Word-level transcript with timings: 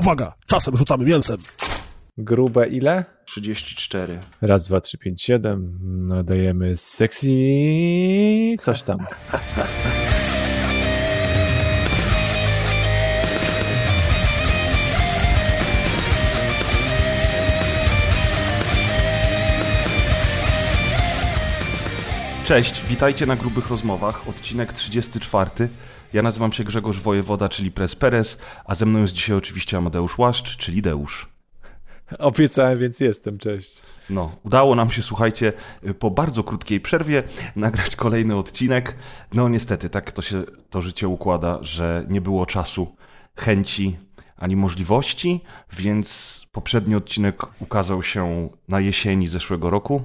Uwaga, 0.00 0.34
czasem 0.46 0.76
rzucamy 0.76 1.04
mięsem. 1.04 1.36
Grube 2.18 2.68
ile? 2.68 3.04
34. 3.24 4.20
Raz, 4.42 4.68
dwa, 4.68 4.80
trzy, 4.80 4.98
pięć, 4.98 5.22
siedem. 5.22 5.78
Nadajemy 6.08 6.76
sexy 6.76 7.30
coś 8.60 8.82
tam. 8.82 9.06
Cześć, 22.44 22.84
witajcie 22.86 23.26
na 23.26 23.36
Grubych 23.36 23.68
Rozmowach, 23.70 24.28
odcinek 24.28 24.72
34. 24.72 25.50
Ja 26.12 26.22
nazywam 26.22 26.52
się 26.52 26.64
Grzegorz 26.64 27.00
Wojewoda, 27.00 27.48
czyli 27.48 27.70
Pres 27.70 27.96
Perez, 27.96 28.38
a 28.64 28.74
ze 28.74 28.86
mną 28.86 29.00
jest 29.00 29.12
dzisiaj 29.12 29.36
oczywiście 29.36 29.76
Amadeusz 29.76 30.18
Łaszcz, 30.18 30.56
czyli 30.56 30.82
Deusz. 30.82 31.28
Obiecałem, 32.18 32.78
więc 32.78 33.00
jestem, 33.00 33.38
cześć. 33.38 33.82
No, 34.10 34.36
udało 34.42 34.74
nam 34.74 34.90
się, 34.90 35.02
słuchajcie, 35.02 35.52
po 35.98 36.10
bardzo 36.10 36.44
krótkiej 36.44 36.80
przerwie 36.80 37.22
nagrać 37.56 37.96
kolejny 37.96 38.36
odcinek. 38.36 38.96
No 39.34 39.48
niestety, 39.48 39.90
tak 39.90 40.12
to 40.12 40.22
się 40.22 40.44
to 40.70 40.82
życie 40.82 41.08
układa, 41.08 41.58
że 41.62 42.06
nie 42.08 42.20
było 42.20 42.46
czasu, 42.46 42.96
chęci 43.36 43.98
ani 44.36 44.56
możliwości, 44.56 45.40
więc 45.72 46.46
poprzedni 46.52 46.94
odcinek 46.94 47.42
ukazał 47.60 48.02
się 48.02 48.48
na 48.68 48.80
jesieni 48.80 49.28
zeszłego 49.28 49.70
roku, 49.70 50.02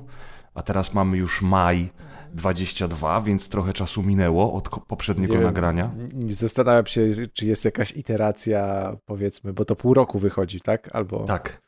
a 0.53 0.61
teraz 0.61 0.93
mamy 0.93 1.17
już 1.17 1.41
maj 1.41 1.89
22, 2.35 3.21
więc 3.21 3.49
trochę 3.49 3.73
czasu 3.73 4.03
minęło 4.03 4.53
od 4.53 4.69
poprzedniego 4.69 5.33
Nie, 5.33 5.39
nagrania. 5.41 5.91
Zastanawiam 6.27 6.85
się, 6.85 7.09
czy 7.33 7.45
jest 7.45 7.65
jakaś 7.65 7.91
iteracja, 7.91 8.95
powiedzmy, 9.05 9.53
bo 9.53 9.65
to 9.65 9.75
pół 9.75 9.93
roku 9.93 10.19
wychodzi, 10.19 10.59
tak? 10.59 10.89
Albo 10.95 11.23
Tak. 11.23 11.61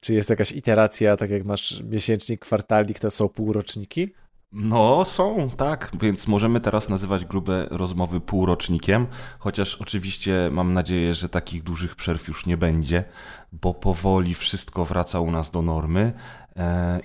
czy 0.00 0.14
jest 0.14 0.30
jakaś 0.30 0.52
iteracja, 0.52 1.16
tak 1.16 1.30
jak 1.30 1.44
masz 1.44 1.82
miesięcznik, 1.82 2.40
kwartalnik, 2.40 2.98
to 2.98 3.10
są 3.10 3.28
półroczniki? 3.28 4.12
No, 4.52 5.04
są, 5.04 5.50
tak, 5.56 5.90
więc 6.00 6.26
możemy 6.26 6.60
teraz 6.60 6.88
nazywać 6.88 7.24
grube 7.24 7.66
rozmowy 7.70 8.20
półrocznikiem, 8.20 9.06
chociaż 9.38 9.74
oczywiście 9.74 10.48
mam 10.52 10.72
nadzieję, 10.72 11.14
że 11.14 11.28
takich 11.28 11.62
dużych 11.62 11.96
przerw 11.96 12.28
już 12.28 12.46
nie 12.46 12.56
będzie, 12.56 13.04
bo 13.52 13.74
powoli 13.74 14.34
wszystko 14.34 14.84
wraca 14.84 15.20
u 15.20 15.30
nas 15.30 15.50
do 15.50 15.62
normy 15.62 16.12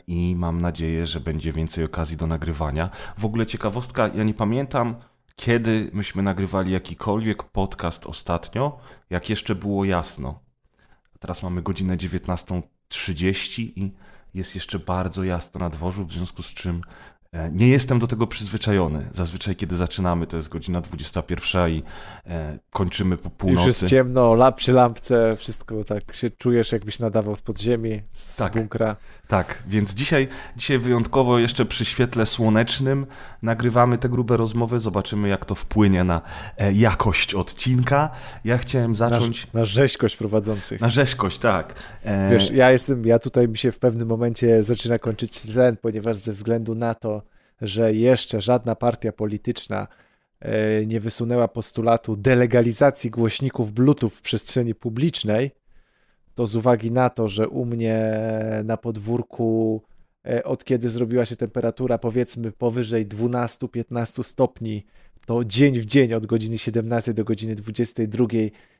i 0.07 0.35
mam 0.37 0.61
nadzieję, 0.61 1.05
że 1.05 1.19
będzie 1.19 1.53
więcej 1.53 1.83
okazji 1.83 2.17
do 2.17 2.27
nagrywania. 2.27 2.89
W 3.17 3.25
ogóle 3.25 3.45
ciekawostka, 3.45 4.09
ja 4.15 4.23
nie 4.23 4.33
pamiętam, 4.33 4.95
kiedy 5.35 5.89
myśmy 5.93 6.23
nagrywali 6.23 6.71
jakikolwiek 6.71 7.43
podcast 7.43 8.05
ostatnio, 8.05 8.77
jak 9.09 9.29
jeszcze 9.29 9.55
było 9.55 9.85
jasno. 9.85 10.39
Teraz 11.19 11.43
mamy 11.43 11.61
godzinę 11.61 11.97
19.30 11.97 13.61
i 13.61 13.93
jest 14.33 14.55
jeszcze 14.55 14.79
bardzo 14.79 15.23
jasno 15.23 15.59
na 15.59 15.69
dworzu, 15.69 16.05
w 16.05 16.11
związku 16.13 16.43
z 16.43 16.53
czym 16.53 16.81
e, 17.31 17.51
nie 17.51 17.67
jestem 17.67 17.99
do 17.99 18.07
tego 18.07 18.27
przyzwyczajony. 18.27 19.09
Zazwyczaj, 19.11 19.55
kiedy 19.55 19.75
zaczynamy, 19.75 20.27
to 20.27 20.37
jest 20.37 20.49
godzina 20.49 20.81
21 20.81 21.71
i 21.71 21.83
e, 22.25 22.59
kończymy 22.69 23.17
po 23.17 23.29
północy. 23.29 23.67
Już 23.67 23.81
jest 23.81 23.89
ciemno, 23.91 24.35
lap 24.35 24.55
przy 24.55 24.73
lampce, 24.73 25.35
wszystko 25.37 25.83
tak 25.83 26.13
się 26.13 26.29
czujesz, 26.29 26.71
jakbyś 26.71 26.99
nadawał 26.99 27.35
z 27.35 27.41
podziemi, 27.41 28.01
z 28.13 28.35
Tak. 28.35 28.53
bunkra. 28.53 28.95
Tak, 29.27 29.63
więc 29.67 29.93
dzisiaj, 29.93 30.27
dzisiaj 30.57 30.79
wyjątkowo 30.79 31.39
jeszcze 31.39 31.65
przy 31.65 31.85
świetle 31.85 32.25
słonecznym 32.25 33.05
nagrywamy 33.41 33.97
te 33.97 34.09
grube 34.09 34.37
rozmowy. 34.37 34.79
Zobaczymy, 34.79 35.29
jak 35.29 35.45
to 35.45 35.55
wpłynie 35.55 36.03
na 36.03 36.21
e, 36.57 36.73
jakość 36.73 37.33
odcinka. 37.33 38.09
Ja 38.45 38.57
chciałem 38.57 38.91
Na, 38.91 38.97
zacząć 38.97 39.47
na 39.53 39.65
rzeźkość 39.65 40.17
prowadzących. 40.17 40.81
na 40.81 40.89
rzeźkość, 40.89 41.39
tak. 41.39 41.73
E, 42.03 42.29
Wiesz, 42.29 42.51
ja 42.51 42.71
jestem, 42.71 43.05
ja 43.05 43.19
tutaj 43.19 43.47
mi 43.47 43.57
się 43.57 43.71
w 43.71 43.79
pewnym 43.79 44.07
momencie 44.07 44.63
zaczyna 44.63 44.99
kończyć 44.99 45.41
tlen, 45.41 45.77
ponieważ 45.77 46.17
ze 46.17 46.31
względu 46.31 46.75
na 46.75 46.95
to, 46.95 47.21
że 47.61 47.93
jeszcze 47.93 48.41
żadna 48.41 48.75
partia 48.75 49.11
polityczna 49.11 49.87
e, 50.39 50.85
nie 50.85 50.99
wysunęła 50.99 51.47
postulatu 51.47 52.15
delegalizacji 52.15 53.11
głośników 53.11 53.71
Bluetooth 53.71 54.09
w 54.09 54.21
przestrzeni 54.21 54.75
publicznej, 54.75 55.51
to 56.35 56.47
z 56.47 56.55
uwagi 56.55 56.91
na 56.91 57.09
to, 57.09 57.29
że 57.29 57.49
u 57.49 57.65
mnie 57.65 58.19
na 58.63 58.77
podwórku 58.77 59.81
e, 60.27 60.43
od 60.43 60.65
kiedy 60.65 60.89
zrobiła 60.89 61.25
się 61.25 61.35
temperatura 61.35 61.97
powiedzmy 61.97 62.51
powyżej 62.51 63.07
12-15 63.07 64.23
stopni, 64.23 64.85
to 65.25 65.45
dzień 65.45 65.79
w 65.79 65.85
dzień 65.85 66.13
od 66.13 66.25
godziny 66.25 66.57
17 66.57 67.13
do 67.13 67.23
godziny 67.23 67.55
22 67.55 68.25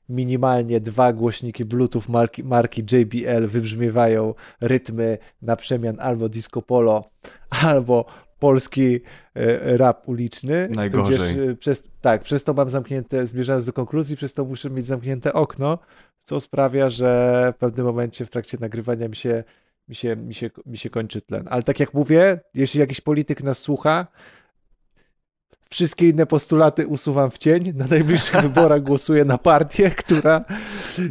minimalnie 0.10 0.80
dwa 0.80 1.14
głośniki 1.14 1.66
Bluetooth 1.66 2.10
marki, 2.10 2.44
marki 2.44 2.82
JBL 2.92 3.48
wybrzmiewają 3.48 4.34
rytmy 4.62 5.18
na 5.42 5.56
przemian 5.56 6.00
albo 6.00 6.30
disco 6.30 6.62
polo, 6.62 7.10
albo 7.50 8.06
polski 8.40 9.00
e, 9.36 9.78
rap 9.78 10.10
uliczny. 10.10 10.70
Najgorzej. 10.76 11.50
E, 11.50 11.56
przez, 11.56 11.90
tak, 12.02 12.24
przez 12.24 12.44
to 12.44 12.54
mam 12.54 12.70
zamknięte, 12.70 13.28
zmierzając 13.28 13.66
do 13.66 13.74
konkluzji, 13.74 14.18
przez 14.18 14.34
to 14.34 14.46
muszę 14.46 14.70
mieć 14.70 14.86
zamknięte 14.86 15.34
okno, 15.34 15.80
co 16.26 16.40
sprawia, 16.40 16.90
że 16.90 17.52
w 17.56 17.58
pewnym 17.58 17.86
momencie 17.86 18.26
w 18.26 18.30
trakcie 18.30 18.58
nagrywania 18.62 19.08
mi 19.08 19.16
się, 19.16 19.44
mi 19.88 19.96
się, 19.96 20.16
mi 20.16 20.34
się, 20.34 20.50
mi 20.66 20.78
się 20.78 20.90
kończy 20.90 21.22
tlen. 21.22 21.48
Ale 21.50 21.64
tak 21.64 21.80
jak 21.80 21.94
mówię, 21.94 22.40
jeśli 22.54 22.80
jakiś 22.80 23.02
polityk 23.02 23.44
nas 23.44 23.60
słucha, 23.60 24.08
Wszystkie 25.70 26.10
inne 26.10 26.26
postulaty 26.26 26.88
usuwam 26.88 27.32
w 27.32 27.38
cień. 27.38 27.74
Na 27.76 27.88
najbliższych 27.88 28.42
wyborach 28.48 28.84
głosuję 28.84 29.26
na 29.26 29.38
partię, 29.38 29.90
która 29.90 30.46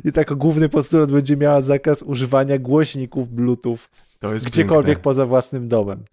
i 0.05 0.13
tak 0.13 0.35
główny 0.35 0.69
postulat 0.69 1.13
będzie 1.13 1.37
miała 1.37 1.61
zakaz 1.61 2.03
używania 2.03 2.59
głośników 2.59 3.29
Bluetooth 3.29 3.79
gdziekolwiek 4.47 4.87
piękne. 4.87 5.03
poza 5.03 5.27
własnym 5.27 5.69
domem. 5.69 6.05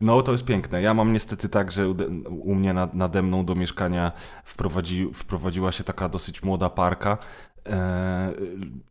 No, 0.00 0.22
to 0.22 0.32
jest 0.32 0.44
piękne. 0.44 0.82
Ja 0.82 0.94
mam 0.94 1.12
niestety 1.12 1.48
tak, 1.48 1.72
że 1.72 1.88
u 2.28 2.54
mnie 2.54 2.72
nad, 2.72 2.94
nade 2.94 3.22
mną 3.22 3.44
do 3.44 3.54
mieszkania 3.54 4.12
wprowadzi, 4.44 5.10
wprowadziła 5.14 5.72
się 5.72 5.84
taka 5.84 6.08
dosyć 6.08 6.42
młoda 6.42 6.70
parka 6.70 7.18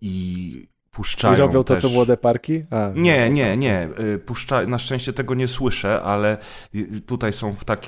i 0.01 0.67
puszczają 0.97 1.35
I 1.35 1.37
robią 1.37 1.63
to, 1.63 1.73
też... 1.73 1.81
co 1.81 1.89
młode 1.89 2.17
parki? 2.17 2.63
A, 2.69 2.89
Nie, 2.95 3.29
nie, 3.29 3.57
nie. 3.57 3.89
Y, 3.99 4.19
Puszcza... 4.19 4.65
Na 4.65 4.79
szczęście 4.79 5.13
tego 5.13 5.35
nie 5.35 5.47
słyszę, 5.47 6.01
ale 6.01 6.37
tutaj 7.05 7.33
są 7.33 7.53
w 7.53 7.65
tak 7.65 7.85
y, 7.85 7.87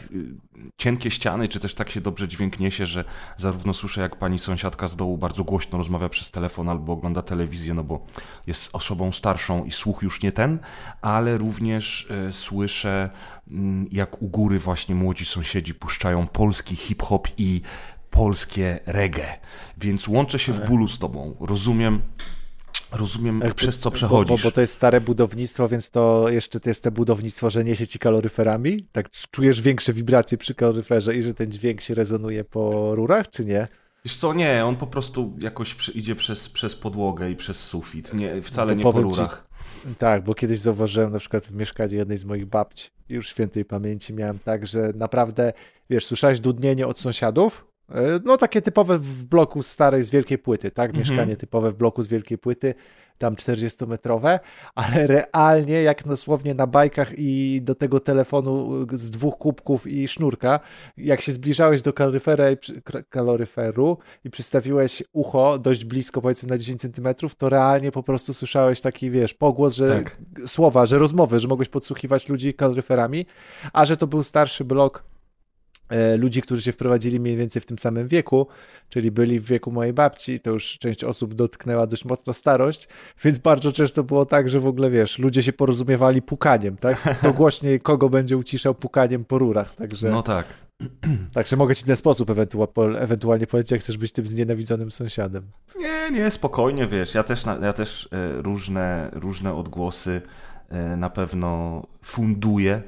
cienkie 0.78 1.12
ściany, 1.12 1.48
czy 1.48 1.60
też 1.60 1.76
tak 1.76 1.90
się 1.90 2.02
dobrze 2.02 2.28
dźwięk 2.28 2.60
niesie, 2.60 2.86
że 2.86 3.04
zarówno 3.38 3.74
słyszę, 3.74 4.02
jak 4.02 4.16
pani 4.16 4.40
sąsiadka 4.40 4.88
z 4.88 4.96
dołu 4.96 5.18
bardzo 5.18 5.44
głośno 5.44 5.78
rozmawia 5.78 6.10
przez 6.10 6.32
telefon 6.32 6.70
albo 6.70 6.94
ogląda 6.94 7.22
telewizję, 7.22 7.74
no 7.74 7.84
bo 7.84 8.06
jest 8.48 8.76
osobą 8.76 9.12
starszą 9.12 9.66
i 9.66 9.72
słuch 9.72 10.04
już 10.04 10.24
nie 10.24 10.32
ten, 10.32 10.60
ale 11.02 11.38
również 11.38 12.08
y, 12.30 12.34
słyszę, 12.34 13.10
mm, 13.52 13.88
jak 13.92 14.22
u 14.22 14.28
góry 14.28 14.60
właśnie 14.60 14.96
młodzi 14.96 15.26
sąsiedzi 15.26 15.74
puszczają 15.74 16.28
polski 16.28 16.76
hip-hop 16.76 17.28
i 17.38 17.62
polskie 18.24 18.80
reggae. 18.85 19.40
Więc 19.78 20.07
łączę 20.07 20.40
się 20.40 20.53
w 20.53 20.66
bólu 20.68 20.88
z 20.88 21.00
tobą. 21.00 21.35
Rozumiem, 21.40 22.02
rozumiem 22.91 23.40
Jakby- 23.40 23.56
przez 23.56 23.80
co 23.80 23.90
bo, 23.90 23.96
przechodzisz. 23.96 24.41
bo, 24.44 24.50
bo 24.50 24.52
to 24.52 24.62
jest 24.62 24.74
stare 24.74 25.02
budownictwo, 25.02 25.68
więc 25.68 25.90
to 25.90 26.29
jeszcze 26.29 26.59
to 26.59 26.69
jest 26.69 26.84
te 26.84 26.91
budownictwo, 26.91 27.50
że 27.50 27.63
niesie 27.63 27.88
ci 27.88 28.00
kaloryferami? 28.00 28.88
Tak 28.91 29.09
czujesz 29.31 29.62
większe 29.62 29.94
wibracje 29.94 30.38
przy 30.38 30.56
kaloryferze 30.56 31.16
i 31.16 31.24
że 31.24 31.34
ten 31.34 31.52
dźwięk 31.52 31.81
się 31.81 31.94
rezonuje 31.96 32.44
po 32.44 32.96
rurach, 32.96 33.29
czy 33.29 33.46
nie? 33.46 33.68
Wiesz 34.06 34.18
co, 34.18 34.34
nie, 34.34 34.66
on 34.66 34.75
po 34.75 34.88
prostu 34.88 35.35
jakoś 35.40 35.90
idzie 35.96 36.16
przez, 36.16 36.50
przez 36.50 36.75
podłogę 36.75 37.31
i 37.31 37.35
przez 37.35 37.58
sufit, 37.59 38.13
nie, 38.13 38.41
wcale 38.41 38.69
To 38.72 38.75
nie 38.78 38.84
po 38.84 38.91
powiem 38.94 39.12
ci- 39.12 39.19
rurach. 39.19 39.47
Tak, 39.97 40.24
bo 40.24 40.34
kiedyś 40.35 40.59
zauważyłem 40.59 41.12
na 41.12 41.19
przykład 41.19 41.44
w 41.46 41.52
mieszkaniu 41.56 41.94
jednej 41.96 42.18
z 42.18 42.25
moich 42.25 42.46
babci, 42.46 42.90
już 43.09 43.29
świętej 43.29 43.66
pamięci 43.66 44.13
miałem 44.13 44.40
tak, 44.40 44.68
że 44.68 44.91
naprawdę, 44.96 45.53
wiesz, 45.90 46.06
słyszałeś 46.06 46.40
dudnienie 46.40 46.88
od 46.88 47.00
sąsiadów? 47.00 47.69
E, 47.92 48.20
No 48.26 48.38
takie 48.38 48.62
typowe 48.62 48.98
w 48.98 49.26
bloku 49.26 49.64
starej 49.64 50.04
z 50.04 50.10
wielkiej 50.10 50.38
płyty, 50.38 50.72
tak? 50.72 50.90
Mhm. 50.90 51.00
Mieszkanie 51.00 51.38
typowe 51.38 51.72
w 51.72 51.76
bloku 51.76 52.02
z 52.02 52.08
wielkiej 52.08 52.38
płyty, 52.38 52.74
tam 53.18 53.36
40-metrowe, 53.36 54.40
ale 54.76 55.08
realnie 55.08 55.84
jak 55.84 56.08
dosłownie 56.08 56.53
na 56.53 56.68
bajkach 56.68 57.12
i 57.18 57.62
do 57.64 57.76
tego 57.76 58.00
telefonu 58.00 58.86
z 58.94 59.09
dwóch 59.12 59.38
kubków 59.38 59.88
i 59.88 60.08
sznurka, 60.08 60.59
jak 60.97 61.22
się 61.22 61.32
zbliżałeś 61.32 61.82
do 61.82 61.94
kaloryfera 61.94 62.52
i 62.52 62.58
kaloryferu 63.09 63.97
i 64.26 64.30
przystawiłeś 64.30 65.03
ucho 65.14 65.59
dość 65.59 65.85
blisko, 65.85 66.22
powiedzmy 66.22 66.50
na 66.50 66.58
10 66.58 66.82
centymetrów, 66.82 67.35
to 67.35 67.50
realnie 67.50 67.92
po 67.92 68.03
prostu 68.03 68.34
słyszałeś 68.34 68.82
taki, 68.82 69.12
wiesz, 69.12 69.34
pogłos, 69.34 69.76
że 69.76 69.88
Tak. 69.88 70.18
słowa, 70.47 70.85
że 70.85 70.97
rozmowy, 70.97 71.40
że 71.40 71.47
mogłeś 71.47 71.70
podsłuchiwać 71.70 72.30
ludzi 72.30 72.53
kaloryferami, 72.53 73.26
a 73.74 73.85
że 73.85 73.97
to 73.97 74.08
był 74.08 74.24
starszy 74.24 74.64
blok 74.66 75.03
ludzi, 76.18 76.41
którzy 76.41 76.62
się 76.62 76.72
wprowadzili 76.72 77.20
mniej 77.20 77.38
więcej 77.38 77.62
w 77.62 77.66
tym 77.66 77.80
samym 77.80 78.08
wieku, 78.08 78.47
czyli 78.90 79.12
byli 79.12 79.40
w 79.40 79.46
wieku 79.46 79.72
mojej 79.72 79.94
babci, 79.94 80.40
to 80.40 80.50
już 80.50 80.78
część 80.78 81.03
osób 81.03 81.34
dotknęła 81.34 81.88
dość 81.88 82.06
mocno 82.06 82.34
starość, 82.34 82.88
więc 83.24 83.38
bardzo 83.38 83.72
często 83.72 84.03
było 84.03 84.26
tak, 84.26 84.50
że 84.50 84.59
w 84.59 84.68
ogóle, 84.68 84.90
wiesz, 84.90 85.20
ludzie 85.20 85.44
się 85.44 85.53
porozumiewali 85.53 86.22
pukaniem, 86.22 86.78
tak? 86.78 87.20
To 87.22 87.34
głośniej 87.34 87.80
kogo 87.82 88.09
będzie 88.09 88.38
uciszał 88.38 88.76
pukaniem 88.76 89.26
po 89.26 89.38
rurach, 89.38 89.76
także... 89.76 90.09
No 90.09 90.24
tak. 90.24 90.46
Także 91.34 91.56
mogę 91.56 91.76
ci 91.76 91.84
w 91.84 91.86
ten 91.86 91.96
sposób 91.96 92.30
ewentualnie 93.00 93.47
polecić, 93.47 93.72
jak 93.72 93.82
chcesz 93.82 93.97
być 93.97 94.12
tym 94.12 94.28
znienawidzonym 94.28 94.92
sąsiadem. 94.92 95.44
Nie, 95.78 96.12
nie, 96.12 96.32
spokojnie, 96.32 96.88
wiesz, 96.88 97.16
ja 97.16 97.24
też, 97.24 97.44
ja 97.62 97.74
też 97.74 98.09
e, 98.12 98.42
różne, 98.42 99.09
różne 99.14 99.53
odgłosy 99.53 100.22
e, 100.70 100.97
na 100.97 101.09
pewno 101.09 101.82
funduję. 102.02 102.82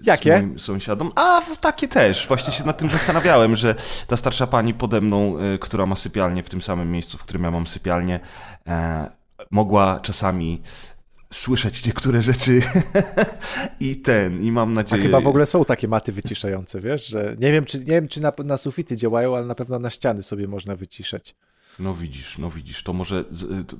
Jakie? 0.00 0.32
Moim 0.32 0.58
sąsiadom. 0.58 1.10
A, 1.14 1.42
takie 1.60 1.88
też. 1.88 2.28
Właśnie 2.28 2.52
się 2.52 2.64
nad 2.64 2.78
tym 2.78 2.90
zastanawiałem, 2.90 3.56
że 3.56 3.74
ta 4.06 4.16
starsza 4.16 4.46
pani 4.46 4.74
pode 4.74 5.00
mną, 5.00 5.38
e, 5.38 5.58
która 5.58 5.86
ma 5.86 5.96
sypialnię 5.96 6.42
w 6.42 6.48
tym 6.48 6.62
samym 6.62 6.90
miejscu, 6.90 7.18
w 7.18 7.22
którym 7.22 7.44
ja 7.44 7.50
mam 7.50 7.66
sypialnię, 7.66 8.20
mogła 9.50 10.00
czasami 10.00 10.62
słyszeć 11.32 11.86
niektóre 11.86 12.22
rzeczy 12.22 12.60
i 13.80 13.96
ten, 13.96 14.42
i 14.42 14.52
mam 14.52 14.72
nadzieję... 14.72 15.02
A 15.02 15.04
chyba 15.04 15.20
w 15.20 15.26
ogóle 15.26 15.46
są 15.46 15.64
takie 15.64 15.88
maty 15.88 16.12
wyciszające, 16.12 16.80
wiesz, 16.80 17.06
że 17.06 17.36
nie 17.38 17.52
wiem, 17.52 17.64
czy, 17.64 17.78
nie 17.78 17.84
wiem, 17.84 18.08
czy 18.08 18.22
na, 18.22 18.32
na 18.44 18.56
sufity 18.56 18.96
działają, 18.96 19.36
ale 19.36 19.46
na 19.46 19.54
pewno 19.54 19.78
na 19.78 19.90
ściany 19.90 20.22
sobie 20.22 20.48
można 20.48 20.76
wyciszać. 20.76 21.34
No 21.78 21.94
widzisz, 21.94 22.38
no 22.38 22.50
widzisz, 22.50 22.82
to 22.82 22.92
może 22.92 23.24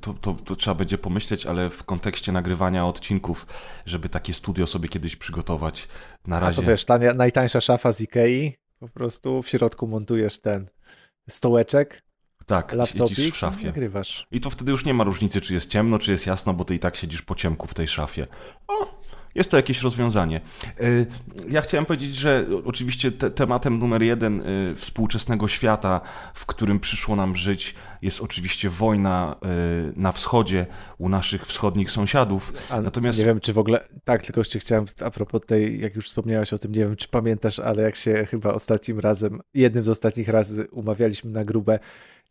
to, 0.00 0.14
to, 0.14 0.34
to, 0.34 0.56
trzeba 0.56 0.74
będzie 0.74 0.98
pomyśleć, 0.98 1.46
ale 1.46 1.70
w 1.70 1.84
kontekście 1.84 2.32
nagrywania 2.32 2.86
odcinków, 2.86 3.46
żeby 3.86 4.08
takie 4.08 4.34
studio 4.34 4.66
sobie 4.66 4.88
kiedyś 4.88 5.16
przygotować. 5.16 5.88
Na 6.26 6.40
razie. 6.40 6.58
A 6.58 6.62
to 6.62 6.70
wiesz, 6.70 6.84
tania, 6.84 7.12
najtańsza 7.12 7.60
szafa 7.60 7.92
z 7.92 8.00
Ikei, 8.00 8.56
po 8.78 8.88
prostu 8.88 9.42
w 9.42 9.48
środku 9.48 9.86
montujesz 9.86 10.40
ten 10.40 10.68
stołeczek, 11.28 12.02
tak, 12.46 12.72
laptopik 12.72 13.16
siedzisz 13.16 13.34
w 13.34 13.36
szafie. 13.36 13.66
Nagrywasz. 13.66 14.26
I 14.30 14.40
to 14.40 14.50
wtedy 14.50 14.70
już 14.70 14.84
nie 14.84 14.94
ma 14.94 15.04
różnicy, 15.04 15.40
czy 15.40 15.54
jest 15.54 15.70
ciemno, 15.70 15.98
czy 15.98 16.12
jest 16.12 16.26
jasno, 16.26 16.54
bo 16.54 16.64
ty 16.64 16.74
i 16.74 16.78
tak 16.78 16.96
siedzisz 16.96 17.22
po 17.22 17.34
ciemku 17.34 17.66
w 17.66 17.74
tej 17.74 17.88
szafie. 17.88 18.26
O, 18.68 19.00
jest 19.34 19.50
to 19.50 19.56
jakieś 19.56 19.82
rozwiązanie. 19.82 20.40
Y, 20.80 21.06
ja 21.48 21.60
chciałem 21.60 21.86
powiedzieć, 21.86 22.14
że 22.14 22.46
oczywiście 22.64 23.12
te, 23.12 23.30
tematem 23.30 23.78
numer 23.78 24.02
jeden 24.02 24.40
y, 24.40 24.74
współczesnego 24.76 25.48
świata, 25.48 26.00
w 26.34 26.46
którym 26.46 26.80
przyszło 26.80 27.16
nam 27.16 27.36
żyć, 27.36 27.74
jest 28.02 28.20
oczywiście 28.20 28.70
wojna 28.70 29.36
y, 29.88 29.92
na 29.96 30.12
wschodzie 30.12 30.66
u 30.98 31.08
naszych 31.08 31.46
wschodnich 31.46 31.90
sąsiadów. 31.90 32.52
A 32.70 32.80
Natomiast 32.80 33.18
nie 33.18 33.24
wiem, 33.24 33.40
czy 33.40 33.52
w 33.52 33.58
ogóle. 33.58 33.88
Tak, 34.04 34.22
tylko 34.22 34.40
jeszcze 34.40 34.58
chciałem 34.58 34.84
a 35.00 35.10
propos 35.10 35.40
tej, 35.46 35.80
jak 35.80 35.94
już 35.94 36.06
wspomniałeś 36.06 36.52
o 36.52 36.58
tym, 36.58 36.72
nie 36.72 36.80
wiem, 36.80 36.96
czy 36.96 37.08
pamiętasz, 37.08 37.58
ale 37.58 37.82
jak 37.82 37.96
się 37.96 38.26
chyba 38.30 38.52
ostatnim 38.52 39.00
razem, 39.00 39.40
jednym 39.54 39.84
z 39.84 39.88
ostatnich 39.88 40.28
razy 40.28 40.68
umawialiśmy 40.70 41.30
na 41.30 41.44
grubę 41.44 41.78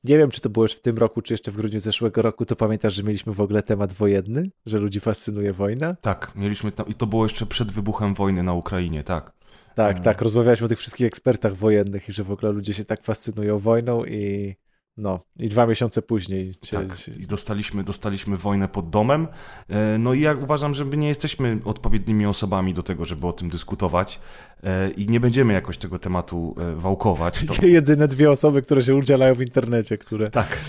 nie 0.04 0.18
wiem, 0.18 0.32
czy 0.32 0.42
to 0.42 0.50
było 0.50 0.66
już 0.66 0.74
w 0.74 0.82
tym 0.82 0.98
roku, 0.98 1.22
czy 1.22 1.34
jeszcze 1.34 1.52
w 1.52 1.58
grudniu 1.58 1.80
zeszłego 1.80 2.22
roku, 2.22 2.46
to 2.46 2.56
pamiętasz, 2.56 2.94
że 2.94 3.04
mieliśmy 3.04 3.34
w 3.34 3.42
ogóle 3.42 3.64
temat 3.64 3.94
wojenny? 3.94 4.50
Że 4.66 4.78
ludzi 4.78 5.00
fascynuje 5.00 5.54
wojna? 5.54 5.96
Tak, 6.02 6.32
mieliśmy 6.36 6.72
tam, 6.72 6.88
i 6.88 6.94
to 6.94 7.08
było 7.08 7.26
jeszcze 7.26 7.46
przed 7.46 7.72
wybuchem 7.72 8.14
wojny 8.14 8.44
na 8.44 8.54
Ukrainie, 8.54 9.04
tak. 9.04 9.34
Tak, 9.76 10.00
tak, 10.00 10.22
rozmawialiśmy 10.22 10.66
o 10.66 10.70
tych 10.70 10.80
wszystkich 10.80 11.08
ekspertach 11.08 11.56
wojennych 11.56 12.10
i 12.10 12.12
że 12.12 12.24
w 12.24 12.32
ogóle 12.32 12.52
ludzie 12.52 12.74
się 12.74 12.86
tak 12.86 13.02
fascynują 13.02 13.60
wojną 13.60 14.06
i 14.06 14.56
no, 14.98 15.20
i 15.40 15.50
dwa 15.50 15.68
miesiące 15.68 16.02
później. 16.02 16.54
Się, 16.64 16.88
tak, 16.88 16.98
się... 16.98 17.12
i 17.12 17.28
dostaliśmy, 17.28 17.84
dostaliśmy 17.84 18.38
wojnę 18.38 18.68
pod 18.68 18.90
domem. 18.90 19.28
E, 19.70 19.98
no 19.98 20.14
i 20.14 20.22
ja 20.22 20.34
uważam, 20.34 20.74
że 20.74 20.86
my 20.86 20.98
nie 20.98 21.08
jesteśmy 21.08 21.60
odpowiednimi 21.66 22.26
osobami 22.26 22.74
do 22.74 22.84
tego, 22.84 23.06
żeby 23.06 23.28
o 23.28 23.34
tym 23.34 23.50
dyskutować 23.50 24.20
e, 24.53 24.53
i 24.98 25.08
nie 25.08 25.20
będziemy 25.20 25.54
jakoś 25.54 25.78
tego 25.78 26.00
tematu 26.00 26.56
e, 26.60 26.76
wałkować. 26.76 27.46
To... 27.46 27.66
Jedyne 27.66 28.08
dwie 28.08 28.32
osoby, 28.32 28.62
które 28.62 28.82
się 28.82 28.96
udzielają 28.96 29.36
w 29.36 29.42
internecie, 29.42 29.98
które 29.98 30.30
tak. 30.30 30.60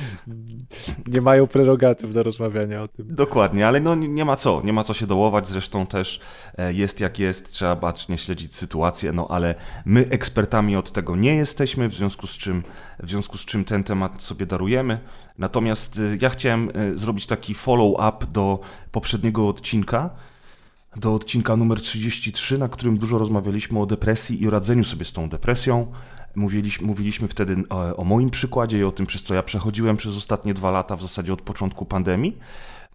nie 1.06 1.20
mają 1.20 1.46
prerogatyw 1.46 2.10
do 2.10 2.22
rozmawiania 2.22 2.82
o 2.82 2.88
tym. 2.88 3.06
Dokładnie, 3.08 3.66
ale 3.66 3.80
no 3.80 3.94
nie 3.94 4.24
ma 4.24 4.36
co, 4.36 4.62
nie 4.64 4.72
ma 4.72 4.84
co 4.84 4.94
się 4.94 5.06
dołować, 5.06 5.48
zresztą 5.48 5.86
też 5.86 6.20
jest 6.68 7.00
jak 7.00 7.18
jest, 7.18 7.50
trzeba 7.50 7.76
bacznie 7.76 8.18
śledzić 8.18 8.54
sytuację, 8.54 9.12
no 9.12 9.26
ale 9.30 9.54
my 9.84 10.08
ekspertami 10.10 10.76
od 10.76 10.92
tego 10.92 11.16
nie 11.16 11.36
jesteśmy, 11.36 11.88
w 11.88 11.94
związku 11.94 12.26
z 12.26 12.38
czym, 12.38 12.62
w 13.02 13.10
związku 13.10 13.38
z 13.38 13.44
czym 13.44 13.64
ten 13.64 13.84
temat 13.84 14.22
sobie 14.22 14.46
darujemy. 14.46 14.98
Natomiast 15.38 16.00
ja 16.20 16.30
chciałem 16.30 16.70
zrobić 16.94 17.26
taki 17.26 17.54
follow-up 17.54 18.26
do 18.32 18.60
poprzedniego 18.92 19.48
odcinka, 19.48 20.10
do 20.96 21.14
odcinka 21.14 21.56
numer 21.56 21.80
33, 21.80 22.58
na 22.58 22.68
którym 22.68 22.98
dużo 22.98 23.18
rozmawialiśmy 23.18 23.80
o 23.80 23.86
depresji 23.86 24.42
i 24.42 24.48
o 24.48 24.50
radzeniu 24.50 24.84
sobie 24.84 25.04
z 25.04 25.12
tą 25.12 25.28
depresją. 25.28 25.92
Mówiliśmy, 26.34 26.86
mówiliśmy 26.86 27.28
wtedy 27.28 27.56
o, 27.70 27.96
o 27.96 28.04
moim 28.04 28.30
przykładzie 28.30 28.78
i 28.78 28.84
o 28.84 28.92
tym, 28.92 29.06
przez 29.06 29.22
co 29.22 29.34
ja 29.34 29.42
przechodziłem 29.42 29.96
przez 29.96 30.16
ostatnie 30.16 30.54
dwa 30.54 30.70
lata, 30.70 30.96
w 30.96 31.02
zasadzie 31.02 31.32
od 31.32 31.42
początku 31.42 31.84
pandemii. 31.84 32.38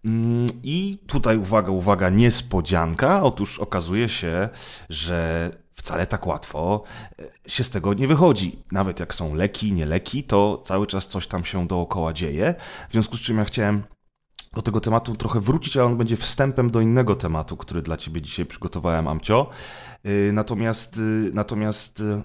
Mm, 0.06 0.50
I 0.64 0.98
tutaj 1.08 1.38
uwaga, 1.38 1.72
uwaga, 1.72 2.10
niespodzianka. 2.10 3.24
Otóż 3.24 3.60
okazuje 3.60 4.10
się, 4.10 4.50
że 4.90 5.52
wcale 5.76 6.08
tak 6.08 6.28
łatwo 6.28 6.84
e, 7.20 7.50
się 7.50 7.64
z 7.64 7.70
tego 7.70 7.94
nie 7.94 8.08
wychodzi. 8.08 8.64
Nawet 8.72 9.00
jak 9.00 9.14
są 9.14 9.36
leki, 9.36 9.74
nie 9.74 9.86
leki, 9.86 10.24
to 10.24 10.62
cały 10.64 10.88
czas 10.88 11.08
coś 11.08 11.28
tam 11.28 11.46
się 11.46 11.68
dookoła 11.68 12.14
dzieje. 12.14 12.56
W 12.90 12.92
związku 12.92 13.18
z 13.18 13.22
czym 13.22 13.38
ja 13.38 13.46
chciałem 13.46 13.84
do 14.54 14.62
tego 14.62 14.82
tematu 14.82 15.16
trochę 15.16 15.40
wrócić, 15.40 15.78
ale 15.78 15.86
on 15.86 15.98
będzie 15.98 16.18
wstępem 16.18 16.72
do 16.72 16.82
innego 16.82 17.16
tematu, 17.16 17.58
który 17.58 17.82
dla 17.82 17.98
Ciebie 17.98 18.22
dzisiaj 18.22 18.46
przygotowałem, 18.46 19.08
Amcio. 19.08 19.50
Y, 20.06 20.32
natomiast, 20.34 20.98
y, 20.98 21.32
natomiast 21.34 22.00
y, 22.00 22.24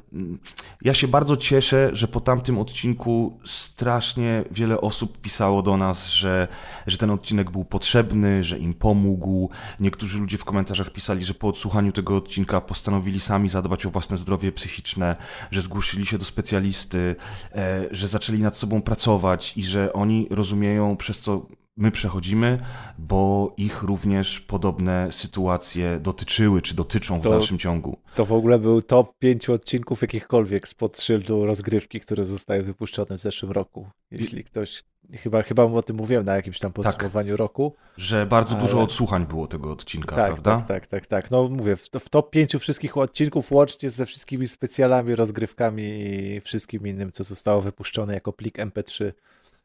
ja 0.83 0.95
się 0.95 1.09
bardzo 1.09 1.37
cieszę, 1.37 1.91
że 1.93 2.09
po 2.09 2.21
tamtym 2.21 2.59
odcinku 2.59 3.39
strasznie 3.45 4.45
wiele 4.51 4.81
osób 4.81 5.21
pisało 5.21 5.63
do 5.63 5.77
nas, 5.77 6.09
że, 6.11 6.49
że 6.87 6.99
ten 6.99 7.11
odcinek 7.11 7.51
był 7.51 7.65
potrzebny, 7.65 8.45
że 8.45 8.59
im 8.59 8.75
pomógł. 8.75 9.51
Niektórzy 9.81 10.19
ludzie 10.19 10.39
w 10.39 10.45
komentarzach 10.45 10.91
pisali, 10.91 11.25
że 11.25 11.35
po 11.35 11.49
odsłuchaniu 11.49 11.93
tego 11.93 12.17
odcinka 12.17 12.61
postanowili 12.61 13.21
sami 13.21 13.49
zadbać 13.49 13.87
o 13.87 13.91
własne 13.91 14.19
zdrowie 14.19 14.53
psychiczne, 14.53 15.17
że 15.51 15.63
zgłosili 15.63 16.07
się 16.07 16.19
do 16.19 16.25
specjalisty, 16.25 17.17
e, 17.55 17.85
że 17.91 18.09
zaczęli 18.09 18.39
nad 18.39 18.57
sobą 18.57 18.83
pracować 18.83 19.57
i 19.57 19.63
że 19.63 19.93
oni 19.93 20.27
rozumieją, 20.31 20.97
przez 20.97 21.21
co 21.21 21.47
my 21.77 21.91
przechodzimy, 21.91 22.59
bo 22.99 23.53
ich 23.57 23.83
również 23.83 24.41
podobne 24.41 25.13
sytuacje 25.13 26.01
dotyczyły, 26.01 26.63
czy 26.63 26.75
dotyczą 26.75 27.21
w 27.21 27.23
to, 27.23 27.31
dalszym 27.31 27.59
ciągu. 27.59 27.97
To 28.15 28.25
w 28.27 28.33
ogóle 28.33 28.59
był 28.59 28.83
top 28.83 29.19
pięciu 29.19 29.53
odcinków 29.53 30.03
jakichkolwiek 30.03 30.69
spod 30.69 31.01
szyldu 31.01 31.47
rozgrywki, 31.47 32.01
które 32.01 32.25
zostały 32.25 32.63
wypuszczone 32.63 33.17
w 33.17 33.21
zeszłym 33.21 33.53
roku. 33.53 33.87
Jeśli 34.11 34.45
ktoś, 34.45 34.85
chyba, 35.13 35.43
chyba 35.43 35.63
o 35.65 35.83
tym 35.83 35.97
mówiłem 35.97 36.25
na 36.25 36.37
jakimś 36.37 36.59
tam 36.59 36.73
tak. 36.73 36.85
podsumowaniu 36.85 37.33
tak, 37.33 37.39
roku. 37.39 37.75
Że 37.97 38.27
bardzo 38.27 38.55
ale... 38.55 38.63
dużo 38.63 38.83
odsłuchań 38.83 39.27
było 39.27 39.47
tego 39.47 39.73
odcinka, 39.73 40.17
tak, 40.17 40.27
prawda? 40.27 40.57
Tak, 40.57 40.67
tak, 40.67 40.87
tak, 40.87 41.07
tak. 41.07 41.31
No 41.31 41.49
mówię, 41.49 41.77
w, 41.77 41.89
w 42.01 42.09
top 42.09 42.31
pięciu 42.31 42.59
wszystkich 42.59 42.97
odcinków 42.97 43.53
łącznie 43.53 43.91
ze 43.91 44.07
wszystkimi 44.07 44.49
specjalami, 44.49 45.15
rozgrywkami 45.15 45.83
i 45.85 46.41
wszystkim 46.41 46.87
innym, 46.87 47.13
co 47.13 47.25
zostało 47.25 47.61
wypuszczone 47.61 48.15
jako 48.15 48.33
plik 48.33 48.59
MP3 48.59 49.13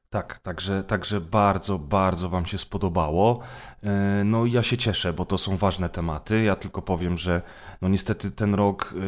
tak, 0.10 0.40
także, 0.40 0.84
także 0.84 1.22
bardzo, 1.22 1.80
bardzo 1.80 2.30
Wam 2.30 2.46
się 2.46 2.58
spodobało. 2.58 3.40
E, 3.84 4.24
no 4.26 4.46
i 4.46 4.52
ja 4.52 4.64
się 4.64 4.78
cieszę, 4.78 5.14
bo 5.14 5.26
to 5.26 5.38
są 5.38 5.58
ważne 5.58 5.90
tematy. 5.90 6.44
Ja 6.44 6.56
tylko 6.56 6.82
powiem, 6.82 7.18
że 7.18 7.42
no 7.82 7.90
niestety 7.90 8.32
ten 8.32 8.56
rok 8.56 8.94
e, 8.96 9.00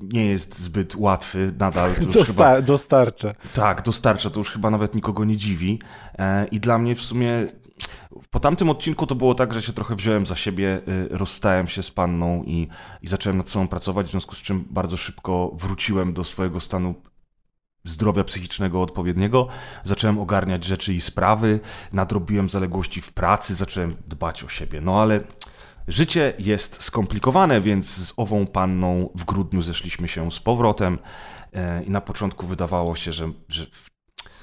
nie 0.00 0.26
jest 0.26 0.58
zbyt 0.58 0.94
łatwy 0.96 1.52
nadal. 1.58 1.94
Dosta 2.12 2.24
chyba... 2.24 2.62
Dostarcza. 2.62 3.34
Tak, 3.54 3.82
dostarcza. 3.82 4.30
To 4.30 4.40
już 4.40 4.50
chyba 4.50 4.70
nawet 4.70 4.94
nikogo 4.94 5.24
nie 5.24 5.36
dziwi. 5.36 5.78
E, 6.18 6.46
I 6.46 6.60
dla 6.60 6.78
mnie 6.78 6.94
w 6.94 7.00
sumie 7.00 7.46
po 8.30 8.40
tamtym 8.40 8.70
odcinku 8.70 9.06
to 9.06 9.14
było 9.14 9.34
tak, 9.34 9.54
że 9.54 9.62
się 9.62 9.72
trochę 9.72 9.96
wziąłem 9.96 10.26
za 10.26 10.36
siebie, 10.36 10.80
rozstałem 11.10 11.68
się 11.68 11.82
z 11.82 11.90
panną 11.90 12.42
i, 12.44 12.68
i 13.02 13.08
zacząłem 13.08 13.36
nad 13.36 13.50
sobą 13.50 13.68
pracować, 13.68 14.06
w 14.06 14.10
związku 14.10 14.34
z 14.34 14.38
czym 14.38 14.64
bardzo 14.70 14.96
szybko 14.96 15.50
wróciłem 15.54 16.12
do 16.12 16.24
swojego 16.24 16.60
stanu 16.60 16.94
zdrowia 17.88 18.24
psychicznego 18.24 18.82
odpowiedniego, 18.82 19.48
zacząłem 19.84 20.18
ogarniać 20.18 20.64
rzeczy 20.64 20.94
i 20.94 21.00
sprawy, 21.00 21.60
nadrobiłem 21.92 22.48
zaległości 22.48 23.00
w 23.00 23.12
pracy, 23.12 23.54
zacząłem 23.54 23.96
dbać 24.06 24.44
o 24.44 24.48
siebie. 24.48 24.80
No 24.80 25.02
ale 25.02 25.20
życie 25.88 26.32
jest 26.38 26.82
skomplikowane, 26.82 27.60
więc 27.60 27.86
z 27.86 28.12
ową 28.16 28.46
panną 28.46 29.10
w 29.14 29.24
grudniu 29.24 29.62
zeszliśmy 29.62 30.08
się 30.08 30.32
z 30.32 30.40
powrotem 30.40 30.98
e, 31.52 31.82
i 31.82 31.90
na 31.90 32.00
początku 32.00 32.46
wydawało 32.46 32.96
się, 32.96 33.12
że, 33.12 33.32
że 33.48 33.66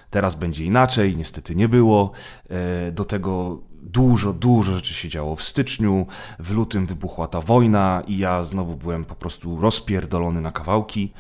teraz 0.10 0.36
będzie 0.36 0.66
inaczej, 0.66 1.18
niestety 1.18 1.56
nie 1.56 1.70
było. 1.70 2.12
E, 2.50 2.92
do 2.92 3.06
tego 3.06 3.62
dużo, 3.86 4.34
dużo 4.34 4.76
rzeczy 4.76 4.94
się 4.94 5.10
działo 5.10 5.36
w 5.36 5.44
styczniu, 5.44 6.08
w 6.40 6.52
lutym 6.52 6.86
wybuchła 6.86 7.28
ta 7.28 7.42
wojna 7.42 8.02
i 8.08 8.18
ja 8.18 8.44
znowu 8.44 8.76
byłem 8.76 9.06
po 9.06 9.16
prostu 9.16 9.62
rozpierdolony 9.62 10.42
na 10.42 10.52
kawałki. 10.52 11.14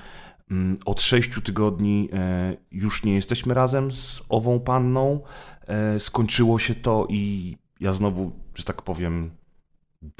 Mm, 0.51 0.77
od 0.85 1.01
sześciu 1.01 1.41
tygodni 1.41 2.09
e, 2.13 2.55
już 2.71 3.03
nie 3.03 3.15
jesteśmy 3.15 3.53
razem 3.53 3.91
z 3.91 4.23
ową 4.29 4.59
panną. 4.59 5.19
E, 5.67 5.99
skończyło 5.99 6.59
się 6.59 6.75
to 6.75 7.07
i 7.09 7.57
ja 7.79 7.93
znowu, 7.93 8.31
że 8.55 8.63
tak 8.63 8.81
powiem, 8.81 9.31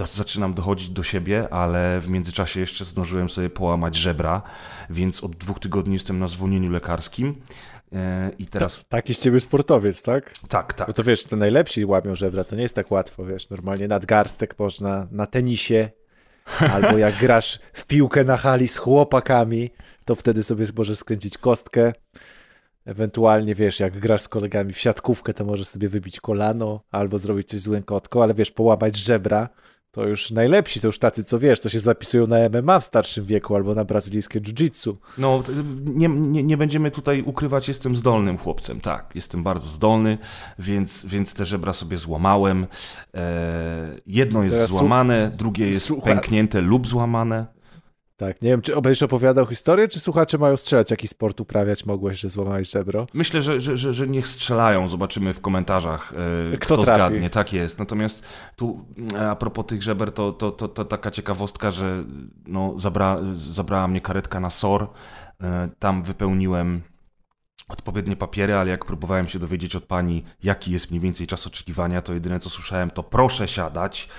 zaczynam 0.09 0.53
dochodzić 0.53 0.89
do 0.89 1.03
siebie, 1.03 1.53
ale 1.53 1.99
w 2.01 2.09
międzyczasie 2.09 2.59
jeszcze 2.59 2.85
zdążyłem 2.85 3.29
sobie 3.29 3.49
połamać 3.49 3.95
żebra, 3.95 4.41
więc 4.89 5.23
od 5.23 5.35
dwóch 5.35 5.59
tygodni 5.59 5.93
jestem 5.93 6.19
na 6.19 6.27
zwolnieniu 6.27 6.71
lekarskim. 6.71 7.41
E, 7.93 8.31
I 8.39 8.45
teraz. 8.45 8.77
Tak, 8.77 8.85
taki 8.87 9.13
z 9.13 9.19
ciebie 9.19 9.39
sportowiec, 9.39 10.01
tak? 10.01 10.33
Tak, 10.49 10.73
tak. 10.73 10.87
Bo 10.87 10.93
to 10.93 11.03
wiesz, 11.03 11.23
to 11.23 11.35
najlepsi 11.35 11.85
łamią 11.85 12.15
żebra, 12.15 12.43
to 12.43 12.55
nie 12.55 12.61
jest 12.61 12.75
tak 12.75 12.91
łatwo, 12.91 13.25
wiesz. 13.25 13.49
Normalnie 13.49 13.87
nadgarstek 13.87 14.59
można 14.59 15.07
na 15.11 15.25
tenisie 15.25 15.89
Albo 16.73 16.97
jak 16.97 17.17
grasz 17.17 17.59
w 17.73 17.85
piłkę 17.85 18.23
na 18.23 18.37
hali 18.37 18.67
z 18.67 18.77
chłopakami, 18.77 19.69
to 20.05 20.15
wtedy 20.15 20.43
sobie 20.43 20.65
możesz 20.77 20.97
skręcić 20.97 21.37
kostkę. 21.37 21.93
Ewentualnie, 22.85 23.55
wiesz, 23.55 23.79
jak 23.79 23.99
grasz 23.99 24.21
z 24.21 24.27
kolegami 24.27 24.73
w 24.73 24.79
siatkówkę, 24.79 25.33
to 25.33 25.45
możesz 25.45 25.67
sobie 25.67 25.89
wybić 25.89 26.19
kolano 26.19 26.81
albo 26.91 27.19
zrobić 27.19 27.47
coś 27.47 27.59
z 27.59 27.67
łękotką, 27.67 28.23
ale 28.23 28.33
wiesz, 28.33 28.51
połamać 28.51 28.97
żebra, 28.97 29.49
to 29.95 30.07
już 30.07 30.31
najlepsi, 30.31 30.81
to 30.81 30.87
już 30.87 30.99
tacy, 30.99 31.23
co 31.23 31.39
wiesz, 31.39 31.59
co 31.59 31.69
się 31.69 31.79
zapisują 31.79 32.27
na 32.27 32.37
MMA 32.49 32.79
w 32.79 32.85
starszym 32.85 33.25
wieku 33.25 33.55
albo 33.55 33.75
na 33.75 33.85
brazylijskie 33.85 34.39
jiu-jitsu. 34.39 34.95
No, 35.17 35.43
nie, 35.85 36.07
nie, 36.07 36.43
nie, 36.43 36.57
będziemy 36.57 36.91
tutaj 36.91 37.21
ukrywać, 37.21 37.67
jestem 37.67 37.95
zdolnym 37.95 38.37
chłopcem, 38.37 38.81
tak, 38.81 39.11
jestem 39.15 39.43
bardzo 39.43 39.67
zdolny, 39.67 40.17
więc, 40.59 41.05
więc 41.05 41.33
te 41.33 41.45
żebra 41.45 41.73
sobie 41.73 41.97
złamałem. 41.97 42.67
E, 43.13 43.95
jedno 44.05 44.43
jest 44.43 44.55
Teraz 44.55 44.69
złamane, 44.69 45.31
drugie 45.37 45.67
jest 45.67 45.91
pęknięte 46.03 46.61
lub 46.61 46.87
złamane. 46.87 47.54
Tak, 48.17 48.41
nie 48.41 48.49
wiem, 48.49 48.61
czy 48.61 48.81
będziesz 48.81 49.03
opowiadał 49.03 49.45
historię, 49.45 49.87
czy 49.87 49.99
słuchacze 49.99 50.37
mają 50.37 50.57
strzelać, 50.57 50.91
jaki 50.91 51.07
sport 51.07 51.41
uprawiać 51.41 51.85
mogłeś, 51.85 52.19
że 52.19 52.29
złamałeś 52.29 52.69
żebro? 52.69 53.07
Myślę, 53.13 53.41
że, 53.41 53.61
że, 53.61 53.77
że, 53.77 53.93
że 53.93 54.07
niech 54.07 54.27
strzelają, 54.27 54.89
zobaczymy 54.89 55.33
w 55.33 55.41
komentarzach, 55.41 56.13
e, 56.53 56.57
kto, 56.57 56.75
kto 56.75 56.83
zgadnie. 56.83 57.29
Tak 57.29 57.53
jest. 57.53 57.79
Natomiast 57.79 58.23
tu 58.55 58.85
a 59.19 59.35
propos 59.35 59.65
tych 59.65 59.83
żeber, 59.83 60.11
to, 60.11 60.31
to, 60.31 60.51
to, 60.51 60.67
to 60.67 60.85
taka 60.85 61.11
ciekawostka, 61.11 61.71
że 61.71 62.03
no, 62.47 62.73
zabra, 62.79 63.17
zabrała 63.33 63.87
mnie 63.87 64.01
karetka 64.01 64.39
na 64.39 64.49
SOR, 64.49 64.87
e, 65.41 65.69
tam 65.79 66.03
wypełniłem 66.03 66.81
odpowiednie 67.67 68.15
papiery, 68.15 68.53
ale 68.53 68.71
jak 68.71 68.85
próbowałem 68.85 69.27
się 69.27 69.39
dowiedzieć 69.39 69.75
od 69.75 69.83
pani, 69.83 70.23
jaki 70.43 70.71
jest 70.71 70.91
mniej 70.91 71.01
więcej 71.01 71.27
czas 71.27 71.47
oczekiwania, 71.47 72.01
to 72.01 72.13
jedyne 72.13 72.39
co 72.39 72.49
słyszałem 72.49 72.91
to 72.91 73.03
proszę 73.03 73.47
siadać, 73.47 74.09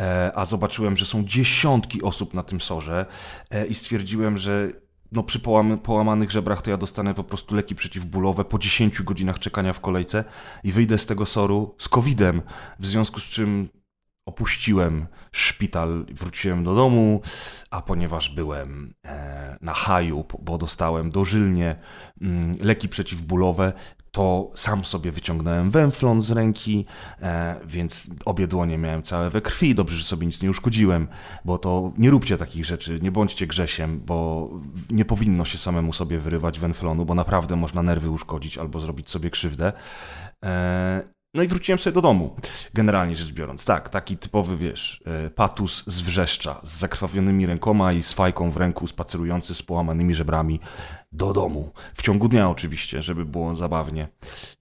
e, 0.00 0.32
a 0.34 0.44
zobaczyłem, 0.44 0.96
że 0.96 1.06
są 1.06 1.24
dziesiątki 1.24 2.02
osób 2.02 2.34
na 2.34 2.42
tym 2.42 2.60
sorze 2.60 3.06
e, 3.50 3.66
i 3.66 3.74
stwierdziłem, 3.74 4.38
że 4.38 4.70
no 5.12 5.22
przy 5.22 5.40
połam 5.40 5.78
połamanych 5.78 6.30
żebrach 6.30 6.62
to 6.62 6.70
ja 6.70 6.76
dostanę 6.76 7.14
po 7.14 7.24
prostu 7.24 7.54
leki 7.54 7.74
przeciwbólowe 7.74 8.44
po 8.44 8.58
10 8.58 9.02
godzinach 9.02 9.38
czekania 9.38 9.72
w 9.72 9.80
kolejce 9.80 10.24
i 10.64 10.72
wyjdę 10.72 10.98
z 10.98 11.06
tego 11.06 11.26
soru 11.26 11.74
z 11.78 11.88
covidem, 11.88 12.42
w 12.78 12.86
związku 12.86 13.20
z 13.20 13.24
czym 13.24 13.68
opuściłem 14.26 15.06
szpital, 15.32 16.06
wróciłem 16.12 16.64
do 16.64 16.74
domu, 16.74 17.20
a 17.70 17.82
ponieważ 17.82 18.34
byłem 18.34 18.94
e, 19.04 19.56
na 19.60 19.74
haju, 19.74 20.24
bo 20.42 20.58
dostałem 20.58 21.10
dożylnie 21.10 21.76
mm, 22.20 22.52
leki 22.60 22.88
przeciwbólowe, 22.88 23.72
to 24.16 24.50
sam 24.54 24.84
sobie 24.84 25.12
wyciągnąłem 25.12 25.70
węflon 25.70 26.22
z 26.22 26.30
ręki, 26.30 26.86
e, 27.22 27.56
więc 27.66 28.10
obie 28.24 28.46
dłonie 28.46 28.78
miałem 28.78 29.02
całe 29.02 29.30
we 29.30 29.40
krwi. 29.40 29.74
Dobrze, 29.74 29.96
że 29.96 30.04
sobie 30.04 30.26
nic 30.26 30.42
nie 30.42 30.50
uszkodziłem, 30.50 31.08
bo 31.44 31.58
to 31.58 31.92
nie 31.98 32.10
róbcie 32.10 32.38
takich 32.38 32.64
rzeczy, 32.64 32.98
nie 33.02 33.12
bądźcie 33.12 33.46
grzesiem, 33.46 34.00
bo 34.06 34.50
nie 34.90 35.04
powinno 35.04 35.44
się 35.44 35.58
samemu 35.58 35.92
sobie 35.92 36.18
wyrywać 36.18 36.58
węflonu, 36.58 37.04
bo 37.04 37.14
naprawdę 37.14 37.56
można 37.56 37.82
nerwy 37.82 38.10
uszkodzić 38.10 38.58
albo 38.58 38.80
zrobić 38.80 39.10
sobie 39.10 39.30
krzywdę. 39.30 39.72
No 41.36 41.42
i 41.42 41.48
wróciłem 41.48 41.78
sobie 41.78 41.94
do 41.94 42.00
domu, 42.00 42.36
generalnie 42.74 43.16
rzecz 43.16 43.32
biorąc. 43.32 43.64
Tak, 43.64 43.88
taki 43.88 44.16
typowy, 44.16 44.56
wiesz, 44.56 45.02
e, 45.06 45.30
patus 45.30 45.84
z 45.86 46.00
wrzeszcza, 46.00 46.60
z 46.62 46.78
zakrwawionymi 46.78 47.46
rękoma 47.46 47.92
i 47.92 48.02
z 48.02 48.12
fajką 48.12 48.50
w 48.50 48.56
ręku, 48.56 48.86
spacerujący 48.86 49.54
z 49.54 49.62
połamanymi 49.62 50.14
żebrami 50.14 50.60
do 51.16 51.32
domu. 51.32 51.72
W 51.94 52.02
ciągu 52.02 52.28
dnia 52.28 52.50
oczywiście, 52.50 53.02
żeby 53.02 53.24
było 53.24 53.56
zabawnie. 53.56 54.08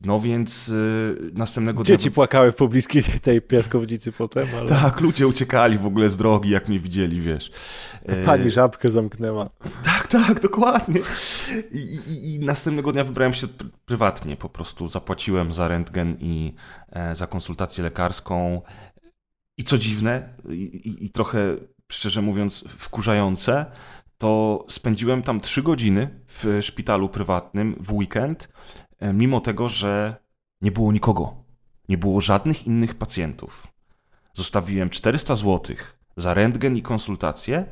No 0.01 0.19
więc 0.19 0.67
yy, 0.67 1.31
następnego 1.33 1.83
dnia... 1.83 1.97
Dzieci 1.97 2.11
płakały 2.11 2.51
w 2.51 2.55
pobliskiej 2.55 3.03
tej 3.21 3.41
piaskownicy 3.41 4.11
potem, 4.11 4.47
ale... 4.57 4.67
Tak, 4.67 5.01
ludzie 5.01 5.27
uciekali 5.27 5.77
w 5.77 5.85
ogóle 5.85 6.09
z 6.09 6.17
drogi, 6.17 6.49
jak 6.49 6.67
mnie 6.67 6.79
widzieli, 6.79 7.21
wiesz. 7.21 7.51
Pani 8.25 8.49
żabkę 8.49 8.89
zamknęła. 8.89 9.49
Tak, 9.83 10.07
tak, 10.07 10.41
dokładnie. 10.41 10.99
I, 11.71 11.77
i, 11.77 12.35
i 12.35 12.39
następnego 12.39 12.91
dnia 12.91 13.03
wybrałem 13.03 13.33
się 13.33 13.47
prywatnie, 13.85 14.37
po 14.37 14.49
prostu 14.49 14.89
zapłaciłem 14.89 15.53
za 15.53 15.67
rentgen 15.67 16.17
i 16.19 16.53
e, 16.91 17.15
za 17.15 17.27
konsultację 17.27 17.83
lekarską. 17.83 18.61
I 19.57 19.63
co 19.63 19.77
dziwne, 19.77 20.29
i, 20.49 21.05
i 21.05 21.09
trochę, 21.09 21.55
szczerze 21.91 22.21
mówiąc, 22.21 22.63
wkurzające, 22.67 23.65
to 24.17 24.65
spędziłem 24.69 25.21
tam 25.21 25.41
trzy 25.41 25.63
godziny 25.63 26.19
w 26.27 26.59
szpitalu 26.61 27.09
prywatnym 27.09 27.75
w 27.79 27.93
weekend, 27.93 28.49
e, 28.99 29.13
mimo 29.13 29.41
tego, 29.41 29.69
że 29.69 30.15
nie 30.61 30.71
było 30.71 30.91
nikogo. 30.91 31.35
Nie 31.89 31.97
było 31.97 32.21
żadnych 32.21 32.67
innych 32.67 32.95
pacjentów. 32.95 33.67
Zostawiłem 34.33 34.89
400 34.89 35.35
zł 35.35 35.75
za 36.17 36.33
rentgen 36.33 36.77
i 36.77 36.81
konsultację, 36.81 37.65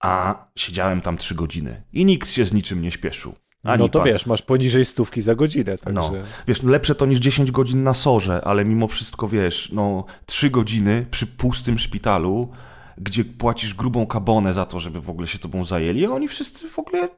a 0.00 0.44
siedziałem 0.56 1.00
tam 1.00 1.18
trzy 1.18 1.34
godziny 1.34 1.82
i 1.92 2.04
nikt 2.04 2.30
się 2.30 2.44
z 2.44 2.52
niczym 2.52 2.82
nie 2.82 2.90
śpieszył. 2.90 3.34
Ani 3.62 3.82
no 3.82 3.88
to 3.88 3.98
pan. 3.98 4.08
wiesz, 4.08 4.26
masz 4.26 4.42
poniżej 4.42 4.84
stówki 4.84 5.20
za 5.20 5.34
godzinę. 5.34 5.74
Także... 5.74 5.92
No, 5.92 6.12
wiesz, 6.46 6.62
no 6.62 6.70
lepsze 6.70 6.94
to 6.94 7.06
niż 7.06 7.18
10 7.18 7.50
godzin 7.50 7.82
na 7.82 7.94
sorze, 7.94 8.40
ale 8.44 8.64
mimo 8.64 8.88
wszystko 8.88 9.28
wiesz, 9.28 9.72
no 9.72 10.04
trzy 10.26 10.50
godziny 10.50 11.06
przy 11.10 11.26
pustym 11.26 11.78
szpitalu 11.78 12.52
gdzie 13.00 13.24
płacisz 13.24 13.74
grubą 13.74 14.06
kabonę 14.06 14.54
za 14.54 14.66
to, 14.66 14.80
żeby 14.80 15.00
w 15.00 15.10
ogóle 15.10 15.26
się 15.26 15.38
tobą 15.38 15.64
zajęli, 15.64 16.06
a 16.06 16.10
oni 16.10 16.28
wszyscy 16.28 16.68
w 16.68 16.78
ogóle 16.78 17.08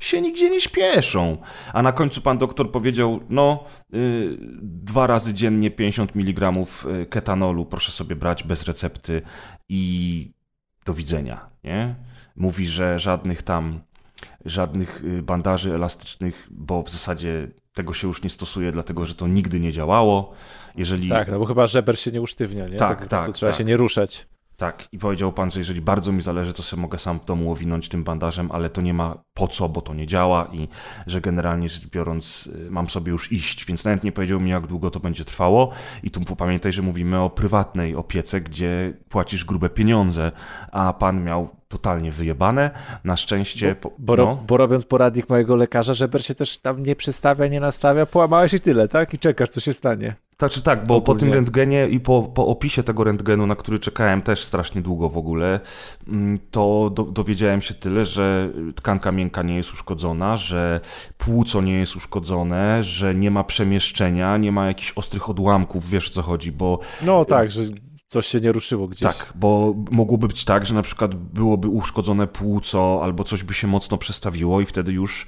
się 0.00 0.20
nigdzie 0.20 0.50
nie 0.50 0.60
śpieszą. 0.60 1.36
A 1.72 1.82
na 1.82 1.92
końcu 1.92 2.20
pan 2.20 2.38
doktor 2.38 2.70
powiedział, 2.70 3.20
no, 3.28 3.64
yy, 3.92 4.38
dwa 4.62 5.06
razy 5.06 5.34
dziennie 5.34 5.70
50 5.70 6.16
mg 6.16 6.52
y, 6.52 7.06
ketanolu 7.06 7.66
proszę 7.66 7.92
sobie 7.92 8.16
brać 8.16 8.44
bez 8.44 8.64
recepty 8.64 9.22
i 9.68 10.32
do 10.84 10.94
widzenia, 10.94 11.46
nie? 11.64 11.94
Mówi, 12.36 12.66
że 12.66 12.98
żadnych 12.98 13.42
tam, 13.42 13.80
żadnych 14.44 15.04
y, 15.04 15.22
bandaży 15.22 15.74
elastycznych, 15.74 16.48
bo 16.50 16.82
w 16.82 16.90
zasadzie 16.90 17.48
tego 17.74 17.94
się 17.94 18.08
już 18.08 18.22
nie 18.22 18.30
stosuje, 18.30 18.72
dlatego 18.72 19.06
że 19.06 19.14
to 19.14 19.26
nigdy 19.26 19.60
nie 19.60 19.72
działało. 19.72 20.32
Jeżeli... 20.76 21.08
Tak, 21.08 21.30
no 21.30 21.38
bo 21.38 21.46
chyba 21.46 21.66
żeber 21.66 22.00
się 22.00 22.10
nie 22.10 22.20
usztywnia, 22.20 22.68
nie? 22.68 22.76
Tak, 22.76 22.98
tak. 22.98 23.08
tak 23.08 23.32
trzeba 23.32 23.52
tak. 23.52 23.58
się 23.58 23.64
nie 23.64 23.76
ruszać. 23.76 24.28
Tak, 24.58 24.88
i 24.92 24.98
powiedział 24.98 25.32
pan, 25.32 25.50
że 25.50 25.58
jeżeli 25.58 25.80
bardzo 25.80 26.12
mi 26.12 26.22
zależy, 26.22 26.52
to 26.52 26.62
sobie 26.62 26.82
mogę 26.82 26.98
sam 26.98 27.20
w 27.20 27.24
domu 27.24 27.52
owinąć 27.52 27.88
tym 27.88 28.04
bandażem, 28.04 28.52
ale 28.52 28.70
to 28.70 28.80
nie 28.80 28.94
ma 28.94 29.22
po 29.34 29.48
co, 29.48 29.68
bo 29.68 29.80
to 29.80 29.94
nie 29.94 30.06
działa 30.06 30.48
i 30.52 30.68
że 31.06 31.20
generalnie 31.20 31.68
rzecz 31.68 31.86
biorąc 31.86 32.46
y, 32.46 32.70
mam 32.70 32.88
sobie 32.88 33.12
już 33.12 33.32
iść, 33.32 33.64
więc 33.64 33.84
nawet 33.84 34.04
nie 34.04 34.12
powiedział 34.12 34.40
mi, 34.40 34.50
jak 34.50 34.66
długo 34.66 34.90
to 34.90 35.00
będzie 35.00 35.24
trwało. 35.24 35.70
I 36.02 36.10
tu 36.10 36.36
pamiętaj, 36.36 36.72
że 36.72 36.82
mówimy 36.82 37.20
o 37.20 37.30
prywatnej 37.30 37.96
opiece, 37.96 38.40
gdzie 38.40 38.92
płacisz 39.08 39.44
grube 39.44 39.70
pieniądze, 39.70 40.32
a 40.72 40.92
pan 40.92 41.24
miał 41.24 41.57
totalnie 41.68 42.12
wyjebane. 42.12 42.70
Na 43.04 43.16
szczęście. 43.16 43.76
Bo, 43.82 43.92
bo, 43.98 44.16
no. 44.16 44.44
bo, 44.46 44.56
robiąc 44.56 44.84
poradnik 44.84 45.28
mojego 45.28 45.56
lekarza, 45.56 45.94
żeber 45.94 46.24
się 46.24 46.34
też 46.34 46.58
tam 46.58 46.82
nie 46.82 46.96
przestawia, 46.96 47.46
nie 47.46 47.60
nastawia, 47.60 48.06
połamałeś 48.06 48.54
i 48.54 48.60
tyle, 48.60 48.88
tak? 48.88 49.14
I 49.14 49.18
czekasz, 49.18 49.48
co 49.48 49.60
się 49.60 49.72
stanie. 49.72 50.14
Znaczy 50.38 50.62
tak, 50.62 50.86
bo 50.86 50.96
Ogólnie. 50.96 51.06
po 51.06 51.14
tym 51.14 51.32
rentgenie 51.32 51.88
i 51.88 52.00
po, 52.00 52.22
po 52.22 52.46
opisie 52.46 52.82
tego 52.82 53.04
rentgenu, 53.04 53.46
na 53.46 53.56
który 53.56 53.78
czekałem 53.78 54.22
też 54.22 54.44
strasznie 54.44 54.82
długo 54.82 55.08
w 55.08 55.16
ogóle, 55.16 55.60
mm, 56.08 56.38
to 56.50 56.90
do, 56.94 57.02
dowiedziałem 57.02 57.62
się 57.62 57.74
tyle, 57.74 58.06
że 58.06 58.50
tkanka 58.74 59.12
miękka 59.12 59.42
nie 59.42 59.56
jest 59.56 59.72
uszkodzona, 59.72 60.36
że 60.36 60.80
płuco 61.18 61.62
nie 61.62 61.78
jest 61.78 61.96
uszkodzone, 61.96 62.82
że 62.82 63.14
nie 63.14 63.30
ma 63.30 63.44
przemieszczenia, 63.44 64.36
nie 64.36 64.52
ma 64.52 64.66
jakichś 64.66 64.92
ostrych 64.96 65.30
odłamków, 65.30 65.90
wiesz 65.90 66.10
co 66.10 66.22
chodzi, 66.22 66.52
bo... 66.52 66.78
No 67.02 67.24
tak, 67.24 67.50
że 67.50 67.62
coś 68.08 68.26
się 68.26 68.40
nie 68.40 68.52
ruszyło 68.52 68.88
gdzieś. 68.88 69.16
Tak, 69.16 69.32
bo 69.34 69.74
mogłoby 69.90 70.28
być 70.28 70.44
tak, 70.44 70.66
że 70.66 70.74
na 70.74 70.82
przykład 70.82 71.14
byłoby 71.14 71.68
uszkodzone 71.68 72.26
płuco 72.26 73.00
albo 73.02 73.24
coś 73.24 73.42
by 73.42 73.54
się 73.54 73.66
mocno 73.66 73.98
przestawiło 73.98 74.60
i 74.60 74.66
wtedy 74.66 74.92
już 74.92 75.26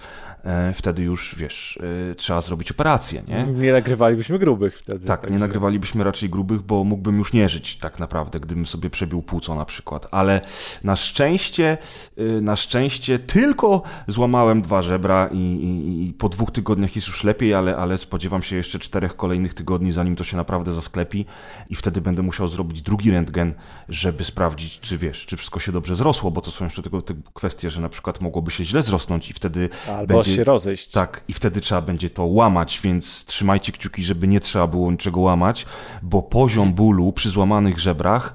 wtedy 0.75 1.03
już, 1.03 1.35
wiesz, 1.39 1.79
e, 2.11 2.15
trzeba 2.15 2.41
zrobić 2.41 2.71
operację, 2.71 3.23
nie? 3.29 3.45
Nie 3.45 3.73
nagrywalibyśmy 3.73 4.39
grubych 4.39 4.79
wtedy. 4.79 5.07
Tak, 5.07 5.31
nie 5.31 5.39
nagrywalibyśmy 5.39 6.05
raczej 6.05 6.31
grubych, 6.31 6.63
bo 6.63 6.85
mógłbym 6.85 7.19
już 7.19 7.33
nie 7.33 7.49
żyć 7.49 7.77
tak 7.77 7.99
naprawdę, 7.99 8.41
gdybym 8.41 8.67
sobie 8.67 8.91
przebił 8.91 9.23
płuco 9.23 9.55
na 9.55 9.65
przykład. 9.65 10.07
Ale 10.11 10.41
na 10.85 10.97
szczęście, 10.97 11.79
e, 12.17 12.23
na 12.41 12.57
szczęście 12.57 13.19
tylko 13.19 13.83
złamałem 14.09 14.63
dwa 14.63 14.83
żebra 14.83 15.29
i, 15.33 15.37
i, 15.37 16.09
i 16.09 16.13
po 16.13 16.29
dwóch 16.29 16.51
tygodniach 16.51 16.97
jest 16.97 17.09
już 17.09 17.25
lepiej, 17.25 17.55
ale, 17.55 17.77
ale 17.77 17.99
spodziewam 17.99 18.43
się 18.43 18.57
jeszcze 18.57 18.79
czterech 18.79 19.17
kolejnych 19.17 19.55
tygodni, 19.55 19.93
zanim 19.93 20.17
to 20.17 20.25
się 20.25 20.37
naprawdę 20.37 20.73
zasklepi 20.75 21.27
i 21.71 21.77
wtedy 21.77 22.01
będę 22.01 22.23
musiał 22.23 22.49
zrobić 22.49 22.83
drugi 22.83 23.11
rentgen, 23.11 23.55
żeby 23.89 24.25
sprawdzić, 24.25 24.81
czy 24.81 24.99
wiesz, 24.99 25.27
czy 25.27 25.37
wszystko 25.37 25.61
się 25.61 25.73
dobrze 25.73 25.95
zrosło, 25.95 26.31
bo 26.31 26.41
to 26.41 26.51
są 26.51 26.65
jeszcze 26.65 26.83
tego 26.83 27.03
typu 27.03 27.33
kwestie, 27.33 27.71
że 27.71 27.81
na 27.81 27.89
przykład 27.89 28.21
mogłoby 28.21 28.51
się 28.51 28.65
źle 28.65 28.83
zrosnąć 28.83 29.31
i 29.31 29.33
wtedy 29.33 29.69
Albo 29.89 30.15
będzie 30.15 30.30
się 30.37 30.45
rozejść. 30.45 30.91
Tak, 30.91 31.21
i 31.29 31.33
wtedy 31.33 31.61
trzeba 31.61 31.81
będzie 31.81 32.11
to 32.11 32.25
łamać, 32.25 32.81
więc 32.85 33.25
trzymajcie 33.25 33.73
kciuki, 33.73 34.03
żeby 34.03 34.29
nie 34.29 34.41
trzeba 34.41 34.67
było 34.67 34.93
niczego 34.93 35.21
łamać, 35.21 35.67
bo 36.03 36.23
poziom 36.23 36.75
bólu 36.75 37.13
przy 37.13 37.31
złamanych 37.31 37.79
żebrach 37.79 38.35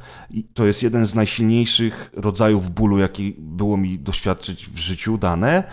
to 0.53 0.65
jest 0.65 0.83
jeden 0.83 1.07
z 1.07 1.15
najsilniejszych 1.15 2.11
rodzajów 2.13 2.71
bólu, 2.71 2.99
jaki 2.99 3.35
było 3.39 3.77
mi 3.77 3.99
doświadczyć 3.99 4.69
w 4.69 4.77
życiu 4.77 5.17
dane, 5.17 5.63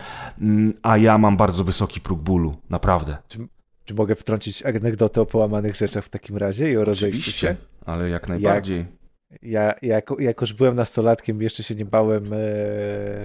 mm, 0.41 0.73
a 0.81 0.97
ja 0.97 1.17
mam 1.17 1.37
bardzo 1.37 1.63
wysoki 1.63 2.01
próg 2.01 2.19
bólu, 2.19 2.55
naprawdę. 2.69 3.17
Czy, 3.27 3.47
czy 3.85 3.93
mogę 3.93 4.15
wtrącić 4.15 4.63
anegdotę 4.65 5.21
o 5.21 5.25
połamanych 5.25 5.75
rzeczach 5.75 6.05
w 6.05 6.09
takim 6.09 6.37
razie 6.37 6.71
i 6.71 6.77
o 6.77 6.85
rozejściu 6.85 7.31
się? 7.31 7.55
ale 7.85 8.09
jak 8.09 8.29
najbardziej. 8.29 8.77
Jak 8.77 9.02
ja 9.41 9.73
jako, 9.81 10.19
jak 10.19 10.41
już 10.41 10.53
byłem 10.53 10.75
nastolatkiem, 10.75 11.41
jeszcze 11.41 11.63
się 11.63 11.75
nie 11.75 11.85
bałem, 11.85 12.33
e, 12.33 12.37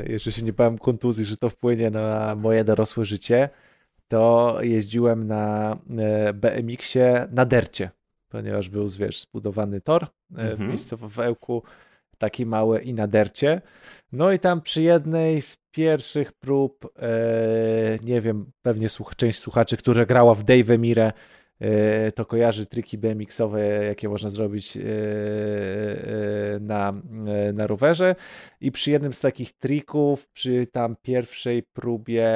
jeszcze 0.06 0.32
się 0.32 0.42
nie 0.42 0.52
bałem 0.52 0.78
kontuzji, 0.78 1.24
że 1.24 1.36
to 1.36 1.50
wpłynie 1.50 1.90
na 1.90 2.34
moje 2.34 2.64
dorosłe 2.64 3.04
życie, 3.04 3.48
to 4.08 4.56
jeździłem 4.60 5.26
na 5.26 5.72
e, 5.98 6.32
BMX-ie 6.32 7.28
na 7.30 7.44
dercie, 7.44 7.90
ponieważ 8.28 8.68
był, 8.68 8.88
wiesz, 8.98 9.20
zbudowany 9.20 9.80
tor 9.80 10.02
e, 10.02 10.06
mhm. 10.40 10.56
w 10.56 10.60
miejscowo 10.60 11.08
w 11.08 11.18
Ełku, 11.18 11.62
taki 12.18 12.46
mały 12.46 12.80
i 12.80 12.94
na 12.94 13.06
dercie. 13.06 13.62
No 14.12 14.32
i 14.32 14.38
tam 14.38 14.60
przy 14.60 14.82
jednej 14.82 15.42
z 15.42 15.56
pierwszych 15.70 16.32
prób, 16.32 16.92
nie 18.02 18.20
wiem, 18.20 18.50
pewnie 18.62 18.88
słuch 18.88 19.16
część 19.16 19.38
słuchaczy, 19.38 19.76
która 19.76 20.06
grała 20.06 20.34
w 20.34 20.44
Dave 20.44 20.78
Mire, 20.78 21.12
to 22.14 22.26
kojarzy 22.26 22.66
triki 22.66 22.98
BMX-owe, 22.98 23.84
jakie 23.84 24.08
można 24.08 24.30
zrobić 24.30 24.76
e, 24.76 24.80
e, 24.80 26.60
na, 26.60 26.94
na 27.52 27.66
rowerze. 27.66 28.14
I 28.60 28.72
przy 28.72 28.90
jednym 28.90 29.14
z 29.14 29.20
takich 29.20 29.52
trików, 29.52 30.28
przy 30.28 30.66
tam 30.66 30.96
pierwszej 31.02 31.62
próbie, 31.62 32.30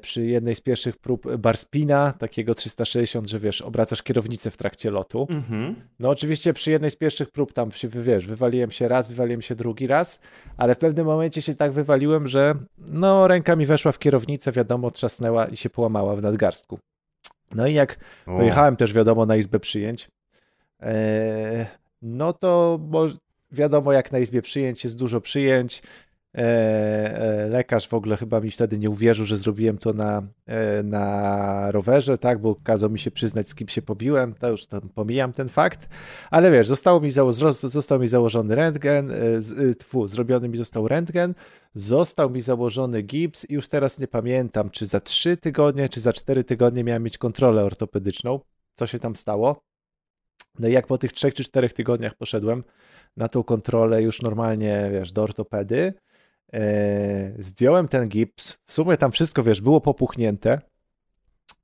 przy 0.00 0.26
jednej 0.26 0.54
z 0.54 0.60
pierwszych 0.60 0.96
prób 0.96 1.36
barspina, 1.36 2.12
takiego 2.18 2.54
360, 2.54 3.28
że 3.28 3.38
wiesz, 3.40 3.62
obracasz 3.62 4.02
kierownicę 4.02 4.50
w 4.50 4.56
trakcie 4.56 4.90
lotu. 4.90 5.26
Mhm. 5.30 5.74
No 5.98 6.08
oczywiście 6.08 6.52
przy 6.52 6.70
jednej 6.70 6.90
z 6.90 6.96
pierwszych 6.96 7.30
prób 7.30 7.52
tam 7.52 7.70
się, 7.70 7.88
wiesz, 7.88 8.26
wywaliłem 8.26 8.70
się 8.70 8.88
raz, 8.88 9.08
wywaliłem 9.08 9.42
się 9.42 9.54
drugi 9.54 9.86
raz, 9.86 10.20
ale 10.56 10.74
w 10.74 10.78
pewnym 10.78 11.06
momencie 11.06 11.42
się 11.42 11.54
tak 11.54 11.72
wywaliłem, 11.72 12.28
że 12.28 12.54
no 12.78 13.28
ręka 13.28 13.56
mi 13.56 13.66
weszła 13.66 13.92
w 13.92 13.98
kierownicę, 13.98 14.52
wiadomo, 14.52 14.90
trzasnęła 14.90 15.46
i 15.46 15.56
się 15.56 15.70
połamała 15.70 16.16
w 16.16 16.22
nadgarstku. 16.22 16.78
No 17.54 17.66
i 17.66 17.74
jak 17.74 17.96
o. 18.26 18.36
pojechałem 18.36 18.76
też, 18.76 18.92
wiadomo, 18.92 19.26
na 19.26 19.36
izbę 19.36 19.60
przyjęć, 19.60 20.10
e, 20.82 21.66
no 22.02 22.32
to 22.32 22.80
wiadomo, 23.52 23.92
jak 23.92 24.12
na 24.12 24.18
izbie 24.18 24.42
przyjęć 24.42 24.84
jest 24.84 24.98
dużo 24.98 25.20
przyjęć. 25.20 25.82
E, 26.34 26.38
e, 26.38 27.48
lekarz 27.48 27.88
w 27.88 27.94
ogóle 27.94 28.16
chyba 28.16 28.40
mi 28.40 28.50
wtedy 28.50 28.78
nie 28.78 28.90
uwierzył, 28.90 29.24
że 29.24 29.36
zrobiłem 29.36 29.78
to 29.78 29.92
na, 29.92 30.22
na 30.84 31.72
rowerze, 31.72 32.18
tak, 32.18 32.38
bo 32.38 32.54
kazał 32.54 32.90
mi 32.90 32.98
się 32.98 33.10
przyznać, 33.10 33.48
z 33.48 33.54
kim 33.54 33.68
się 33.68 33.82
pobiłem, 33.82 34.34
to 34.34 34.48
już 34.48 34.66
tam 34.66 34.80
pomijam 34.94 35.32
ten 35.32 35.48
fakt, 35.48 35.88
ale 36.30 36.50
wiesz, 36.50 36.68
zostało 36.68 37.00
mi 37.00 37.10
zało- 37.10 37.52
został 37.68 38.00
mi 38.00 38.08
założony 38.08 38.54
rentgen, 38.54 39.12
tfu, 39.78 40.08
zrobiony 40.08 40.48
mi 40.48 40.56
został 40.56 40.88
rentgen, 40.88 41.34
Został 41.74 42.30
mi 42.30 42.40
założony 42.40 43.02
gips 43.02 43.50
i 43.50 43.54
już 43.54 43.68
teraz 43.68 43.98
nie 43.98 44.08
pamiętam, 44.08 44.70
czy 44.70 44.86
za 44.86 45.00
3 45.00 45.36
tygodnie, 45.36 45.88
czy 45.88 46.00
za 46.00 46.12
4 46.12 46.44
tygodnie 46.44 46.84
miałem 46.84 47.02
mieć 47.02 47.18
kontrolę 47.18 47.64
ortopedyczną. 47.64 48.40
Co 48.74 48.86
się 48.86 48.98
tam 48.98 49.16
stało? 49.16 49.60
No 50.58 50.68
i 50.68 50.72
jak 50.72 50.86
po 50.86 50.98
tych 50.98 51.12
3 51.12 51.32
czy 51.32 51.44
4 51.44 51.68
tygodniach 51.68 52.14
poszedłem 52.14 52.64
na 53.16 53.28
tą 53.28 53.42
kontrolę 53.42 54.02
już 54.02 54.22
normalnie, 54.22 54.88
wiesz, 54.92 55.12
do 55.12 55.22
ortopedy, 55.22 55.94
zdjąłem 57.38 57.88
ten 57.88 58.08
gips. 58.08 58.58
W 58.66 58.72
sumie 58.72 58.96
tam 58.96 59.12
wszystko, 59.12 59.42
wiesz, 59.42 59.60
było 59.60 59.80
popuchnięte. 59.80 60.60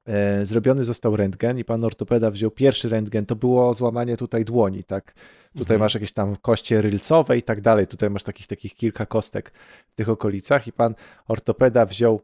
E, 0.07 0.47
zrobiony 0.47 0.85
został 0.85 1.17
rentgen 1.17 1.59
i 1.59 1.65
pan 1.65 1.85
ortopeda 1.85 2.31
wziął 2.31 2.51
pierwszy 2.51 2.89
rentgen, 2.89 3.27
to 3.27 3.37
było 3.37 3.75
złamanie 3.75 4.17
tutaj 4.17 4.45
dłoni, 4.45 4.85
tak? 4.85 5.15
Tutaj 5.53 5.75
mhm. 5.75 5.81
masz 5.81 5.95
jakieś 5.95 6.13
tam 6.13 6.37
koście 6.37 6.83
rylcowe 6.83 7.39
i 7.39 7.43
tak 7.43 7.61
dalej, 7.61 7.87
tutaj 7.87 8.11
masz 8.11 8.25
takich, 8.25 8.47
takich 8.47 8.75
kilka 8.75 9.07
kostek 9.07 9.53
w 9.89 9.95
tych 9.95 10.09
okolicach 10.09 10.67
i 10.67 10.73
pan 10.73 10.95
ortopeda 11.29 11.87
wziął, 11.87 12.21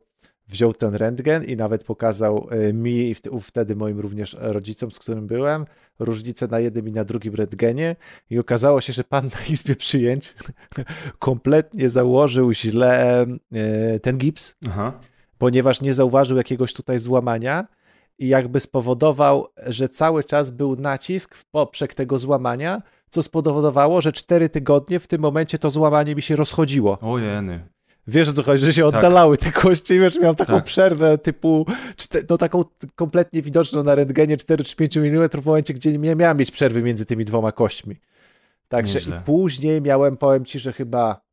wziął 0.49 0.73
ten 0.73 0.95
rentgen 0.95 1.45
i 1.45 1.57
nawet 1.57 1.85
pokazał 1.85 2.49
e, 2.50 2.73
mi 2.73 3.11
i 3.11 3.15
wtedy 3.43 3.76
moim 3.76 4.00
również 4.00 4.37
rodzicom, 4.41 4.91
z 4.91 4.99
którym 4.99 5.26
byłem, 5.26 5.67
różnicę 5.99 6.49
na 6.49 6.61
jednym 6.61 6.88
i 6.88 6.93
na 6.93 7.05
drugim 7.05 7.35
rentgenie 7.35 7.97
i 8.31 8.38
okazało 8.38 8.81
się, 8.81 8.93
że 8.93 9.05
pan 9.05 9.25
na 9.25 9.53
izbie 9.53 9.76
przyjęć 9.76 10.35
kompletnie 11.19 11.91
założył 11.91 12.53
źle 12.53 13.23
e, 13.23 14.00
ten 14.00 14.19
gips. 14.19 14.57
Aha 14.69 14.93
ponieważ 15.38 15.81
nie 15.81 15.95
zauważył 15.95 16.37
jakiegoś 16.37 16.73
tutaj 16.73 16.99
złamania 16.99 17.67
i 18.19 18.29
jakby 18.29 18.61
spowodował, 18.61 19.49
że 19.67 19.88
cały 19.88 20.25
czas 20.25 20.50
był 20.50 20.76
nacisk 20.76 21.35
w 21.35 21.45
poprzek 21.45 21.95
tego 21.95 22.19
złamania, 22.19 22.83
co 23.11 23.23
spowodowało, 23.23 24.00
że 24.00 24.12
cztery 24.12 24.49
tygodnie 24.49 25.00
w 25.00 25.06
tym 25.06 25.21
momencie 25.21 25.59
to 25.59 25.71
złamanie 25.71 26.15
mi 26.15 26.23
się 26.23 26.37
rozchodziło. 26.37 26.99
Ojeny. 27.00 27.69
Wiesz 28.06 28.28
o 28.28 28.32
co 28.32 28.42
chodzi, 28.42 28.64
że 28.64 28.73
się 28.73 28.82
tak. 28.82 28.95
oddalały 28.95 29.38
tak. 29.38 29.54
te 29.54 29.60
kości 29.60 29.95
i 29.95 30.00
wiesz, 30.00 30.21
miałem 30.21 30.36
taką 30.36 30.52
tak. 30.52 30.64
przerwę 30.64 31.19
typu, 31.19 31.66
no 32.30 32.38
taką 32.38 32.64
kompletnie 32.95 33.42
widoczną 33.42 33.82
na 33.82 33.95
rentgenie 33.95 34.36
4 34.36 34.64
czy 34.64 34.76
5 34.76 34.97
mm 34.97 35.28
w 35.28 35.47
momencie, 35.47 35.75
gdzie 35.75 35.99
nie 35.99 36.16
miałem 36.16 36.36
mieć 36.36 36.50
przerwy 36.50 36.82
między 36.82 37.06
tymi 37.06 37.25
dwoma 37.25 37.52
kośćmi. 37.52 37.97
Także 38.69 38.99
Nieźle. 38.99 39.16
i 39.16 39.26
później 39.26 39.82
miałem, 39.82 40.16
powiem 40.16 40.45
ci, 40.45 40.58
że 40.58 40.73
chyba 40.73 41.26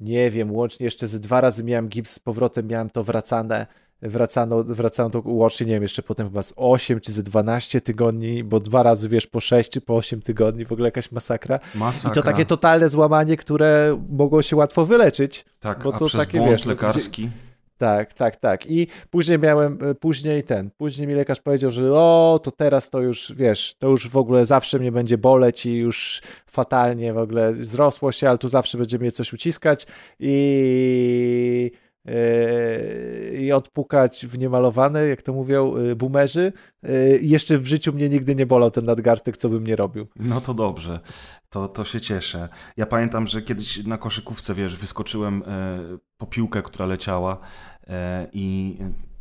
nie 0.00 0.30
wiem, 0.30 0.52
łącznie 0.52 0.84
jeszcze 0.84 1.06
ze 1.06 1.20
dwa 1.20 1.40
razy 1.40 1.64
miałem 1.64 1.88
gips 1.88 2.10
z 2.10 2.18
powrotem, 2.18 2.66
miałem 2.66 2.90
to 2.90 3.04
wracane, 3.04 3.66
wracano, 4.02 4.64
wracano 4.64 5.10
to 5.10 5.22
łącznie, 5.24 5.66
nie 5.66 5.72
wiem, 5.72 5.82
jeszcze 5.82 6.02
potem 6.02 6.26
chyba 6.26 6.42
z 6.42 6.52
8 6.56 7.00
czy 7.00 7.12
ze 7.12 7.22
12 7.22 7.80
tygodni, 7.80 8.44
bo 8.44 8.60
dwa 8.60 8.82
razy, 8.82 9.08
wiesz, 9.08 9.26
po 9.26 9.40
6 9.40 9.70
czy 9.70 9.80
po 9.80 9.96
8 9.96 10.22
tygodni, 10.22 10.64
w 10.64 10.72
ogóle 10.72 10.88
jakaś 10.88 11.12
masakra. 11.12 11.60
masakra. 11.74 12.10
I 12.10 12.14
to 12.14 12.22
takie 12.22 12.44
totalne 12.44 12.88
złamanie, 12.88 13.36
które 13.36 14.00
mogło 14.10 14.42
się 14.42 14.56
łatwo 14.56 14.86
wyleczyć. 14.86 15.44
Tak, 15.60 15.82
bo 15.82 15.92
to 15.92 16.08
takie, 16.08 16.38
błąd 16.38 16.52
wiesz, 16.52 16.64
lekarski. 16.64 17.22
Gdzie, 17.22 17.44
tak, 17.78 18.14
tak, 18.14 18.36
tak. 18.36 18.70
I 18.70 18.86
później 19.10 19.38
miałem, 19.38 19.78
e, 19.82 19.94
później 19.94 20.44
ten, 20.44 20.70
później 20.70 21.08
mi 21.08 21.14
lekarz 21.14 21.40
powiedział, 21.40 21.70
że 21.70 21.92
o, 21.92 22.40
to 22.42 22.50
teraz 22.50 22.90
to 22.90 23.00
już, 23.00 23.32
wiesz, 23.36 23.74
to 23.78 23.88
już 23.88 24.08
w 24.08 24.16
ogóle 24.16 24.46
zawsze 24.46 24.78
mnie 24.78 24.92
będzie 24.92 25.18
boleć 25.18 25.66
i 25.66 25.74
już 25.74 26.22
fatalnie 26.46 27.12
w 27.12 27.18
ogóle 27.18 27.52
wzrosło 27.52 28.12
się, 28.12 28.28
ale 28.28 28.38
tu 28.38 28.48
zawsze 28.48 28.78
będzie 28.78 28.98
mnie 28.98 29.12
coś 29.12 29.32
uciskać 29.32 29.86
i 30.20 31.70
i 33.32 33.52
odpukać 33.52 34.26
w 34.26 34.38
niemalowane, 34.38 35.06
jak 35.06 35.22
to 35.22 35.32
mówią 35.32 35.74
e, 35.76 35.96
boomerzy. 35.96 36.52
I 37.20 37.28
jeszcze 37.28 37.58
w 37.58 37.66
życiu 37.66 37.92
mnie 37.92 38.08
nigdy 38.08 38.34
nie 38.34 38.46
bolał 38.46 38.70
ten 38.70 38.84
nadgarstek, 38.84 39.36
co 39.36 39.48
bym 39.48 39.66
nie 39.66 39.76
robił. 39.76 40.06
No 40.16 40.40
to 40.40 40.54
dobrze, 40.54 41.00
to, 41.50 41.68
to 41.68 41.84
się 41.84 42.00
cieszę. 42.00 42.48
Ja 42.76 42.86
pamiętam, 42.86 43.26
że 43.26 43.42
kiedyś 43.42 43.84
na 43.84 43.98
koszykówce, 43.98 44.54
wiesz, 44.54 44.76
wyskoczyłem 44.76 45.42
po 46.18 46.26
piłkę, 46.26 46.62
która 46.62 46.86
leciała 46.86 47.38
e, 47.86 48.26
i 48.32 48.76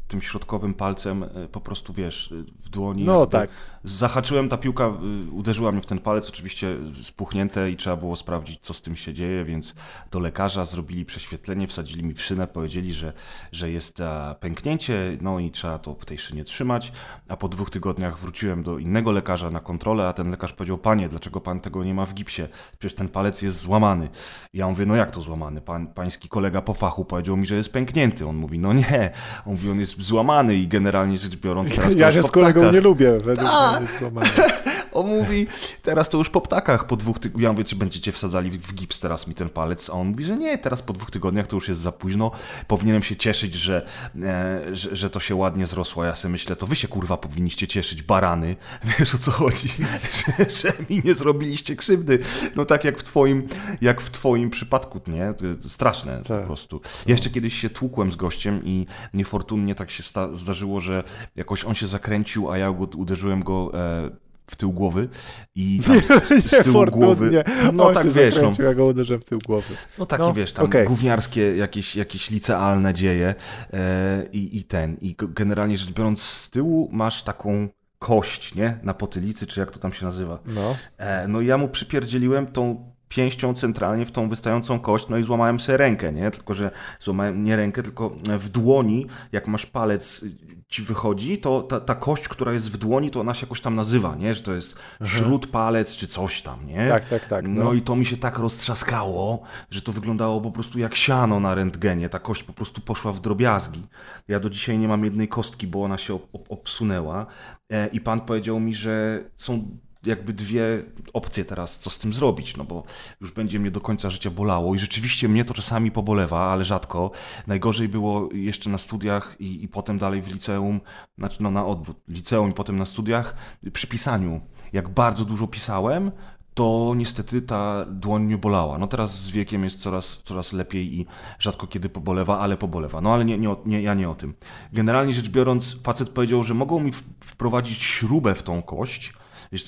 tym 0.08 0.22
środkowym 0.22 0.74
palcem 0.74 1.24
e, 1.24 1.28
po 1.52 1.62
prostu, 1.62 1.94
wiesz, 1.94 2.34
w 2.60 2.70
dłoni. 2.70 3.04
No 3.04 3.26
tak. 3.26 3.50
Zahaczyłem, 3.84 4.50
ta 4.50 4.58
piłka 4.58 4.88
y, 5.28 5.32
uderzyła 5.32 5.72
mnie 5.72 5.82
w 5.82 5.86
ten 5.86 6.00
palec, 6.00 6.30
oczywiście 6.30 6.78
spuchnięte 7.02 7.72
i 7.72 7.78
trzeba 7.78 7.96
było 7.96 8.16
sprawdzić, 8.16 8.60
co 8.62 8.74
z 8.74 8.82
tym 8.82 8.96
się 8.96 9.14
dzieje, 9.14 9.46
więc 9.46 9.76
do 10.12 10.20
lekarza 10.20 10.66
zrobili 10.66 11.06
prześwietlenie, 11.06 11.68
wsadzili 11.68 12.04
mi 12.04 12.14
w 12.14 12.22
szynę, 12.22 12.48
powiedzieli, 12.48 12.94
że, 12.94 13.14
że 13.52 13.72
jest 13.72 14.02
pęknięcie, 14.40 15.18
no 15.22 15.40
i 15.40 15.52
trzeba 15.52 15.80
to 15.80 15.94
w 15.94 16.06
tej 16.06 16.18
szynie 16.18 16.44
trzymać, 16.44 16.92
a 17.28 17.38
po 17.38 17.48
dwóch 17.48 17.70
tygodniach 17.70 18.20
wróciłem 18.20 18.64
do 18.64 18.78
innego 18.78 19.12
lekarza 19.12 19.52
na 19.52 19.60
kontrolę, 19.60 20.08
a 20.08 20.14
ten 20.14 20.32
lekarz 20.32 20.54
powiedział, 20.54 20.78
panie, 20.78 21.10
dlaczego 21.10 21.42
pan 21.42 21.60
tego 21.60 21.84
nie 21.84 21.94
ma 21.94 22.06
w 22.06 22.14
gipsie? 22.14 22.42
Przecież 22.80 22.96
ten 22.96 23.10
palec 23.10 23.42
jest 23.42 23.60
złamany. 23.60 24.10
Ja 24.54 24.68
mówię, 24.68 24.86
no 24.86 24.96
jak 24.96 25.12
to 25.12 25.22
złamany? 25.22 25.62
Pan, 25.62 25.88
pański 25.88 26.30
kolega 26.30 26.62
po 26.62 26.74
fachu 26.74 27.06
powiedział 27.06 27.38
mi, 27.38 27.48
że 27.48 27.56
jest 27.56 27.74
pęknięty. 27.74 28.28
On 28.28 28.36
mówi, 28.36 28.60
no 28.60 28.74
nie. 28.74 29.12
On 29.46 29.54
mówi, 29.54 29.72
on 29.72 29.80
jest 29.80 30.02
złamany 30.02 30.56
i 30.56 30.68
generalnie 30.68 31.18
rzecz 31.18 31.36
biorąc 31.36 31.70
teraz 31.76 31.96
Ja 31.96 32.12
się 32.12 32.24
z 32.24 32.32
kolegą 32.32 32.72
nie 32.72 32.82
lubię, 32.82 33.18
według 33.24 33.50
mnie 33.50 33.73
jest 33.82 34.00
złamany. 34.00 34.30
on 35.00 35.08
mówi, 35.08 35.48
teraz 35.82 36.10
to 36.10 36.18
już 36.18 36.30
po 36.30 36.42
ptakach, 36.42 36.88
po 36.88 36.96
dwóch 36.96 37.20
tygodniach, 37.20 37.44
ja 37.44 37.52
mówię, 37.52 37.64
czy 37.64 37.76
będziecie 37.76 38.12
wsadzali 38.12 38.52
w 38.52 38.74
gips 38.74 39.00
teraz 39.00 39.28
mi 39.28 39.36
ten 39.36 39.50
palec, 39.50 39.90
a 39.90 39.94
on 39.94 40.08
mówi, 40.08 40.24
że 40.24 40.38
nie, 40.38 40.58
teraz 40.58 40.82
po 40.82 40.94
dwóch 40.94 41.12
tygodniach 41.12 41.48
to 41.48 41.56
już 41.56 41.68
jest 41.68 41.82
za 41.82 41.92
późno, 41.92 42.32
powinienem 42.68 43.04
się 43.04 43.16
cieszyć, 43.16 43.54
że, 43.54 43.86
e, 44.22 44.62
że, 44.76 44.96
że, 44.96 45.10
to 45.10 45.20
się 45.20 45.36
ładnie 45.36 45.68
zrosło, 45.68 46.04
ja 46.04 46.16
sobie 46.16 46.32
myślę, 46.32 46.56
to 46.56 46.68
wy 46.68 46.76
się 46.76 46.88
kurwa 46.88 47.18
powinniście 47.18 47.68
cieszyć, 47.68 48.04
barany, 48.04 48.56
wiesz 49.00 49.16
o 49.16 49.18
co 49.18 49.32
chodzi, 49.32 49.70
że, 50.20 50.50
że 50.50 50.74
mi 50.90 51.02
nie 51.06 51.14
zrobiliście 51.14 51.76
krzywdy, 51.76 52.20
no 52.56 52.66
tak 52.66 52.84
jak 52.84 53.00
w 53.00 53.04
twoim, 53.04 53.48
jak 53.82 54.02
w 54.02 54.12
twoim 54.12 54.50
przypadku, 54.50 55.00
nie, 55.08 55.34
straszne 55.70 56.22
tak. 56.28 56.42
po 56.42 56.46
prostu. 56.46 56.82
Ja 57.06 57.12
jeszcze 57.12 57.30
kiedyś 57.30 57.54
się 57.54 57.70
tłukłem 57.70 58.12
z 58.12 58.16
gościem 58.16 58.62
i 58.66 58.86
niefortunnie 59.14 59.76
tak 59.76 59.92
się 59.92 60.04
zdarzyło, 60.34 60.82
że 60.82 61.04
jakoś 61.36 61.66
on 61.66 61.76
się 61.76 61.88
zakręcił, 61.88 62.52
a 62.52 62.58
ja 62.58 62.70
uderzyłem 62.96 63.44
go 63.44 63.72
e, 63.74 64.23
w 64.48 64.56
tył 64.56 64.72
głowy 64.72 65.10
i 65.56 65.82
tam 66.08 66.20
z, 66.20 66.44
z, 66.44 66.52
z 66.52 66.64
tyłu 66.64 66.86
głowy. 66.86 67.44
No 67.74 67.92
tak 67.92 68.12
wiesz, 68.12 68.36
no, 68.42 68.52
ja 68.64 68.74
go 68.74 68.86
uderzę 68.86 69.20
w 69.20 69.26
tył 69.26 69.40
głowy. 69.46 69.76
No 70.00 70.06
takie 70.06 70.24
no, 70.24 70.34
wiesz, 70.34 70.54
tam 70.54 70.66
okay. 70.66 70.86
gówniarskie 70.86 71.56
jakieś, 71.56 71.96
jakieś 71.96 72.30
licealne 72.30 72.94
dzieje 72.94 73.36
e, 73.74 74.26
i, 74.32 74.58
i 74.58 74.64
ten. 74.64 74.98
I 75.02 75.16
generalnie 75.18 75.78
rzecz 75.78 75.92
biorąc, 75.92 76.22
z 76.22 76.50
tyłu 76.50 76.90
masz 76.92 77.24
taką 77.24 77.68
kość, 78.00 78.56
nie? 78.56 78.78
Na 78.84 78.94
potylicy, 78.94 79.48
czy 79.48 79.60
jak 79.60 79.72
to 79.72 79.80
tam 79.80 79.94
się 79.94 80.06
nazywa. 80.06 80.40
No. 80.46 80.76
E, 80.98 81.28
no 81.28 81.42
i 81.42 81.46
ja 81.46 81.58
mu 81.58 81.68
przypierdzieliłem 81.68 82.48
tą 82.48 82.93
pięścią 83.16 83.54
centralnie 83.54 84.06
w 84.06 84.12
tą 84.12 84.30
wystającą 84.30 84.80
kość, 84.80 85.10
no 85.10 85.18
i 85.18 85.24
złamałem 85.24 85.60
sobie 85.60 85.78
rękę, 85.78 86.14
nie? 86.14 86.32
Tylko, 86.32 86.54
że 86.54 86.72
złamałem 87.00 87.44
nie 87.44 87.56
rękę, 87.56 87.84
tylko 87.84 88.10
w 88.40 88.50
dłoni, 88.50 89.06
jak 89.32 89.48
masz 89.48 89.66
palec 89.66 90.26
ci 90.68 90.82
wychodzi, 90.82 91.38
to 91.38 91.62
ta, 91.62 91.80
ta 91.80 91.96
kość, 91.96 92.28
która 92.28 92.54
jest 92.54 92.72
w 92.72 92.78
dłoni, 92.78 93.12
to 93.12 93.20
ona 93.20 93.34
się 93.34 93.46
jakoś 93.46 93.62
tam 93.62 93.76
nazywa, 93.76 94.16
nie? 94.16 94.34
Że 94.34 94.44
to 94.44 94.54
jest 94.54 94.76
mhm. 95.02 95.10
śród 95.10 95.48
palec 95.48 95.96
czy 95.96 96.08
coś 96.08 96.42
tam, 96.42 96.68
nie? 96.68 96.90
Tak, 96.90 97.06
tak, 97.06 97.26
tak. 97.26 97.48
No. 97.48 97.64
no. 97.64 97.74
i 97.74 97.82
to 97.82 97.96
mi 97.96 98.06
się 98.06 98.18
tak 98.18 98.40
roztrzaskało, 98.40 99.42
że 99.70 99.82
to 99.82 99.92
wyglądało 99.92 100.42
po 100.42 100.52
prostu 100.52 100.80
jak 100.80 100.96
siano 100.96 101.40
na 101.40 101.56
rentgenie. 101.56 102.10
Ta 102.10 102.20
kość 102.20 102.44
po 102.44 102.54
prostu 102.54 102.82
poszła 102.82 103.12
w 103.12 103.20
drobiazgi. 103.20 103.84
Ja 104.28 104.40
do 104.40 104.50
dzisiaj 104.50 104.78
nie 104.78 104.88
mam 104.88 105.06
jednej 105.06 105.28
kostki, 105.28 105.68
bo 105.68 105.84
ona 105.84 105.98
się 105.98 106.14
ob 106.14 106.24
obsunęła. 106.50 107.26
E, 107.72 107.88
I 107.88 108.02
pan 108.02 108.22
powiedział 108.22 108.60
mi, 108.60 108.74
że 108.74 109.24
są 109.36 109.78
jakby 110.06 110.34
dwie 110.34 110.84
opcje 111.14 111.46
teraz, 111.46 111.80
co 111.80 111.90
z 111.90 112.00
tym 112.00 112.14
zrobić, 112.14 112.58
no 112.58 112.64
bo 112.64 112.84
już 113.22 113.32
będzie 113.32 113.60
mnie 113.60 113.72
do 113.72 113.82
końca 113.82 114.10
życia 114.10 114.32
bolało 114.32 114.76
i 114.76 114.80
rzeczywiście 114.80 115.30
mnie 115.30 115.46
to 115.46 115.54
czasami 115.54 115.92
pobolewa, 115.92 116.40
ale 116.40 116.66
rzadko. 116.66 117.12
Najgorzej 117.48 117.90
było 117.90 118.30
jeszcze 118.34 118.70
na 118.70 118.78
studiach 118.78 119.36
i, 119.40 119.64
i 119.64 119.68
potem 119.68 119.98
dalej 119.98 120.22
w 120.22 120.34
liceum, 120.34 120.82
znaczy 121.18 121.44
no 121.44 121.52
na 121.52 121.66
odwrót, 121.66 121.98
liceum 122.08 122.52
i 122.52 122.54
potem 122.54 122.76
na 122.76 122.86
studiach, 122.86 123.36
przy 123.74 123.88
pisaniu. 123.88 124.42
Jak 124.74 124.90
bardzo 124.90 125.26
dużo 125.26 125.48
pisałem, 125.48 126.12
to 126.54 126.94
niestety 126.96 127.42
ta 127.42 127.86
dłoń 127.86 128.24
mnie 128.24 128.38
bolała. 128.38 128.78
No 128.78 128.88
teraz 128.88 129.22
z 129.22 129.32
wiekiem 129.32 129.64
jest 129.64 129.80
coraz, 129.80 130.22
coraz 130.24 130.54
lepiej 130.54 131.00
i 131.00 131.06
rzadko 131.40 131.68
kiedy 131.68 131.90
pobolewa, 131.90 132.40
ale 132.40 132.58
pobolewa. 132.58 133.02
No 133.02 133.14
ale 133.14 133.26
nie, 133.26 133.38
nie, 133.38 133.56
nie, 133.66 133.82
ja 133.82 133.94
nie 133.94 134.10
o 134.10 134.16
tym. 134.16 134.34
Generalnie 134.74 135.14
rzecz 135.14 135.30
biorąc, 135.30 135.78
facet 135.84 136.10
powiedział, 136.10 136.44
że 136.44 136.54
mogą 136.54 136.80
mi 136.80 136.92
wprowadzić 137.20 137.84
śrubę 137.84 138.36
w 138.36 138.44
tą 138.44 138.62
kość, 138.62 139.14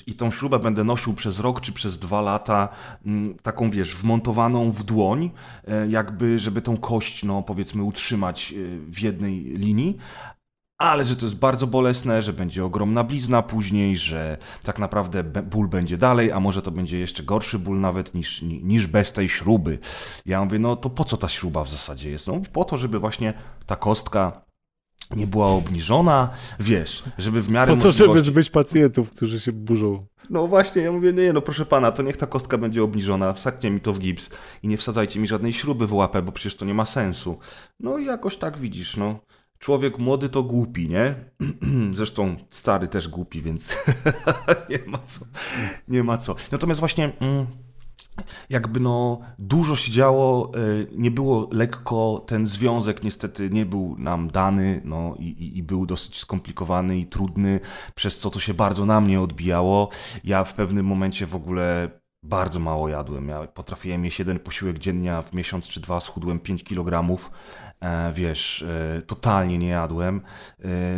i 0.06 0.14
tą 0.14 0.30
śrubę 0.30 0.58
będę 0.58 0.84
nosił 0.84 1.14
przez 1.14 1.40
rok 1.40 1.60
czy 1.60 1.72
przez 1.72 1.98
dwa 1.98 2.20
lata, 2.20 2.68
mm, 3.06 3.34
taką 3.42 3.70
wiesz, 3.70 3.96
wmontowaną 3.96 4.70
w 4.70 4.82
dłoń, 4.82 5.30
e, 5.68 5.88
jakby, 5.88 6.38
żeby 6.38 6.62
tą 6.62 6.76
kość, 6.76 7.24
no 7.24 7.42
powiedzmy, 7.42 7.82
utrzymać 7.82 8.52
e, 8.52 8.56
w 8.90 9.00
jednej 9.00 9.44
linii, 9.44 9.96
ale 10.78 11.04
że 11.04 11.16
to 11.16 11.26
jest 11.26 11.38
bardzo 11.38 11.66
bolesne, 11.66 12.22
że 12.22 12.32
będzie 12.32 12.64
ogromna 12.64 13.04
blizna 13.04 13.42
później, 13.42 13.96
że 13.96 14.38
tak 14.62 14.78
naprawdę 14.78 15.24
ból 15.24 15.68
będzie 15.68 15.96
dalej, 15.96 16.32
a 16.32 16.40
może 16.40 16.62
to 16.62 16.70
będzie 16.70 16.98
jeszcze 16.98 17.22
gorszy 17.22 17.58
ból 17.58 17.80
nawet 17.80 18.14
niż, 18.14 18.42
niż 18.42 18.86
bez 18.86 19.12
tej 19.12 19.28
śruby. 19.28 19.78
Ja 20.26 20.44
mówię, 20.44 20.58
no 20.58 20.76
to 20.76 20.90
po 20.90 21.04
co 21.04 21.16
ta 21.16 21.28
śruba 21.28 21.64
w 21.64 21.70
zasadzie 21.70 22.10
jest? 22.10 22.26
No 22.26 22.40
po 22.52 22.64
to, 22.64 22.76
żeby 22.76 22.98
właśnie 22.98 23.34
ta 23.66 23.76
kostka 23.76 24.45
nie 25.16 25.26
była 25.26 25.46
obniżona, 25.46 26.30
wiesz, 26.60 27.04
żeby 27.18 27.42
w 27.42 27.50
miarę 27.50 27.74
Po 27.74 27.80
to, 27.80 27.88
możliwości... 27.88 28.14
żeby 28.14 28.20
zbyć 28.20 28.50
pacjentów, 28.50 29.10
którzy 29.10 29.40
się 29.40 29.52
burzą. 29.52 30.06
No 30.30 30.46
właśnie, 30.48 30.82
ja 30.82 30.92
mówię, 30.92 31.12
nie, 31.12 31.32
no 31.32 31.42
proszę 31.42 31.66
pana, 31.66 31.92
to 31.92 32.02
niech 32.02 32.16
ta 32.16 32.26
kostka 32.26 32.58
będzie 32.58 32.82
obniżona, 32.82 33.32
wsadźcie 33.32 33.70
mi 33.70 33.80
to 33.80 33.92
w 33.92 33.98
gips 33.98 34.30
i 34.62 34.68
nie 34.68 34.76
wsadzajcie 34.76 35.20
mi 35.20 35.26
żadnej 35.26 35.52
śruby 35.52 35.86
w 35.86 35.92
łapę, 35.92 36.22
bo 36.22 36.32
przecież 36.32 36.56
to 36.56 36.64
nie 36.64 36.74
ma 36.74 36.84
sensu. 36.86 37.38
No 37.80 37.98
i 37.98 38.04
jakoś 38.04 38.36
tak 38.36 38.58
widzisz, 38.58 38.96
no. 38.96 39.20
Człowiek 39.58 39.98
młody 39.98 40.28
to 40.28 40.42
głupi, 40.42 40.88
nie? 40.88 41.14
Zresztą 41.90 42.36
stary 42.50 42.88
też 42.88 43.08
głupi, 43.08 43.42
więc 43.42 43.76
nie 44.70 44.78
ma 44.86 44.98
co. 45.06 45.24
Nie 45.88 46.04
ma 46.04 46.18
co. 46.18 46.36
Natomiast 46.52 46.80
właśnie... 46.80 47.12
Mm, 47.20 47.46
jakby 48.50 48.80
no 48.80 49.20
dużo 49.38 49.76
się 49.76 49.92
działo, 49.92 50.52
e, 50.54 50.58
nie 50.92 51.10
było 51.10 51.48
lekko, 51.52 52.24
ten 52.26 52.46
związek 52.46 53.02
niestety 53.02 53.50
nie 53.50 53.66
był 53.66 53.96
nam 53.98 54.30
dany 54.30 54.80
no, 54.84 55.14
i, 55.18 55.58
i, 55.58 55.62
był 55.62 55.86
dosyć 55.86 56.18
skomplikowany 56.18 56.98
i 56.98 57.06
trudny, 57.06 57.60
przez 57.94 58.18
co 58.18 58.30
to 58.30 58.40
się 58.40 58.54
bardzo 58.54 58.86
na 58.86 59.00
mnie 59.00 59.20
odbijało. 59.20 59.88
Ja 60.24 60.44
w 60.44 60.54
pewnym 60.54 60.86
momencie 60.86 61.26
w 61.26 61.34
ogóle 61.34 61.90
bardzo 62.22 62.60
mało 62.60 62.88
jadłem. 62.88 63.28
Ja 63.28 63.46
potrafiłem 63.46 64.04
jeść 64.04 64.18
jeden 64.18 64.38
posiłek 64.38 64.78
dziennie, 64.78 65.22
w 65.22 65.32
miesiąc 65.32 65.68
czy 65.68 65.80
dwa 65.80 66.00
schudłem 66.00 66.40
5 66.40 66.64
kg. 66.64 67.18
E, 67.80 68.12
wiesz, 68.12 68.62
e, 68.62 69.02
totalnie 69.02 69.58
nie 69.58 69.68
jadłem. 69.68 70.20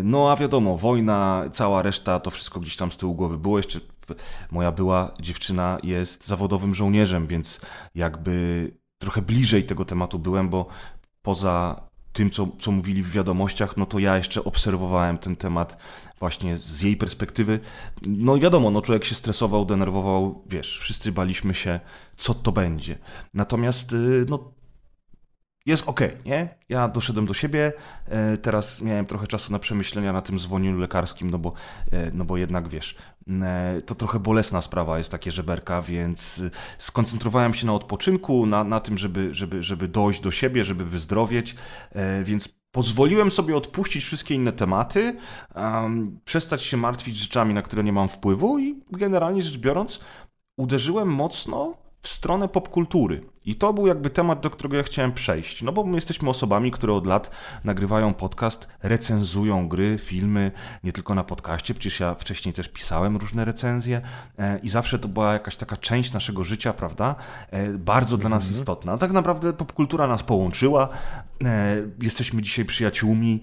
No 0.02 0.32
a 0.32 0.36
wiadomo, 0.36 0.76
wojna, 0.76 1.44
cała 1.52 1.82
reszta, 1.82 2.20
to 2.20 2.30
wszystko 2.30 2.60
gdzieś 2.60 2.76
tam 2.76 2.92
z 2.92 2.96
tyłu 2.96 3.14
głowy 3.14 3.38
było. 3.38 3.56
Jeszcze 3.56 3.80
moja 4.50 4.72
była 4.72 5.14
dziewczyna 5.20 5.78
jest 5.82 6.26
zawodowym 6.26 6.74
żołnierzem, 6.74 7.26
więc 7.26 7.60
jakby 7.94 8.70
trochę 8.98 9.22
bliżej 9.22 9.64
tego 9.64 9.84
tematu 9.84 10.18
byłem, 10.18 10.48
bo 10.48 10.66
poza 11.22 11.88
tym, 12.12 12.30
co, 12.30 12.48
co 12.60 12.70
mówili 12.72 13.02
w 13.02 13.12
wiadomościach, 13.12 13.76
no 13.76 13.86
to 13.86 13.98
ja 13.98 14.16
jeszcze 14.16 14.44
obserwowałem 14.44 15.18
ten 15.18 15.36
temat 15.36 15.76
właśnie 16.20 16.58
z 16.58 16.82
jej 16.82 16.96
perspektywy. 16.96 17.60
No 18.06 18.36
i 18.36 18.40
wiadomo, 18.40 18.70
no 18.70 18.82
człowiek 18.82 19.04
się 19.04 19.14
stresował, 19.14 19.64
denerwował, 19.64 20.44
wiesz, 20.46 20.78
wszyscy 20.78 21.12
baliśmy 21.12 21.54
się, 21.54 21.80
co 22.16 22.34
to 22.34 22.52
będzie. 22.52 22.98
Natomiast 23.34 23.92
y, 23.92 24.26
no, 24.28 24.52
jest 25.66 25.88
ok, 25.88 26.00
nie? 26.24 26.48
Ja 26.68 26.88
doszedłem 26.88 27.26
do 27.26 27.34
siebie, 27.34 27.72
e, 28.06 28.36
teraz 28.36 28.82
miałem 28.82 29.06
trochę 29.06 29.26
czasu 29.26 29.52
na 29.52 29.58
przemyślenia 29.58 30.12
na 30.12 30.22
tym 30.22 30.38
zwolnieniu 30.38 30.78
lekarskim, 30.78 31.30
no 31.30 31.38
bo, 31.38 31.52
e, 31.92 32.10
no 32.10 32.24
bo 32.24 32.36
jednak 32.36 32.68
wiesz, 32.68 32.96
e, 33.42 33.82
to 33.86 33.94
trochę 33.94 34.18
bolesna 34.18 34.62
sprawa 34.62 34.98
jest 34.98 35.10
takie 35.10 35.32
żeberka, 35.32 35.82
więc 35.82 36.42
skoncentrowałem 36.78 37.54
się 37.54 37.66
na 37.66 37.72
odpoczynku, 37.72 38.46
na, 38.46 38.64
na 38.64 38.80
tym, 38.80 38.98
żeby, 38.98 39.34
żeby, 39.34 39.62
żeby 39.62 39.88
dojść 39.88 40.20
do 40.20 40.30
siebie, 40.30 40.64
żeby 40.64 40.84
wyzdrowieć, 40.84 41.56
więc 42.22 42.58
pozwoliłem 42.72 43.30
sobie 43.30 43.56
odpuścić 43.56 44.04
wszystkie 44.04 44.34
inne 44.34 44.52
tematy, 44.52 45.16
przestać 46.24 46.62
się 46.62 46.76
martwić 46.76 47.16
rzeczami, 47.16 47.54
na 47.54 47.62
które 47.62 47.84
nie 47.84 47.92
mam 47.92 48.08
wpływu 48.08 48.58
i 48.58 48.82
generalnie 48.90 49.42
rzecz 49.42 49.58
biorąc, 49.58 50.00
uderzyłem 50.56 51.08
mocno 51.08 51.74
w 52.00 52.08
stronę 52.08 52.48
popkultury. 52.48 53.22
I 53.48 53.54
to 53.54 53.72
był 53.72 53.86
jakby 53.86 54.10
temat, 54.10 54.40
do 54.40 54.50
którego 54.50 54.76
ja 54.76 54.82
chciałem 54.82 55.12
przejść. 55.12 55.62
No 55.62 55.72
bo 55.72 55.84
my 55.84 55.94
jesteśmy 55.94 56.30
osobami, 56.30 56.70
które 56.70 56.92
od 56.92 57.06
lat 57.06 57.30
nagrywają 57.64 58.14
podcast, 58.14 58.68
recenzują 58.82 59.68
gry, 59.68 59.98
filmy, 59.98 60.52
nie 60.84 60.92
tylko 60.92 61.14
na 61.14 61.24
podcaście, 61.24 61.74
przecież 61.74 62.00
ja 62.00 62.14
wcześniej 62.14 62.54
też 62.54 62.68
pisałem 62.68 63.16
różne 63.16 63.44
recenzje 63.44 64.00
e, 64.38 64.58
i 64.58 64.68
zawsze 64.68 64.98
to 64.98 65.08
była 65.08 65.32
jakaś 65.32 65.56
taka 65.56 65.76
część 65.76 66.12
naszego 66.12 66.44
życia, 66.44 66.72
prawda? 66.72 67.14
E, 67.50 67.68
bardzo 67.68 68.16
dla 68.16 68.28
nas 68.30 68.44
mhm. 68.44 68.60
istotna. 68.60 68.98
Tak 68.98 69.12
naprawdę 69.12 69.52
popkultura 69.52 70.06
nas 70.06 70.22
połączyła. 70.22 70.88
E, 71.44 71.76
jesteśmy 72.02 72.42
dzisiaj 72.42 72.64
przyjaciółmi, 72.64 73.40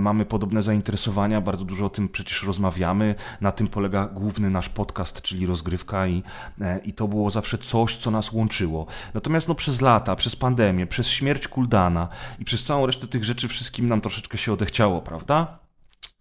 mamy 0.00 0.24
podobne 0.24 0.62
zainteresowania, 0.62 1.40
bardzo 1.40 1.64
dużo 1.64 1.86
o 1.86 1.90
tym 1.90 2.08
przecież 2.08 2.42
rozmawiamy. 2.42 3.14
Na 3.40 3.52
tym 3.52 3.68
polega 3.68 4.06
główny 4.06 4.50
nasz 4.50 4.68
podcast, 4.68 5.22
czyli 5.22 5.46
rozgrywka 5.46 6.06
i, 6.06 6.22
i 6.84 6.92
to 6.92 7.08
było 7.08 7.30
zawsze 7.30 7.58
coś, 7.58 7.96
co 7.96 8.10
nas 8.10 8.32
łączyło. 8.32 8.86
Natomiast 9.14 9.47
przez 9.54 9.80
lata, 9.80 10.16
przez 10.16 10.36
pandemię, 10.36 10.86
przez 10.86 11.08
śmierć 11.08 11.48
Kuldana 11.48 12.08
i 12.38 12.44
przez 12.44 12.64
całą 12.64 12.86
resztę 12.86 13.06
tych 13.06 13.24
rzeczy 13.24 13.48
wszystkim 13.48 13.88
nam 13.88 14.00
troszeczkę 14.00 14.38
się 14.38 14.52
odechciało, 14.52 15.02
prawda? 15.02 15.58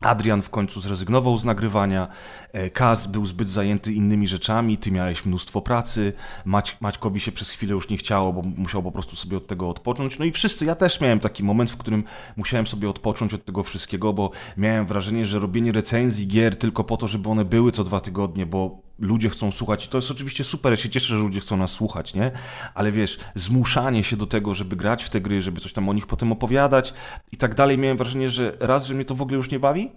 Adrian 0.01 0.41
w 0.41 0.49
końcu 0.49 0.81
zrezygnował 0.81 1.37
z 1.37 1.43
nagrywania, 1.43 2.07
e, 2.53 2.69
Kaz 2.69 3.07
był 3.07 3.25
zbyt 3.25 3.49
zajęty 3.49 3.93
innymi 3.93 4.27
rzeczami, 4.27 4.77
ty 4.77 4.91
miałeś 4.91 5.25
mnóstwo 5.25 5.61
pracy, 5.61 6.13
Mać, 6.45 6.77
Maćkowi 6.81 7.19
się 7.19 7.31
przez 7.31 7.49
chwilę 7.49 7.73
już 7.73 7.89
nie 7.89 7.97
chciało, 7.97 8.33
bo 8.33 8.41
musiał 8.41 8.83
po 8.83 8.91
prostu 8.91 9.15
sobie 9.15 9.37
od 9.37 9.47
tego 9.47 9.69
odpocząć. 9.69 10.19
No 10.19 10.25
i 10.25 10.31
wszyscy, 10.31 10.65
ja 10.65 10.75
też 10.75 11.01
miałem 11.01 11.19
taki 11.19 11.43
moment, 11.43 11.71
w 11.71 11.77
którym 11.77 12.03
musiałem 12.35 12.67
sobie 12.67 12.89
odpocząć 12.89 13.33
od 13.33 13.45
tego 13.45 13.63
wszystkiego, 13.63 14.13
bo 14.13 14.31
miałem 14.57 14.85
wrażenie, 14.85 15.25
że 15.25 15.39
robienie 15.39 15.71
recenzji 15.71 16.27
gier 16.27 16.57
tylko 16.57 16.83
po 16.83 16.97
to, 16.97 17.07
żeby 17.07 17.29
one 17.29 17.45
były 17.45 17.71
co 17.71 17.83
dwa 17.83 17.99
tygodnie, 17.99 18.45
bo 18.45 18.86
ludzie 18.99 19.29
chcą 19.29 19.51
słuchać 19.51 19.85
i 19.85 19.89
to 19.89 19.97
jest 19.97 20.11
oczywiście 20.11 20.43
super, 20.43 20.73
ja 20.73 20.77
się 20.77 20.89
cieszę, 20.89 21.07
że 21.07 21.15
ludzie 21.15 21.39
chcą 21.39 21.57
nas 21.57 21.71
słuchać, 21.71 22.13
nie? 22.13 22.31
Ale 22.73 22.91
wiesz, 22.91 23.17
zmuszanie 23.35 24.03
się 24.03 24.17
do 24.17 24.25
tego, 24.25 24.55
żeby 24.55 24.75
grać 24.75 25.03
w 25.03 25.09
te 25.09 25.21
gry, 25.21 25.41
żeby 25.41 25.61
coś 25.61 25.73
tam 25.73 25.89
o 25.89 25.93
nich 25.93 26.07
potem 26.07 26.31
opowiadać 26.31 26.93
i 27.31 27.37
tak 27.37 27.55
dalej, 27.55 27.77
miałem 27.77 27.97
wrażenie, 27.97 28.29
że 28.29 28.57
raz, 28.59 28.85
że 28.85 28.93
mnie 28.93 29.05
to 29.05 29.15
w 29.15 29.21
ogóle 29.21 29.37
już 29.37 29.51
nie 29.51 29.59
bawi, 29.59 29.91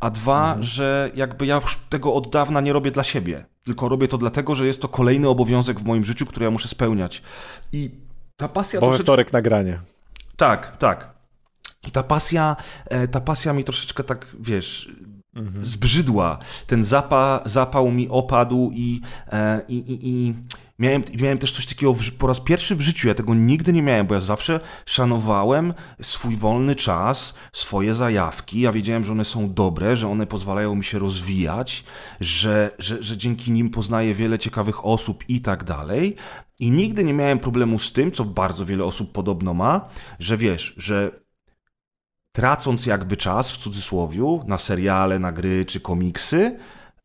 a 0.00 0.10
dwa, 0.10 0.46
mhm. 0.46 0.62
że 0.62 1.10
jakby 1.14 1.46
ja 1.46 1.54
już 1.54 1.80
tego 1.88 2.14
od 2.14 2.30
dawna 2.30 2.60
nie 2.60 2.72
robię 2.72 2.90
dla 2.90 3.04
siebie, 3.04 3.46
tylko 3.64 3.88
robię 3.88 4.08
to 4.08 4.18
dlatego, 4.18 4.54
że 4.54 4.66
jest 4.66 4.82
to 4.82 4.88
kolejny 4.88 5.28
obowiązek 5.28 5.80
w 5.80 5.84
moim 5.84 6.04
życiu, 6.04 6.26
który 6.26 6.44
ja 6.44 6.50
muszę 6.50 6.68
spełniać. 6.68 7.22
I 7.72 7.90
ta 8.36 8.48
pasja... 8.48 8.80
Bo 8.80 8.86
troszeczkę... 8.86 9.02
wtorek 9.02 9.32
nagranie. 9.32 9.80
Tak, 10.36 10.76
tak. 10.76 11.18
I 11.86 11.90
ta 11.90 12.02
pasja, 12.02 12.56
e, 12.86 13.08
ta 13.08 13.20
pasja 13.20 13.52
mi 13.52 13.64
troszeczkę 13.64 14.04
tak, 14.04 14.26
wiesz, 14.40 14.92
mhm. 15.34 15.64
zbrzydła. 15.64 16.38
Ten 16.66 16.84
zapa, 16.84 17.42
zapał 17.46 17.90
mi 17.90 18.08
opadł 18.08 18.70
i, 18.74 19.00
e, 19.32 19.60
i, 19.68 19.76
i, 19.76 20.08
i 20.08 20.34
miałem, 20.78 21.02
miałem 21.20 21.38
też 21.38 21.52
coś 21.52 21.66
takiego 21.66 21.94
w, 21.94 22.12
po 22.18 22.26
raz 22.26 22.40
pierwszy 22.40 22.76
w 22.76 22.80
życiu. 22.80 23.08
Ja 23.08 23.14
tego 23.14 23.34
nigdy 23.34 23.72
nie 23.72 23.82
miałem, 23.82 24.06
bo 24.06 24.14
ja 24.14 24.20
zawsze 24.20 24.60
szanowałem 24.86 25.74
swój 26.02 26.36
wolny 26.36 26.76
czas, 26.76 27.34
swoje 27.52 27.94
zajawki. 27.94 28.60
Ja 28.60 28.72
wiedziałem, 28.72 29.04
że 29.04 29.12
one 29.12 29.24
są 29.24 29.54
dobre, 29.54 29.96
że 29.96 30.08
one 30.08 30.26
pozwalają 30.26 30.74
mi 30.74 30.84
się 30.84 30.98
rozwijać, 30.98 31.84
że, 32.20 32.70
że, 32.78 33.02
że 33.02 33.16
dzięki 33.16 33.50
nim 33.50 33.70
poznaję 33.70 34.14
wiele 34.14 34.38
ciekawych 34.38 34.86
osób 34.86 35.24
i 35.28 35.40
tak 35.40 35.64
dalej. 35.64 36.16
I 36.60 36.70
nigdy 36.70 37.04
nie 37.04 37.14
miałem 37.14 37.38
problemu 37.38 37.78
z 37.78 37.92
tym, 37.92 38.12
co 38.12 38.24
bardzo 38.24 38.66
wiele 38.66 38.84
osób 38.84 39.12
podobno 39.12 39.54
ma, 39.54 39.88
że 40.18 40.36
wiesz, 40.36 40.74
że 40.76 41.10
tracąc 42.38 42.86
jakby 42.86 43.16
czas 43.16 43.52
w 43.52 43.56
cudzysłowiu 43.56 44.44
na 44.46 44.58
seriale, 44.58 45.18
na 45.18 45.32
gry 45.32 45.64
czy 45.64 45.80
komiksy, 45.80 46.56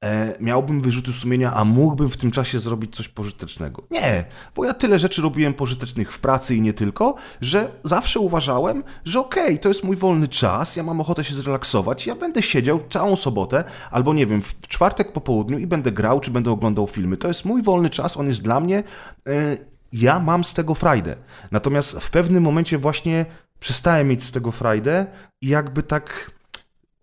e, 0.03 0.35
miałbym 0.39 0.81
wyrzuty 0.81 1.13
sumienia, 1.13 1.53
a 1.53 1.65
mógłbym 1.65 2.09
w 2.09 2.17
tym 2.17 2.31
czasie 2.31 2.59
zrobić 2.59 2.95
coś 2.95 3.07
pożytecznego. 3.07 3.83
Nie, 3.91 4.25
bo 4.55 4.65
ja 4.65 4.73
tyle 4.73 4.99
rzeczy 4.99 5.21
robiłem 5.21 5.53
pożytecznych 5.53 6.11
w 6.11 6.19
pracy 6.19 6.55
i 6.55 6.61
nie 6.61 6.73
tylko, 6.73 7.15
że 7.41 7.71
zawsze 7.83 8.19
uważałem, 8.19 8.83
że 9.05 9.19
okej, 9.19 9.43
okay, 9.43 9.57
to 9.57 9.69
jest 9.69 9.83
mój 9.83 9.95
wolny 9.95 10.27
czas, 10.27 10.75
ja 10.75 10.83
mam 10.83 11.01
ochotę 11.01 11.23
się 11.23 11.35
zrelaksować, 11.35 12.07
ja 12.07 12.15
będę 12.15 12.41
siedział 12.41 12.79
całą 12.89 13.15
sobotę, 13.15 13.63
albo 13.91 14.13
nie 14.13 14.25
wiem, 14.25 14.41
w 14.41 14.67
czwartek 14.67 15.13
po 15.13 15.21
południu 15.21 15.57
i 15.57 15.67
będę 15.67 15.91
grał, 15.91 16.19
czy 16.19 16.31
będę 16.31 16.51
oglądał 16.51 16.87
filmy. 16.87 17.17
To 17.17 17.27
jest 17.27 17.45
mój 17.45 17.61
wolny 17.61 17.89
czas, 17.89 18.17
on 18.17 18.27
jest 18.27 18.41
dla 18.41 18.59
mnie. 18.59 18.83
E, 19.27 19.57
ja 19.93 20.19
mam 20.19 20.43
z 20.43 20.53
tego 20.53 20.75
frajdę. 20.75 21.15
Natomiast 21.51 21.91
w 21.91 22.11
pewnym 22.11 22.43
momencie 22.43 22.77
właśnie 22.77 23.25
przestałem 23.63 24.07
mieć 24.07 24.23
z 24.23 24.31
tego 24.31 24.51
frajdę 24.51 25.05
i 25.41 25.47
jakby 25.47 25.83
tak 25.83 26.31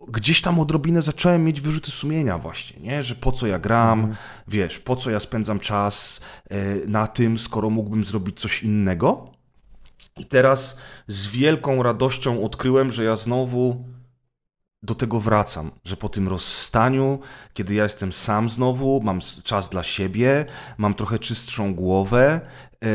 gdzieś 0.08 0.42
tam 0.42 0.60
odrobinę 0.60 1.02
zacząłem 1.02 1.44
mieć 1.44 1.60
wyrzuty 1.60 1.90
sumienia 1.90 2.38
właśnie, 2.38 2.80
nie? 2.80 3.02
że 3.02 3.14
po 3.14 3.32
co 3.32 3.46
ja 3.46 3.58
gram, 3.58 4.00
mhm. 4.00 4.16
wiesz, 4.48 4.78
po 4.78 4.96
co 4.96 5.10
ja 5.10 5.20
spędzam 5.20 5.60
czas 5.60 6.20
e, 6.50 6.56
na 6.86 7.06
tym, 7.06 7.38
skoro 7.38 7.70
mógłbym 7.70 8.04
zrobić 8.04 8.40
coś 8.40 8.62
innego. 8.62 9.30
I 10.18 10.24
teraz 10.26 10.78
z 11.08 11.26
wielką 11.26 11.82
radością 11.82 12.44
odkryłem, 12.44 12.92
że 12.92 13.04
ja 13.04 13.16
znowu 13.16 13.84
do 14.82 14.94
tego 14.94 15.20
wracam, 15.20 15.70
że 15.84 15.96
po 15.96 16.08
tym 16.08 16.28
rozstaniu, 16.28 17.18
kiedy 17.54 17.74
ja 17.74 17.84
jestem 17.84 18.12
sam 18.12 18.48
znowu, 18.48 19.00
mam 19.04 19.20
czas 19.44 19.68
dla 19.68 19.82
siebie, 19.82 20.46
mam 20.78 20.94
trochę 20.94 21.18
czystszą 21.18 21.74
głowę, 21.74 22.40
e, 22.84 22.88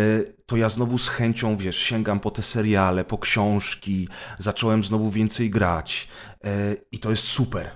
to 0.45 0.57
ja 0.57 0.69
znowu 0.69 0.97
z 0.97 1.07
chęcią, 1.07 1.57
wiesz, 1.57 1.77
sięgam 1.77 2.19
po 2.19 2.31
te 2.31 2.43
seriale, 2.43 3.05
po 3.05 3.17
książki, 3.17 4.07
zacząłem 4.39 4.83
znowu 4.83 5.11
więcej 5.11 5.49
grać 5.49 6.07
e, 6.43 6.75
i 6.91 6.99
to 6.99 7.11
jest 7.11 7.23
super. 7.23 7.71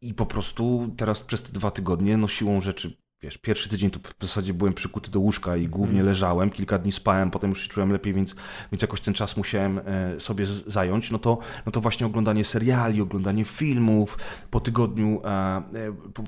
I 0.00 0.14
po 0.14 0.26
prostu 0.26 0.94
teraz 0.96 1.22
przez 1.22 1.42
te 1.42 1.52
dwa 1.52 1.70
tygodnie, 1.70 2.16
no 2.16 2.28
siłą 2.28 2.60
rzeczy 2.60 3.03
wiesz, 3.24 3.38
pierwszy 3.38 3.68
tydzień 3.68 3.90
to 3.90 4.00
w 4.18 4.26
zasadzie 4.26 4.54
byłem 4.54 4.74
przykuty 4.74 5.10
do 5.10 5.20
łóżka 5.20 5.56
i 5.56 5.68
głównie 5.68 6.00
mhm. 6.00 6.06
leżałem, 6.06 6.50
kilka 6.50 6.78
dni 6.78 6.92
spałem, 6.92 7.30
potem 7.30 7.50
już 7.50 7.62
się 7.62 7.68
czułem 7.68 7.92
lepiej, 7.92 8.12
więc, 8.12 8.34
więc 8.72 8.82
jakoś 8.82 9.00
ten 9.00 9.14
czas 9.14 9.36
musiałem 9.36 9.80
e, 9.84 10.20
sobie 10.20 10.46
zająć, 10.46 11.10
no 11.10 11.18
to, 11.18 11.38
no 11.66 11.72
to 11.72 11.80
właśnie 11.80 12.06
oglądanie 12.06 12.44
seriali, 12.44 13.00
oglądanie 13.00 13.44
filmów. 13.44 14.18
Po 14.50 14.60
tygodniu, 14.60 15.20
e, 15.24 15.28
e, 15.28 15.62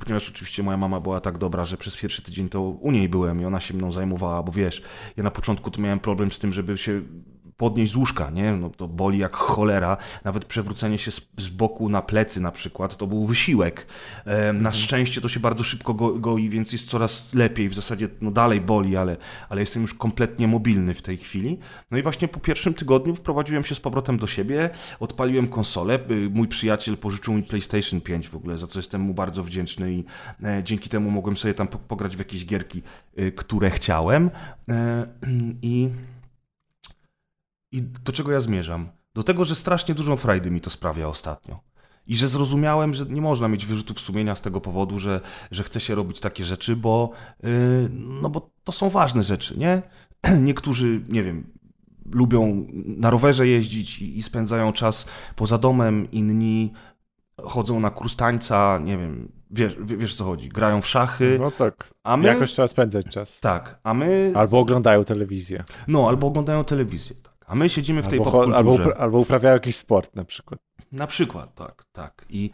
ponieważ 0.05 0.29
oczywiście 0.29 0.63
moja 0.63 0.77
mama 0.77 1.01
była 1.01 1.21
tak 1.21 1.39
dobra, 1.39 1.65
że 1.65 1.77
przez 1.77 1.97
pierwszy 1.97 2.23
tydzień 2.23 2.49
to 2.49 2.63
u 2.63 2.93
niej 2.93 3.09
byłem 3.09 3.41
i 3.41 3.45
ona 3.45 3.61
się 3.61 3.75
mną 3.75 3.93
zajmowała, 3.93 4.43
bo 4.43 4.53
wiesz, 4.53 4.83
ja 5.17 5.23
na 5.23 5.31
początku 5.31 5.71
to 5.71 5.81
miałem 5.81 6.01
problem 6.01 6.33
z 6.33 6.39
tym, 6.39 6.53
żeby 6.53 6.79
się 6.79 7.03
podnieść 7.57 7.93
z 7.93 7.97
łóżka, 7.97 8.31
nie? 8.31 8.53
No 8.53 8.71
to 8.71 8.89
boli 8.89 9.19
jak 9.19 9.37
cholera. 9.37 9.97
Nawet 10.25 10.45
przewrócenie 10.45 10.99
się 10.99 11.11
z, 11.11 11.29
z 11.39 11.49
boku 11.49 11.89
na 11.89 12.03
plecy 12.03 12.41
na 12.41 12.53
przykład, 12.53 12.97
to 12.97 13.07
był 13.07 13.27
wysiłek. 13.27 13.87
E, 14.25 14.37
na 14.37 14.51
mhm. 14.51 14.75
szczęście 14.75 15.21
to 15.21 15.29
się 15.29 15.41
bardzo 15.41 15.65
szybko 15.65 15.95
go, 15.95 16.15
goi, 16.15 16.49
więc 16.49 16.73
jest 16.73 16.89
coraz 16.89 17.35
lepiej. 17.35 17.69
W 17.69 17.75
zasadzie 17.75 18.09
no 18.21 18.31
dalej 18.31 18.61
boli, 18.61 18.97
ale, 18.97 19.17
ale 19.49 19.61
jestem 19.61 19.83
już 19.83 19.95
kompletnie 19.95 20.49
mobilny 20.49 20.95
w 20.95 21.03
tej 21.03 21.17
chwili. 21.17 21.59
No 21.91 21.99
i 21.99 22.03
właśnie 22.03 22.29
po 22.29 22.41
pierwszym 22.41 22.75
tygodniu 22.75 23.15
wprowadziłem 23.15 23.65
się 23.65 23.75
z 23.75 23.81
powrotem 23.81 24.17
do 24.17 24.27
siebie, 24.27 24.71
odpaliłem 25.01 25.49
konsolę. 25.49 25.99
Y, 26.11 26.31
mój 26.31 26.49
przyjaciel 26.49 26.97
pożyczył 26.97 27.35
mi 27.35 27.43
PlayStation 27.43 28.01
5 28.01 28.29
w 28.29 28.35
ogóle, 28.35 28.59
za 28.59 28.67
co 28.67 28.79
jestem 28.79 29.01
mu 29.01 29.15
bardzo 29.15 29.43
wdzięczny 29.43 29.93
i 29.93 30.05
e, 30.43 30.63
dzięki 30.65 30.89
temu 30.89 31.11
mogłem 31.11 31.37
sobie 31.37 31.55
tam 31.55 31.69
pograć 31.69 32.17
w 32.17 32.19
jakieś 32.19 32.47
gierki, 32.47 32.83
y, 33.19 33.33
które 33.33 33.71
chciałem. 33.71 34.31
E, 34.69 35.07
I 35.63 35.89
i 37.73 37.83
do 37.83 38.13
czego 38.13 38.33
ja 38.33 38.41
zmierzam? 38.41 38.89
Do 39.15 39.23
tego, 39.23 39.45
że 39.45 39.55
strasznie 39.55 39.95
dużo 39.95 40.17
frajdy 40.17 40.51
mi 40.51 40.61
to 40.61 40.71
sprawia 40.71 41.09
ostatnio. 41.09 41.61
I 42.07 42.17
że 42.17 42.29
zrozumiałem, 42.29 42.95
że 42.95 43.05
nie 43.05 43.21
można 43.21 43.49
mieć 43.49 43.67
wyrzutów 43.67 44.01
sumienia 44.01 44.35
z 44.35 44.41
tego 44.41 44.61
powodu, 44.61 44.99
że, 44.99 45.21
że 45.51 45.63
chce 45.65 45.81
się 45.81 45.95
robić 45.95 46.21
takie 46.21 46.45
rzeczy, 46.45 46.77
bo, 46.77 47.11
yy, 47.43 47.51
no 47.93 48.31
bo 48.31 48.51
to 48.65 48.73
są 48.73 48.91
ważne 48.91 49.23
rzeczy, 49.23 49.59
nie? 49.59 49.83
Niektórzy, 50.41 51.05
nie 51.09 51.23
wiem, 51.23 51.47
lubią 52.13 52.67
na 52.73 53.11
rowerze 53.11 53.49
jeździć 53.49 53.99
i, 53.99 54.19
i 54.19 54.23
spędzają 54.23 54.73
czas 54.73 55.07
poza 55.37 55.59
domem, 55.59 56.11
inni 56.11 56.73
chodzą 57.43 57.81
na 57.81 57.91
kurs 57.91 58.17
tańca, 58.17 58.79
nie 58.79 58.99
wiem, 58.99 59.33
wiesz, 59.51 59.77
wiesz 59.85 60.17
co 60.17 60.25
chodzi, 60.25 60.49
grają 60.49 60.81
w 60.81 60.87
szachy. 60.87 61.37
No 61.41 61.51
tak, 61.51 61.91
a 62.05 62.17
my... 62.17 62.29
jakoś 62.29 62.53
trzeba 62.53 62.69
spędzać 62.69 63.07
czas. 63.07 63.41
Tak, 63.41 63.81
a 63.83 63.95
my... 63.95 64.33
Albo 64.37 64.59
oglądają 64.59 65.05
telewizję. 65.05 65.65
No, 65.89 66.09
albo 66.09 66.27
oglądają 66.27 66.65
telewizję, 66.65 67.17
tak. 67.23 67.36
A 67.47 67.55
my 67.55 67.69
siedzimy 67.69 68.03
w 68.03 68.09
tej 68.09 68.19
albo, 68.19 68.31
popkulturze. 68.31 68.97
Albo, 68.99 69.19
uprawiają 69.19 69.55
jakiś 69.55 69.77
sport 69.77 70.17
na 70.17 70.25
przykład. 70.25 70.61
Na 70.93 71.07
przykład, 71.07 71.55
tak, 71.55 71.85
tak. 71.93 72.25
I 72.31 72.51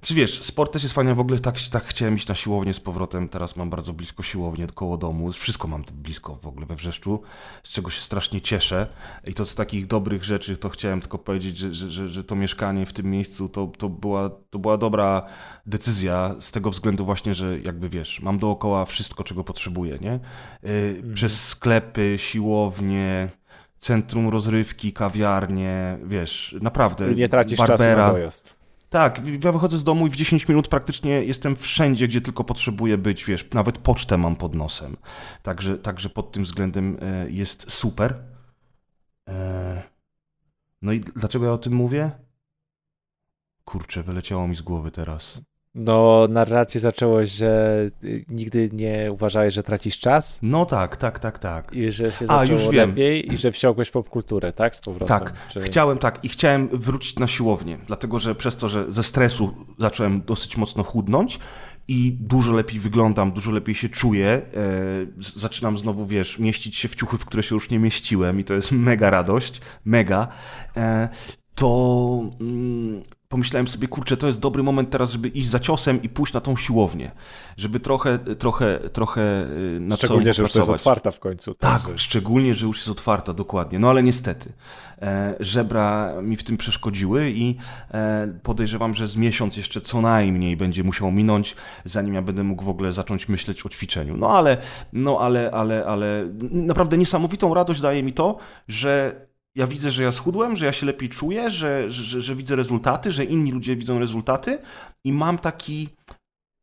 czy 0.00 0.14
wiesz, 0.14 0.42
sport 0.42 0.72
też 0.72 0.82
jest 0.82 0.94
fajny, 0.94 1.14
w 1.14 1.20
ogóle 1.20 1.38
tak, 1.38 1.56
tak 1.70 1.84
chciałem 1.84 2.16
iść 2.16 2.28
na 2.28 2.34
siłownię 2.34 2.74
z 2.74 2.80
powrotem, 2.80 3.28
teraz 3.28 3.56
mam 3.56 3.70
bardzo 3.70 3.92
blisko 3.92 4.22
siłownię 4.22 4.66
koło 4.74 4.96
domu, 4.96 5.32
wszystko 5.32 5.68
mam 5.68 5.84
blisko 5.92 6.34
w 6.34 6.46
ogóle 6.46 6.66
we 6.66 6.76
Wrzeszczu, 6.76 7.22
z 7.62 7.72
czego 7.72 7.90
się 7.90 8.00
strasznie 8.00 8.40
cieszę 8.40 8.86
i 9.24 9.34
to 9.34 9.46
z 9.46 9.54
takich 9.54 9.86
dobrych 9.86 10.24
rzeczy, 10.24 10.56
to 10.56 10.68
chciałem 10.68 11.00
tylko 11.00 11.18
powiedzieć, 11.18 11.56
że, 11.56 11.74
że, 11.74 11.90
że, 11.90 12.08
że 12.08 12.24
to 12.24 12.36
mieszkanie 12.36 12.86
w 12.86 12.92
tym 12.92 13.10
miejscu 13.10 13.48
to, 13.48 13.72
to, 13.78 13.88
była, 13.88 14.30
to 14.50 14.58
była 14.58 14.76
dobra 14.76 15.26
decyzja 15.66 16.34
z 16.40 16.52
tego 16.52 16.70
względu 16.70 17.04
właśnie, 17.04 17.34
że 17.34 17.60
jakby 17.60 17.88
wiesz, 17.88 18.20
mam 18.20 18.38
dookoła 18.38 18.84
wszystko, 18.84 19.24
czego 19.24 19.44
potrzebuję, 19.44 19.98
nie? 20.00 20.20
Yy, 20.62 20.70
mhm. 20.70 21.14
Przez 21.14 21.48
sklepy, 21.48 22.14
siłownie, 22.18 23.28
centrum 23.78 24.28
rozrywki, 24.28 24.92
kawiarnie, 24.92 25.98
wiesz, 26.04 26.56
naprawdę. 26.60 27.14
Nie 27.14 27.28
tracisz 27.28 27.58
barbera. 27.58 27.94
czasu 27.94 28.06
na 28.06 28.12
dojazd. 28.12 28.56
Tak, 28.90 29.20
ja 29.44 29.52
wychodzę 29.52 29.78
z 29.78 29.84
domu 29.84 30.06
i 30.06 30.10
w 30.10 30.16
10 30.16 30.48
minut 30.48 30.68
praktycznie 30.68 31.10
jestem 31.10 31.56
wszędzie, 31.56 32.08
gdzie 32.08 32.20
tylko 32.20 32.44
potrzebuję 32.44 32.98
być, 32.98 33.24
wiesz, 33.24 33.50
nawet 33.50 33.78
pocztę 33.78 34.18
mam 34.18 34.36
pod 34.36 34.54
nosem. 34.54 34.96
Także, 35.42 35.78
także 35.78 36.08
pod 36.08 36.32
tym 36.32 36.44
względem 36.44 36.98
e, 37.02 37.30
jest 37.30 37.72
super. 37.72 38.22
E, 39.28 39.82
no 40.82 40.92
i 40.92 41.00
dlaczego 41.00 41.44
ja 41.44 41.52
o 41.52 41.58
tym 41.58 41.72
mówię? 41.72 42.10
Kurczę, 43.64 44.02
wyleciało 44.02 44.48
mi 44.48 44.56
z 44.56 44.62
głowy 44.62 44.90
teraz. 44.90 45.40
No, 45.76 46.26
narrację 46.30 46.80
zaczęłoś, 46.80 47.30
że 47.30 47.86
y, 48.04 48.24
nigdy 48.28 48.70
nie 48.72 49.12
uważałeś, 49.12 49.54
że 49.54 49.62
tracisz 49.62 49.98
czas. 49.98 50.38
No 50.42 50.66
tak, 50.66 50.96
tak, 50.96 51.18
tak, 51.18 51.38
tak. 51.38 51.72
I 51.72 51.92
że 51.92 52.12
się 52.12 52.26
zaczęło 52.26 52.40
A, 52.40 52.44
już 52.44 52.62
wiem. 52.62 52.90
lepiej 52.90 53.32
i 53.32 53.36
że 53.36 53.52
wsiąkłeś 53.52 53.90
popkulturę, 53.90 54.52
tak? 54.52 54.76
Z 54.76 54.80
powrotem. 54.80 55.18
Tak, 55.18 55.32
Czy... 55.48 55.60
chciałem 55.60 55.98
tak 55.98 56.18
i 56.22 56.28
chciałem 56.28 56.68
wrócić 56.68 57.18
na 57.18 57.26
siłownię, 57.26 57.78
dlatego 57.86 58.18
że 58.18 58.34
przez 58.34 58.56
to, 58.56 58.68
że 58.68 58.92
ze 58.92 59.02
stresu 59.02 59.54
zacząłem 59.78 60.22
dosyć 60.22 60.56
mocno 60.56 60.82
chudnąć 60.82 61.38
i 61.88 62.16
dużo 62.20 62.52
lepiej 62.52 62.80
wyglądam, 62.80 63.32
dużo 63.32 63.50
lepiej 63.50 63.74
się 63.74 63.88
czuję. 63.88 64.28
E, 64.28 64.42
zaczynam 65.18 65.78
znowu, 65.78 66.06
wiesz, 66.06 66.38
mieścić 66.38 66.76
się 66.76 66.88
w 66.88 66.94
ciuchy, 66.94 67.18
w 67.18 67.24
które 67.24 67.42
się 67.42 67.54
już 67.54 67.70
nie 67.70 67.78
mieściłem 67.78 68.40
i 68.40 68.44
to 68.44 68.54
jest 68.54 68.72
mega 68.88 69.10
radość, 69.10 69.60
mega. 69.84 70.28
E, 70.76 71.08
to 71.54 72.20
mm, 72.40 73.02
pomyślałem 73.28 73.68
sobie, 73.68 73.88
kurczę, 73.88 74.16
to 74.16 74.26
jest 74.26 74.40
dobry 74.40 74.62
moment 74.62 74.90
teraz, 74.90 75.12
żeby 75.12 75.28
iść 75.28 75.48
za 75.48 75.60
ciosem 75.60 76.02
i 76.02 76.08
pójść 76.08 76.32
na 76.32 76.40
tą 76.40 76.56
siłownię, 76.56 77.10
żeby 77.56 77.80
trochę, 77.80 78.18
trochę, 78.18 78.78
trochę 78.92 79.46
y, 79.76 79.80
na 79.80 79.96
Szczególnie, 79.96 80.32
że 80.32 80.42
już 80.42 80.54
jest 80.54 80.68
otwarta 80.70 81.10
w 81.10 81.20
końcu. 81.20 81.54
Tak, 81.54 81.82
także. 81.82 81.98
szczególnie, 81.98 82.54
że 82.54 82.66
już 82.66 82.76
jest 82.76 82.88
otwarta, 82.88 83.32
dokładnie. 83.32 83.78
No 83.78 83.90
ale 83.90 84.02
niestety, 84.02 84.52
e, 85.02 85.36
żebra 85.40 86.14
mi 86.22 86.36
w 86.36 86.44
tym 86.44 86.56
przeszkodziły 86.56 87.30
i 87.30 87.56
e, 87.90 88.28
podejrzewam, 88.42 88.94
że 88.94 89.08
z 89.08 89.16
miesiąc 89.16 89.56
jeszcze 89.56 89.80
co 89.80 90.00
najmniej 90.00 90.56
będzie 90.56 90.84
musiał 90.84 91.12
minąć, 91.12 91.56
zanim 91.84 92.14
ja 92.14 92.22
będę 92.22 92.44
mógł 92.44 92.64
w 92.64 92.68
ogóle 92.68 92.92
zacząć 92.92 93.28
myśleć 93.28 93.66
o 93.66 93.68
ćwiczeniu. 93.68 94.16
No 94.16 94.30
ale, 94.30 94.56
no 94.92 95.18
ale, 95.20 95.50
ale, 95.50 95.86
ale 95.86 96.28
naprawdę 96.50 96.98
niesamowitą 96.98 97.54
radość 97.54 97.80
daje 97.80 98.02
mi 98.02 98.12
to, 98.12 98.38
że 98.68 99.26
ja 99.56 99.66
widzę, 99.66 99.90
że 99.90 100.02
ja 100.02 100.12
schudłem, 100.12 100.56
że 100.56 100.66
ja 100.66 100.72
się 100.72 100.86
lepiej 100.86 101.08
czuję, 101.08 101.50
że, 101.50 101.90
że, 101.90 102.22
że 102.22 102.34
widzę 102.34 102.56
rezultaty, 102.56 103.12
że 103.12 103.24
inni 103.24 103.52
ludzie 103.52 103.76
widzą 103.76 103.98
rezultaty 103.98 104.58
i 105.04 105.12
mam 105.12 105.38
taki, 105.38 105.88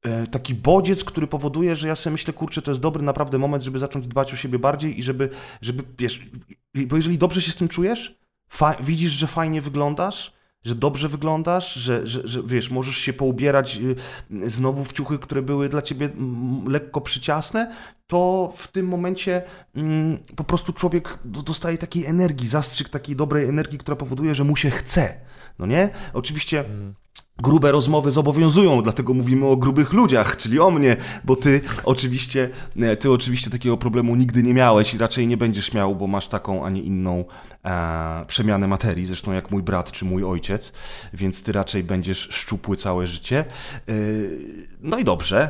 e, 0.06 0.28
taki 0.28 0.56
bodziec, 0.56 1.04
który 1.04 1.28
powoduje, 1.28 1.76
że 1.76 1.88
ja 1.88 1.96
sobie 1.96 2.12
myślę, 2.12 2.34
kurczę, 2.34 2.62
to 2.62 2.72
jest 2.72 2.82
dobry 2.82 3.04
naprawdę 3.04 3.38
moment, 3.38 3.64
żeby 3.64 3.80
zacząć 3.80 4.08
dbać 4.08 4.34
o 4.34 4.38
siebie 4.38 4.60
bardziej 4.60 5.00
i 5.00 5.04
żeby, 5.04 5.30
żeby 5.62 5.84
wiesz, 5.98 6.22
bo 6.88 6.96
jeżeli 6.96 7.18
dobrze 7.18 7.42
się 7.42 7.52
z 7.52 7.56
tym 7.56 7.68
czujesz, 7.68 8.18
widzisz, 8.80 9.12
że 9.12 9.28
fajnie 9.28 9.62
wyglądasz, 9.62 10.34
że 10.64 10.76
dobrze 10.76 11.10
wyglądasz, 11.10 11.74
że, 11.74 12.08
że, 12.08 12.28
że 12.28 12.44
wiesz, 12.44 12.72
możesz 12.72 12.98
się 12.98 13.14
poubierać 13.14 13.80
y, 14.32 14.50
znowu 14.50 14.84
w 14.84 14.94
ciuchy, 14.94 15.20
które 15.20 15.42
były 15.42 15.70
dla 15.70 15.82
ciebie 15.82 16.10
lekko 16.68 17.02
przyciasne, 17.02 17.76
to 18.08 18.54
w 18.56 18.68
tym 18.68 18.88
momencie 18.88 19.42
mm, 19.76 20.18
po 20.36 20.44
prostu 20.44 20.74
człowiek 20.74 21.20
dostaje 21.26 21.78
takiej 21.78 22.06
energii, 22.06 22.48
zastrzyk 22.48 22.90
takiej 22.90 23.16
dobrej 23.16 23.50
energii, 23.50 23.78
która 23.80 23.96
powoduje, 23.96 24.36
że 24.36 24.44
mu 24.44 24.56
się 24.56 24.70
chce. 24.70 25.14
No 25.60 25.66
nie? 25.66 25.90
Oczywiście. 26.14 26.60
Mm 26.60 26.94
grube 27.38 27.72
rozmowy 27.72 28.12
zobowiązują, 28.12 28.82
dlatego 28.82 29.14
mówimy 29.14 29.46
o 29.46 29.58
grubych 29.58 29.94
ludziach, 29.94 30.38
czyli 30.38 30.60
o 30.60 30.72
mnie, 30.72 30.98
bo 31.24 31.36
ty 31.36 31.62
oczywiście, 31.84 32.50
ty 33.00 33.12
oczywiście 33.12 33.50
takiego 33.50 33.78
problemu 33.78 34.16
nigdy 34.16 34.44
nie 34.44 34.54
miałeś 34.54 34.94
i 34.94 34.98
raczej 34.98 35.28
nie 35.28 35.38
będziesz 35.38 35.74
miał, 35.74 35.96
bo 35.96 36.08
masz 36.08 36.28
taką, 36.28 36.66
a 36.66 36.70
nie 36.70 36.82
inną 36.82 37.26
e, 37.66 38.26
przemianę 38.28 38.68
materii, 38.68 39.06
zresztą 39.06 39.32
jak 39.32 39.52
mój 39.52 39.64
brat 39.64 39.92
czy 39.92 40.06
mój 40.06 40.24
ojciec, 40.24 40.74
więc 41.14 41.44
ty 41.44 41.52
raczej 41.52 41.84
będziesz 41.84 42.20
szczupły 42.20 42.78
całe 42.78 43.08
życie. 43.08 43.40
E, 43.40 43.94
no 44.82 44.98
i 44.98 45.04
dobrze, 45.04 45.50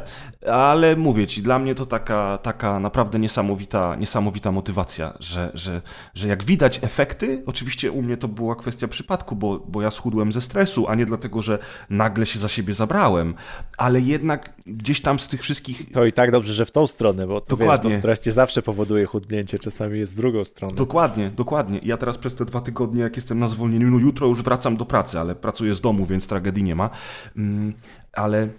ale 0.51 0.95
mówię 0.95 1.27
ci, 1.27 1.41
dla 1.41 1.59
mnie 1.59 1.75
to 1.75 1.85
taka, 1.85 2.37
taka 2.37 2.79
naprawdę 2.79 3.19
niesamowita, 3.19 3.95
niesamowita 3.95 4.51
motywacja, 4.51 5.13
że, 5.19 5.51
że, 5.53 5.81
że 6.13 6.27
jak 6.27 6.43
widać 6.43 6.79
efekty, 6.83 7.43
oczywiście 7.45 7.91
u 7.91 8.01
mnie 8.01 8.17
to 8.17 8.27
była 8.27 8.55
kwestia 8.55 8.87
przypadku, 8.87 9.35
bo, 9.35 9.59
bo 9.59 9.81
ja 9.81 9.91
schudłem 9.91 10.31
ze 10.31 10.41
stresu, 10.41 10.87
a 10.87 10.95
nie 10.95 11.05
dlatego, 11.05 11.41
że 11.41 11.59
nagle 11.89 12.25
się 12.25 12.39
za 12.39 12.47
siebie 12.47 12.73
zabrałem, 12.73 13.33
ale 13.77 14.01
jednak 14.01 14.53
gdzieś 14.65 15.01
tam 15.01 15.19
z 15.19 15.27
tych 15.27 15.41
wszystkich... 15.41 15.91
To 15.91 16.05
i 16.05 16.13
tak 16.13 16.31
dobrze, 16.31 16.53
że 16.53 16.65
w 16.65 16.71
tą 16.71 16.87
stronę, 16.87 17.27
bo 17.27 17.41
to 17.41 17.57
dokładnie. 17.57 17.89
wiesz, 17.89 17.95
to 17.95 18.01
stres 18.01 18.25
nie 18.25 18.31
zawsze 18.31 18.61
powoduje 18.61 19.05
chudnięcie, 19.05 19.59
czasami 19.59 19.99
jest 19.99 20.13
w 20.13 20.15
drugą 20.15 20.43
stronę. 20.43 20.75
Dokładnie, 20.75 21.29
dokładnie. 21.29 21.79
Ja 21.83 21.97
teraz 22.03 22.17
przez 22.17 22.35
te 22.35 22.45
dwa 22.45 22.61
tygodnie, 22.61 23.01
jak 23.01 23.15
jestem 23.15 23.39
na 23.39 23.49
zwolnieniu, 23.49 23.91
no 23.91 23.97
jutro 23.97 24.27
już 24.27 24.43
wracam 24.43 24.77
do 24.77 24.85
pracy, 24.85 25.19
ale 25.19 25.35
pracuję 25.35 25.73
z 25.73 25.81
domu, 25.81 26.05
więc 26.05 26.27
tragedii 26.27 26.63
nie 26.63 26.75
ma. 26.75 26.89
Mm, 27.37 27.73
ale 28.13 28.49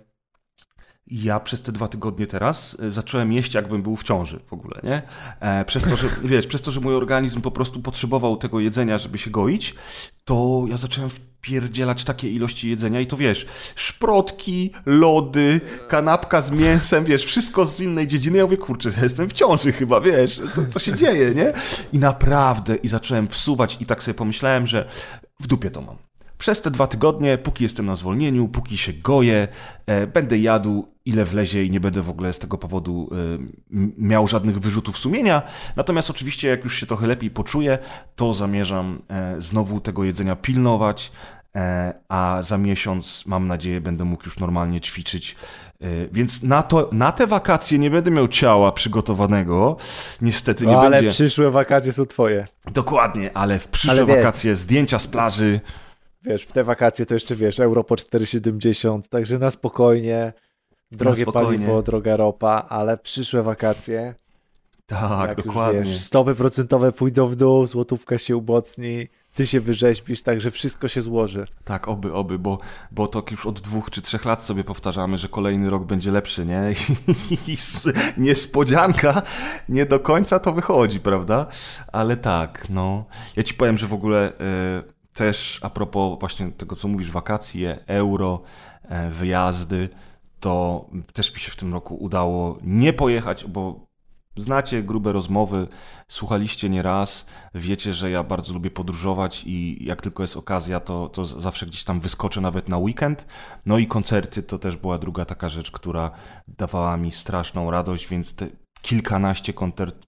ja 1.06 1.40
przez 1.40 1.62
te 1.62 1.72
dwa 1.72 1.88
tygodnie 1.88 2.26
teraz 2.26 2.76
e, 2.82 2.90
zacząłem 2.90 3.32
jeść, 3.32 3.54
jakbym 3.54 3.82
był 3.82 3.96
w 3.96 4.02
ciąży 4.02 4.40
w 4.46 4.52
ogóle, 4.52 4.80
nie? 4.82 5.02
E, 5.40 5.64
przez 5.64 5.84
to, 5.84 5.96
że, 5.96 6.08
wiesz, 6.24 6.46
przez 6.46 6.62
to, 6.62 6.70
że 6.70 6.80
mój 6.80 6.94
organizm 6.94 7.40
po 7.40 7.50
prostu 7.50 7.80
potrzebował 7.80 8.36
tego 8.36 8.60
jedzenia, 8.60 8.98
żeby 8.98 9.18
się 9.18 9.30
goić, 9.30 9.74
to 10.24 10.64
ja 10.68 10.76
zacząłem 10.76 11.10
wpierdzielać 11.10 12.04
takie 12.04 12.30
ilości 12.30 12.70
jedzenia 12.70 13.00
i 13.00 13.06
to 13.06 13.16
wiesz, 13.16 13.46
szprotki, 13.74 14.70
lody, 14.86 15.60
kanapka 15.88 16.42
z 16.42 16.50
mięsem, 16.50 17.04
wiesz, 17.04 17.24
wszystko 17.24 17.64
z 17.64 17.80
innej 17.80 18.06
dziedziny. 18.06 18.38
Ja 18.38 18.44
mówię, 18.44 18.56
kurczę, 18.56 18.90
jestem 19.02 19.28
w 19.28 19.32
ciąży 19.32 19.72
chyba, 19.72 20.00
wiesz, 20.00 20.40
to, 20.54 20.66
co 20.66 20.80
się 20.80 20.94
dzieje, 20.94 21.34
nie? 21.34 21.52
I 21.92 21.98
naprawdę, 21.98 22.76
i 22.76 22.88
zacząłem 22.88 23.28
wsuwać 23.28 23.76
i 23.80 23.86
tak 23.86 24.02
sobie 24.02 24.14
pomyślałem, 24.14 24.66
że 24.66 24.88
w 25.40 25.46
dupie 25.46 25.70
to 25.70 25.82
mam. 25.82 25.96
Przez 26.38 26.62
te 26.62 26.70
dwa 26.70 26.87
tygodnie, 26.87 27.38
póki 27.38 27.64
jestem 27.64 27.87
na 27.87 27.97
zwolnieniu, 27.97 28.49
póki 28.49 28.79
się 28.79 28.92
goję, 28.92 29.49
e, 29.87 30.07
będę 30.07 30.38
jadł 30.38 30.94
ile 31.05 31.25
wlezie 31.25 31.64
i 31.64 31.70
nie 31.70 31.81
będę 31.81 32.03
w 32.03 32.11
ogóle 32.11 32.33
z 32.33 32.38
tego 32.38 32.59
powodu 32.59 33.11
e, 33.12 33.38
miał 33.99 34.29
żadnych 34.29 34.59
wyrzutów 34.59 34.99
sumienia. 34.99 35.42
Natomiast 35.77 36.11
oczywiście, 36.11 36.49
jak 36.49 36.64
już 36.64 36.81
się 36.81 36.87
trochę 36.87 37.07
lepiej 37.07 37.31
poczuję, 37.31 37.79
to 38.16 38.35
zamierzam 38.35 39.03
e, 39.09 39.40
znowu 39.40 39.81
tego 39.81 40.05
jedzenia 40.05 40.37
pilnować, 40.37 41.12
e, 41.57 41.94
a 42.09 42.38
za 42.42 42.59
miesiąc, 42.59 43.25
mam 43.27 43.47
nadzieję, 43.47 43.81
będę 43.81 44.05
mógł 44.05 44.25
już 44.25 44.38
normalnie 44.38 44.81
ćwiczyć. 44.81 45.37
E, 45.81 45.87
więc 46.12 46.42
na, 46.42 46.62
to, 46.62 46.90
na 46.92 47.12
te 47.12 47.27
wakacje 47.27 47.79
nie 47.79 47.90
będę 47.90 48.11
miał 48.11 48.29
ciała 48.29 48.73
przygotowanego. 48.73 49.77
Niestety 50.23 50.66
nie 50.66 50.73
no, 50.73 50.81
ale 50.81 50.90
będzie. 50.90 51.07
Ale 51.07 51.14
przyszłe 51.14 51.51
wakacje 51.51 51.92
są 51.92 52.07
twoje. 52.07 52.47
Dokładnie, 52.73 53.31
ale 53.37 53.59
w 53.59 53.68
przyszłe 53.68 53.90
ale 53.90 54.16
wakacje 54.16 54.57
zdjęcia 54.57 54.99
z 54.99 55.07
plaży 55.07 55.61
wiesz, 56.24 56.44
w 56.44 56.52
te 56.52 56.64
wakacje 56.64 57.06
to 57.06 57.14
jeszcze, 57.14 57.34
wiesz, 57.34 57.60
euro 57.60 57.84
po 57.84 57.94
4,70, 57.94 59.00
także 59.08 59.38
na 59.38 59.50
spokojnie, 59.50 60.32
drogie 60.92 61.20
na 61.20 61.32
spokojnie. 61.32 61.58
paliwo, 61.58 61.82
droga 61.82 62.16
ropa, 62.16 62.66
ale 62.68 62.98
przyszłe 62.98 63.42
wakacje, 63.42 64.14
tak, 64.87 65.28
jak 65.28 65.37
dokładnie. 65.37 65.78
Już, 65.78 65.88
wiesz, 65.88 66.00
stopy 66.00 66.34
procentowe 66.34 66.92
pójdą 66.92 67.26
w 67.26 67.37
dół, 67.37 67.66
złotówka 67.66 68.18
się 68.18 68.37
umocni, 68.37 69.08
ty 69.34 69.46
się 69.46 69.60
wyrzeźbisz, 69.60 70.22
także 70.22 70.50
wszystko 70.50 70.88
się 70.88 71.02
złoży. 71.02 71.46
Tak, 71.64 71.88
oby, 71.88 72.12
oby, 72.12 72.38
bo, 72.38 72.58
bo 72.90 73.08
to 73.08 73.22
już 73.30 73.46
od 73.46 73.60
dwóch 73.60 73.90
czy 73.90 74.02
trzech 74.02 74.24
lat 74.24 74.42
sobie 74.42 74.64
powtarzamy, 74.64 75.18
że 75.18 75.28
kolejny 75.28 75.70
rok 75.70 75.84
będzie 75.84 76.10
lepszy, 76.10 76.46
nie? 76.46 76.74
I 77.48 77.56
niespodzianka, 78.16 79.22
nie 79.68 79.87
do 79.87 80.00
końca 80.00 80.38
to 80.38 80.52
wychodzi, 80.52 81.00
prawda? 81.00 81.46
Ale 81.92 82.16
tak, 82.16 82.66
no. 82.70 83.04
Ja 83.37 83.42
ci 83.42 83.54
powiem, 83.54 83.78
że 83.78 83.87
w 83.87 83.94
ogóle... 83.94 84.32
Yy 84.87 84.93
też 85.14 85.61
a 85.62 85.70
propos 85.70 86.20
właśnie 86.20 86.53
tego, 86.53 86.77
co 86.77 86.88
mówisz, 86.88 87.11
wakacje, 87.11 87.79
euro, 87.87 88.42
e, 88.83 89.11
wyjazdy, 89.11 89.88
to 90.40 90.87
też 91.12 91.35
mi 91.35 91.40
się 91.40 91.50
w 91.50 91.57
tym 91.57 91.72
roku 91.72 91.94
udało 91.94 92.59
nie 92.62 92.92
pojechać, 92.92 93.44
bo 93.44 93.87
znacie 94.37 94.83
grube 94.83 95.12
rozmowy, 95.12 95.68
słuchaliście 96.09 96.70
nieraz, 96.70 97.27
wiecie, 97.55 97.94
że 97.94 98.11
ja 98.11 98.22
bardzo 98.22 98.53
lubię 98.53 98.70
podróżować 98.70 99.42
i 99.46 99.85
jak 99.85 100.03
tylko 100.03 100.22
jest 100.22 100.37
okazja, 100.37 100.81
to, 100.81 101.09
to 101.09 101.27
zawsze 101.27 101.66
gdzieś 101.66 101.85
tam 101.85 102.00
wyskoczę 102.00 102.40
nawet 102.40 102.68
na 102.68 102.79
weekend. 102.79 103.27
No 103.66 103.79
i 103.79 103.87
koncerty 103.87 104.42
to 104.42 104.59
też 104.59 104.77
była 104.77 104.98
druga 104.98 105.24
taka 105.24 105.48
rzecz, 105.48 105.70
która 105.70 106.11
dawała 106.48 106.96
mi 106.96 107.11
straszną 107.11 107.70
radość, 107.70 108.09
więc 108.09 108.35
te 108.35 108.46
kilkanaście 108.83 109.53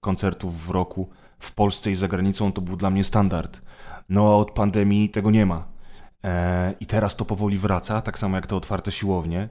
koncertów 0.01 0.65
w 0.65 0.69
roku 0.69 1.09
w 1.39 1.51
Polsce 1.51 1.91
i 1.91 1.95
za 1.95 2.07
granicą 2.07 2.51
to 2.51 2.61
był 2.61 2.75
dla 2.75 2.89
mnie 2.89 3.03
standard. 3.03 3.61
No 4.09 4.31
a 4.31 4.35
od 4.35 4.51
pandemii 4.51 5.09
tego 5.09 5.31
nie 5.31 5.45
ma. 5.45 5.67
E, 6.23 6.73
I 6.79 6.85
teraz 6.85 7.15
to 7.15 7.25
powoli 7.25 7.57
wraca, 7.57 8.01
tak 8.01 8.19
samo 8.19 8.35
jak 8.35 8.47
te 8.47 8.55
otwarte 8.55 8.91
siłownie. 8.91 9.49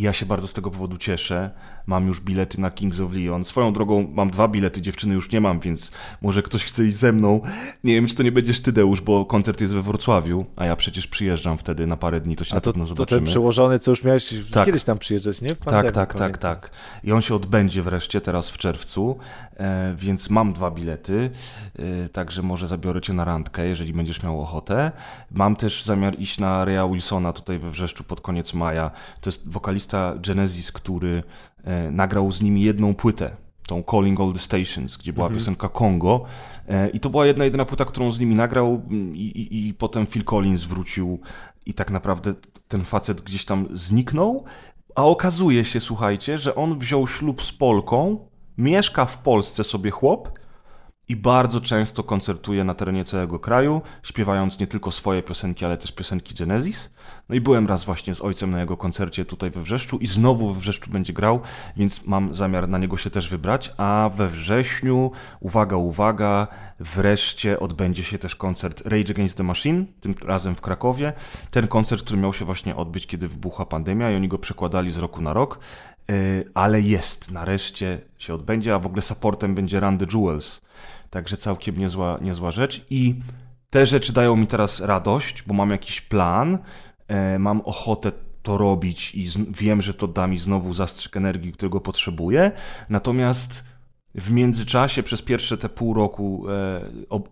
I 0.00 0.02
ja 0.02 0.12
się 0.12 0.26
bardzo 0.26 0.46
z 0.46 0.52
tego 0.52 0.70
powodu 0.70 0.98
cieszę. 0.98 1.50
Mam 1.86 2.06
już 2.06 2.20
bilety 2.20 2.60
na 2.60 2.70
Kings 2.70 3.00
of 3.00 3.12
Leon. 3.12 3.44
Swoją 3.44 3.72
drogą 3.72 4.08
mam 4.14 4.30
dwa 4.30 4.48
bilety, 4.48 4.80
dziewczyny 4.80 5.14
już 5.14 5.32
nie 5.32 5.40
mam, 5.40 5.60
więc 5.60 5.90
może 6.22 6.42
ktoś 6.42 6.64
chce 6.64 6.84
iść 6.84 6.96
ze 6.96 7.12
mną. 7.12 7.40
Nie 7.84 7.94
wiem, 7.94 8.06
czy 8.06 8.14
to 8.14 8.22
nie 8.22 8.32
będziesz 8.32 8.60
ty, 8.60 8.72
Deusz, 8.72 9.00
bo 9.00 9.24
koncert 9.24 9.60
jest 9.60 9.74
we 9.74 9.82
Wrocławiu, 9.82 10.46
a 10.56 10.66
ja 10.66 10.76
przecież 10.76 11.06
przyjeżdżam 11.06 11.58
wtedy 11.58 11.86
na 11.86 11.96
parę 11.96 12.20
dni, 12.20 12.36
to 12.36 12.44
się 12.44 12.52
a 12.52 12.54
na 12.54 12.60
to, 12.60 12.72
pewno 12.72 12.86
zobaczymy. 12.86 13.20
To 13.20 13.24
ten 13.24 13.24
przełożony, 13.24 13.78
co 13.78 13.90
już 13.90 14.04
miałeś 14.04 14.34
tak. 14.52 14.66
kiedyś 14.66 14.84
tam 14.84 14.98
przyjeżdżać, 14.98 15.42
nie? 15.42 15.54
W 15.54 15.58
tak, 15.58 15.92
tak, 15.92 16.14
tak, 16.14 16.38
tak. 16.38 16.70
I 17.04 17.12
on 17.12 17.22
się 17.22 17.34
odbędzie 17.34 17.82
wreszcie 17.82 18.20
teraz 18.20 18.50
w 18.50 18.58
czerwcu, 18.58 19.18
e, 19.56 19.94
więc 19.98 20.30
mam 20.30 20.52
dwa 20.52 20.70
bilety, 20.70 21.30
e, 21.78 22.08
także 22.08 22.42
może 22.42 22.66
zabiorę 22.66 23.00
cię 23.00 23.12
na 23.12 23.24
randkę, 23.24 23.66
jeżeli 23.66 23.92
będziesz 23.92 24.22
miał 24.22 24.40
ochotę. 24.40 24.92
Mam 25.30 25.56
też 25.56 25.84
zamiar 25.84 26.18
iść 26.18 26.38
na 26.38 26.64
Rea 26.64 26.88
Wilsona 26.88 27.32
tutaj 27.32 27.58
we 27.58 27.70
Wrzeszczu 27.70 28.04
pod 28.04 28.20
koniec 28.20 28.54
maja. 28.54 28.90
To 29.20 29.30
jest 29.30 29.48
wokalista 29.48 29.89
Genesis, 30.26 30.72
który 30.72 31.22
e, 31.64 31.90
nagrał 31.90 32.32
z 32.32 32.42
nimi 32.42 32.62
jedną 32.62 32.94
płytę 32.94 33.36
tą 33.66 33.82
Calling 33.90 34.20
All 34.20 34.32
the 34.32 34.38
Stations, 34.38 34.96
gdzie 34.96 35.12
była 35.12 35.26
mhm. 35.26 35.38
piosenka 35.38 35.68
Kongo. 35.68 36.24
I 36.92 37.00
to 37.00 37.10
była 37.10 37.26
jedna, 37.26 37.44
jedyna 37.44 37.64
płyta, 37.64 37.84
którą 37.84 38.12
z 38.12 38.20
nimi 38.20 38.34
nagrał 38.34 38.82
i, 39.12 39.26
i, 39.26 39.68
i, 39.68 39.74
potem 39.74 40.06
Phil 40.06 40.24
Collins 40.24 40.64
wrócił 40.64 41.20
i 41.66 41.74
tak 41.74 41.90
naprawdę 41.90 42.34
ten 42.68 42.84
facet 42.84 43.20
gdzieś 43.20 43.44
tam 43.44 43.68
zniknął, 43.72 44.44
a 44.94 45.04
okazuje 45.04 45.64
się, 45.64 45.80
słuchajcie, 45.80 46.38
że 46.38 46.54
on 46.54 46.78
wziął 46.78 47.06
ślub 47.06 47.42
z 47.42 47.52
Polką, 47.52 48.28
mieszka 48.58 49.06
w 49.06 49.18
Polsce 49.18 49.64
sobie 49.64 49.90
chłop 49.90 50.38
i 51.08 51.16
bardzo 51.16 51.60
często 51.60 52.04
koncertuje 52.04 52.64
na 52.64 52.74
terenie 52.74 53.04
całego 53.04 53.38
kraju, 53.38 53.82
śpiewając 54.02 54.58
nie 54.58 54.66
tylko 54.66 54.90
swoje 54.90 55.22
piosenki, 55.22 55.64
ale 55.64 55.78
też 55.78 55.92
piosenki 55.92 56.34
Genesis. 56.34 56.90
No 57.28 57.34
i 57.34 57.40
byłem 57.40 57.66
raz 57.66 57.84
właśnie 57.84 58.14
z 58.14 58.20
ojcem 58.20 58.50
na 58.50 58.60
jego 58.60 58.76
koncercie 58.76 59.24
tutaj 59.24 59.50
we 59.50 59.62
Wrzeszczu 59.62 59.98
i 59.98 60.06
znowu 60.06 60.54
we 60.54 60.60
Wrzeszczu 60.60 60.90
będzie 60.90 61.12
grał, 61.12 61.40
więc 61.76 62.06
mam 62.06 62.34
zamiar 62.34 62.68
na 62.68 62.78
niego 62.78 62.96
się 62.96 63.10
też 63.10 63.28
wybrać, 63.28 63.72
a 63.76 64.10
we 64.14 64.28
wrześniu, 64.28 65.10
uwaga, 65.40 65.76
uwaga, 65.76 66.48
wreszcie 66.80 67.60
odbędzie 67.60 68.04
się 68.04 68.18
też 68.18 68.36
koncert 68.36 68.80
Rage 68.80 69.10
Against 69.10 69.36
the 69.36 69.42
Machine, 69.42 69.84
tym 70.00 70.14
razem 70.22 70.54
w 70.54 70.60
Krakowie. 70.60 71.12
Ten 71.50 71.68
koncert, 71.68 72.02
który 72.04 72.20
miał 72.20 72.32
się 72.32 72.44
właśnie 72.44 72.76
odbyć, 72.76 73.06
kiedy 73.06 73.28
wybuchła 73.28 73.66
pandemia 73.66 74.10
i 74.10 74.16
oni 74.16 74.28
go 74.28 74.38
przekładali 74.38 74.90
z 74.92 74.96
roku 74.96 75.20
na 75.20 75.32
rok, 75.32 75.58
y, 76.10 76.50
ale 76.54 76.80
jest, 76.80 77.30
nareszcie 77.30 78.00
się 78.18 78.34
odbędzie, 78.34 78.74
a 78.74 78.78
w 78.78 78.86
ogóle 78.86 79.02
supportem 79.02 79.54
będzie 79.54 79.80
the 79.80 80.06
Jewels 80.14 80.60
Także 81.10 81.36
całkiem 81.36 81.78
niezła, 81.78 82.18
niezła 82.20 82.52
rzecz. 82.52 82.86
I 82.90 83.14
te 83.70 83.86
rzeczy 83.86 84.12
dają 84.12 84.36
mi 84.36 84.46
teraz 84.46 84.80
radość, 84.80 85.42
bo 85.46 85.54
mam 85.54 85.70
jakiś 85.70 86.00
plan, 86.00 86.54
e, 86.54 86.58
mam 87.38 87.60
ochotę 87.60 88.12
to 88.42 88.58
robić 88.58 89.14
i 89.14 89.28
wiem, 89.50 89.82
że 89.82 89.94
to 89.94 90.08
da 90.08 90.26
mi 90.26 90.38
znowu 90.38 90.74
zastrzyk 90.74 91.16
energii, 91.16 91.52
którego 91.52 91.80
potrzebuję. 91.80 92.52
Natomiast 92.88 93.64
w 94.14 94.30
międzyczasie, 94.30 95.02
przez 95.02 95.22
pierwsze 95.22 95.58
te 95.58 95.68
pół 95.68 95.94
roku 95.94 96.44
e, 96.48 96.80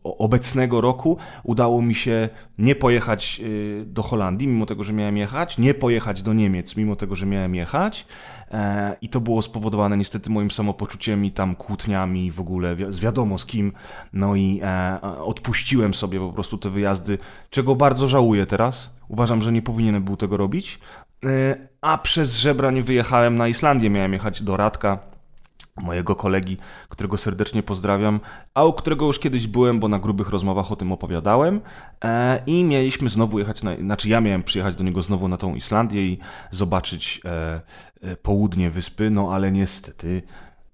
obecnego 0.03 0.81
roku, 0.81 1.17
udało 1.43 1.83
mi 1.83 1.95
się 1.95 2.29
nie 2.59 2.75
pojechać 2.75 3.41
e, 3.41 3.85
do 3.85 4.03
Holandii, 4.03 4.49
mimo 4.49 4.67
tego, 4.67 4.85
że 4.85 4.93
miałem 4.93 5.17
jechać, 5.17 5.59
nie 5.59 5.75
pojechać 5.75 6.23
do 6.23 6.33
Niemiec, 6.33 6.77
mimo 6.77 6.97
tego, 6.97 7.17
że 7.17 7.27
miałem 7.27 7.55
jechać. 7.55 8.07
E, 8.51 8.97
I 9.01 9.09
to 9.09 9.21
było 9.21 9.43
spowodowane 9.43 9.97
niestety 9.97 10.31
moim 10.31 10.51
samopoczuciem 10.51 11.25
i 11.25 11.33
tam 11.33 11.57
kłótniami 11.57 12.33
w 12.33 12.41
ogóle, 12.41 12.77
z 12.91 13.01
wiadomo 13.01 13.39
z 13.39 13.47
kim. 13.47 13.73
No 14.13 14.37
i 14.37 14.61
odpuściłem 15.25 15.95
sobie 15.95 16.21
po 16.21 16.33
prostu 16.33 16.59
te 16.59 16.71
wyjazdy, 16.71 17.19
czego 17.51 17.75
bardzo 17.75 18.07
żałuję 18.07 18.47
teraz. 18.47 18.98
Uważam, 19.09 19.43
że 19.43 19.53
nie 19.53 19.63
powinienem 19.63 20.03
był 20.03 20.17
tego 20.17 20.37
robić. 20.37 20.79
A 21.81 21.99
przez 21.99 22.37
żebra 22.37 22.71
nie 22.71 22.83
wyjechałem 22.83 23.37
na 23.37 23.49
Islandię, 23.49 23.91
miałem 23.91 24.13
jechać 24.13 24.43
do 24.43 24.57
Radka 24.57 24.99
mojego 25.83 26.17
kolegi, 26.17 26.57
którego 26.89 27.17
serdecznie 27.17 27.63
pozdrawiam, 27.63 28.21
a 28.55 28.65
u 28.65 28.73
którego 28.73 29.07
już 29.07 29.19
kiedyś 29.19 29.47
byłem, 29.47 29.81
bo 29.81 29.89
na 29.89 29.99
grubych 29.99 30.29
rozmowach 30.29 30.73
o 30.73 30.77
tym 30.77 30.93
opowiadałem. 30.93 31.61
E, 32.05 32.43
i 32.47 32.65
mieliśmy 32.65 33.09
znowu 33.09 33.39
jechać, 33.39 33.63
na, 33.63 33.77
znaczy 33.77 34.09
ja 34.09 34.21
miałem 34.21 34.43
przyjechać 34.43 34.75
do 34.75 34.85
niego 34.85 35.03
znowu 35.03 35.29
na 35.29 35.37
tą 35.37 35.55
Islandię 35.55 36.07
i 36.07 36.19
zobaczyć 36.51 37.21
e, 37.25 37.61
e, 38.03 38.17
południe 38.17 38.71
wyspy, 38.71 39.11
no 39.11 39.35
ale 39.35 39.53
niestety 39.53 40.23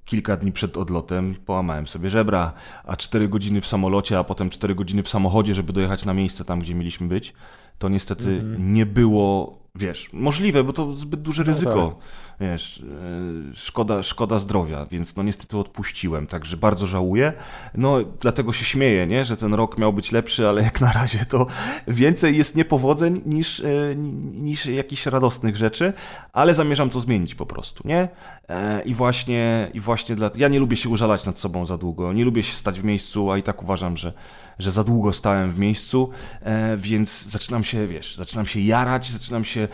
kilka 0.04 0.36
dni 0.36 0.52
przed 0.52 0.76
odlotem 0.76 1.34
połamałem 1.46 1.86
sobie 1.86 2.10
żebra, 2.10 2.52
a 2.84 2.96
cztery 2.96 3.28
godziny 3.28 3.60
w 3.60 3.66
samolocie, 3.66 4.18
a 4.18 4.24
potem 4.24 4.50
cztery 4.50 4.74
godziny 4.74 5.02
w 5.02 5.08
samochodzie, 5.08 5.54
żeby 5.54 5.72
dojechać 5.72 6.04
na 6.04 6.14
miejsce 6.14 6.44
tam, 6.44 6.58
gdzie 6.58 6.74
mieliśmy 6.74 7.08
być, 7.08 7.34
to 7.78 7.88
niestety 7.88 8.28
mhm. 8.28 8.74
nie 8.74 8.86
było 8.86 9.64
wiesz, 9.74 10.12
możliwe, 10.12 10.64
bo 10.64 10.72
to 10.72 10.96
zbyt 10.96 11.22
duże 11.22 11.42
no 11.42 11.46
ryzyko, 11.46 11.76
no 11.76 11.88
tak. 11.88 11.98
Wiesz, 12.40 12.84
e, 13.52 13.54
szkoda, 13.54 14.02
szkoda 14.02 14.38
zdrowia, 14.38 14.86
więc 14.90 15.16
no 15.16 15.22
niestety 15.22 15.58
odpuściłem, 15.58 16.26
także 16.26 16.56
bardzo 16.56 16.86
żałuję. 16.86 17.32
No 17.74 17.98
dlatego 18.20 18.52
się 18.52 18.64
śmieję, 18.64 19.06
nie, 19.06 19.24
że 19.24 19.36
ten 19.36 19.54
rok 19.54 19.78
miał 19.78 19.92
być 19.92 20.12
lepszy, 20.12 20.48
ale 20.48 20.62
jak 20.62 20.80
na 20.80 20.92
razie 20.92 21.24
to 21.24 21.46
więcej 21.88 22.36
jest 22.36 22.56
niepowodzeń 22.56 23.22
niż, 23.26 23.60
e, 23.60 23.96
niż 24.34 24.66
jakichś 24.66 25.06
radosnych 25.06 25.56
rzeczy, 25.56 25.92
ale 26.32 26.54
zamierzam 26.54 26.90
to 26.90 27.00
zmienić 27.00 27.34
po 27.34 27.46
prostu, 27.46 27.88
nie? 27.88 28.08
E, 28.48 28.82
I 28.82 28.94
właśnie, 28.94 29.70
i 29.74 29.80
właśnie 29.80 30.16
dla... 30.16 30.30
ja 30.36 30.48
nie 30.48 30.58
lubię 30.58 30.76
się 30.76 30.88
użalać 30.88 31.26
nad 31.26 31.38
sobą 31.38 31.66
za 31.66 31.78
długo, 31.78 32.12
nie 32.12 32.24
lubię 32.24 32.42
się 32.42 32.54
stać 32.54 32.80
w 32.80 32.84
miejscu, 32.84 33.30
a 33.30 33.38
i 33.38 33.42
tak 33.42 33.62
uważam, 33.62 33.96
że, 33.96 34.12
że 34.58 34.70
za 34.70 34.84
długo 34.84 35.12
stałem 35.12 35.50
w 35.50 35.58
miejscu, 35.58 36.10
więc 36.76 37.22
zaczynam 37.22 37.64
się, 37.64 37.86
wiesz, 37.86 38.16
zaczynam 38.16 38.46
się 38.46 38.60
jarać, 38.60 39.10
zaczynam 39.10 39.44
się 39.44 39.68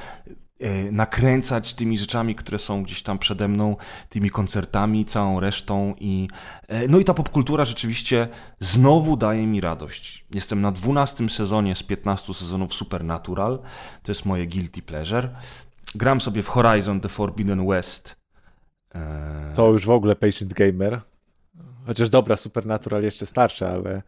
nakręcać 0.93 1.75
tymi 1.75 1.99
rzeczami, 1.99 2.35
które 2.35 2.59
są 2.59 2.83
gdzieś 2.83 3.03
tam 3.03 3.19
przede 3.19 3.49
mną, 3.49 3.77
tymi 4.09 4.31
koncertami, 4.31 5.05
całą 5.05 5.41
resztą 5.41 5.95
i 6.01 6.29
e, 6.69 6.89
no 6.89 6.99
i 6.99 7.05
ta 7.05 7.15
popkultura 7.15 7.65
rzeczywiście 7.65 8.29
znowu 8.61 9.17
daje 9.17 9.47
mi 9.47 9.61
radość. 9.61 10.25
Jestem 10.31 10.61
na 10.61 10.73
12 10.73 11.29
sezonie 11.29 11.77
z 11.77 11.83
15 11.83 12.35
sezonów 12.35 12.75
Supernatural. 12.75 13.59
To 14.03 14.13
jest 14.13 14.27
moje 14.27 14.47
guilty 14.47 14.83
pleasure. 14.83 15.29
Gram 15.95 16.21
sobie 16.21 16.43
w 16.43 16.49
Horizon 16.49 17.01
The 17.01 17.09
Forbidden 17.09 17.67
West. 17.67 18.17
E, 18.95 19.53
to 19.55 19.69
już 19.69 19.87
w 19.87 19.91
ogóle 19.91 20.17
Patient 20.17 20.55
Gamer. 20.55 21.01
Chociaż 21.87 22.11
dobra, 22.11 22.37
Supernatural 22.37 23.03
jeszcze 23.03 23.27
starsze, 23.27 23.71
ale 23.71 24.03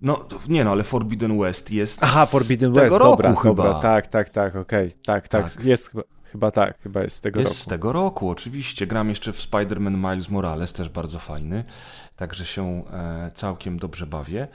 no, 0.00 0.24
nie 0.48 0.64
no, 0.64 0.70
ale 0.70 0.84
Forbidden 0.84 1.38
West 1.38 1.70
jest. 1.70 1.98
Aha, 2.02 2.26
Forbidden 2.26 2.72
West, 2.72 2.96
roku 2.96 3.04
dobra, 3.04 3.34
chyba. 3.34 3.42
dobra, 3.42 3.74
tak, 3.74 4.06
tak, 4.06 4.30
tak, 4.30 4.56
okej, 4.56 4.88
okay. 4.88 4.98
tak, 5.04 5.28
tak, 5.28 5.52
tak, 5.54 5.64
jest 5.64 5.90
chyba, 5.90 6.02
chyba 6.24 6.50
tak, 6.50 6.82
chyba 6.82 7.02
jest 7.02 7.16
z 7.16 7.20
tego 7.20 7.40
jest 7.40 7.52
roku. 7.52 7.62
z 7.62 7.66
tego 7.66 7.92
roku, 7.92 8.30
oczywiście. 8.30 8.86
Gram 8.86 9.08
jeszcze 9.08 9.32
w 9.32 9.38
Spider-Man 9.38 10.10
Miles 10.10 10.28
Morales, 10.28 10.72
też 10.72 10.88
bardzo 10.88 11.18
fajny, 11.18 11.64
także 12.16 12.46
się 12.46 12.84
e, 12.92 13.30
całkiem 13.34 13.78
dobrze 13.78 14.06
bawię. 14.06 14.48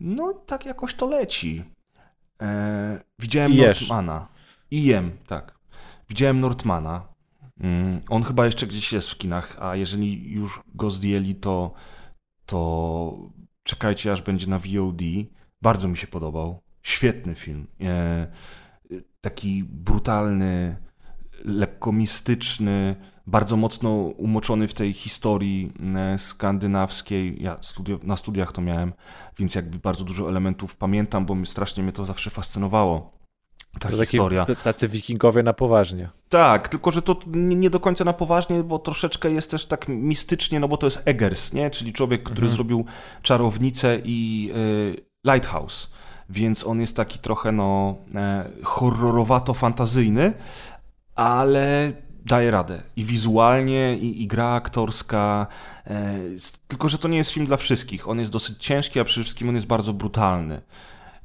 No 0.00 0.34
tak 0.46 0.66
jakoś 0.66 0.94
to 0.94 1.06
leci. 1.06 1.64
E, 2.42 3.00
widziałem 3.18 3.56
Northmana. 3.56 4.28
I 4.70 4.84
jem, 4.84 5.10
tak. 5.26 5.58
Widziałem 6.08 6.40
Northmana. 6.40 7.02
Mm, 7.60 8.00
on 8.08 8.22
chyba 8.22 8.46
jeszcze 8.46 8.66
gdzieś 8.66 8.92
jest 8.92 9.10
w 9.10 9.18
kinach, 9.18 9.56
a 9.60 9.76
jeżeli 9.76 10.32
już 10.32 10.60
go 10.74 10.90
zdjęli, 10.90 11.34
to 11.34 11.72
to 12.46 13.30
czekajcie 13.62 14.12
aż 14.12 14.22
będzie 14.22 14.46
na 14.46 14.58
VOD. 14.58 15.02
Bardzo 15.62 15.88
mi 15.88 15.96
się 15.96 16.06
podobał. 16.06 16.60
Świetny 16.82 17.34
film. 17.34 17.66
E, 17.80 18.26
taki 19.20 19.64
brutalny, 19.64 20.76
lekko 21.44 21.92
mistyczny, 21.92 22.96
bardzo 23.26 23.56
mocno 23.56 23.90
umoczony 24.00 24.68
w 24.68 24.74
tej 24.74 24.92
historii 24.92 25.72
e, 25.96 26.18
skandynawskiej. 26.18 27.42
Ja 27.42 27.58
na 28.02 28.16
studiach 28.16 28.52
to 28.52 28.60
miałem, 28.60 28.92
więc 29.38 29.54
jakby 29.54 29.78
bardzo 29.78 30.04
dużo 30.04 30.28
elementów 30.28 30.76
pamiętam, 30.76 31.26
bo 31.26 31.46
strasznie 31.46 31.82
mnie 31.82 31.92
to 31.92 32.04
zawsze 32.04 32.30
fascynowało 32.30 33.21
ta 33.80 33.88
to 33.88 33.96
historia. 33.96 34.46
Tacy 34.64 34.88
wikingowie 34.88 35.42
na 35.42 35.52
poważnie. 35.52 36.08
Tak, 36.28 36.68
tylko 36.68 36.90
że 36.90 37.02
to 37.02 37.16
nie 37.26 37.70
do 37.70 37.80
końca 37.80 38.04
na 38.04 38.12
poważnie, 38.12 38.62
bo 38.62 38.78
troszeczkę 38.78 39.30
jest 39.30 39.50
też 39.50 39.66
tak 39.66 39.88
mistycznie, 39.88 40.60
no 40.60 40.68
bo 40.68 40.76
to 40.76 40.86
jest 40.86 41.02
Eggers, 41.04 41.52
nie? 41.52 41.70
czyli 41.70 41.92
człowiek, 41.92 42.22
który 42.22 42.38
mhm. 42.38 42.54
zrobił 42.54 42.84
czarownicę 43.22 43.98
i 44.04 44.50
y, 44.56 45.30
Lighthouse. 45.32 45.90
Więc 46.30 46.66
on 46.66 46.80
jest 46.80 46.96
taki 46.96 47.18
trochę 47.18 47.52
no 47.52 47.96
e, 48.14 48.44
horrorowato-fantazyjny, 48.62 50.32
ale 51.14 51.92
daje 52.26 52.50
radę. 52.50 52.82
I 52.96 53.04
wizualnie, 53.04 53.96
i, 53.96 54.22
i 54.22 54.26
gra 54.26 54.48
aktorska. 54.48 55.46
E, 55.86 56.14
tylko, 56.68 56.88
że 56.88 56.98
to 56.98 57.08
nie 57.08 57.18
jest 57.18 57.30
film 57.30 57.46
dla 57.46 57.56
wszystkich. 57.56 58.08
On 58.08 58.18
jest 58.18 58.32
dosyć 58.32 58.58
ciężki, 58.58 59.00
a 59.00 59.04
przede 59.04 59.24
wszystkim 59.24 59.48
on 59.48 59.54
jest 59.54 59.66
bardzo 59.66 59.92
brutalny. 59.92 60.60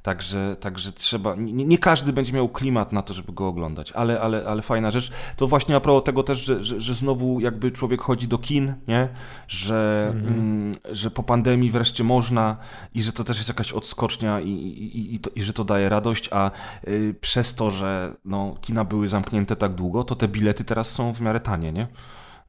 Także, 0.03 0.55
także 0.59 0.91
trzeba. 0.91 1.35
Nie, 1.35 1.65
nie, 1.65 1.77
każdy 1.77 2.13
będzie 2.13 2.33
miał 2.33 2.49
klimat 2.49 2.91
na 2.91 3.01
to, 3.01 3.13
żeby 3.13 3.33
go 3.33 3.47
oglądać, 3.47 3.91
ale, 3.91 4.21
ale, 4.21 4.45
ale 4.47 4.61
fajna 4.61 4.91
rzecz. 4.91 5.11
To 5.35 5.47
właśnie 5.47 5.75
a 5.75 5.79
propos 5.79 6.03
tego 6.03 6.23
też, 6.23 6.39
że, 6.39 6.63
że, 6.63 6.81
że 6.81 6.93
znowu 6.93 7.39
jakby 7.39 7.71
człowiek 7.71 8.01
chodzi 8.01 8.27
do 8.27 8.37
kin, 8.37 8.73
nie? 8.87 9.09
Że, 9.47 10.11
mhm. 10.15 10.33
mm, 10.33 10.75
że 10.91 11.11
po 11.11 11.23
pandemii 11.23 11.71
wreszcie 11.71 12.03
można 12.03 12.57
i 12.93 13.03
że 13.03 13.13
to 13.13 13.23
też 13.23 13.37
jest 13.37 13.49
jakaś 13.49 13.71
odskocznia 13.71 14.39
i, 14.39 14.49
i, 14.49 15.15
i, 15.15 15.19
to, 15.19 15.29
i 15.35 15.43
że 15.43 15.53
to 15.53 15.63
daje 15.63 15.89
radość, 15.89 16.29
a 16.31 16.51
y, 16.87 17.15
przez 17.21 17.55
to, 17.55 17.71
że 17.71 18.13
no, 18.25 18.55
kina 18.61 18.83
były 18.83 19.09
zamknięte 19.09 19.55
tak 19.55 19.73
długo, 19.73 20.03
to 20.03 20.15
te 20.15 20.27
bilety 20.27 20.63
teraz 20.63 20.89
są 20.89 21.13
w 21.13 21.21
miarę 21.21 21.39
tanie, 21.39 21.73
nie? 21.73 21.87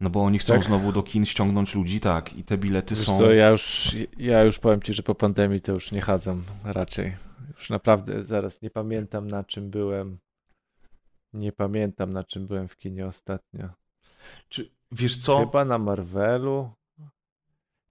No 0.01 0.11
bo 0.11 0.25
oni 0.25 0.39
chcą 0.39 0.55
tak. 0.55 0.65
znowu 0.65 0.93
do 0.93 1.03
kin 1.03 1.27
ściągnąć 1.27 1.75
ludzi, 1.75 2.01
tak, 2.01 2.37
i 2.37 2.45
te 2.45 2.59
bilety 2.59 2.95
Wiesz 2.95 3.07
są. 3.07 3.19
Co, 3.19 3.33
ja 3.33 3.49
już, 3.49 3.97
ja 4.19 4.43
już 4.43 4.59
powiem 4.59 4.83
ci, 4.83 4.95
że 4.95 5.03
po 5.03 5.15
pandemii 5.15 5.61
to 5.61 5.73
już 5.73 5.93
nie 5.93 6.01
chadzam 6.01 6.43
raczej. 6.65 7.28
Już 7.59 7.71
naprawdę 7.71 8.23
zaraz 8.23 8.63
nie 8.63 8.71
pamiętam 8.71 9.29
na 9.29 9.45
czym 9.45 9.71
byłem. 9.71 10.19
Nie 11.33 11.53
pamiętam 11.53 12.13
na 12.13 12.25
czym 12.25 12.47
byłem 12.47 12.69
w 12.69 12.77
kinie 12.77 13.07
ostatnio. 13.07 13.69
Czy 14.49 14.71
wiesz 14.93 15.19
co? 15.19 15.39
Chyba 15.39 15.65
na 15.65 15.79
Marvelu. 15.79 16.71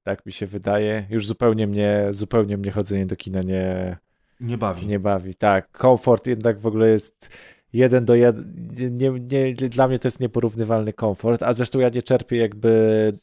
Tak 0.04 0.26
mi 0.26 0.32
się 0.32 0.46
wydaje. 0.46 1.08
Już 1.10 1.28
zupełnie 1.28 1.68
mnie, 1.68 2.08
zupełnie 2.12 2.58
mnie 2.58 2.72
chodzenie 2.72 3.06
do 3.06 3.16
kina 3.16 3.42
nie, 3.42 3.98
nie 4.40 4.58
bawi. 4.58 4.88
Nie 4.88 5.00
bawi, 5.00 5.36
tak. 5.36 5.72
Komfort 5.72 6.28
jednak 6.28 6.60
w 6.60 6.68
ogóle 6.68 6.90
jest 6.90 7.38
jeden 7.74 8.06
do 8.06 8.16
jeden. 8.16 8.54
Nie, 8.92 9.12
nie, 9.12 9.54
dla 9.54 9.88
mnie 9.88 10.00
to 10.00 10.08
jest 10.08 10.20
nieporównywalny 10.20 10.94
komfort, 10.94 11.44
a 11.44 11.54
zresztą 11.54 11.80
ja 11.80 11.90
nie 11.90 12.02
czerpię 12.02 12.38
jakby, 12.38 13.14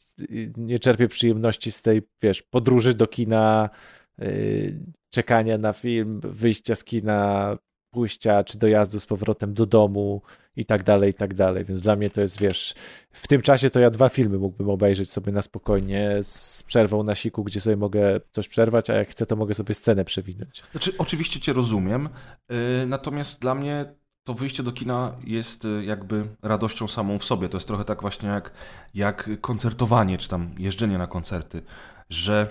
nie 0.57 0.79
czerpię 0.79 1.07
przyjemności 1.07 1.71
z 1.71 1.81
tej, 1.81 2.01
wiesz, 2.21 2.41
podróży 2.43 2.93
do 2.93 3.07
kina, 3.07 3.69
yy, 4.17 4.79
czekania 5.15 5.57
na 5.57 5.73
film, 5.73 6.19
wyjścia 6.23 6.75
z 6.75 6.83
kina, 6.83 7.57
pójścia 7.91 8.43
czy 8.43 8.57
dojazdu 8.57 8.99
z 8.99 9.05
powrotem 9.05 9.53
do 9.53 9.65
domu 9.65 10.21
i 10.55 10.65
tak 10.65 10.83
dalej, 10.83 11.09
i 11.09 11.13
tak 11.13 11.33
dalej. 11.33 11.65
Więc 11.65 11.81
dla 11.81 11.95
mnie 11.95 12.09
to 12.09 12.21
jest, 12.21 12.39
wiesz, 12.39 12.73
w 13.11 13.27
tym 13.27 13.41
czasie 13.41 13.69
to 13.69 13.79
ja 13.79 13.89
dwa 13.89 14.09
filmy 14.09 14.37
mógłbym 14.37 14.69
obejrzeć 14.69 15.11
sobie 15.11 15.31
na 15.31 15.41
spokojnie 15.41 16.19
z 16.23 16.63
przerwą 16.63 17.03
na 17.03 17.15
siku, 17.15 17.43
gdzie 17.43 17.61
sobie 17.61 17.77
mogę 17.77 18.19
coś 18.31 18.47
przerwać, 18.47 18.89
a 18.89 18.93
jak 18.93 19.09
chcę, 19.09 19.25
to 19.25 19.35
mogę 19.35 19.53
sobie 19.53 19.73
scenę 19.73 20.05
przewinąć. 20.05 20.63
Znaczy, 20.71 20.91
oczywiście 20.97 21.39
cię 21.39 21.53
rozumiem, 21.53 22.09
yy, 22.49 22.57
natomiast 22.87 23.41
dla 23.41 23.55
mnie 23.55 23.85
to 24.23 24.33
wyjście 24.33 24.63
do 24.63 24.71
kina 24.71 25.15
jest 25.23 25.65
y, 25.65 25.85
jakby 25.85 26.27
radością 26.41 26.87
samą 26.87 27.19
w 27.19 27.25
sobie. 27.25 27.49
To 27.49 27.57
jest 27.57 27.67
trochę 27.67 27.85
tak 27.85 28.01
właśnie 28.01 28.29
jak, 28.29 28.51
jak 28.93 29.29
koncertowanie, 29.41 30.17
czy 30.17 30.29
tam 30.29 30.55
jeżdżenie 30.57 30.97
na 30.97 31.07
koncerty, 31.07 31.61
że 32.09 32.47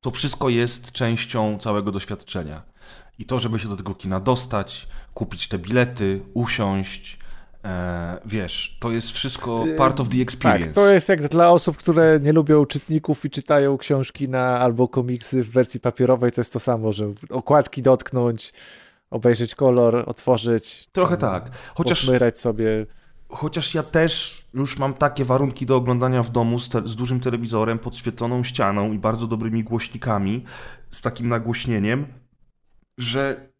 to 0.00 0.10
wszystko 0.10 0.48
jest 0.48 0.92
częścią 0.92 1.58
całego 1.58 1.92
doświadczenia. 1.92 2.62
I 3.18 3.24
to, 3.24 3.40
żeby 3.40 3.58
się 3.58 3.68
do 3.68 3.76
tego 3.76 3.94
kina 3.94 4.20
dostać, 4.20 4.88
kupić 5.14 5.48
te 5.48 5.58
bilety, 5.58 6.20
usiąść, 6.34 7.18
e, 7.64 8.18
wiesz, 8.24 8.78
to 8.80 8.90
jest 8.90 9.10
wszystko 9.10 9.64
e, 9.68 9.76
part 9.76 10.00
of 10.00 10.08
the 10.08 10.22
experience. 10.22 10.64
Tak, 10.64 10.74
to 10.74 10.90
jest 10.90 11.08
jak 11.08 11.28
dla 11.28 11.50
osób, 11.50 11.76
które 11.76 12.20
nie 12.22 12.32
lubią 12.32 12.66
czytników 12.66 13.24
i 13.24 13.30
czytają 13.30 13.78
książki 13.78 14.28
na 14.28 14.58
albo 14.58 14.88
komiksy 14.88 15.42
w 15.42 15.50
wersji 15.50 15.80
papierowej, 15.80 16.32
to 16.32 16.40
jest 16.40 16.52
to 16.52 16.60
samo, 16.60 16.92
że 16.92 17.12
okładki 17.30 17.82
dotknąć, 17.82 18.52
obejrzeć 19.10 19.54
kolor, 19.54 20.04
otworzyć. 20.06 20.88
Trochę 20.92 21.16
tak. 21.16 21.50
Chociaż 21.74 22.08
sobie. 22.34 22.86
Chociaż 23.30 23.74
ja 23.74 23.82
też 23.82 24.44
już 24.54 24.78
mam 24.78 24.94
takie 24.94 25.24
warunki 25.24 25.66
do 25.66 25.76
oglądania 25.76 26.22
w 26.22 26.30
domu 26.30 26.58
z, 26.58 26.68
te, 26.68 26.88
z, 26.88 26.96
dużym 26.96 27.20
telewizorem, 27.20 27.78
podświetloną 27.78 28.44
ścianą 28.44 28.92
i 28.92 28.98
bardzo 28.98 29.26
dobrymi 29.26 29.64
głośnikami, 29.64 30.44
z 30.90 31.02
takim 31.02 31.28
nagłośnieniem, 31.28 32.06
że 32.98 33.50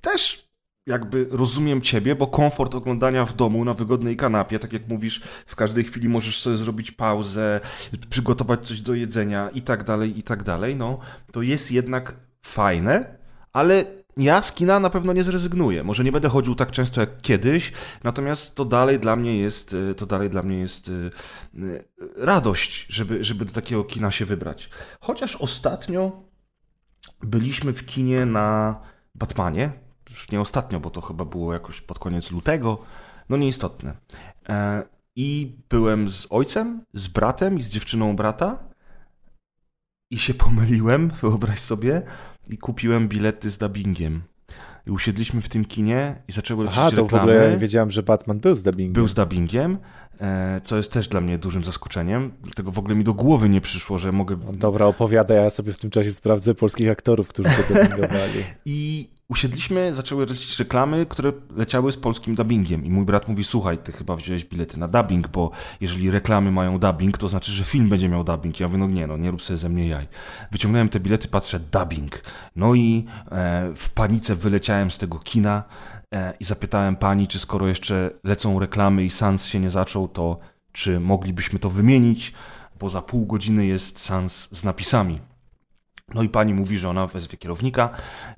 też 0.00 0.48
jakby 0.86 1.26
rozumiem 1.30 1.80
ciebie, 1.80 2.14
bo 2.14 2.26
komfort 2.26 2.74
oglądania 2.74 3.24
w 3.24 3.32
domu 3.32 3.64
na 3.64 3.74
wygodnej 3.74 4.16
kanapie, 4.16 4.58
tak 4.58 4.72
jak 4.72 4.88
mówisz, 4.88 5.22
w 5.46 5.56
każdej 5.56 5.84
chwili 5.84 6.08
możesz 6.08 6.42
sobie 6.42 6.56
zrobić 6.56 6.90
pauzę, 6.90 7.60
przygotować 8.10 8.68
coś 8.68 8.80
do 8.80 8.94
jedzenia 8.94 9.48
i 9.48 9.62
tak 9.62 9.84
dalej, 9.84 10.18
i 10.18 10.22
tak 10.22 10.42
dalej, 10.42 10.76
no 10.76 10.98
to 11.32 11.42
jest 11.42 11.70
jednak 11.70 12.14
fajne, 12.42 13.18
ale 13.52 14.03
ja 14.16 14.42
z 14.42 14.52
kina 14.52 14.80
na 14.80 14.90
pewno 14.90 15.12
nie 15.12 15.24
zrezygnuję. 15.24 15.84
Może 15.84 16.04
nie 16.04 16.12
będę 16.12 16.28
chodził 16.28 16.54
tak 16.54 16.70
często 16.70 17.00
jak 17.00 17.20
kiedyś, 17.20 17.72
natomiast 18.04 18.54
to 18.54 18.64
dalej 18.64 19.00
dla 19.00 19.16
mnie 19.16 19.38
jest, 19.38 19.72
y, 19.72 19.94
to 19.94 20.06
dalej 20.06 20.30
dla 20.30 20.42
mnie 20.42 20.58
jest 20.58 20.88
y, 20.88 21.10
y, 21.54 21.84
radość, 22.16 22.86
żeby, 22.88 23.24
żeby 23.24 23.44
do 23.44 23.52
takiego 23.52 23.84
kina 23.84 24.10
się 24.10 24.24
wybrać. 24.24 24.70
Chociaż 25.00 25.36
ostatnio 25.36 26.22
byliśmy 27.22 27.72
w 27.72 27.86
kinie 27.86 28.26
na 28.26 28.80
Batmanie. 29.14 29.72
Już 30.10 30.30
nie 30.30 30.40
ostatnio, 30.40 30.80
bo 30.80 30.90
to 30.90 31.00
chyba 31.00 31.24
było 31.24 31.52
jakoś 31.52 31.80
pod 31.80 31.98
koniec 31.98 32.30
lutego. 32.30 32.78
No 33.28 33.36
nieistotne. 33.36 33.96
E, 34.48 34.82
I 35.16 35.56
byłem 35.68 36.10
z 36.10 36.26
ojcem, 36.30 36.84
z 36.94 37.08
bratem 37.08 37.58
i 37.58 37.62
z 37.62 37.70
dziewczyną 37.70 38.16
brata. 38.16 38.58
I 40.10 40.18
się 40.18 40.34
pomyliłem, 40.34 41.08
wyobraź 41.22 41.60
sobie 41.60 42.02
i 42.48 42.58
kupiłem 42.58 43.08
bilety 43.08 43.50
z 43.50 43.58
dubbingiem. 43.58 44.22
I 44.86 44.90
usiedliśmy 44.90 45.42
w 45.42 45.48
tym 45.48 45.64
kinie 45.64 46.22
i 46.28 46.32
zaczęły 46.32 46.64
lecieć 46.64 46.78
Aha, 46.78 46.90
to 46.90 47.02
reklamy. 47.02 47.20
w 47.20 47.22
ogóle 47.22 47.44
ja 47.44 47.50
nie 47.50 47.56
wiedziałem, 47.56 47.90
że 47.90 48.02
Batman 48.02 48.40
był 48.40 48.54
z 48.54 48.62
dubbingiem. 48.62 48.92
Był 48.92 49.08
z 49.08 49.14
dubbingiem, 49.14 49.78
e, 50.20 50.60
co 50.64 50.76
jest 50.76 50.92
też 50.92 51.08
dla 51.08 51.20
mnie 51.20 51.38
dużym 51.38 51.64
zaskoczeniem. 51.64 52.30
Dlatego 52.42 52.72
w 52.72 52.78
ogóle 52.78 52.94
mi 52.94 53.04
do 53.04 53.14
głowy 53.14 53.48
nie 53.48 53.60
przyszło, 53.60 53.98
że 53.98 54.12
mogę... 54.12 54.36
Dobra, 54.52 54.86
opowiada, 54.86 55.34
ja 55.34 55.50
sobie 55.50 55.72
w 55.72 55.78
tym 55.78 55.90
czasie 55.90 56.12
sprawdzę 56.12 56.54
polskich 56.54 56.90
aktorów, 56.90 57.28
którzy 57.28 57.48
to 57.48 57.74
dubbingowali. 57.74 58.44
I 58.64 59.08
usiedliśmy, 59.28 59.94
zaczęły 59.94 60.26
lecieć 60.26 60.58
reklamy, 60.58 61.06
które 61.06 61.32
leciały 61.56 61.92
z 61.92 61.96
polskim 61.96 62.34
dubbingiem. 62.34 62.84
I 62.84 62.90
mój 62.90 63.04
brat 63.04 63.28
mówi, 63.28 63.44
słuchaj, 63.44 63.78
ty 63.78 63.92
chyba 63.92 64.16
wziąłeś 64.16 64.44
bilety 64.44 64.78
na 64.78 64.88
dubbing, 64.88 65.28
bo 65.28 65.50
jeżeli 65.80 66.10
reklamy 66.10 66.50
mają 66.50 66.78
dubbing, 66.78 67.18
to 67.18 67.28
znaczy, 67.28 67.52
że 67.52 67.64
film 67.64 67.88
będzie 67.88 68.08
miał 68.08 68.24
dubbing. 68.24 68.60
Ja 68.60 68.68
mówię, 68.68 68.78
no 68.78 68.86
nie, 68.86 69.06
no 69.06 69.16
nie 69.16 69.30
rób 69.30 69.42
sobie 69.42 69.56
ze 69.56 69.68
mnie 69.68 69.88
jaj. 69.88 70.06
Wyciągnąłem 70.52 70.88
te 70.88 71.00
bilety, 71.00 71.28
patrzę, 71.28 71.60
dubbing. 71.60 72.22
No 72.56 72.74
i 72.74 73.04
e, 73.30 73.72
w 73.76 73.90
panice 73.90 74.34
wyleciałem 74.34 74.90
z 74.90 74.98
tego 74.98 75.18
kina 75.18 75.62
e, 76.14 76.34
i 76.40 76.44
zapytałem 76.44 76.96
pani, 76.96 77.28
czy 77.28 77.38
skoro 77.38 77.68
jeszcze 77.68 78.10
lecą 78.24 78.58
reklamy 78.58 79.04
i 79.04 79.10
sans 79.10 79.46
się 79.46 79.60
nie 79.60 79.70
zaczął, 79.70 80.08
to 80.08 80.38
czy 80.72 81.00
moglibyśmy 81.00 81.58
to 81.58 81.70
wymienić, 81.70 82.32
bo 82.80 82.90
za 82.90 83.02
pół 83.02 83.26
godziny 83.26 83.66
jest 83.66 84.00
sans 84.00 84.48
z 84.52 84.64
napisami. 84.64 85.33
No 86.14 86.22
i 86.22 86.28
pani 86.28 86.54
mówi, 86.54 86.78
że 86.78 86.90
ona 86.90 87.06
wezwie 87.06 87.38
kierownika. 87.38 87.90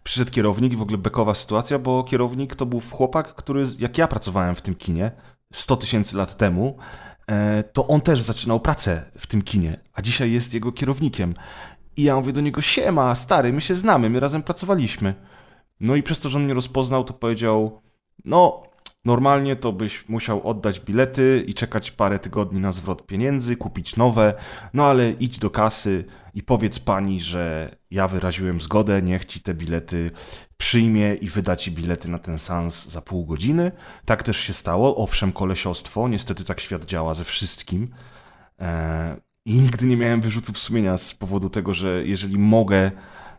Przyszedł 0.02 0.30
kierownik 0.30 0.72
i 0.72 0.76
w 0.76 0.82
ogóle 0.82 0.98
bekowa 0.98 1.34
sytuacja, 1.34 1.78
bo 1.78 2.04
kierownik 2.04 2.54
to 2.54 2.66
był 2.66 2.82
chłopak, 2.90 3.34
który, 3.34 3.66
jak 3.78 3.98
ja 3.98 4.08
pracowałem 4.08 4.54
w 4.54 4.62
tym 4.62 4.74
kinie 4.74 5.10
100 5.52 5.76
tysięcy 5.76 6.16
lat 6.16 6.36
temu, 6.36 6.76
e, 7.26 7.62
to 7.62 7.86
on 7.86 8.00
też 8.00 8.20
zaczynał 8.20 8.60
pracę 8.60 9.10
w 9.18 9.26
tym 9.26 9.42
kinie, 9.42 9.80
a 9.92 10.02
dzisiaj 10.02 10.32
jest 10.32 10.54
jego 10.54 10.72
kierownikiem. 10.72 11.34
I 11.96 12.02
ja 12.02 12.16
mówię 12.16 12.32
do 12.32 12.40
niego, 12.40 12.62
siema, 12.62 13.14
stary, 13.14 13.52
my 13.52 13.60
się 13.60 13.74
znamy, 13.74 14.10
my 14.10 14.20
razem 14.20 14.42
pracowaliśmy. 14.42 15.14
No 15.80 15.94
i 15.94 16.02
przez 16.02 16.18
to, 16.20 16.28
że 16.28 16.38
on 16.38 16.44
mnie 16.44 16.54
rozpoznał, 16.54 17.04
to 17.04 17.14
powiedział, 17.14 17.80
no, 18.24 18.62
normalnie 19.06 19.56
to 19.56 19.72
byś 19.72 20.08
musiał 20.08 20.48
oddać 20.48 20.80
bilety 20.80 21.44
i 21.46 21.54
czekać 21.54 21.90
parę 21.90 22.18
tygodni 22.18 22.60
na 22.60 22.72
zwrot 22.72 23.06
pieniędzy, 23.06 23.56
kupić 23.56 23.96
nowe, 23.96 24.34
no 24.74 24.86
ale 24.86 25.10
idź 25.10 25.38
do 25.38 25.50
kasy 25.50 26.04
i 26.34 26.42
powiedz 26.42 26.78
pani, 26.78 27.20
że 27.20 27.76
ja 27.90 28.08
wyraziłem 28.08 28.60
zgodę, 28.60 29.02
niech 29.02 29.24
ci 29.24 29.40
te 29.40 29.54
bilety 29.54 30.10
przyjmie 30.56 31.14
i 31.14 31.28
wyda 31.28 31.56
ci 31.56 31.70
bilety 31.70 32.08
na 32.08 32.18
ten 32.18 32.38
sans 32.38 32.88
za 32.88 33.02
pół 33.02 33.26
godziny. 33.26 33.72
Tak 34.04 34.22
też 34.22 34.36
się 34.36 34.52
stało. 34.52 34.96
Owszem, 34.96 35.32
kolesiostwo, 35.32 36.08
niestety 36.08 36.44
tak 36.44 36.60
świat 36.60 36.84
działa 36.84 37.14
ze 37.14 37.24
wszystkim. 37.24 37.88
Eee, 38.58 39.16
I 39.44 39.54
nigdy 39.54 39.86
nie 39.86 39.96
miałem 39.96 40.20
wyrzutów 40.20 40.58
sumienia 40.58 40.98
z 40.98 41.14
powodu 41.14 41.50
tego, 41.50 41.74
że 41.74 42.06
jeżeli 42.06 42.38
mogę 42.38 42.90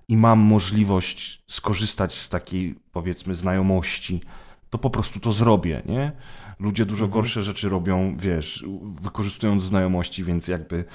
i 0.07 0.17
mam 0.17 0.39
możliwość 0.39 1.43
skorzystać 1.47 2.15
z 2.15 2.29
takiej, 2.29 2.75
powiedzmy, 2.91 3.35
znajomości, 3.35 4.21
to 4.69 4.77
po 4.77 4.89
prostu 4.89 5.19
to 5.19 5.31
zrobię, 5.31 5.81
nie? 5.85 6.11
Ludzie 6.59 6.85
dużo 6.85 7.05
mhm. 7.05 7.21
gorsze 7.21 7.43
rzeczy 7.43 7.69
robią, 7.69 8.17
wiesz, 8.17 8.65
wykorzystując 9.01 9.63
znajomości, 9.63 10.23
więc 10.23 10.47
jakby 10.47 10.85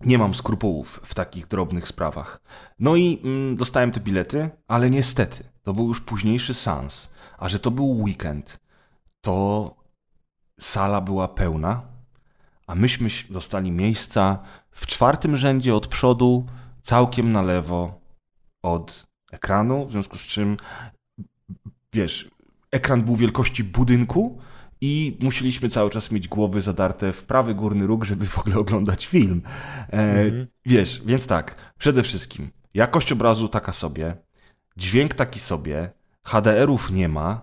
nie 0.00 0.18
mam 0.18 0.34
skrupułów 0.34 1.00
w 1.04 1.14
takich 1.14 1.46
drobnych 1.46 1.88
sprawach. 1.88 2.40
No 2.78 2.96
i 2.96 3.20
mm, 3.24 3.56
dostałem 3.56 3.92
te 3.92 4.00
bilety, 4.00 4.50
ale 4.68 4.90
niestety, 4.90 5.44
to 5.62 5.72
był 5.72 5.88
już 5.88 6.00
późniejszy 6.00 6.54
sans, 6.54 7.12
a 7.38 7.48
że 7.48 7.58
to 7.58 7.70
był 7.70 8.02
weekend, 8.02 8.60
to 9.20 9.70
sala 10.60 11.00
była 11.00 11.28
pełna, 11.28 11.82
a 12.66 12.74
myśmy 12.74 13.08
dostali 13.30 13.70
miejsca 13.70 14.38
w 14.70 14.86
czwartym 14.86 15.36
rzędzie 15.36 15.74
od 15.74 15.86
przodu, 15.86 16.46
całkiem 16.82 17.32
na 17.32 17.42
lewo 17.42 18.00
od 18.62 19.06
ekranu, 19.32 19.86
w 19.86 19.92
związku 19.92 20.18
z 20.18 20.22
czym, 20.22 20.56
wiesz, 21.92 22.30
ekran 22.72 23.02
był 23.02 23.16
wielkości 23.16 23.64
budynku 23.64 24.38
i 24.80 25.16
musieliśmy 25.20 25.68
cały 25.68 25.90
czas 25.90 26.10
mieć 26.10 26.28
głowy 26.28 26.62
zadarte 26.62 27.12
w 27.12 27.24
prawy 27.24 27.54
górny 27.54 27.86
róg, 27.86 28.04
żeby 28.04 28.26
w 28.26 28.38
ogóle 28.38 28.56
oglądać 28.56 29.06
film. 29.06 29.42
E, 29.92 29.98
mhm. 29.98 30.46
Wiesz, 30.66 31.02
więc 31.06 31.26
tak, 31.26 31.72
przede 31.78 32.02
wszystkim 32.02 32.50
jakość 32.74 33.12
obrazu 33.12 33.48
taka 33.48 33.72
sobie, 33.72 34.16
dźwięk 34.76 35.14
taki 35.14 35.40
sobie, 35.40 35.90
HDR-ów 36.24 36.90
nie 36.90 37.08
ma, 37.08 37.42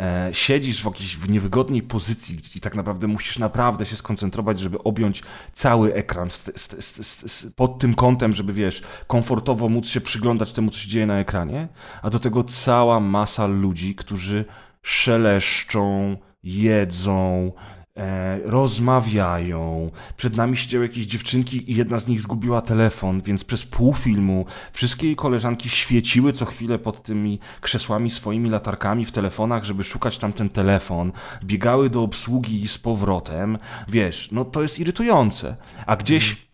e, 0.00 0.30
siedzisz 0.32 0.82
w 0.82 0.84
jakiejś 0.84 1.16
w 1.16 1.30
niewygodnej 1.30 1.82
pozycji 1.82 2.38
i 2.56 2.60
tak 2.60 2.74
naprawdę 2.74 3.06
musisz 3.06 3.38
naprawdę 3.38 3.86
się 3.86 3.96
skoncentrować, 3.96 4.60
żeby 4.60 4.82
objąć 4.82 5.22
cały 5.52 5.94
ekran 5.94 6.30
z, 6.30 6.44
z, 6.56 7.32
z, 7.32 7.52
pod 7.54 7.78
tym 7.78 7.94
kątem, 7.94 8.32
żeby 8.32 8.52
wiesz, 8.52 8.82
komfortowo 9.06 9.68
móc 9.68 9.88
się 9.88 10.00
przyglądać 10.00 10.52
temu, 10.52 10.70
co 10.70 10.78
się 10.78 10.88
dzieje 10.88 11.06
na 11.06 11.18
ekranie, 11.18 11.68
a 12.02 12.10
do 12.10 12.18
tego 12.18 12.44
cała 12.44 13.00
masa 13.00 13.46
ludzi, 13.46 13.94
którzy 13.94 14.44
szeleszczą, 14.86 16.16
jedzą, 16.42 17.52
e, 17.96 18.38
rozmawiają. 18.44 19.90
Przed 20.16 20.36
nami 20.36 20.56
siedziały 20.56 20.86
jakieś 20.86 21.06
dziewczynki 21.06 21.72
i 21.72 21.76
jedna 21.76 21.98
z 21.98 22.08
nich 22.08 22.20
zgubiła 22.20 22.62
telefon, 22.62 23.22
więc 23.22 23.44
przez 23.44 23.64
pół 23.64 23.94
filmu 23.94 24.46
wszystkie 24.72 25.06
jej 25.06 25.16
koleżanki 25.16 25.68
świeciły 25.68 26.32
co 26.32 26.44
chwilę 26.44 26.78
pod 26.78 27.02
tymi 27.02 27.38
krzesłami 27.60 28.10
swoimi 28.10 28.50
latarkami 28.50 29.04
w 29.04 29.12
telefonach, 29.12 29.64
żeby 29.64 29.84
szukać 29.84 30.18
tam 30.18 30.32
ten 30.32 30.48
telefon. 30.48 31.12
Biegały 31.44 31.90
do 31.90 32.02
obsługi 32.02 32.62
i 32.62 32.68
z 32.68 32.78
powrotem. 32.78 33.58
Wiesz, 33.88 34.28
no 34.32 34.44
to 34.44 34.62
jest 34.62 34.78
irytujące. 34.78 35.56
A 35.86 35.96
gdzieś 35.96 36.46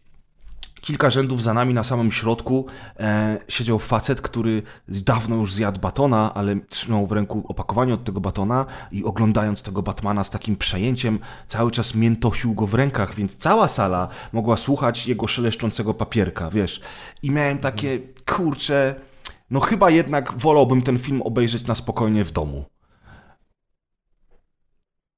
Kilka 0.83 1.11
rzędów 1.11 1.43
za 1.43 1.55
nami 1.55 1.75
na 1.75 1.85
samym 1.85 2.13
środku 2.13 2.67
e, 3.01 3.39
siedział 3.49 3.79
facet, 3.79 4.21
który 4.21 4.63
dawno 4.89 5.37
już 5.37 5.55
zjadł 5.55 5.81
batona, 5.81 6.35
ale 6.35 6.57
trzymał 6.69 7.07
w 7.07 7.13
ręku 7.13 7.45
opakowanie 7.49 7.95
od 7.95 8.05
tego 8.05 8.21
batona 8.21 8.67
i 8.93 9.05
oglądając 9.05 9.63
tego 9.63 9.83
Batmana 9.83 10.25
z 10.25 10.31
takim 10.31 10.57
przejęciem, 10.57 11.19
cały 11.47 11.71
czas 11.71 11.95
miętosił 11.95 12.55
go 12.55 12.67
w 12.67 12.75
rękach, 12.75 13.15
więc 13.15 13.37
cała 13.37 13.69
sala 13.69 14.09
mogła 14.33 14.57
słuchać 14.57 15.07
jego 15.07 15.27
szeleszczącego 15.27 15.95
papierka, 15.95 16.51
wiesz. 16.51 16.81
I 17.23 17.31
miałem 17.31 17.59
takie, 17.59 17.99
kurcze, 18.27 18.95
no 19.51 19.61
chyba 19.61 19.91
jednak 19.91 20.33
wolałbym 20.39 20.83
ten 20.83 20.99
film 20.99 21.23
obejrzeć 21.23 21.67
na 21.67 21.75
spokojnie 21.75 22.25
w 22.25 22.33
domu. 22.33 22.65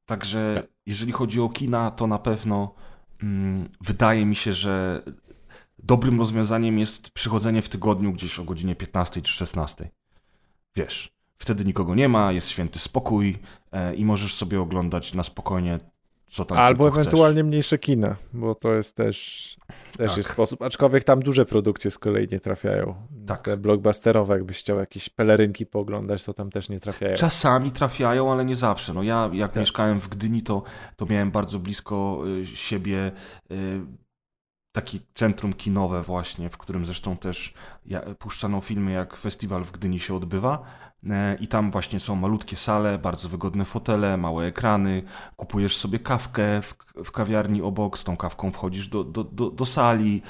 Także 0.06 0.62
jeżeli 0.86 1.12
chodzi 1.12 1.40
o 1.40 1.48
kina, 1.48 1.90
to 1.90 2.06
na 2.06 2.18
pewno 2.18 2.74
mm, 3.22 3.68
wydaje 3.80 4.26
mi 4.26 4.36
się, 4.36 4.52
że 4.52 5.02
dobrym 5.78 6.18
rozwiązaniem 6.18 6.78
jest 6.78 7.10
przychodzenie 7.10 7.62
w 7.62 7.68
tygodniu 7.68 8.12
gdzieś 8.12 8.38
o 8.38 8.44
godzinie 8.44 8.76
15 8.76 9.22
czy 9.22 9.32
16. 9.32 9.90
Wiesz, 10.76 11.12
wtedy 11.38 11.64
nikogo 11.64 11.94
nie 11.94 12.08
ma, 12.08 12.32
jest 12.32 12.48
święty 12.48 12.78
spokój 12.78 13.38
e, 13.72 13.94
i 13.94 14.04
możesz 14.04 14.34
sobie 14.34 14.60
oglądać 14.60 15.14
na 15.14 15.22
spokojnie 15.22 15.78
co 16.34 16.44
tam 16.44 16.58
Albo 16.58 16.88
ewentualnie 16.88 17.40
chcesz. 17.40 17.48
mniejsze 17.48 17.78
kina, 17.78 18.16
bo 18.32 18.54
to 18.54 18.74
jest 18.74 18.96
też, 18.96 19.56
też 19.96 20.08
tak. 20.08 20.16
jest 20.16 20.30
sposób. 20.30 20.62
Aczkolwiek 20.62 21.04
tam 21.04 21.20
duże 21.20 21.46
produkcje 21.46 21.90
z 21.90 21.98
kolei 21.98 22.28
nie 22.32 22.40
trafiają. 22.40 22.94
Tak. 23.26 23.42
Te 23.42 23.56
blockbusterowe, 23.56 24.34
jakbyś 24.34 24.58
chciał 24.58 24.78
jakieś 24.78 25.08
pelerynki 25.08 25.66
pooglądać, 25.66 26.24
to 26.24 26.34
tam 26.34 26.50
też 26.50 26.68
nie 26.68 26.80
trafiają. 26.80 27.16
Czasami 27.16 27.72
trafiają, 27.72 28.32
ale 28.32 28.44
nie 28.44 28.56
zawsze. 28.56 28.94
No 28.94 29.02
ja 29.02 29.30
jak 29.32 29.50
tak. 29.50 29.60
mieszkałem 29.60 30.00
w 30.00 30.08
Gdyni, 30.08 30.42
to, 30.42 30.62
to 30.96 31.06
miałem 31.06 31.30
bardzo 31.30 31.58
blisko 31.58 32.22
y, 32.42 32.46
siebie 32.46 33.12
takie 34.74 34.98
centrum 35.14 35.52
kinowe 35.52 36.02
właśnie, 36.02 36.50
w 36.50 36.58
którym 36.58 36.86
zresztą 36.86 37.16
też 37.16 37.54
puszczano 38.18 38.60
filmy, 38.60 38.92
jak 38.92 39.16
festiwal 39.16 39.64
w 39.64 39.72
Gdyni 39.72 40.00
się 40.00 40.14
odbywa. 40.14 40.62
E, 41.10 41.36
I 41.40 41.48
tam 41.48 41.70
właśnie 41.70 42.00
są 42.00 42.16
malutkie 42.16 42.56
sale, 42.56 42.98
bardzo 42.98 43.28
wygodne 43.28 43.64
fotele, 43.64 44.16
małe 44.16 44.46
ekrany. 44.46 45.02
Kupujesz 45.36 45.76
sobie 45.76 45.98
kawkę 45.98 46.62
w, 46.62 46.74
w 47.04 47.10
kawiarni 47.10 47.62
obok, 47.62 47.98
z 47.98 48.04
tą 48.04 48.16
kawką 48.16 48.50
wchodzisz 48.50 48.88
do, 48.88 49.04
do, 49.04 49.24
do, 49.24 49.50
do, 49.50 49.66
sali. 49.66 50.22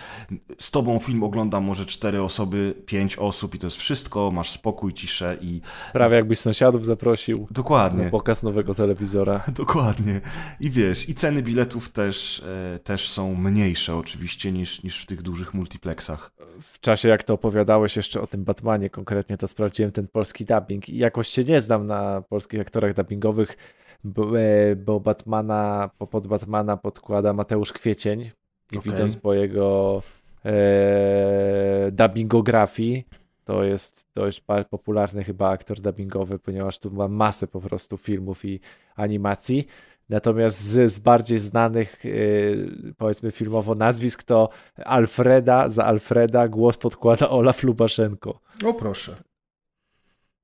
Z 0.59 0.71
tobą 0.71 0.99
film 0.99 1.23
ogląda 1.23 1.61
może 1.61 1.87
cztery 1.87 2.23
osoby, 2.23 2.75
pięć 2.87 3.17
osób 3.17 3.55
i 3.55 3.59
to 3.59 3.67
jest 3.67 3.77
wszystko. 3.77 4.31
Masz 4.31 4.51
spokój, 4.51 4.93
ciszę 4.93 5.37
i. 5.41 5.61
Prawie 5.93 6.17
jakbyś 6.17 6.39
sąsiadów 6.39 6.85
zaprosił. 6.85 7.47
Dokładnie. 7.51 8.05
Na 8.05 8.11
pokaz 8.11 8.43
nowego 8.43 8.75
telewizora. 8.75 9.41
Dokładnie. 9.57 10.21
I 10.61 10.71
wiesz, 10.71 11.09
i 11.09 11.15
ceny 11.15 11.43
biletów 11.43 11.89
też, 11.89 12.43
e, 12.75 12.79
też 12.79 13.09
są 13.09 13.35
mniejsze 13.35 13.97
oczywiście 13.97 14.53
niż, 14.53 14.83
niż 14.83 15.03
w 15.03 15.07
tych 15.07 15.23
dużych 15.23 15.55
multiplexach. 15.55 16.31
W 16.61 16.81
czasie 16.81 17.09
jak 17.09 17.23
to 17.23 17.39
opowiadałeś 17.45 17.97
jeszcze 17.97 18.21
o 18.21 18.27
tym 18.27 18.45
Batmanie 18.45 18.91
konkretnie, 18.91 19.37
to 19.37 19.49
sprawdziłem 19.49 19.93
ten 19.93 20.09
polski 20.09 20.45
dubbing 20.45 20.89
i 20.89 20.99
jakoś 20.99 21.29
się 21.29 21.45
nie 21.45 21.61
znam 21.61 21.87
na 21.87 22.23
polskich 22.29 22.61
aktorach 22.61 22.95
dubbingowych, 22.95 23.57
bo, 24.05 24.41
e, 24.41 24.77
bo 24.77 25.01
Batmana, 25.01 25.91
pod 26.11 26.27
Batmana 26.27 26.77
podkłada 26.77 27.33
Mateusz 27.33 27.73
Kwiecień 27.73 28.31
i 28.73 28.79
okay. 28.79 28.93
widząc 28.93 29.17
po 29.17 29.35
jego 29.35 30.03
e, 30.45 31.91
dubbingografii, 31.93 33.07
to 33.45 33.65
jest 33.65 34.07
dość 34.15 34.43
popularny 34.71 35.25
chyba 35.25 35.51
aktor 35.51 35.81
dubbingowy, 35.81 36.39
ponieważ 36.39 36.79
tu 36.79 36.91
ma 36.91 37.09
masę 37.09 37.47
po 37.47 37.61
prostu 37.61 37.97
filmów 37.97 38.45
i 38.45 38.61
animacji. 38.97 39.67
Natomiast 40.09 40.61
z, 40.61 40.93
z 40.93 40.99
bardziej 40.99 41.39
znanych, 41.39 42.05
yy, 42.05 42.95
powiedzmy 42.99 43.31
filmowo 43.31 43.75
nazwisk, 43.75 44.23
to 44.23 44.49
Alfreda, 44.85 45.71
za 45.71 45.85
Alfreda 45.85 46.49
głos 46.49 46.77
podkłada 46.77 47.31
Olaf 47.31 47.63
Lubaszenko. 47.63 48.41
O 48.65 48.75
proszę. 48.75 49.17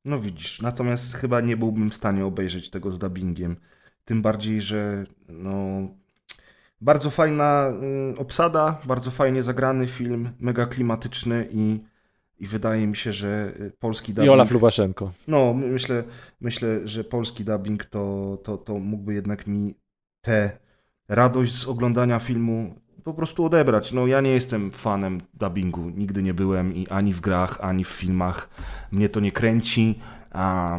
No 0.05 0.19
widzisz, 0.19 0.63
natomiast 0.63 1.15
chyba 1.15 1.41
nie 1.41 1.57
byłbym 1.57 1.91
w 1.91 1.95
stanie 1.95 2.27
obejrzeć 2.27 2.71
tego 2.71 2.91
z 2.91 2.99
dubbingiem. 2.99 3.57
Tym 4.05 4.23
bardziej, 4.23 4.61
że 4.61 5.05
no, 5.29 5.89
bardzo 6.81 7.11
fajna 7.11 7.73
y, 8.15 8.19
obsada, 8.19 8.81
bardzo 8.85 9.11
fajnie 9.11 9.43
zagrany 9.43 9.87
film, 9.87 10.31
mega 10.39 10.67
klimatyczny 10.67 11.49
i 11.51 11.81
i 12.41 12.47
wydaje 12.47 12.87
mi 12.87 12.97
się, 12.97 13.13
że 13.13 13.53
y, 13.61 13.73
polski 13.79 14.15
dubbing... 14.15 14.27
I 14.27 14.31
Olaf 14.31 14.51
Lubaszenko. 14.51 15.13
No, 15.29 15.55
myślę, 15.55 16.05
myślę 16.41 16.89
że 16.89 17.05
polski 17.05 17.45
dubbing 17.45 17.85
to, 17.85 18.39
to, 18.45 18.59
to 18.59 18.79
mógłby 18.79 19.15
jednak 19.15 19.47
mi 19.47 19.75
tę 20.21 20.51
radość 21.09 21.55
z 21.55 21.67
oglądania 21.67 22.19
filmu 22.19 22.75
po 23.05 23.15
prostu 23.15 23.45
odebrać. 23.45 23.93
No 23.93 24.07
ja 24.07 24.21
nie 24.21 24.31
jestem 24.31 24.73
fanem 24.73 25.21
dubbingu, 25.35 25.91
nigdy 25.91 26.23
nie 26.23 26.35
byłem 26.35 26.75
i 26.75 26.89
ani 26.89 27.13
w 27.13 27.21
grach, 27.21 27.59
ani 27.61 27.85
w 27.85 27.89
filmach. 27.89 28.49
Mnie 28.91 29.09
to 29.09 29.21
nie 29.21 29.33
kręci, 29.33 29.99
a 30.31 30.79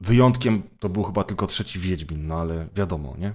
wyjątkiem 0.00 0.62
to 0.80 0.88
był 0.88 1.02
chyba 1.02 1.24
tylko 1.24 1.46
trzeci 1.46 1.78
Wiedźmin, 1.78 2.26
no 2.26 2.40
ale 2.40 2.66
wiadomo, 2.76 3.14
nie? 3.18 3.34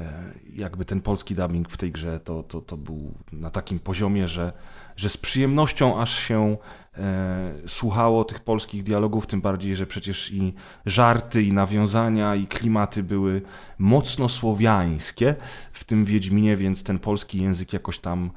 E, 0.00 0.32
jakby 0.52 0.84
ten 0.84 1.00
polski 1.00 1.34
dubbing 1.34 1.68
w 1.68 1.76
tej 1.76 1.92
grze 1.92 2.20
to, 2.20 2.42
to, 2.42 2.60
to 2.60 2.76
był 2.76 3.14
na 3.32 3.50
takim 3.50 3.78
poziomie, 3.78 4.28
że, 4.28 4.52
że 4.96 5.08
z 5.08 5.16
przyjemnością 5.16 6.00
aż 6.00 6.18
się 6.18 6.56
e, 6.98 7.52
słuchało 7.66 8.24
tych 8.24 8.40
polskich 8.40 8.82
dialogów, 8.82 9.26
tym 9.26 9.40
bardziej, 9.40 9.76
że 9.76 9.86
przecież 9.86 10.32
i 10.32 10.54
żarty, 10.86 11.42
i 11.42 11.52
nawiązania, 11.52 12.34
i 12.34 12.46
klimaty 12.46 13.02
były 13.02 13.42
mocno 13.78 14.28
słowiańskie 14.28 15.34
w 15.72 15.84
tym 15.84 16.04
Wiedźminie, 16.04 16.56
więc 16.56 16.82
ten 16.82 16.98
polski 16.98 17.42
język 17.42 17.72
jakoś 17.72 17.98
tam 17.98 18.30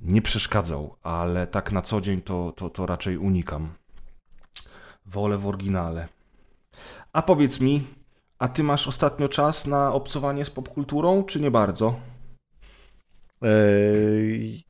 nie 0.00 0.22
przeszkadzał, 0.22 0.96
ale 1.02 1.46
tak 1.46 1.72
na 1.72 1.82
co 1.82 2.00
dzień 2.00 2.22
to, 2.22 2.52
to, 2.56 2.70
to 2.70 2.86
raczej 2.86 3.18
unikam. 3.18 3.68
Wolę 5.06 5.38
w 5.38 5.46
oryginale. 5.46 6.08
A 7.12 7.22
powiedz 7.22 7.60
mi, 7.60 7.86
a 8.38 8.48
ty 8.48 8.62
masz 8.62 8.88
ostatnio 8.88 9.28
czas 9.28 9.66
na 9.66 9.92
obcowanie 9.92 10.44
z 10.44 10.50
popkulturą, 10.50 11.24
czy 11.24 11.40
nie 11.40 11.50
bardzo? 11.50 12.00
Eee, 13.42 14.64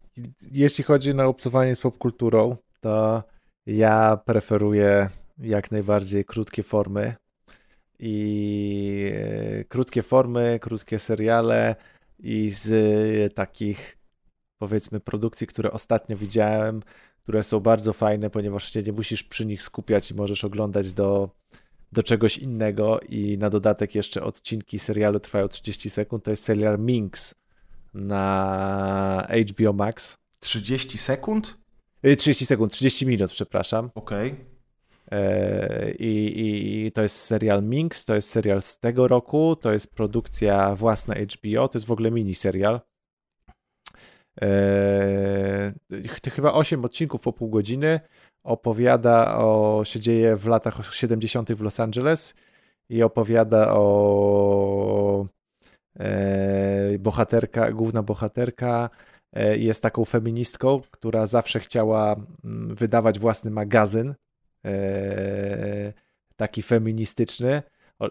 jeśli 0.51 0.85
chodzi 0.85 1.15
na 1.15 1.27
obcowanie 1.27 1.75
z 1.75 1.81
popkulturą, 1.81 2.57
to 2.81 3.23
ja 3.67 4.17
preferuję 4.25 5.09
jak 5.39 5.71
najbardziej 5.71 6.25
krótkie 6.25 6.63
formy 6.63 7.15
i 7.99 9.13
e, 9.15 9.65
krótkie 9.65 10.03
formy, 10.03 10.59
krótkie 10.63 10.99
seriale 10.99 11.77
i 12.19 12.51
z 12.51 13.35
takich 13.35 13.99
powiedzmy 14.59 15.01
produkcji, 15.01 15.47
które 15.47 15.73
ostatnio 15.73 16.17
widziałem, 16.17 16.83
które 17.23 17.43
są 17.43 17.61
bardzo 17.61 17.93
fajne, 17.93 18.31
ponieważ 18.31 18.73
się 18.73 18.83
nie 18.83 18.93
musisz 18.93 19.23
przy 19.23 19.47
nich 19.47 19.63
skupiać 19.63 20.11
i 20.11 20.15
możesz 20.15 20.45
oglądać 20.45 20.93
do 20.93 21.31
do 21.95 22.03
czegoś 22.03 22.39
innego 22.39 23.01
i 23.09 23.39
na 23.39 23.51
dodatek 23.51 23.95
jeszcze 23.95 24.23
odcinki 24.23 24.79
serialu 24.79 25.21
trwają 25.21 25.49
30 25.49 25.91
sekund, 25.91 26.25
to 26.25 26.31
jest 26.31 26.45
serial 26.45 26.79
Minx 26.79 27.35
na 27.95 29.29
HBO 29.51 29.73
Max. 29.73 30.19
30 30.41 30.99
sekund? 30.99 31.57
30 32.03 32.45
y, 32.45 32.47
sekund, 32.47 32.73
30 32.73 33.07
minut, 33.07 33.31
przepraszam. 33.31 33.91
Okej. 33.95 34.33
Okay. 34.33 34.45
E, 35.11 35.91
I, 35.91 36.87
I, 36.87 36.93
to 36.93 37.03
jest 37.03 37.17
serial 37.17 37.63
Minx, 37.63 38.05
to 38.05 38.15
jest 38.15 38.31
serial 38.31 38.63
z 38.63 38.79
tego 38.79 39.09
roku, 39.09 39.57
to 39.57 39.73
jest 39.73 39.95
produkcja 39.95 40.75
własna 40.75 41.15
HBO, 41.15 41.69
to 41.69 41.79
jest 41.79 41.87
w 41.87 41.93
ogóle 41.93 42.11
mini 42.11 42.35
serial. 42.35 42.81
E, 44.43 45.73
chyba 46.31 46.53
8 46.53 46.85
odcinków 46.85 47.21
po 47.21 47.33
pół 47.33 47.51
godziny 47.51 48.01
opowiada 48.45 49.39
o, 49.39 49.81
się 49.85 50.01
dzieje 50.01 50.37
w 50.37 50.47
latach 50.47 50.95
70. 50.95 51.53
w 51.53 51.61
Los 51.61 51.81
Angeles 51.81 52.35
i 52.89 53.03
opowiada 53.03 53.75
o 53.75 55.27
e, 55.99 56.99
bohaterka, 56.99 57.73
główna 57.73 58.03
bohaterka 58.03 58.91
e, 59.33 59.59
jest 59.59 59.83
taką 59.83 60.05
feministką, 60.05 60.81
która 60.91 61.27
zawsze 61.27 61.61
chciała 61.61 62.17
mm, 62.45 62.75
wydawać 62.75 63.19
własny 63.19 63.51
magazyn 63.51 64.15
e, 64.65 65.93
taki 66.37 66.63
feministyczny, 66.63 67.63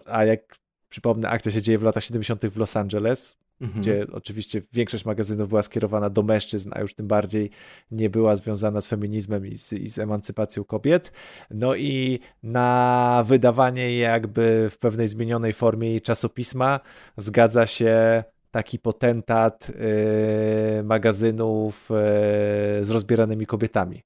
a 0.06 0.24
jak 0.24 0.56
przypomnę, 0.88 1.28
akcja 1.28 1.52
się 1.52 1.62
dzieje 1.62 1.78
w 1.78 1.82
latach 1.82 2.04
70. 2.04 2.46
w 2.46 2.56
Los 2.56 2.76
Angeles, 2.76 3.36
mhm. 3.60 3.80
gdzie 3.80 4.06
oczywiście 4.12 4.62
większość 4.72 5.04
magazynów 5.04 5.48
była 5.48 5.62
skierowana 5.62 6.10
do 6.10 6.22
mężczyzn, 6.22 6.70
a 6.72 6.80
już 6.80 6.94
tym 6.94 7.06
bardziej 7.06 7.50
nie 7.90 8.10
była 8.10 8.36
związana 8.36 8.80
z 8.80 8.86
feminizmem 8.86 9.46
i 9.46 9.56
z, 9.56 9.72
i 9.72 9.88
z 9.88 9.98
emancypacją 9.98 10.64
kobiet. 10.64 11.12
No 11.50 11.74
i 11.74 12.20
na 12.42 13.24
wydawanie 13.26 13.98
jakby 13.98 14.68
w 14.70 14.78
pewnej 14.78 15.08
zmienionej 15.08 15.52
formie 15.52 16.00
czasopisma 16.00 16.80
zgadza 17.16 17.66
się 17.66 18.24
taki 18.50 18.78
potentat 18.78 19.68
yy, 19.68 20.82
magazynów 20.84 21.90
yy, 21.90 22.84
z 22.84 22.90
rozbieranymi 22.90 23.46
kobietami 23.46 24.02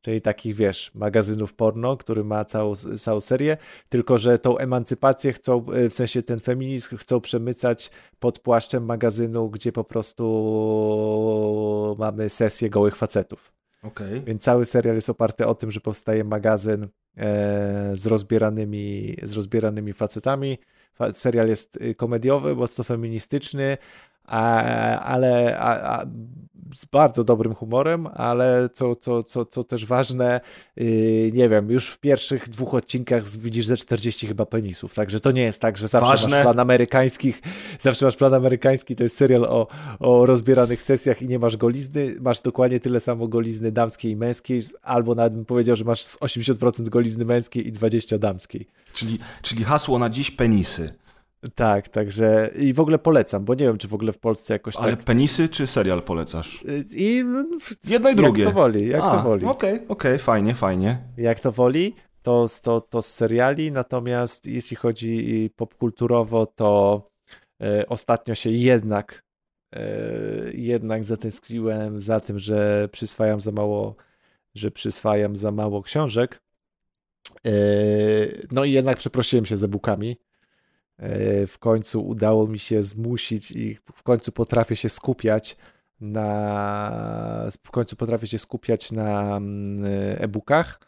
czyli 0.00 0.20
takich, 0.20 0.54
wiesz, 0.54 0.90
magazynów 0.94 1.54
porno, 1.54 1.96
który 1.96 2.24
ma 2.24 2.44
całą, 2.44 2.76
całą 2.76 3.20
serię, 3.20 3.56
tylko 3.88 4.18
że 4.18 4.38
tą 4.38 4.58
emancypację 4.58 5.32
chcą, 5.32 5.66
e, 5.70 5.88
w 5.88 5.94
sensie 5.94 6.22
ten 6.22 6.40
feminizm 6.40 6.96
chcą 6.96 7.20
przemycać 7.20 7.90
pod 8.18 8.38
płaszczem 8.38 8.84
magazynu, 8.84 9.50
gdzie 9.50 9.72
po 9.72 9.84
prostu 9.84 10.24
mamy 11.98 12.28
sesję 12.28 12.70
gołych 12.70 12.96
facetów. 12.96 13.52
Okay. 13.82 14.20
Więc 14.20 14.42
cały 14.42 14.66
serial 14.66 14.94
jest 14.94 15.10
oparty 15.10 15.46
o 15.46 15.54
tym, 15.54 15.70
że 15.70 15.80
powstaje 15.80 16.24
magazyn 16.24 16.88
e, 17.16 17.90
z, 17.92 18.06
rozbieranymi, 18.06 19.16
z 19.22 19.32
rozbieranymi 19.32 19.92
facetami. 19.92 20.58
Serial 21.12 21.48
jest 21.48 21.76
y, 21.76 21.94
komediowy, 21.94 22.54
mocno 22.54 22.84
feministyczny, 22.84 23.78
a, 24.24 24.62
ale 24.98 25.58
a, 25.58 25.98
a, 25.98 26.06
z 26.76 26.84
bardzo 26.84 27.24
dobrym 27.24 27.54
humorem, 27.54 28.06
ale 28.06 28.68
co, 28.72 28.96
co, 28.96 29.22
co, 29.22 29.44
co 29.44 29.64
też 29.64 29.86
ważne, 29.86 30.40
yy, 30.76 31.32
nie 31.32 31.48
wiem, 31.48 31.70
już 31.70 31.88
w 31.88 31.98
pierwszych 31.98 32.48
dwóch 32.48 32.74
odcinkach 32.74 33.26
widzisz 33.26 33.66
ze 33.66 33.76
40 33.76 34.26
chyba 34.26 34.46
penisów, 34.46 34.94
także 34.94 35.20
to 35.20 35.30
nie 35.30 35.42
jest 35.42 35.60
tak, 35.62 35.76
że 35.76 35.88
zawsze 35.88 36.10
ważne. 36.10 36.36
masz 36.36 36.44
plan 36.44 36.60
amerykańskich, 36.60 37.42
zawsze 37.78 38.04
masz 38.04 38.16
plan 38.16 38.34
amerykański, 38.34 38.96
to 38.96 39.02
jest 39.02 39.16
serial 39.16 39.44
o, 39.44 39.66
o 39.98 40.26
rozbieranych 40.26 40.82
sesjach 40.82 41.22
i 41.22 41.28
nie 41.28 41.38
masz 41.38 41.56
golizny, 41.56 42.14
masz 42.20 42.40
dokładnie 42.40 42.80
tyle 42.80 43.00
samo 43.00 43.28
golizny 43.28 43.72
damskiej 43.72 44.12
i 44.12 44.16
męskiej, 44.16 44.62
albo 44.82 45.14
nawet 45.14 45.34
bym 45.34 45.44
powiedział, 45.44 45.76
że 45.76 45.84
masz 45.84 46.04
80% 46.04 46.88
golizny 46.88 47.24
męskiej 47.24 47.68
i 47.68 47.72
20 47.72 48.18
damskiej. 48.18 48.66
Czyli, 48.92 49.18
czyli 49.42 49.64
hasło 49.64 49.98
na 49.98 50.10
dziś 50.10 50.30
penisy. 50.30 50.92
Tak, 51.54 51.88
także 51.88 52.50
i 52.56 52.72
w 52.72 52.80
ogóle 52.80 52.98
polecam, 52.98 53.44
bo 53.44 53.54
nie 53.54 53.64
wiem, 53.66 53.78
czy 53.78 53.88
w 53.88 53.94
ogóle 53.94 54.12
w 54.12 54.18
Polsce 54.18 54.54
jakoś 54.54 54.76
Ale 54.76 54.96
tak... 54.96 55.04
penisy 55.04 55.48
czy 55.48 55.66
serial 55.66 56.02
polecasz? 56.02 56.64
I 56.94 57.22
no, 57.26 57.44
Jedno 57.88 58.10
i 58.10 58.14
drugie. 58.14 58.44
Jak 58.44 58.54
to 58.54 58.60
woli, 58.60 58.88
jak 58.88 59.02
A, 59.02 59.10
to 59.10 59.22
woli. 59.22 59.46
Okej, 59.46 59.74
okay, 59.74 59.88
okej, 59.88 60.12
okay, 60.12 60.18
fajnie, 60.18 60.54
fajnie. 60.54 61.02
Jak 61.16 61.40
to 61.40 61.52
woli, 61.52 61.94
to, 62.22 62.46
to, 62.62 62.80
to 62.80 63.02
z 63.02 63.06
seriali, 63.06 63.72
natomiast 63.72 64.46
jeśli 64.46 64.76
chodzi 64.76 65.50
popkulturowo, 65.56 66.46
to 66.46 67.02
e, 67.62 67.86
ostatnio 67.86 68.34
się 68.34 68.50
jednak 68.50 69.24
e, 69.72 69.82
jednak 70.52 71.04
zatęskniłem 71.04 72.00
za 72.00 72.20
tym, 72.20 72.38
że 72.38 72.88
przyswajam 72.92 73.40
za 73.40 73.52
mało 73.52 73.96
że 74.54 74.70
przyswajam 74.70 75.36
za 75.36 75.52
mało 75.52 75.82
książek. 75.82 76.42
E, 77.46 77.50
no 78.50 78.64
i 78.64 78.72
jednak 78.72 78.98
przeprosiłem 78.98 79.44
się 79.46 79.56
z 79.56 79.64
e-bookami 79.64 80.16
E, 80.16 80.29
w 81.46 81.54
końcu 81.58 82.06
udało 82.06 82.46
mi 82.46 82.58
się 82.58 82.82
zmusić 82.82 83.50
i 83.50 83.78
w 83.94 84.02
końcu 84.02 84.32
potrafię 84.32 84.76
się 84.76 84.88
skupiać 84.88 85.56
na 86.00 87.48
w 87.64 87.70
końcu 87.70 87.96
potrafię 87.96 88.26
się 88.26 88.38
skupiać 88.38 88.92
na 88.92 89.36
mm, 89.36 89.84
e-bookach. 90.18 90.80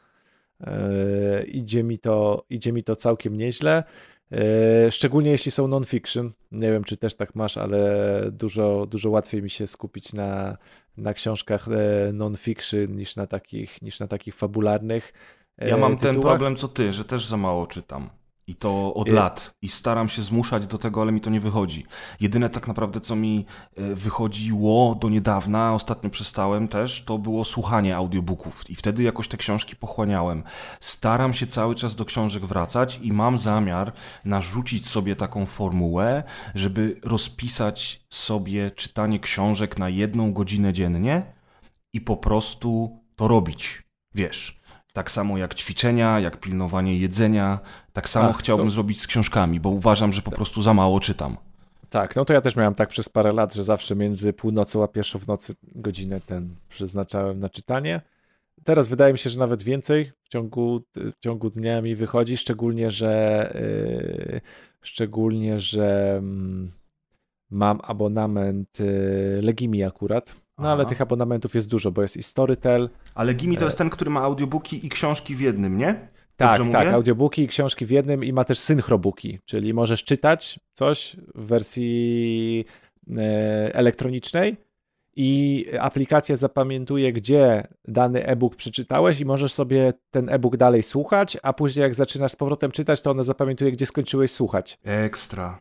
E, 0.61 1.45
idzie 1.45 1.83
mi 1.83 1.99
to, 1.99 2.45
idzie 2.51 2.73
mi 2.73 2.83
to 2.83 2.97
całkiem 2.97 3.37
nieźle. 3.37 3.85
Szczególnie 4.91 5.31
jeśli 5.31 5.51
są 5.51 5.69
non-fiction. 5.69 6.31
Nie 6.53 6.73
wiem, 6.73 6.85
czy 6.85 6.97
też 6.97 7.15
tak 7.15 7.35
masz, 7.35 7.57
ale 7.57 8.21
dużo, 8.31 8.87
dużo 8.87 9.11
łatwiej 9.11 9.43
mi 9.43 9.51
się 9.51 9.67
skupić 9.67 10.13
na, 10.13 10.57
na 10.97 11.15
książkach 11.15 11.67
non-fiction 12.13 12.97
niż 12.97 13.17
na 13.17 13.27
takich, 13.27 13.83
niż 13.83 14.01
na 14.01 14.09
takich 14.09 14.35
fabularnych. 14.35 15.13
Ja 15.59 15.77
mam 15.77 15.97
tytułach. 15.97 16.15
ten 16.15 16.23
problem 16.23 16.57
co 16.57 16.69
ty, 16.69 16.93
że 16.93 17.05
też 17.05 17.27
za 17.27 17.37
mało 17.37 17.67
czytam. 17.67 18.11
I 18.47 18.55
to 18.55 18.95
od 18.95 19.09
lat. 19.09 19.55
I 19.63 19.69
staram 19.69 20.09
się 20.09 20.23
zmuszać 20.23 20.67
do 20.67 20.79
tego, 20.79 21.03
ale 21.03 21.13
mi 21.13 21.21
to 21.21 21.31
nie 21.31 21.41
wychodzi. 21.41 21.87
Jedyne 22.21 22.51
tak 22.51 22.69
naprawdę, 22.69 23.01
co 23.01 23.17
mi 23.17 23.47
e, 23.77 23.95
wychodziło 23.95 24.95
do 24.95 25.09
niedawna, 25.09 25.75
ostatnio 25.75 26.11
przestałem 26.11 26.69
też, 26.69 27.05
to 27.05 27.19
było 27.19 27.45
słuchanie 27.45 27.97
audiobooków. 27.97 28.71
I 28.71 28.75
wtedy 28.75 29.03
jakoś 29.03 29.29
te 29.29 29.37
książki 29.37 29.77
pochłaniałem. 29.77 30.43
Staram 30.81 31.35
się 31.35 31.47
cały 31.47 31.75
czas 31.75 31.95
do 31.95 32.05
książek 32.05 32.47
wracać 32.47 32.99
i 33.03 33.13
mam 33.13 33.39
zamiar 33.39 33.93
narzucić 34.25 34.89
sobie 34.89 35.17
taką 35.17 35.47
formułę, 35.47 36.23
żeby 36.55 37.01
rozpisać 37.05 38.07
sobie 38.11 38.71
czytanie 38.71 39.19
książek 39.19 39.79
na 39.79 39.89
jedną 39.89 40.33
godzinę 40.33 40.73
dziennie 40.73 41.23
i 41.93 42.01
po 42.01 42.17
prostu 42.17 43.01
to 43.17 43.29
robić. 43.29 43.83
Wiesz 44.15 44.62
tak 44.93 45.11
samo 45.11 45.39
jak 45.39 45.55
ćwiczenia, 45.55 46.21
jak 46.21 46.41
pilnowanie 46.41 46.99
jedzenia. 46.99 47.59
Tak 47.93 48.09
samo 48.09 48.29
Ach, 48.29 48.39
chciałbym 48.39 48.67
to... 48.67 48.71
zrobić 48.71 49.01
z 49.01 49.07
książkami, 49.07 49.61
bo 49.61 49.69
uważam, 49.69 50.13
że 50.13 50.23
po 50.23 50.31
prostu 50.31 50.63
za 50.63 50.75
mało 50.75 51.01
czytam. 51.01 51.37
Tak, 51.91 52.17
no 52.17 52.25
to 52.25 52.33
ja 52.33 52.41
też 52.41 52.57
miałem 52.57 52.75
tak 52.75 52.89
przez 52.89 53.09
parę 53.09 53.33
lat, 53.33 53.55
że 53.55 53.65
zawsze 53.65 53.97
między 53.97 54.33
północą 54.33 54.83
a 54.83 54.89
pierwszą 54.89 55.19
w 55.19 55.27
nocy 55.27 55.55
godzinę 55.75 56.21
ten 56.21 56.55
przeznaczałem 56.69 57.41
na 57.41 57.49
czytanie. 57.49 58.01
Teraz 58.65 58.89
wydaje 58.89 59.13
mi 59.13 59.19
się, 59.19 59.31
że 59.31 59.39
nawet 59.39 59.63
więcej 59.63 60.13
w 60.23 60.29
ciągu, 60.29 60.83
w 60.95 61.19
ciągu 61.21 61.51
dnia 61.51 61.83
mi 61.83 61.95
wychodzi, 61.95 62.37
szczególnie, 62.37 62.91
że 62.91 63.53
yy, 63.55 64.41
szczególnie, 64.83 65.61
że 65.61 66.21
yy, 66.23 66.71
mam 67.51 67.81
abonament 67.83 68.81
yy, 68.81 69.43
Legimi 69.43 69.85
akurat, 69.85 70.37
no 70.63 70.73
ale 70.73 70.87
tych 70.87 71.01
abonamentów 71.01 71.55
jest 71.55 71.71
dużo, 71.71 71.91
bo 71.91 72.03
jest 72.03 72.17
i 72.17 72.23
Storytel. 72.23 72.91
Ale 73.15 73.35
Gimi 73.35 73.57
to 73.57 73.65
jest 73.65 73.79
ten, 73.79 73.91
który 73.91 74.11
ma 74.11 74.21
audiobooki 74.21 74.87
i 74.87 74.89
książki 74.89 75.35
w 75.35 75.41
jednym, 75.41 75.79
nie? 75.79 76.09
tak, 76.37 76.59
Dobrze 76.59 76.73
tak, 76.73 76.85
mówię? 76.85 76.95
audiobooki 76.95 77.43
i 77.43 77.49
książki 77.49 77.87
w 77.87 77.91
jednym 77.91 78.25
i 78.25 78.33
ma 78.33 78.45
też 78.45 78.59
synchrobuki, 78.59 79.39
czyli 79.45 79.75
możesz 79.75 80.05
czytać 80.05 80.61
coś 80.75 81.17
w 81.35 81.47
wersji 81.47 82.65
e, 83.17 83.75
elektronicznej 83.75 84.57
i 85.17 85.67
aplikacja 85.81 86.37
zapamiętuje, 86.37 87.13
gdzie 87.13 87.67
dany 87.89 88.27
e-book 88.27 88.57
przeczytałeś 88.57 89.21
i 89.21 89.25
możesz 89.25 89.53
sobie 89.53 89.93
ten 90.11 90.29
e-book 90.29 90.57
dalej 90.57 90.83
słuchać, 90.83 91.39
a 91.43 91.53
później 91.53 91.83
jak 91.83 91.95
zaczynasz 91.95 92.33
z 92.33 92.37
powrotem 92.37 92.71
czytać, 92.71 93.03
to 93.03 93.11
ona 93.11 93.23
zapamiętuje, 93.23 93.73
gdzie 93.73 93.87
skończyłeś 93.87 94.31
słuchać. 94.31 94.79
Ekstra. 94.85 95.61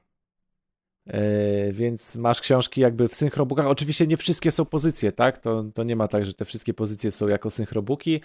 E, 1.07 1.71
więc 1.71 2.15
masz 2.15 2.41
książki 2.41 2.81
jakby 2.81 3.07
w 3.07 3.15
synchrobookach. 3.15 3.67
Oczywiście 3.67 4.07
nie 4.07 4.17
wszystkie 4.17 4.51
są 4.51 4.65
pozycje, 4.65 5.11
tak? 5.11 5.37
To, 5.37 5.63
to 5.63 5.83
nie 5.83 5.95
ma 5.95 6.07
tak, 6.07 6.25
że 6.25 6.33
te 6.33 6.45
wszystkie 6.45 6.73
pozycje 6.73 7.11
są 7.11 7.27
jako 7.27 7.49
synchrobuki, 7.49 8.21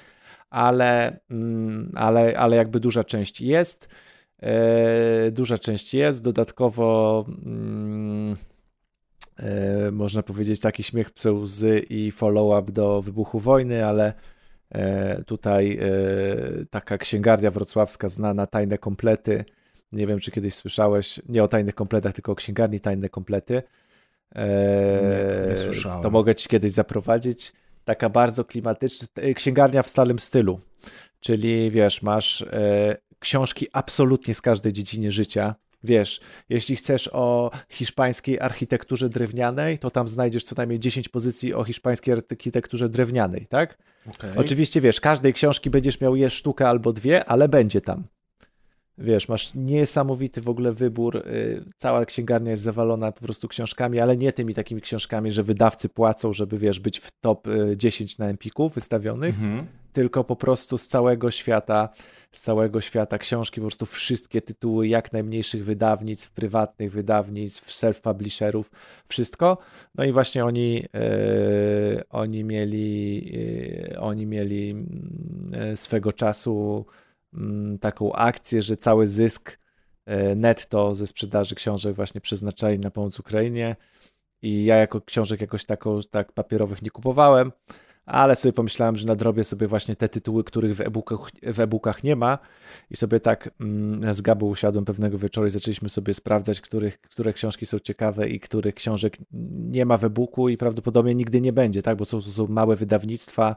ale, 0.50 1.20
mm, 1.30 1.92
ale, 1.94 2.38
ale 2.38 2.56
jakby 2.56 2.80
duża 2.80 3.04
część 3.04 3.40
jest. 3.40 3.88
E, 4.42 5.30
duża 5.30 5.58
część 5.58 5.94
jest. 5.94 6.22
Dodatkowo 6.22 7.24
mm, 7.28 8.36
e, 9.36 9.90
można 9.90 10.22
powiedzieć 10.22 10.60
taki 10.60 10.82
śmiech, 10.82 11.10
pse 11.10 11.32
łzy 11.32 11.78
i 11.78 12.12
follow-up 12.12 12.72
do 12.72 13.02
wybuchu 13.02 13.38
wojny, 13.38 13.86
ale 13.86 14.12
tutaj 15.26 15.78
taka 16.70 16.98
księgarnia 16.98 17.50
wrocławska 17.50 18.08
znana, 18.08 18.46
tajne 18.46 18.78
komplety, 18.78 19.44
nie 19.93 20.07
wiem, 20.07 20.20
czy 20.20 20.30
kiedyś 20.30 20.55
słyszałeś, 20.55 21.20
nie 21.28 21.43
o 21.43 21.49
tajnych 21.49 21.74
kompletach, 21.74 22.12
tylko 22.12 22.32
o 22.32 22.34
księgarni 22.34 22.80
tajne 22.80 23.09
komplety. 23.09 23.62
Eee, 24.34 24.49
nie, 25.47 25.53
nie 25.53 25.59
słyszałem. 25.59 26.03
To 26.03 26.11
mogę 26.11 26.34
ci 26.34 26.49
kiedyś 26.49 26.72
zaprowadzić. 26.72 27.53
Taka 27.84 28.09
bardzo 28.09 28.45
klimatyczna 28.45 29.09
księgarnia 29.34 29.82
w 29.82 29.89
starym 29.89 30.18
stylu. 30.18 30.61
Czyli 31.20 31.70
wiesz, 31.70 32.03
masz 32.03 32.43
e, 32.43 32.97
książki 33.18 33.66
absolutnie 33.72 34.34
z 34.34 34.41
każdej 34.41 34.72
dziedziny 34.72 35.11
życia. 35.11 35.55
Wiesz, 35.84 36.20
jeśli 36.49 36.76
chcesz 36.76 37.11
o 37.12 37.51
hiszpańskiej 37.68 38.41
architekturze 38.41 39.09
drewnianej, 39.09 39.78
to 39.78 39.91
tam 39.91 40.09
znajdziesz 40.09 40.45
co 40.45 40.55
najmniej 40.57 40.80
10 40.80 41.09
pozycji 41.09 41.55
o 41.55 41.64
hiszpańskiej 41.64 42.14
architekturze 42.14 42.89
drewnianej, 42.89 43.47
tak? 43.47 43.78
Okay. 44.11 44.32
Oczywiście 44.37 44.80
wiesz, 44.80 45.01
każdej 45.01 45.32
książki 45.32 45.70
będziesz 45.70 46.01
miał 46.01 46.16
je 46.16 46.30
sztukę 46.30 46.68
albo 46.68 46.93
dwie, 46.93 47.24
ale 47.24 47.49
będzie 47.49 47.80
tam. 47.80 48.05
Wiesz, 48.99 49.28
masz 49.28 49.55
niesamowity 49.55 50.40
w 50.40 50.49
ogóle 50.49 50.72
wybór. 50.72 51.16
Y, 51.16 51.64
cała 51.76 52.05
księgarnia 52.05 52.51
jest 52.51 52.62
zawalona 52.62 53.12
po 53.12 53.20
prostu 53.20 53.49
książkami, 53.49 54.01
ale 54.01 54.16
nie 54.16 54.32
tymi 54.32 54.55
takimi 54.55 54.80
książkami, 54.80 55.30
że 55.30 55.42
wydawcy 55.42 55.88
płacą, 55.88 56.32
żeby 56.32 56.59
wiesz, 56.59 56.80
być 56.80 56.99
w 56.99 57.11
top 57.20 57.49
10 57.76 58.12
y, 58.12 58.16
na 58.18 58.28
Empiku 58.28 58.68
wystawionych, 58.68 59.34
mhm. 59.34 59.66
tylko 59.92 60.24
po 60.24 60.36
prostu 60.36 60.78
z 60.78 60.88
całego 60.88 61.30
świata, 61.30 61.88
z 62.32 62.40
całego 62.40 62.80
świata 62.80 63.18
książki, 63.18 63.61
po 63.61 63.66
prostu 63.66 63.86
wszystkie 63.86 64.40
tytuły 64.40 64.88
jak 64.88 65.12
najmniejszych 65.12 65.64
wydawnictw, 65.64 66.30
prywatnych 66.30 66.92
wydawnictw, 66.92 67.70
self-publisherów, 67.70 68.64
wszystko. 69.09 69.59
No 69.94 70.05
i 70.05 70.12
właśnie 70.12 70.44
oni, 70.44 70.74
yy, 70.74 72.03
oni 72.11 72.44
mieli, 72.44 73.24
yy, 73.90 74.01
oni 74.01 74.26
mieli 74.26 74.68
yy, 75.68 75.76
swego 75.76 76.12
czasu 76.12 76.86
Mm, 76.86 77.05
taką 77.80 78.12
akcję, 78.12 78.62
że 78.62 78.76
cały 78.76 79.06
zysk 79.06 79.58
e, 80.06 80.34
netto 80.34 80.94
ze 80.94 81.06
sprzedaży 81.06 81.54
książek 81.54 81.96
właśnie 81.96 82.20
przeznaczali 82.20 82.78
na 82.78 82.90
pomoc 82.90 83.20
Ukrainie. 83.20 83.76
I 84.42 84.64
ja 84.64 84.76
jako 84.76 85.00
książek 85.00 85.40
jakoś 85.40 85.64
taką, 85.64 86.00
tak 86.10 86.32
papierowych 86.32 86.82
nie 86.82 86.90
kupowałem, 86.90 87.52
ale 88.07 88.36
sobie 88.36 88.52
pomyślałem, 88.52 88.96
że 88.96 89.07
nadrobię 89.07 89.44
sobie 89.44 89.66
właśnie 89.66 89.96
te 89.96 90.09
tytuły, 90.09 90.44
których 90.44 90.74
w 90.74 90.80
e-bookach, 90.80 91.18
w 91.42 91.61
e-bookach 91.61 92.04
nie 92.04 92.16
ma. 92.16 92.38
I 92.90 92.96
sobie 92.96 93.20
tak 93.20 93.50
mm, 93.61 94.14
z 94.14 94.20
Gabą 94.20 94.46
usiadłem 94.46 94.84
pewnego 94.84 95.18
wieczoru 95.18 95.46
i 95.46 95.50
zaczęliśmy 95.50 95.88
sobie 95.88 96.14
sprawdzać, 96.14 96.61
których, 96.61 97.00
które 97.00 97.32
książki 97.32 97.66
są 97.66 97.78
ciekawe 97.78 98.28
i 98.28 98.40
których 98.40 98.74
książek 98.74 99.16
nie 99.70 99.86
ma 99.86 99.96
w 99.96 100.04
e-booku 100.04 100.48
i 100.48 100.57
prawdopodobnie 100.57 101.14
nigdy 101.14 101.40
nie 101.40 101.52
będzie, 101.52 101.82
tak, 101.82 101.96
bo 101.96 102.04
są, 102.04 102.20
są 102.20 102.46
małe 102.46 102.76
wydawnictwa 102.76 103.57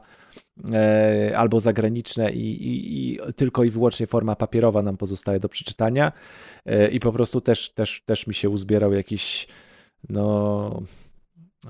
e, 0.72 1.32
albo 1.36 1.60
zagraniczne 1.60 2.32
i, 2.32 2.66
i, 2.66 3.14
i, 3.14 3.18
tylko 3.36 3.64
i 3.64 3.70
wyłącznie 3.70 4.06
forma 4.06 4.36
papierowa 4.36 4.82
nam 4.82 4.96
pozostaje 4.96 5.40
do 5.40 5.48
przeczytania. 5.48 6.12
E, 6.66 6.88
i 6.88 7.00
po 7.00 7.12
prostu 7.12 7.40
też, 7.40 7.70
też, 7.70 8.02
też 8.06 8.26
mi 8.26 8.34
się 8.34 8.50
uzbierał 8.50 8.92
jakiś 8.92 9.48
no 10.08 10.82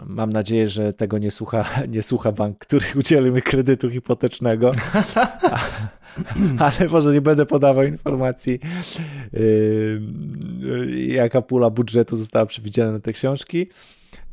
Mam 0.06 0.32
nadzieję, 0.32 0.68
że 0.68 0.92
tego 0.92 1.18
nie 1.18 1.30
słucha, 1.30 1.64
nie 1.88 2.02
słucha 2.02 2.32
bank, 2.32 2.58
który 2.58 2.86
udzielił 3.00 3.34
mi 3.34 3.42
kredytu 3.42 3.90
hipotecznego. 3.90 4.72
Ale 6.58 6.88
może 6.90 7.12
nie 7.12 7.20
będę 7.20 7.46
podawał 7.46 7.84
informacji, 7.84 8.60
yy, 9.32 10.00
jaka 11.06 11.42
pula 11.42 11.70
budżetu 11.70 12.16
została 12.16 12.46
przewidziana 12.46 12.92
na 12.92 13.00
te 13.00 13.12
książki. 13.12 13.58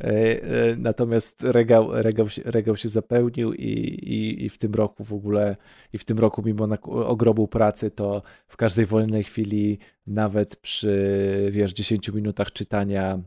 Yy, 0.04 0.12
yy, 0.14 0.42
natomiast 0.78 1.44
regał, 1.44 1.90
regał, 1.92 2.30
się, 2.30 2.42
regał 2.46 2.78
się 2.78 2.90
zapełnił 2.90 3.54
i, 3.54 3.70
i, 4.04 4.46
i 4.46 4.50
w 4.50 4.58
tym 4.58 4.74
roku 4.74 5.04
w 5.04 5.14
ogóle, 5.14 5.56
i 5.94 5.98
w 5.98 6.06
tym 6.06 6.20
roku 6.20 6.44
mimo 6.46 6.68
ogrobu 6.84 7.48
pracy, 7.48 7.92
to 7.92 8.22
w 8.48 8.58
każdej 8.58 8.86
wolnej 8.86 9.24
chwili, 9.24 9.80
nawet 10.08 10.56
przy 10.56 11.50
wiesz, 11.52 11.74
10 11.74 12.10
minutach 12.10 12.52
czytania 12.52 13.20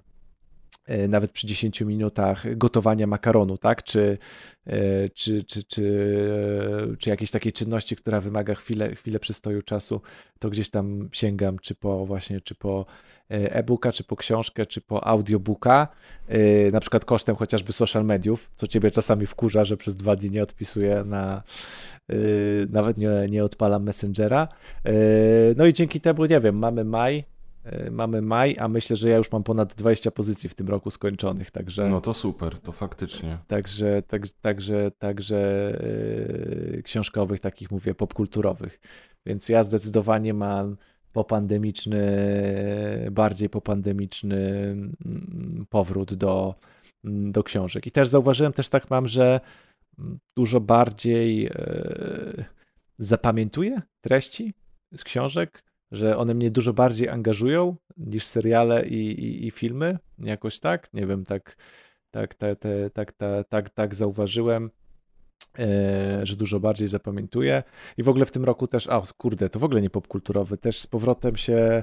nawet 1.09 1.31
przy 1.31 1.47
10 1.47 1.81
minutach 1.81 2.57
gotowania 2.57 3.07
makaronu, 3.07 3.59
tak? 3.59 3.83
Czy, 3.83 4.19
e, 4.67 5.09
czy, 5.09 5.43
czy, 5.43 5.63
czy, 5.63 6.17
czy 6.99 7.11
jakiejś 7.11 7.31
takiej 7.31 7.53
czynności, 7.53 7.97
która 7.97 8.21
wymaga 8.21 8.55
chwilę, 8.55 8.95
chwilę 8.95 9.19
przystoju 9.19 9.63
czasu, 9.63 10.01
to 10.39 10.51
gdzieś 10.51 10.71
tam 10.71 11.09
sięgam, 11.13 11.59
czy 11.59 11.75
po 11.75 12.07
właśnie, 12.07 12.41
czy 12.41 12.55
po 12.55 12.87
e, 13.31 13.55
e-booka, 13.55 13.93
czy 13.93 14.05
po 14.05 14.17
książkę, 14.17 14.67
czy 14.67 14.81
po 14.81 15.07
audiobooka, 15.07 15.89
na 16.73 16.81
przykład 16.81 17.05
kosztem 17.05 17.37
chociażby 17.37 17.73
social 17.73 18.05
mediów, 18.05 18.51
co 18.55 18.67
ciebie 18.67 18.91
czasami 18.91 19.27
wkurza, 19.27 19.65
że 19.65 19.77
przez 19.77 19.97
dwa 19.97 20.17
dni 20.17 20.31
nie 20.31 20.43
odpisuję 20.43 21.05
na, 21.05 21.43
nawet 22.69 22.99
nie, 22.99 23.11
nie 23.29 23.45
odpalam 23.45 23.83
Messengera. 23.83 24.49
No 25.57 25.67
i 25.67 25.73
dzięki 25.73 26.01
temu, 26.01 26.25
nie 26.25 26.41
wiem, 26.41 26.59
mamy 26.59 26.85
maj, 26.85 27.25
E, 27.25 27.30
mamy 27.91 28.23
maj, 28.23 28.57
a 28.59 28.69
myślę, 28.69 28.97
że 28.97 29.09
ja 29.09 29.17
już 29.17 29.33
mam 29.33 29.43
ponad 29.43 29.75
20 29.75 30.11
pozycji 30.11 30.49
w 30.49 30.55
tym 30.55 30.69
roku 30.69 30.91
skończonych, 30.91 31.51
także... 31.51 31.89
No 31.89 32.01
to 32.01 32.15
super, 32.15 32.59
to 32.61 32.73
faktycznie. 32.73 33.39
Także, 33.47 34.03
tak, 34.03 34.23
także, 34.41 34.91
także 34.99 35.73
yy, 36.73 36.83
książkowych, 36.83 37.41
takich 37.41 37.71
mówię, 37.71 37.95
popkulturowych. 37.95 38.81
Więc 39.27 39.49
ja 39.49 39.63
zdecydowanie 39.63 40.35
mam 40.35 40.77
popandemiczny, 41.13 42.01
bardziej 43.11 43.49
popandemiczny 43.49 44.37
mm, 44.37 45.67
powrót 45.69 46.15
do, 46.15 46.55
mm, 47.05 47.33
do 47.33 47.43
książek. 47.43 47.87
I 47.87 47.91
też 47.91 48.09
zauważyłem, 48.09 48.53
też 48.53 48.69
tak 48.69 48.91
mam, 48.91 49.09
że 49.09 49.41
dużo 50.37 50.61
bardziej 50.61 51.43
yy, 51.43 52.45
zapamiętuję 52.99 53.83
treści 54.01 54.55
z 54.95 55.05
książek, 55.05 55.70
że 55.93 56.17
one 56.17 56.35
mnie 56.35 56.51
dużo 56.51 56.73
bardziej 56.73 57.09
angażują 57.09 57.77
niż 57.97 58.27
seriale 58.27 58.87
i, 58.87 59.25
i, 59.25 59.47
i 59.47 59.51
filmy, 59.51 59.99
jakoś 60.19 60.61
tak, 60.61 60.95
nie 60.95 61.07
wiem, 61.07 61.25
tak, 61.25 61.57
tak, 62.11 62.35
tak, 62.35 62.59
tak, 62.93 63.13
tak, 63.13 63.49
tak, 63.49 63.71
tak 63.71 63.95
zauważyłem. 63.95 64.71
E, 65.59 66.27
że 66.27 66.37
dużo 66.37 66.61
bardziej 66.61 66.89
zapamiętuję. 66.89 67.63
I 67.97 68.03
w 68.03 68.09
ogóle 68.09 68.25
w 68.25 68.33
tym 68.33 68.45
roku 68.45 68.67
też, 68.67 68.89
a 68.89 69.03
kurde, 69.19 69.49
to 69.49 69.59
w 69.59 69.65
ogóle 69.65 69.83
nie 69.83 69.91
popkulturowy, 69.91 70.57
też 70.57 70.79
z 70.79 70.87
powrotem 70.87 71.37
się, 71.37 71.83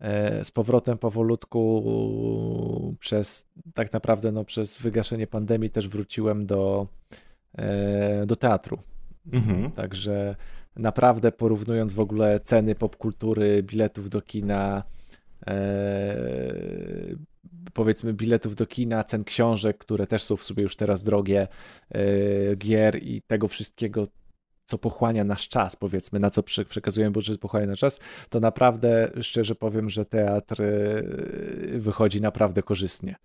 e, 0.00 0.44
z 0.44 0.50
powrotem 0.50 0.98
powolutku 0.98 2.96
przez 2.98 3.48
tak 3.74 3.92
naprawdę 3.92 4.32
no, 4.32 4.44
przez 4.44 4.78
wygaszenie 4.78 5.26
pandemii 5.26 5.70
też 5.70 5.88
wróciłem 5.88 6.46
do, 6.46 6.86
e, 7.58 8.26
do 8.26 8.36
teatru. 8.36 8.78
Mhm. 9.32 9.72
Także 9.72 10.36
naprawdę 10.76 11.32
porównując 11.32 11.92
w 11.92 12.00
ogóle 12.00 12.40
ceny 12.40 12.74
popkultury, 12.74 13.62
biletów 13.62 14.10
do 14.10 14.22
kina, 14.22 14.82
powiedzmy 17.72 18.12
biletów 18.12 18.54
do 18.54 18.66
kina, 18.66 19.04
cen 19.04 19.24
książek, 19.24 19.78
które 19.78 20.06
też 20.06 20.22
są 20.22 20.36
w 20.36 20.42
sobie 20.42 20.62
już 20.62 20.76
teraz 20.76 21.02
drogie, 21.02 21.48
e, 21.90 22.56
gier 22.56 23.02
i 23.02 23.22
tego 23.22 23.48
wszystkiego, 23.48 24.08
co 24.64 24.78
pochłania 24.78 25.24
nasz 25.24 25.48
czas, 25.48 25.76
powiedzmy, 25.76 26.20
na 26.20 26.30
co 26.30 26.42
przekazujemy 26.42 27.12
budżet, 27.12 27.40
pochłania 27.40 27.66
nasz 27.66 27.78
czas, 27.78 28.00
to 28.28 28.40
naprawdę 28.40 29.10
szczerze 29.20 29.54
powiem, 29.54 29.90
że 29.90 30.04
teatr 30.04 30.62
e, 30.62 31.02
wychodzi 31.78 32.20
naprawdę 32.20 32.62
korzystnie. 32.62 33.16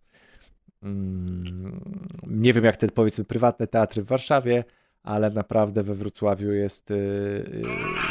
Mm, 0.83 1.81
nie 2.27 2.53
wiem, 2.53 2.63
jak 2.63 2.77
te 2.77 2.87
powiedzmy 2.87 3.25
prywatne 3.25 3.67
teatry 3.67 4.03
w 4.03 4.07
Warszawie, 4.07 4.63
ale 5.07 5.29
naprawdę 5.29 5.83
we 5.83 5.95
Wrocławiu 5.95 6.51
jest, 6.51 6.91
y, 6.91 6.95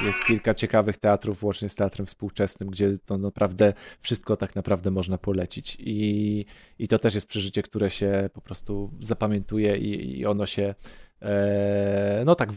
y, 0.03 0.07
jest 0.07 0.24
kilka 0.24 0.55
ciekawych 0.55 0.97
teatrów, 0.97 1.44
łącznie 1.44 1.68
z 1.68 1.74
teatrem 1.74 2.07
współczesnym, 2.07 2.70
gdzie 2.70 2.99
to 2.99 3.18
naprawdę 3.18 3.72
wszystko 4.01 4.36
tak 4.36 4.55
naprawdę 4.57 4.90
można 4.90 5.18
polecić. 5.18 5.76
I, 5.80 6.44
i 6.78 6.88
to 6.88 6.99
też 6.99 7.14
jest 7.14 7.26
przeżycie, 7.26 7.62
które 7.62 7.90
się 7.90 8.30
po 8.32 8.40
prostu 8.40 8.90
zapamiętuje 9.01 9.76
i, 9.76 10.18
i 10.18 10.26
ono 10.26 10.47
się 10.47 10.74
e, 11.22 12.22
no 12.26 12.34
tak 12.34 12.51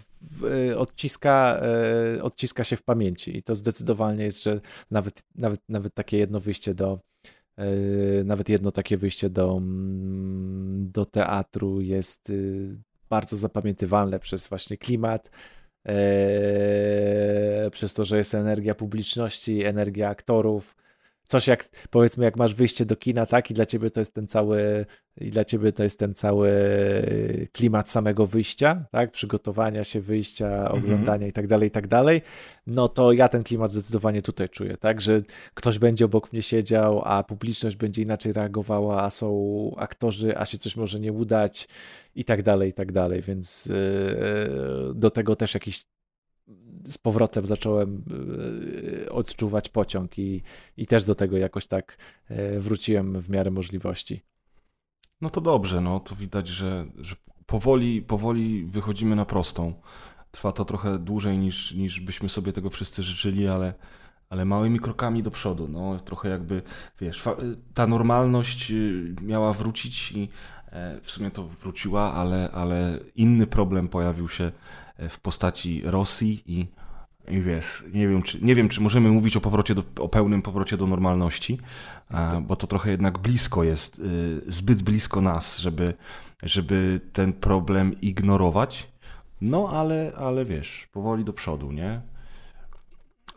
odciska, 0.78 1.62
e, 2.18 2.24
odciska 2.24 2.64
się 2.64 2.76
w 2.76 2.84
pamięci. 2.84 3.38
I 3.38 3.44
to 3.44 3.56
zdecydowanie 3.56 4.24
jest, 4.24 4.44
że 4.44 4.62
nawet, 4.92 5.24
nawet, 5.36 5.62
nawet 5.70 5.94
takie 5.94 6.18
jedno 6.18 6.40
wyjście 6.40 6.74
do 6.74 7.00
e, 7.58 7.66
nawet 8.24 8.50
jedno 8.50 8.72
takie 8.72 8.98
wyjście 8.98 9.30
do, 9.30 9.58
mm, 9.58 10.92
do 10.92 11.06
teatru 11.06 11.82
jest 11.82 12.30
y, 12.30 12.89
bardzo 13.10 13.38
zapamiętywalne 13.38 14.20
przez 14.20 14.48
właśnie 14.48 14.78
klimat, 14.78 15.30
e, 15.86 15.92
przez 17.72 17.94
to, 17.94 18.06
że 18.06 18.18
jest 18.18 18.36
energia 18.36 18.76
publiczności, 18.76 19.64
energia 19.64 20.10
aktorów, 20.10 20.76
coś 21.30 21.48
jak, 21.48 21.70
powiedzmy, 21.90 22.26
jak 22.26 22.38
masz 22.38 22.54
wyjście 22.54 22.86
do 22.86 22.96
kina, 22.96 23.26
tak, 23.26 23.52
i 23.52 23.54
dla 23.54 23.66
ciebie 23.66 23.90
to 23.90 24.00
jest 24.00 24.14
ten 24.14 24.28
cały, 24.28 24.86
i 25.22 25.30
dla 25.30 25.46
ciebie 25.46 25.72
to 25.72 25.84
jest 25.84 26.00
ten 26.00 26.14
cały 26.14 26.52
klimat 27.52 27.90
samego 27.90 28.26
wyjścia, 28.26 28.86
tak, 28.92 29.12
przygotowania 29.12 29.84
się, 29.84 30.02
wyjścia, 30.02 30.48
mhm. 30.48 30.84
oglądania 30.84 31.28
i 31.28 31.32
tak 31.32 31.48
dalej, 31.48 31.68
i 31.68 31.72
tak 31.72 31.88
dalej, 31.88 32.22
no 32.68 32.88
to 32.88 33.12
ja 33.14 33.28
ten 33.28 33.44
klimat 33.44 33.72
zdecydowanie 33.72 34.22
tutaj 34.22 34.50
czuję, 34.50 34.78
tak, 34.78 35.02
że 35.02 35.20
ktoś 35.54 35.80
będzie 35.80 36.06
obok 36.06 36.34
mnie 36.34 36.42
siedział, 36.42 37.02
a 37.06 37.24
publiczność 37.24 37.76
będzie 37.76 38.02
inaczej 38.02 38.34
reagowała, 38.34 39.04
a 39.04 39.10
są 39.10 39.30
aktorzy, 39.78 40.38
a 40.38 40.46
się 40.46 40.58
coś 40.58 40.76
może 40.76 41.00
nie 41.00 41.14
udać 41.14 41.68
i 42.16 42.26
tak 42.26 42.44
dalej, 42.44 42.70
i 42.70 42.74
tak 42.74 42.92
dalej, 42.92 43.22
więc 43.22 43.66
yy, 43.66 44.94
do 44.96 45.12
tego 45.12 45.36
też 45.36 45.54
jakiś 45.54 45.86
z 46.86 46.98
powrotem 46.98 47.46
zacząłem 47.46 48.04
e, 49.06 49.12
odczuwać 49.12 49.70
pociąg 49.70 50.20
i, 50.20 50.42
i 50.78 50.86
też 50.86 51.06
do 51.06 51.16
tego 51.16 51.38
jakoś 51.38 51.68
tak 51.68 51.98
e, 52.30 52.60
wróciłem 52.60 53.20
w 53.20 53.30
miarę 53.30 53.52
możliwości. 53.52 54.22
No 55.22 55.30
to 55.30 55.42
dobrze, 55.42 55.82
no 55.82 56.00
to 56.00 56.16
widać, 56.16 56.48
że, 56.48 56.86
że 56.98 57.16
powoli, 57.46 58.02
powoli 58.02 58.66
wychodzimy 58.66 59.16
na 59.16 59.26
prostą. 59.26 59.74
Trwa 60.32 60.52
to 60.52 60.66
trochę 60.66 61.00
dłużej 61.00 61.38
niż, 61.38 61.74
niż 61.74 62.00
byśmy 62.00 62.30
sobie 62.30 62.54
tego 62.54 62.70
wszyscy 62.70 63.04
życzyli, 63.04 63.48
ale, 63.48 63.74
ale 64.30 64.46
małymi 64.46 64.80
krokami 64.80 65.24
do 65.24 65.32
przodu. 65.32 65.68
No, 65.68 66.00
trochę 66.00 66.30
jakby, 66.30 66.62
wiesz, 67.02 67.24
ta 67.74 67.88
normalność 67.88 68.74
miała 69.22 69.54
wrócić 69.54 70.12
i 70.12 70.30
e, 70.72 71.00
w 71.02 71.12
sumie 71.12 71.32
to 71.32 71.44
wróciła, 71.44 72.14
ale, 72.14 72.52
ale 72.52 73.00
inny 73.16 73.48
problem 73.48 73.88
pojawił 73.88 74.30
się 74.30 74.52
w 75.10 75.20
postaci 75.20 75.82
Rosji 75.86 76.44
i, 76.46 76.68
i 77.28 77.42
wiesz, 77.42 77.84
nie 77.94 78.08
wiem, 78.08 78.22
czy, 78.22 78.42
nie 78.42 78.56
wiem, 78.56 78.70
czy 78.70 78.82
możemy 78.82 79.10
mówić 79.10 79.38
o 79.38 79.42
powrocie 79.42 79.76
do, 79.76 79.84
o 80.00 80.10
pełnym 80.10 80.42
powrocie 80.42 80.78
do 80.78 80.88
normalności, 80.88 81.60
bo 82.42 82.56
to 82.56 82.68
trochę 82.68 82.92
jednak 82.92 83.18
blisko 83.18 83.64
jest, 83.64 84.00
y, 84.00 84.42
zbyt 84.48 84.84
blisko 84.84 85.22
nas, 85.22 85.58
żeby, 85.58 85.94
żeby 86.44 87.02
ten 87.14 87.34
problem 87.34 88.02
ignorować. 88.02 88.88
No, 89.42 89.70
ale, 89.70 90.12
ale 90.18 90.46
wiesz, 90.46 90.88
powoli 90.92 91.24
do 91.24 91.34
przodu, 91.34 91.72
nie? 91.72 92.02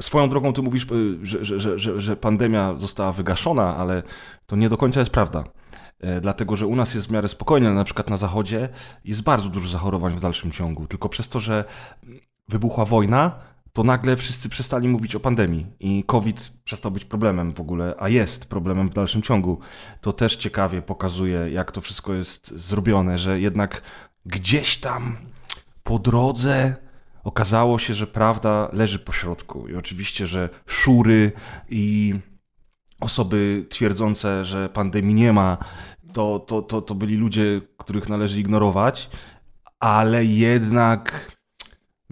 Swoją 0.00 0.28
drogą 0.28 0.52
ty 0.52 0.62
mówisz, 0.62 0.86
y, 0.90 1.26
że, 1.26 1.44
że, 1.44 1.78
że, 1.78 2.00
że 2.00 2.16
pandemia 2.16 2.74
została 2.74 3.12
wygaszona, 3.12 3.76
ale 3.76 4.02
to 4.46 4.56
nie 4.56 4.68
do 4.68 4.76
końca 4.76 5.00
jest 5.00 5.12
prawda. 5.12 5.44
E, 6.02 6.20
dlatego 6.20 6.56
że 6.56 6.66
u 6.66 6.76
nas 6.76 6.94
jest 6.94 7.06
w 7.06 7.10
miarę 7.10 7.28
spokojnie, 7.28 7.66
ale 7.66 7.76
na 7.76 7.84
przykład 7.84 8.10
na 8.10 8.16
zachodzie 8.16 8.68
jest 9.04 9.22
bardzo 9.22 9.48
dużo 9.48 9.68
zachorowań 9.68 10.14
w 10.14 10.20
dalszym 10.20 10.50
ciągu. 10.50 10.86
Tylko 10.86 11.08
przez 11.08 11.28
to, 11.28 11.40
że 11.40 11.64
wybuchła 12.48 12.84
wojna, 12.84 13.38
to 13.72 13.84
nagle 13.84 14.16
wszyscy 14.16 14.48
przestali 14.48 14.88
mówić 14.88 15.14
o 15.14 15.20
pandemii 15.20 15.66
i 15.80 16.04
COVID 16.06 16.52
przestał 16.64 16.90
być 16.90 17.04
problemem 17.04 17.52
w 17.52 17.60
ogóle, 17.60 17.94
a 17.98 18.08
jest 18.08 18.46
problemem 18.46 18.88
w 18.88 18.94
dalszym 18.94 19.22
ciągu. 19.22 19.58
To 20.00 20.12
też 20.12 20.36
ciekawie 20.36 20.82
pokazuje, 20.82 21.50
jak 21.50 21.72
to 21.72 21.80
wszystko 21.80 22.14
jest 22.14 22.50
zrobione, 22.50 23.18
że 23.18 23.40
jednak 23.40 23.82
gdzieś 24.26 24.78
tam 24.78 25.16
po 25.82 25.98
drodze 25.98 26.76
okazało 27.24 27.78
się, 27.78 27.94
że 27.94 28.06
prawda 28.06 28.68
leży 28.72 28.98
po 28.98 29.12
środku. 29.12 29.68
I 29.68 29.74
oczywiście, 29.74 30.26
że 30.26 30.48
szury 30.66 31.32
i 31.68 32.14
osoby 33.02 33.66
twierdzące, 33.68 34.44
że 34.44 34.68
pandemii 34.68 35.14
nie 35.14 35.32
ma, 35.32 35.58
to, 36.12 36.38
to, 36.38 36.62
to, 36.62 36.82
to 36.82 36.94
byli 36.94 37.16
ludzie, 37.16 37.60
których 37.76 38.08
należy 38.08 38.40
ignorować, 38.40 39.10
ale 39.80 40.24
jednak 40.24 41.32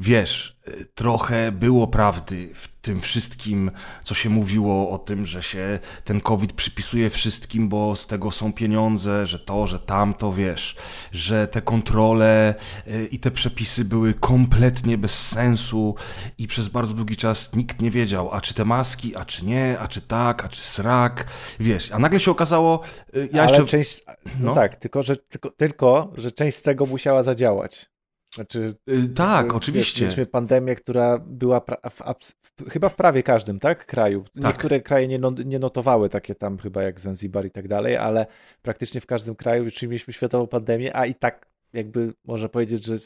wiesz, 0.00 0.60
trochę 0.94 1.52
było 1.52 1.88
prawdy 1.88 2.50
w 2.54 2.68
tym 2.80 3.00
wszystkim, 3.00 3.70
co 4.04 4.14
się 4.14 4.30
mówiło 4.30 4.90
o 4.90 4.98
tym, 4.98 5.26
że 5.26 5.42
się 5.42 5.78
ten 6.04 6.20
COVID 6.20 6.52
przypisuje 6.52 7.10
wszystkim, 7.10 7.68
bo 7.68 7.96
z 7.96 8.06
tego 8.06 8.30
są 8.30 8.52
pieniądze, 8.52 9.26
że 9.26 9.38
to, 9.38 9.66
że 9.66 9.78
tamto, 9.78 10.32
wiesz, 10.32 10.76
że 11.12 11.48
te 11.48 11.62
kontrole 11.62 12.54
y, 12.88 13.08
i 13.10 13.18
te 13.18 13.30
przepisy 13.30 13.84
były 13.84 14.14
kompletnie 14.14 14.98
bez 14.98 15.28
sensu 15.28 15.94
i 16.38 16.46
przez 16.46 16.68
bardzo 16.68 16.94
długi 16.94 17.16
czas 17.16 17.54
nikt 17.54 17.80
nie 17.80 17.90
wiedział, 17.90 18.32
a 18.32 18.40
czy 18.40 18.54
te 18.54 18.64
maski, 18.64 19.16
a 19.16 19.24
czy 19.24 19.46
nie, 19.46 19.78
a 19.80 19.88
czy 19.88 20.00
tak, 20.00 20.44
a 20.44 20.48
czy 20.48 20.60
srak, 20.60 21.26
wiesz, 21.60 21.92
a 21.92 21.98
nagle 21.98 22.20
się 22.20 22.30
okazało, 22.30 22.80
y, 23.16 23.28
ja 23.32 23.42
Ale 23.42 23.50
jeszcze... 23.50 23.66
część, 23.66 24.02
no, 24.06 24.32
no 24.40 24.54
tak, 24.54 24.76
tylko 24.76 25.02
że, 25.02 25.16
tylko, 25.16 25.50
tylko, 25.50 26.12
że 26.16 26.32
część 26.32 26.56
z 26.56 26.62
tego 26.62 26.86
musiała 26.86 27.22
zadziałać. 27.22 27.89
Znaczy, 28.34 28.72
yy, 28.86 29.08
tak, 29.08 29.46
wiesz, 29.46 29.54
oczywiście. 29.54 30.02
Mieliśmy 30.02 30.26
pandemię, 30.26 30.74
która 30.74 31.18
była 31.18 31.60
w, 31.90 32.02
w, 32.42 32.70
chyba 32.70 32.88
w 32.88 32.94
prawie 32.94 33.22
każdym 33.22 33.58
tak, 33.58 33.86
kraju. 33.86 34.24
Tak. 34.34 34.44
Niektóre 34.44 34.80
kraje 34.80 35.08
nie, 35.08 35.20
nie, 35.44 35.58
notowały 35.58 36.08
takie 36.08 36.34
tam 36.34 36.58
chyba 36.58 36.82
jak 36.82 37.00
Zanzibar 37.00 37.46
i 37.46 37.50
tak 37.50 37.68
dalej, 37.68 37.96
ale 37.96 38.26
praktycznie 38.62 39.00
w 39.00 39.06
każdym 39.06 39.34
kraju, 39.34 39.70
czyli 39.70 39.90
mieliśmy 39.90 40.12
światową 40.12 40.46
pandemię, 40.46 40.96
a 40.96 41.06
i 41.06 41.14
tak 41.14 41.50
jakby 41.72 42.14
można 42.24 42.48
powiedzieć, 42.48 42.86
że 42.86 42.96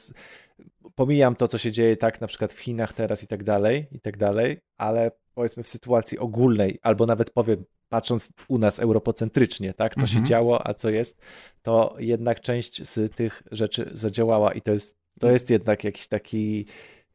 pomijam 0.95 1.37
to, 1.37 1.49
co 1.49 1.59
się 1.59 1.72
dzieje 1.72 1.97
tak 1.97 2.20
na 2.20 2.27
przykład 2.27 2.53
w 2.53 2.59
Chinach 2.59 2.93
teraz 2.93 3.22
i 3.22 3.27
tak 3.27 3.45
dalej, 3.45 3.87
i 3.93 4.01
tak 4.01 4.16
dalej, 4.16 4.61
ale 4.77 5.11
powiedzmy 5.35 5.62
w 5.62 5.68
sytuacji 5.68 6.18
ogólnej, 6.18 6.79
albo 6.83 7.07
nawet 7.07 7.31
powiem, 7.31 7.64
patrząc 7.89 8.33
u 8.49 8.59
nas 8.59 8.79
europocentrycznie, 8.79 9.75
tak, 9.75 9.95
co 9.95 10.01
mhm. 10.01 10.18
się 10.18 10.29
działo, 10.29 10.66
a 10.66 10.75
co 10.75 10.91
jest, 10.91 11.20
to 11.62 11.97
jednak 11.99 12.41
część 12.41 12.89
z 12.89 13.14
tych 13.14 13.43
rzeczy 13.51 13.91
zadziałała 13.93 14.53
i 14.53 14.61
to 14.61 14.72
jest 14.72 15.03
to 15.21 15.31
jest 15.31 15.51
jednak 15.51 15.85
jakiś 15.85 16.07
taki, 16.07 16.67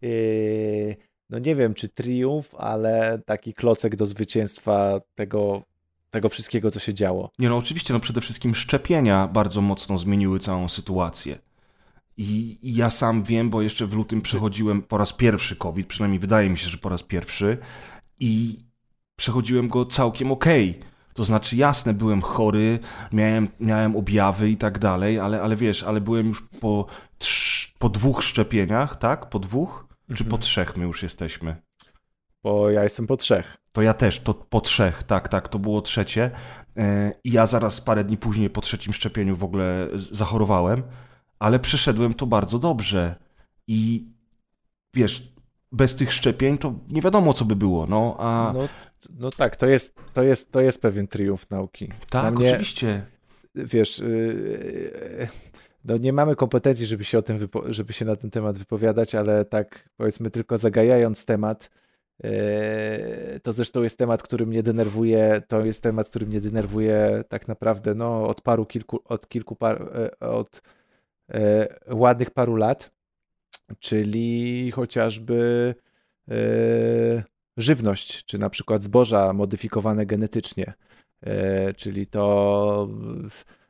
yy, 0.01 0.95
no 1.29 1.39
nie 1.39 1.55
wiem 1.55 1.73
czy 1.73 1.89
triumf, 1.89 2.55
ale 2.55 3.21
taki 3.25 3.53
klocek 3.53 3.95
do 3.95 4.05
zwycięstwa 4.05 5.01
tego, 5.15 5.63
tego 6.09 6.29
wszystkiego, 6.29 6.71
co 6.71 6.79
się 6.79 6.93
działo. 6.93 7.31
Nie 7.39 7.49
no, 7.49 7.57
oczywiście, 7.57 7.93
no 7.93 7.99
przede 7.99 8.21
wszystkim 8.21 8.55
szczepienia 8.55 9.27
bardzo 9.27 9.61
mocno 9.61 9.97
zmieniły 9.97 10.39
całą 10.39 10.69
sytuację. 10.69 11.39
I, 12.17 12.57
I, 12.61 12.75
ja 12.75 12.89
sam 12.89 13.23
wiem, 13.23 13.49
bo 13.49 13.61
jeszcze 13.61 13.87
w 13.87 13.93
lutym 13.93 14.21
przechodziłem 14.21 14.81
po 14.81 14.97
raz 14.97 15.13
pierwszy 15.13 15.55
COVID, 15.55 15.87
przynajmniej 15.87 16.19
wydaje 16.19 16.49
mi 16.49 16.57
się, 16.57 16.69
że 16.69 16.77
po 16.77 16.89
raz 16.89 17.03
pierwszy, 17.03 17.57
i 18.19 18.59
przechodziłem 19.15 19.67
go 19.67 19.85
całkiem 19.85 20.31
okej. 20.31 20.69
Okay. 20.69 20.89
To 21.19 21.25
znaczy, 21.25 21.55
jasne, 21.55 21.93
byłem 21.93 22.21
chory, 22.21 22.79
miałem, 23.11 23.47
miałem 23.59 23.95
objawy 23.95 24.49
i 24.49 24.57
tak 24.57 24.79
dalej, 24.79 25.19
ale, 25.19 25.41
ale 25.41 25.55
wiesz, 25.55 25.83
ale 25.83 26.01
byłem 26.01 26.27
już 26.27 26.41
po, 26.61 26.85
trz, 27.17 27.73
po 27.79 27.89
dwóch 27.89 28.23
szczepieniach, 28.23 28.95
tak? 28.95 29.29
Po 29.29 29.39
dwóch? 29.39 29.87
Czy 30.07 30.23
po 30.23 30.35
mhm. 30.35 30.41
trzech 30.41 30.77
my 30.77 30.83
już 30.83 31.03
jesteśmy? 31.03 31.55
bo 32.43 32.69
ja 32.69 32.83
jestem 32.83 33.07
po 33.07 33.17
trzech. 33.17 33.57
To 33.71 33.81
ja 33.81 33.93
też, 33.93 34.19
to 34.19 34.33
po 34.33 34.61
trzech, 34.61 35.03
tak, 35.03 35.29
tak, 35.29 35.47
to 35.47 35.59
było 35.59 35.81
trzecie. 35.81 36.31
E, 36.77 37.13
I 37.23 37.31
ja 37.31 37.45
zaraz 37.45 37.81
parę 37.81 38.03
dni 38.03 38.17
później 38.17 38.49
po 38.49 38.61
trzecim 38.61 38.93
szczepieniu 38.93 39.35
w 39.35 39.43
ogóle 39.43 39.87
zachorowałem, 39.93 40.83
ale 41.39 41.59
przeszedłem 41.59 42.13
to 42.13 42.25
bardzo 42.27 42.59
dobrze. 42.59 43.15
I 43.67 44.05
wiesz, 44.93 45.33
bez 45.71 45.95
tych 45.95 46.13
szczepień 46.13 46.57
to 46.57 46.73
nie 46.89 47.01
wiadomo, 47.01 47.33
co 47.33 47.45
by 47.45 47.55
było. 47.55 47.87
No, 47.87 48.15
a... 48.19 48.51
no, 48.53 48.67
no 49.19 49.29
tak, 49.29 49.55
to 49.55 49.67
jest, 49.67 49.99
to, 50.13 50.23
jest, 50.23 50.51
to 50.51 50.61
jest 50.61 50.81
pewien 50.81 51.07
triumf 51.07 51.49
nauki. 51.49 51.89
Tak, 52.09 52.39
mnie, 52.39 52.49
oczywiście. 52.49 53.05
Wiesz, 53.55 53.99
yy, 53.99 55.27
no 55.85 55.97
nie 55.97 56.13
mamy 56.13 56.35
kompetencji, 56.35 56.85
żeby 56.85 57.03
się 57.03 57.17
o 57.17 57.21
tym, 57.21 57.49
żeby 57.65 57.93
się 57.93 58.05
na 58.05 58.15
ten 58.15 58.29
temat 58.29 58.57
wypowiadać, 58.57 59.15
ale 59.15 59.45
tak 59.45 59.89
powiedzmy 59.97 60.29
tylko 60.29 60.57
zagajając 60.57 61.25
temat, 61.25 61.69
yy, 62.23 62.29
to 63.43 63.53
zresztą 63.53 63.83
jest 63.83 63.97
temat, 63.97 64.23
który 64.23 64.45
mnie 64.45 64.63
denerwuje, 64.63 65.41
to 65.47 65.65
jest 65.65 65.83
temat, 65.83 66.09
który 66.09 66.25
mnie 66.25 66.41
denerwuje 66.41 67.23
tak 67.29 67.47
naprawdę 67.47 67.93
no, 67.93 68.27
od 68.27 68.41
paru 68.41 68.65
kilku, 68.65 68.99
od 69.05 69.27
kilku 69.27 69.55
par, 69.55 69.91
od 70.19 70.61
ładnych 71.91 72.31
paru 72.31 72.55
lat, 72.55 72.91
czyli 73.79 74.71
chociażby 74.71 75.75
żywność, 77.57 78.25
czy 78.25 78.37
na 78.37 78.49
przykład 78.49 78.83
zboża 78.83 79.33
modyfikowane 79.33 80.05
genetycznie, 80.05 80.73
czyli 81.75 82.07
to 82.07 82.87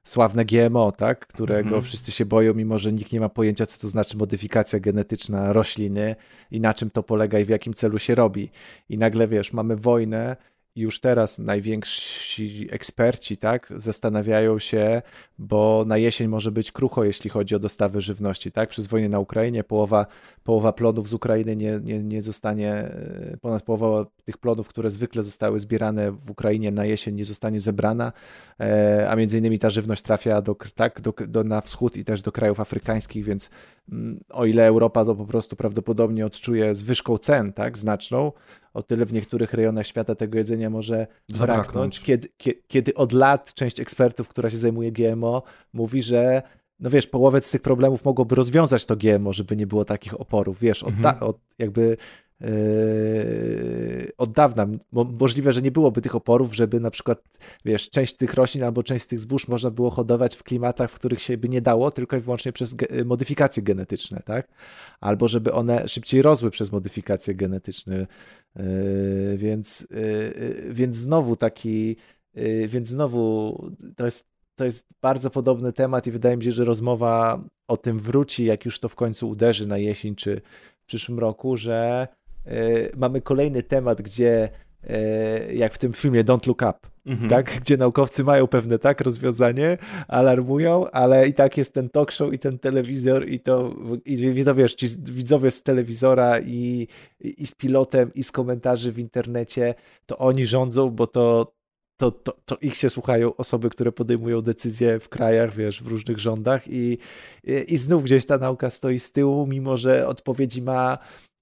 sławne 0.04 0.46
GMO, 0.46 0.92
tak? 0.92 1.28
którego 1.28 1.68
mhm. 1.68 1.84
wszyscy 1.84 2.12
się 2.12 2.26
boją, 2.26 2.54
mimo 2.54 2.80
że 2.80 2.94
nikt 2.94 3.14
nie 3.14 3.20
ma 3.20 3.30
pojęcia, 3.30 3.66
co 3.66 3.82
to 3.82 3.88
znaczy 3.88 4.18
modyfikacja 4.18 4.80
genetyczna 4.80 5.54
rośliny 5.54 6.16
i 6.52 6.60
na 6.60 6.74
czym 6.74 6.90
to 6.90 7.04
polega 7.04 7.40
i 7.40 7.46
w 7.46 7.50
jakim 7.50 7.74
celu 7.74 8.00
się 8.00 8.16
robi. 8.16 8.50
I 8.90 8.98
nagle 8.98 9.28
wiesz, 9.28 9.54
mamy 9.54 9.76
wojnę 9.76 10.36
już 10.76 11.00
teraz 11.00 11.40
najwięksi 11.40 12.68
eksperci 12.72 13.38
tak, 13.38 13.74
zastanawiają 13.78 14.60
się, 14.60 15.02
bo 15.38 15.84
na 15.88 15.98
jesień 15.98 16.28
może 16.28 16.52
być 16.52 16.72
krucho, 16.72 17.04
jeśli 17.04 17.30
chodzi 17.30 17.56
o 17.56 17.60
dostawy 17.60 18.02
żywności. 18.02 18.52
Tak? 18.52 18.70
Przez 18.70 18.88
wojnę 18.88 19.10
na 19.10 19.20
Ukrainie 19.20 19.64
połowa, 19.64 20.06
połowa 20.44 20.74
plonów 20.74 21.10
z 21.10 21.14
Ukrainy 21.14 21.56
nie, 21.56 21.80
nie, 21.84 22.04
nie 22.04 22.22
zostanie, 22.22 22.92
ponad 23.42 23.64
połowa 23.64 24.06
tych 24.30 24.38
plonów, 24.38 24.68
które 24.68 24.90
zwykle 24.90 25.24
zostały 25.24 25.60
zbierane 25.60 26.12
w 26.12 26.32
Ukrainie 26.32 26.72
na 26.72 26.86
jesień, 26.86 27.16
nie 27.16 27.26
zostanie 27.26 27.60
zebrana, 27.60 28.12
e, 28.60 29.10
a 29.10 29.16
między 29.16 29.38
innymi 29.38 29.60
ta 29.60 29.70
żywność 29.70 30.02
trafia 30.02 30.42
do, 30.42 30.56
tak, 30.76 31.02
do, 31.02 31.14
do, 31.28 31.44
na 31.44 31.62
wschód 31.62 31.98
i 31.98 32.06
też 32.06 32.22
do 32.22 32.32
krajów 32.32 32.60
afrykańskich, 32.60 33.26
więc 33.26 33.50
mm, 33.92 34.20
o 34.30 34.46
ile 34.46 34.68
Europa 34.68 35.06
to 35.06 35.16
po 35.16 35.26
prostu 35.26 35.56
prawdopodobnie 35.56 36.26
odczuje 36.26 36.76
zwyżką 36.76 37.18
cen 37.18 37.54
tak, 37.54 37.78
znaczną, 37.78 38.32
o 38.74 38.84
tyle 38.84 39.06
w 39.06 39.14
niektórych 39.14 39.54
rejonach 39.54 39.88
świata 39.88 40.16
tego 40.16 40.38
jedzenia 40.38 40.70
może 40.70 41.08
braknąć, 41.40 42.00
kiedy, 42.00 42.28
kiedy, 42.68 42.94
od 42.94 43.12
lat 43.12 43.54
część 43.54 43.80
ekspertów, 43.80 44.28
która 44.28 44.50
się 44.50 44.58
zajmuje 44.58 44.92
GMO, 44.92 45.44
mówi, 45.74 46.02
że 46.02 46.42
no 46.80 46.90
wiesz, 46.90 47.08
połowę 47.08 47.42
z 47.42 47.52
tych 47.52 47.62
problemów 47.62 48.06
mogłoby 48.06 48.36
rozwiązać 48.36 48.86
to 48.86 48.96
GMO, 48.96 49.34
żeby 49.34 49.56
nie 49.56 49.68
było 49.68 49.86
takich 49.86 50.22
oporów, 50.22 50.60
wiesz, 50.60 50.84
od, 50.84 50.94
mhm. 50.94 51.24
od 51.24 51.38
jakby 51.60 51.98
od 54.18 54.32
dawna. 54.32 54.68
Możliwe, 54.92 55.52
że 55.52 55.62
nie 55.62 55.72
byłoby 55.72 56.02
tych 56.02 56.16
oporów, 56.16 56.56
żeby 56.56 56.80
na 56.80 56.92
przykład, 56.92 57.24
wiesz, 57.66 57.90
część 57.90 58.16
tych 58.16 58.34
roślin 58.34 58.64
albo 58.64 58.84
część 58.84 59.06
tych 59.06 59.20
zbóż 59.20 59.48
można 59.48 59.72
było 59.72 59.90
hodować 59.90 60.36
w 60.36 60.44
klimatach, 60.44 60.92
w 60.92 60.96
których 60.96 61.22
się 61.22 61.38
by 61.38 61.50
nie 61.50 61.62
dało, 61.62 61.92
tylko 61.92 62.18
i 62.18 62.20
wyłącznie 62.20 62.54
przez 62.54 62.76
modyfikacje 63.06 63.64
genetyczne, 63.64 64.22
tak? 64.26 64.48
Albo 65.00 65.28
żeby 65.28 65.54
one 65.54 65.88
szybciej 65.88 66.22
rosły 66.22 66.52
przez 66.52 66.72
modyfikacje 66.72 67.36
genetyczne. 67.36 68.08
Yy, 68.56 69.38
więc, 69.38 69.88
yy, 69.92 70.68
więc 70.70 70.96
znowu 70.96 71.36
taki, 71.36 71.96
więc 72.68 72.88
znowu 72.88 73.58
to 73.96 74.06
jest, 74.06 74.30
to 74.56 74.66
jest 74.66 74.88
bardzo 75.02 75.30
podobny 75.30 75.74
temat 75.74 76.08
i 76.08 76.12
wydaje 76.12 76.38
mi 76.38 76.44
się, 76.44 76.52
że 76.52 76.64
rozmowa 76.64 77.44
o 77.68 77.78
tym 77.78 78.00
wróci, 78.00 78.46
jak 78.46 78.66
już 78.66 78.80
to 78.80 78.90
w 78.90 78.96
końcu 78.96 79.30
uderzy 79.30 79.68
na 79.68 79.78
jesień 79.78 80.16
czy 80.16 80.42
w 80.82 80.86
przyszłym 80.86 81.20
roku, 81.20 81.58
że 81.58 82.08
mamy 82.98 83.22
kolejny 83.22 83.64
temat, 83.64 84.02
gdzie 84.02 84.50
e, 84.84 85.54
jak 85.54 85.74
w 85.74 85.78
tym 85.78 85.94
filmie 85.94 86.24
Don't 86.24 86.48
Look 86.48 86.62
Up, 86.62 86.80
mhm. 87.06 87.30
tak? 87.30 87.60
gdzie 87.62 87.78
naukowcy 87.78 88.24
mają 88.24 88.48
pewne 88.48 88.80
tak 88.80 89.02
rozwiązanie, 89.02 89.78
alarmują, 90.08 90.92
ale 90.92 91.28
i 91.28 91.34
tak 91.34 91.58
jest 91.58 91.74
ten 91.74 91.90
talk 91.90 92.12
show 92.12 92.34
i 92.34 92.40
ten 92.40 92.60
telewizor 92.60 93.28
i 93.30 93.40
to, 93.40 93.76
i 94.06 94.44
wiesz, 94.56 94.76
ci 94.76 94.88
widzowie 95.04 95.52
z 95.52 95.64
telewizora 95.64 96.40
i, 96.40 96.88
i 97.20 97.46
z 97.46 97.52
pilotem 97.52 98.14
i 98.14 98.24
z 98.24 98.32
komentarzy 98.32 98.92
w 98.92 99.00
internecie, 99.00 99.76
to 100.06 100.18
oni 100.18 100.46
rządzą, 100.46 100.90
bo 100.90 101.08
to, 101.08 101.54
to, 102.00 102.12
to, 102.12 102.34
to 102.46 102.58
ich 102.62 102.76
się 102.76 102.90
słuchają 102.90 103.36
osoby, 103.36 103.70
które 103.70 103.92
podejmują 103.92 104.42
decyzje 104.42 105.00
w 105.00 105.10
krajach, 105.10 105.54
wiesz, 105.54 105.84
w 105.84 105.88
różnych 105.88 106.20
rządach 106.20 106.68
i, 106.68 106.98
i, 107.44 107.74
i 107.74 107.78
znów 107.78 108.04
gdzieś 108.04 108.26
ta 108.26 108.38
nauka 108.38 108.70
stoi 108.70 109.00
z 109.00 109.12
tyłu, 109.12 109.48
mimo 109.48 109.78
że 109.78 110.08
odpowiedzi 110.08 110.62
ma 110.62 110.98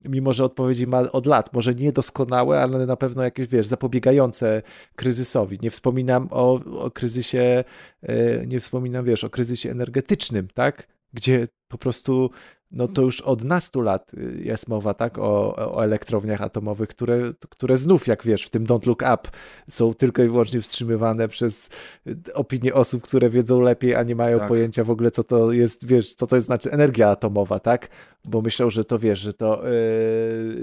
mimo 0.06 0.34
że 0.34 0.46
odpowiedzi 0.46 0.88
ma 0.88 1.12
od 1.12 1.26
lat, 1.26 1.54
może 1.54 1.76
niedoskonałe, 1.76 2.62
ale 2.62 2.86
na 2.86 2.96
pewno 2.96 3.24
jakieś, 3.24 3.48
wiesz, 3.48 3.68
zapobiegające 3.68 4.62
kryzysowi. 4.96 5.60
Nie 5.62 5.72
wspominam 5.72 6.28
o, 6.32 6.54
o 6.54 6.92
kryzysie, 6.92 7.64
e, 8.04 8.48
nie 8.48 8.60
wspominam, 8.60 9.06
wiesz, 9.06 9.24
o 9.24 9.30
kryzysie 9.30 9.72
energetycznym, 9.72 10.48
tak? 10.54 10.88
Gdzie 11.14 11.48
po 11.68 11.78
prostu 11.78 12.30
no 12.72 12.88
to 12.88 13.02
już 13.02 13.22
od 13.22 13.44
nastu 13.44 13.82
lat 13.82 14.14
y, 14.14 14.42
jest 14.44 14.68
mowa 14.68 14.94
tak, 14.94 15.18
o, 15.18 15.56
o 15.56 15.84
elektrowniach 15.84 16.42
atomowych, 16.42 16.90
które, 16.90 17.30
które 17.50 17.78
znów, 17.78 18.08
jak 18.08 18.24
wiesz, 18.24 18.44
w 18.44 18.50
tym 18.50 18.66
Don't 18.66 18.88
Look 18.88 19.02
Up 19.02 19.30
są 19.70 19.94
tylko 19.94 20.24
i 20.24 20.28
wyłącznie 20.28 20.62
wstrzymywane 20.62 21.28
przez 21.28 21.70
y, 22.08 22.34
opinie 22.34 22.74
osób, 22.74 23.04
które 23.04 23.30
wiedzą 23.30 23.62
lepiej, 23.62 23.96
a 23.96 24.04
nie 24.04 24.16
mają 24.16 24.40
tak. 24.40 24.48
pojęcia 24.48 24.84
w 24.84 24.92
ogóle, 24.92 25.12
co 25.12 25.24
to 25.24 25.52
jest, 25.52 25.88
wiesz, 25.88 26.14
co 26.14 26.28
to 26.28 26.36
jest 26.36 26.46
znaczy 26.46 26.72
energia 26.72 27.10
atomowa, 27.10 27.60
tak? 27.60 27.88
Bo 28.26 28.42
myślą, 28.42 28.70
że 28.70 28.84
to 28.84 29.00
wiesz, 29.00 29.20
że 29.20 29.34
to 29.34 29.64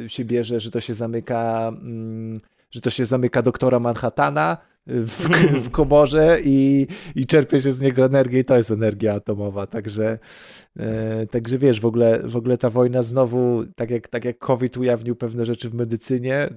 yy, 0.00 0.08
się 0.08 0.24
bierze, 0.24 0.60
że 0.60 0.70
to 0.70 0.80
się 0.80 0.94
zamyka, 0.94 1.72
yy, 2.32 2.40
że 2.70 2.80
to 2.80 2.90
się 2.90 3.06
zamyka 3.06 3.42
doktora 3.42 3.78
Manhattana, 3.78 4.58
w, 4.86 5.28
w 5.66 5.70
komorze 5.70 6.38
i, 6.44 6.86
i 7.14 7.26
czerpie 7.26 7.60
się 7.60 7.72
z 7.72 7.80
niego 7.80 8.04
energię 8.04 8.40
i 8.40 8.44
to 8.44 8.56
jest 8.56 8.70
energia 8.70 9.14
atomowa, 9.14 9.66
także, 9.66 10.18
e, 10.76 11.26
także 11.26 11.58
wiesz, 11.58 11.80
w 11.80 11.86
ogóle, 11.86 12.22
w 12.24 12.36
ogóle 12.36 12.58
ta 12.58 12.70
wojna 12.70 13.02
znowu, 13.02 13.64
tak 13.76 13.90
jak, 13.90 14.08
tak 14.08 14.24
jak 14.24 14.38
COVID 14.38 14.76
ujawnił 14.76 15.16
pewne 15.16 15.44
rzeczy 15.44 15.70
w 15.70 15.74
medycynie, 15.74 16.48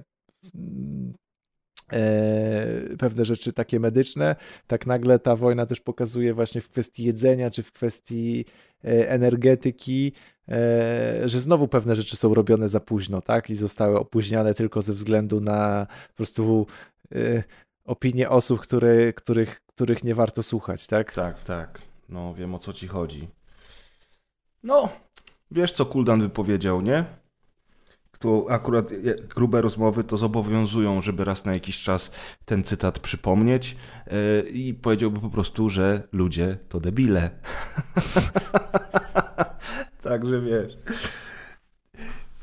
e, 1.92 2.96
pewne 2.98 3.24
rzeczy 3.24 3.52
takie 3.52 3.80
medyczne, 3.80 4.36
tak 4.66 4.86
nagle 4.86 5.18
ta 5.18 5.36
wojna 5.36 5.66
też 5.66 5.80
pokazuje 5.80 6.34
właśnie 6.34 6.60
w 6.60 6.68
kwestii 6.68 7.04
jedzenia, 7.04 7.50
czy 7.50 7.62
w 7.62 7.72
kwestii 7.72 8.44
e, 8.84 9.10
energetyki, 9.10 10.12
e, 10.48 11.28
że 11.28 11.40
znowu 11.40 11.68
pewne 11.68 11.94
rzeczy 11.94 12.16
są 12.16 12.34
robione 12.34 12.68
za 12.68 12.80
późno, 12.80 13.22
tak? 13.22 13.50
I 13.50 13.54
zostały 13.54 13.98
opóźniane 13.98 14.54
tylko 14.54 14.82
ze 14.82 14.92
względu 14.92 15.40
na 15.40 15.86
po 16.08 16.14
prostu 16.16 16.66
e, 17.14 17.42
opinie 17.88 18.30
osób, 18.30 18.60
które, 18.60 19.12
których, 19.12 19.60
których 19.66 20.04
nie 20.04 20.14
warto 20.14 20.42
słuchać, 20.42 20.86
tak? 20.86 21.12
Tak, 21.12 21.42
tak. 21.42 21.82
No 22.08 22.34
wiem 22.34 22.54
o 22.54 22.58
co 22.58 22.72
ci 22.72 22.88
chodzi. 22.88 23.28
No, 24.62 24.88
wiesz 25.50 25.72
co 25.72 25.86
Kuldan 25.86 26.20
wypowiedział, 26.20 26.80
nie? 26.80 27.04
Tu 28.18 28.46
akurat 28.48 28.90
grube 29.28 29.60
rozmowy 29.60 30.04
to 30.04 30.16
zobowiązują, 30.16 31.02
żeby 31.02 31.24
raz 31.24 31.44
na 31.44 31.52
jakiś 31.52 31.82
czas 31.82 32.10
ten 32.44 32.64
cytat 32.64 32.98
przypomnieć 32.98 33.76
yy, 34.06 34.50
i 34.50 34.74
powiedziałby 34.74 35.20
po 35.20 35.30
prostu, 35.30 35.70
że 35.70 36.08
ludzie 36.12 36.58
to 36.68 36.80
debile. 36.80 37.30
Także 40.02 40.40
wiesz. 40.40 40.78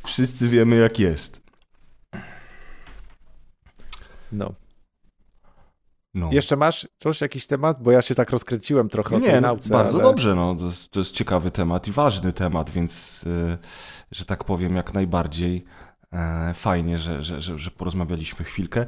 Wszyscy 0.06 0.48
wiemy 0.48 0.76
jak 0.76 1.00
jest. 1.00 1.42
No. 4.32 4.54
No. 6.16 6.30
Jeszcze 6.32 6.56
masz 6.56 6.88
coś, 6.98 7.22
jakiś 7.22 7.48
temat? 7.48 7.84
Bo 7.84 7.92
ja 7.92 8.02
się 8.02 8.16
tak 8.16 8.30
rozkręciłem 8.30 8.90
trochę 8.90 9.18
Nie, 9.20 9.28
o 9.28 9.32
tej 9.32 9.42
nauce. 9.42 9.70
Bardzo 9.70 9.98
ale... 9.98 10.04
dobrze, 10.04 10.36
no. 10.36 10.56
To 10.56 10.66
jest, 10.66 10.92
to, 10.92 11.00
jest, 11.00 11.12
ciekawy 11.12 11.52
temat 11.52 11.88
i 11.88 11.92
ważny 11.92 12.34
temat, 12.34 12.70
więc, 12.70 13.24
yy, 13.24 13.58
że 14.12 14.26
tak 14.26 14.44
powiem, 14.44 14.76
jak 14.76 14.94
najbardziej 14.94 15.66
yy, 16.12 16.20
fajnie, 16.54 17.00
że, 17.00 17.24
że, 17.24 17.42
że, 17.42 17.58
że 17.58 17.72
porozmawialiśmy 17.72 18.46
chwilkę. 18.46 18.86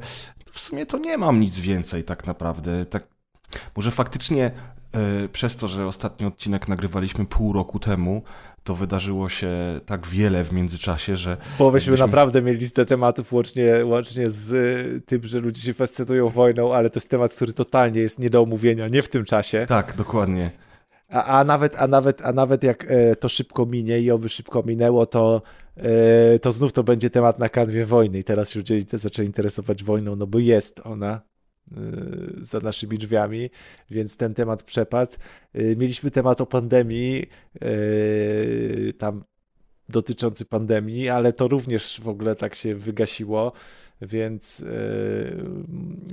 W 0.52 0.60
sumie 0.60 0.86
to 0.86 0.98
nie 0.98 1.18
mam 1.18 1.40
nic 1.40 1.58
więcej 1.58 2.04
tak 2.04 2.26
naprawdę. 2.26 2.86
Tak, 2.86 3.06
może 3.76 3.90
faktycznie 3.90 4.50
yy, 5.20 5.28
przez 5.28 5.56
to, 5.56 5.68
że 5.68 5.86
ostatni 5.86 6.26
odcinek 6.26 6.68
nagrywaliśmy 6.68 7.26
pół 7.26 7.52
roku 7.52 7.78
temu, 7.78 8.22
to 8.68 8.74
wydarzyło 8.74 9.28
się 9.28 9.80
tak 9.86 10.06
wiele 10.06 10.44
w 10.44 10.52
międzyczasie, 10.52 11.16
że... 11.16 11.36
Bo 11.58 11.70
byśmy 11.70 11.96
naprawdę 11.96 12.42
mieli 12.42 12.58
listę 12.58 12.86
tematów 12.86 13.32
łącznie, 13.32 13.84
łącznie 13.84 14.30
z 14.30 14.52
y, 14.52 15.00
tym, 15.06 15.22
że 15.22 15.40
ludzie 15.40 15.62
się 15.62 15.72
fascynują 15.72 16.28
wojną, 16.28 16.74
ale 16.74 16.90
to 16.90 16.98
jest 16.98 17.10
temat, 17.10 17.34
który 17.34 17.52
totalnie 17.52 18.00
jest 18.00 18.18
nie 18.18 18.30
do 18.30 18.42
omówienia, 18.42 18.88
nie 18.88 19.02
w 19.02 19.08
tym 19.08 19.24
czasie. 19.24 19.66
Tak, 19.68 19.96
dokładnie. 19.96 20.50
A, 21.10 21.24
a, 21.24 21.44
nawet, 21.44 21.76
a, 21.76 21.88
nawet, 21.88 22.22
a 22.24 22.32
nawet 22.32 22.62
jak 22.62 22.86
e, 22.88 23.16
to 23.16 23.28
szybko 23.28 23.66
minie 23.66 24.00
i 24.00 24.10
oby 24.10 24.28
szybko 24.28 24.62
minęło, 24.66 25.06
to 25.06 25.42
e, 25.76 26.38
to 26.38 26.52
znów 26.52 26.72
to 26.72 26.84
będzie 26.84 27.10
temat 27.10 27.38
na 27.38 27.48
kanwie 27.48 27.86
wojny 27.86 28.18
i 28.18 28.24
teraz 28.24 28.54
ludzie 28.54 28.80
zaczęli 28.92 29.26
interesować 29.26 29.84
wojną, 29.84 30.16
no 30.16 30.26
bo 30.26 30.38
jest 30.38 30.80
ona 30.84 31.20
za 32.40 32.60
naszymi 32.60 32.98
drzwiami, 32.98 33.50
więc 33.90 34.16
ten 34.16 34.34
temat 34.34 34.62
przepadł. 34.62 35.12
Mieliśmy 35.54 36.10
temat 36.10 36.40
o 36.40 36.46
pandemii, 36.46 37.26
tam 38.98 39.24
dotyczący 39.88 40.44
pandemii, 40.44 41.08
ale 41.08 41.32
to 41.32 41.48
również 41.48 42.00
w 42.00 42.08
ogóle 42.08 42.34
tak 42.36 42.54
się 42.54 42.74
wygasiło 42.74 43.52
więc 44.02 44.64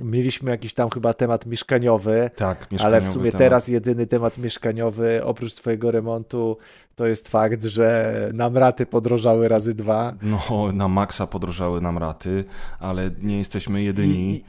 mieliśmy 0.02 0.50
jakiś 0.50 0.74
tam 0.74 0.90
chyba 0.90 1.14
temat 1.14 1.46
mieszkaniowy, 1.46 2.30
tak, 2.36 2.72
mieszkaniowy 2.72 2.96
ale 2.96 3.06
w 3.06 3.08
sumie 3.08 3.24
temat. 3.24 3.38
teraz 3.38 3.68
jedyny 3.68 4.06
temat 4.06 4.38
mieszkaniowy 4.38 5.24
oprócz 5.24 5.54
twojego 5.54 5.90
remontu 5.90 6.56
to 6.94 7.06
jest 7.06 7.28
fakt, 7.28 7.64
że 7.64 8.30
nam 8.34 8.56
raty 8.56 8.86
podrożały 8.86 9.48
razy 9.48 9.74
dwa. 9.74 10.14
No, 10.22 10.72
na 10.72 10.88
maksa 10.88 11.26
podrożały 11.26 11.80
nam 11.80 11.98
raty, 11.98 12.44
ale 12.78 13.10
nie 13.22 13.38
jesteśmy 13.38 13.82
jedyni. 13.82 14.36
I, 14.36 14.44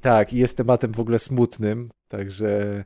tak, 0.00 0.32
i 0.32 0.38
jest 0.38 0.56
tematem 0.56 0.92
w 0.92 1.00
ogóle 1.00 1.18
smutnym, 1.18 1.90
także 2.08 2.84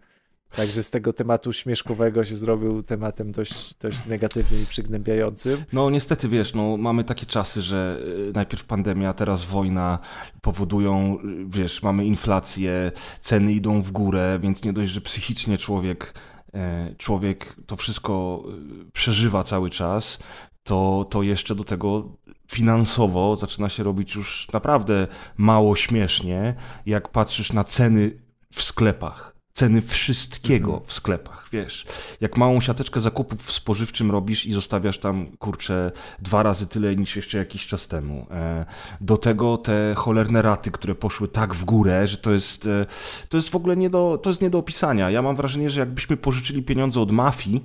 Także 0.57 0.83
z 0.83 0.91
tego 0.91 1.13
tematu 1.13 1.53
śmieszkowego 1.53 2.25
się 2.25 2.37
zrobił 2.37 2.83
tematem 2.83 3.33
dość, 3.33 3.75
dość 3.75 4.07
negatywnym 4.07 4.63
i 4.63 4.67
przygnębiającym. 4.67 5.65
No 5.73 5.91
niestety, 5.91 6.29
wiesz, 6.29 6.55
no, 6.55 6.77
mamy 6.77 7.05
takie 7.05 7.27
czasy, 7.27 7.63
że 7.63 8.01
y, 8.29 8.33
najpierw 8.35 8.65
pandemia, 8.65 9.13
teraz 9.13 9.45
wojna 9.45 9.99
powodują, 10.41 11.19
y, 11.25 11.47
wiesz, 11.47 11.83
mamy 11.83 12.05
inflację, 12.05 12.93
ceny 13.21 13.53
idą 13.53 13.83
w 13.83 13.91
górę, 13.93 14.39
więc 14.43 14.65
nie 14.65 14.73
dość, 14.73 14.93
że 14.93 15.01
psychicznie 15.01 15.59
człowiek, 15.59 16.15
e, 16.55 16.95
człowiek 16.99 17.57
to 17.67 17.77
wszystko 17.77 18.45
y, 18.89 18.91
przeżywa 18.93 19.43
cały 19.43 19.71
czas, 19.71 20.19
to, 20.65 21.07
to 21.11 21.23
jeszcze 21.23 21.55
do 21.55 21.65
tego 21.65 22.17
finansowo 22.47 23.37
zaczyna 23.37 23.69
się 23.69 23.83
robić 23.83 24.15
już 24.15 24.49
naprawdę 24.53 25.07
mało 25.37 25.77
śmiesznie, 25.77 26.55
jak 26.87 27.09
patrzysz 27.09 27.53
na 27.53 27.65
ceny 27.65 28.19
w 28.51 28.63
sklepach 28.63 29.37
ceny 29.57 29.83
wszystkiego 29.83 30.71
mhm. 30.71 30.87
w 30.87 30.93
sklepach, 30.93 31.49
wiesz. 31.53 31.87
Jak 32.21 32.37
małą 32.37 32.61
siateczkę 32.61 33.01
zakupów 33.01 33.53
spożywczym 33.53 34.11
robisz 34.11 34.47
i 34.47 34.53
zostawiasz 34.53 34.99
tam, 34.99 35.27
kurczę, 35.39 35.93
dwa 36.19 36.43
razy 36.43 36.67
tyle 36.67 36.97
niż 36.97 37.17
jeszcze 37.17 37.39
jakiś 37.39 37.67
czas 37.67 37.89
temu. 37.89 38.27
E, 38.31 38.67
do 39.01 39.17
tego 39.17 39.57
te 39.57 39.95
cholerne 39.97 40.43
raty, 40.43 40.71
które 40.71 40.95
poszły 40.95 41.29
tak 41.29 41.55
w 41.55 41.65
górę, 41.65 42.07
że 42.07 42.17
to 42.17 42.31
jest, 42.31 42.67
e, 42.67 42.87
to 43.29 43.37
jest 43.37 43.49
w 43.49 43.57
ogóle 43.57 43.77
nie 43.77 43.91
do, 43.91 44.19
to 44.23 44.31
jest 44.31 44.43
nie 44.43 44.51
do 44.51 44.59
opisania. 44.59 45.11
Ja 45.11 45.23
mam 45.23 45.37
wrażenie, 45.37 45.71
że 45.71 45.81
jakbyśmy 45.81 46.17
pożyczyli 46.17 46.63
pieniądze 46.63 47.01
od 47.01 47.13
mafii, 47.13 47.65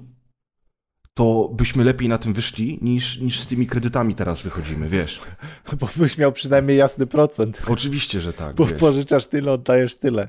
to 1.14 1.50
byśmy 1.54 1.84
lepiej 1.84 2.10
na 2.10 2.18
tym 2.18 2.34
wyszli 2.34 2.80
niż, 2.82 3.20
niż 3.20 3.40
z 3.40 3.48
tymi 3.48 3.68
kredytami 3.68 4.16
teraz 4.16 4.42
wychodzimy, 4.42 4.90
wiesz. 4.90 5.20
Bo 5.80 5.90
byś 5.96 6.18
miał 6.18 6.32
przynajmniej 6.32 6.78
jasny 6.78 7.08
procent. 7.08 7.62
Oczywiście, 7.68 8.22
że 8.22 8.34
tak. 8.34 8.56
Bo 8.56 8.66
wiesz. 8.66 8.80
pożyczasz 8.80 9.26
tyle, 9.26 9.52
oddajesz 9.52 9.96
tyle. 9.96 10.28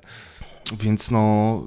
Więc 0.80 1.10
no, 1.10 1.62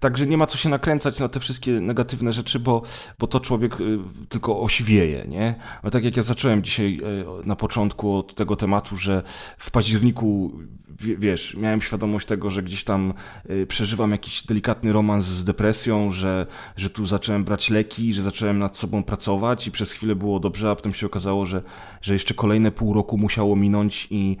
także 0.00 0.26
nie 0.26 0.38
ma 0.38 0.46
co 0.46 0.58
się 0.58 0.68
nakręcać 0.68 1.20
na 1.20 1.28
te 1.28 1.40
wszystkie 1.40 1.70
negatywne 1.70 2.32
rzeczy, 2.32 2.58
bo, 2.58 2.82
bo 3.18 3.26
to 3.26 3.40
człowiek 3.40 3.80
y, 3.80 3.98
tylko 4.28 4.60
osiwieje, 4.60 5.24
nie? 5.28 5.54
No 5.82 5.90
tak 5.90 6.04
jak 6.04 6.16
ja 6.16 6.22
zacząłem 6.22 6.62
dzisiaj 6.62 7.00
y, 7.42 7.46
na 7.46 7.56
początku 7.56 8.16
od 8.16 8.34
tego 8.34 8.56
tematu, 8.56 8.96
że 8.96 9.22
w 9.58 9.70
październiku, 9.70 10.52
wiesz, 11.00 11.56
miałem 11.56 11.82
świadomość 11.82 12.26
tego, 12.26 12.50
że 12.50 12.62
gdzieś 12.62 12.84
tam 12.84 13.14
y, 13.50 13.66
przeżywam 13.66 14.10
jakiś 14.10 14.42
delikatny 14.42 14.92
romans 14.92 15.24
z 15.24 15.44
depresją, 15.44 16.12
że, 16.12 16.46
że 16.76 16.90
tu 16.90 17.06
zacząłem 17.06 17.44
brać 17.44 17.70
leki, 17.70 18.12
że 18.12 18.22
zacząłem 18.22 18.58
nad 18.58 18.76
sobą 18.76 19.02
pracować 19.02 19.66
i 19.66 19.70
przez 19.70 19.92
chwilę 19.92 20.16
było 20.16 20.40
dobrze, 20.40 20.70
a 20.70 20.74
potem 20.74 20.94
się 20.94 21.06
okazało, 21.06 21.46
że, 21.46 21.62
że 22.02 22.12
jeszcze 22.12 22.34
kolejne 22.34 22.70
pół 22.70 22.94
roku 22.94 23.18
musiało 23.18 23.56
minąć 23.56 24.08
i 24.10 24.36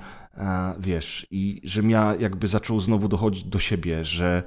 wiesz, 0.78 1.26
i 1.30 1.60
że 1.64 1.82
ja 1.82 2.14
jakby 2.18 2.48
zaczął 2.48 2.80
znowu 2.80 3.08
dochodzić 3.08 3.44
do 3.44 3.58
siebie, 3.58 4.04
że 4.04 4.42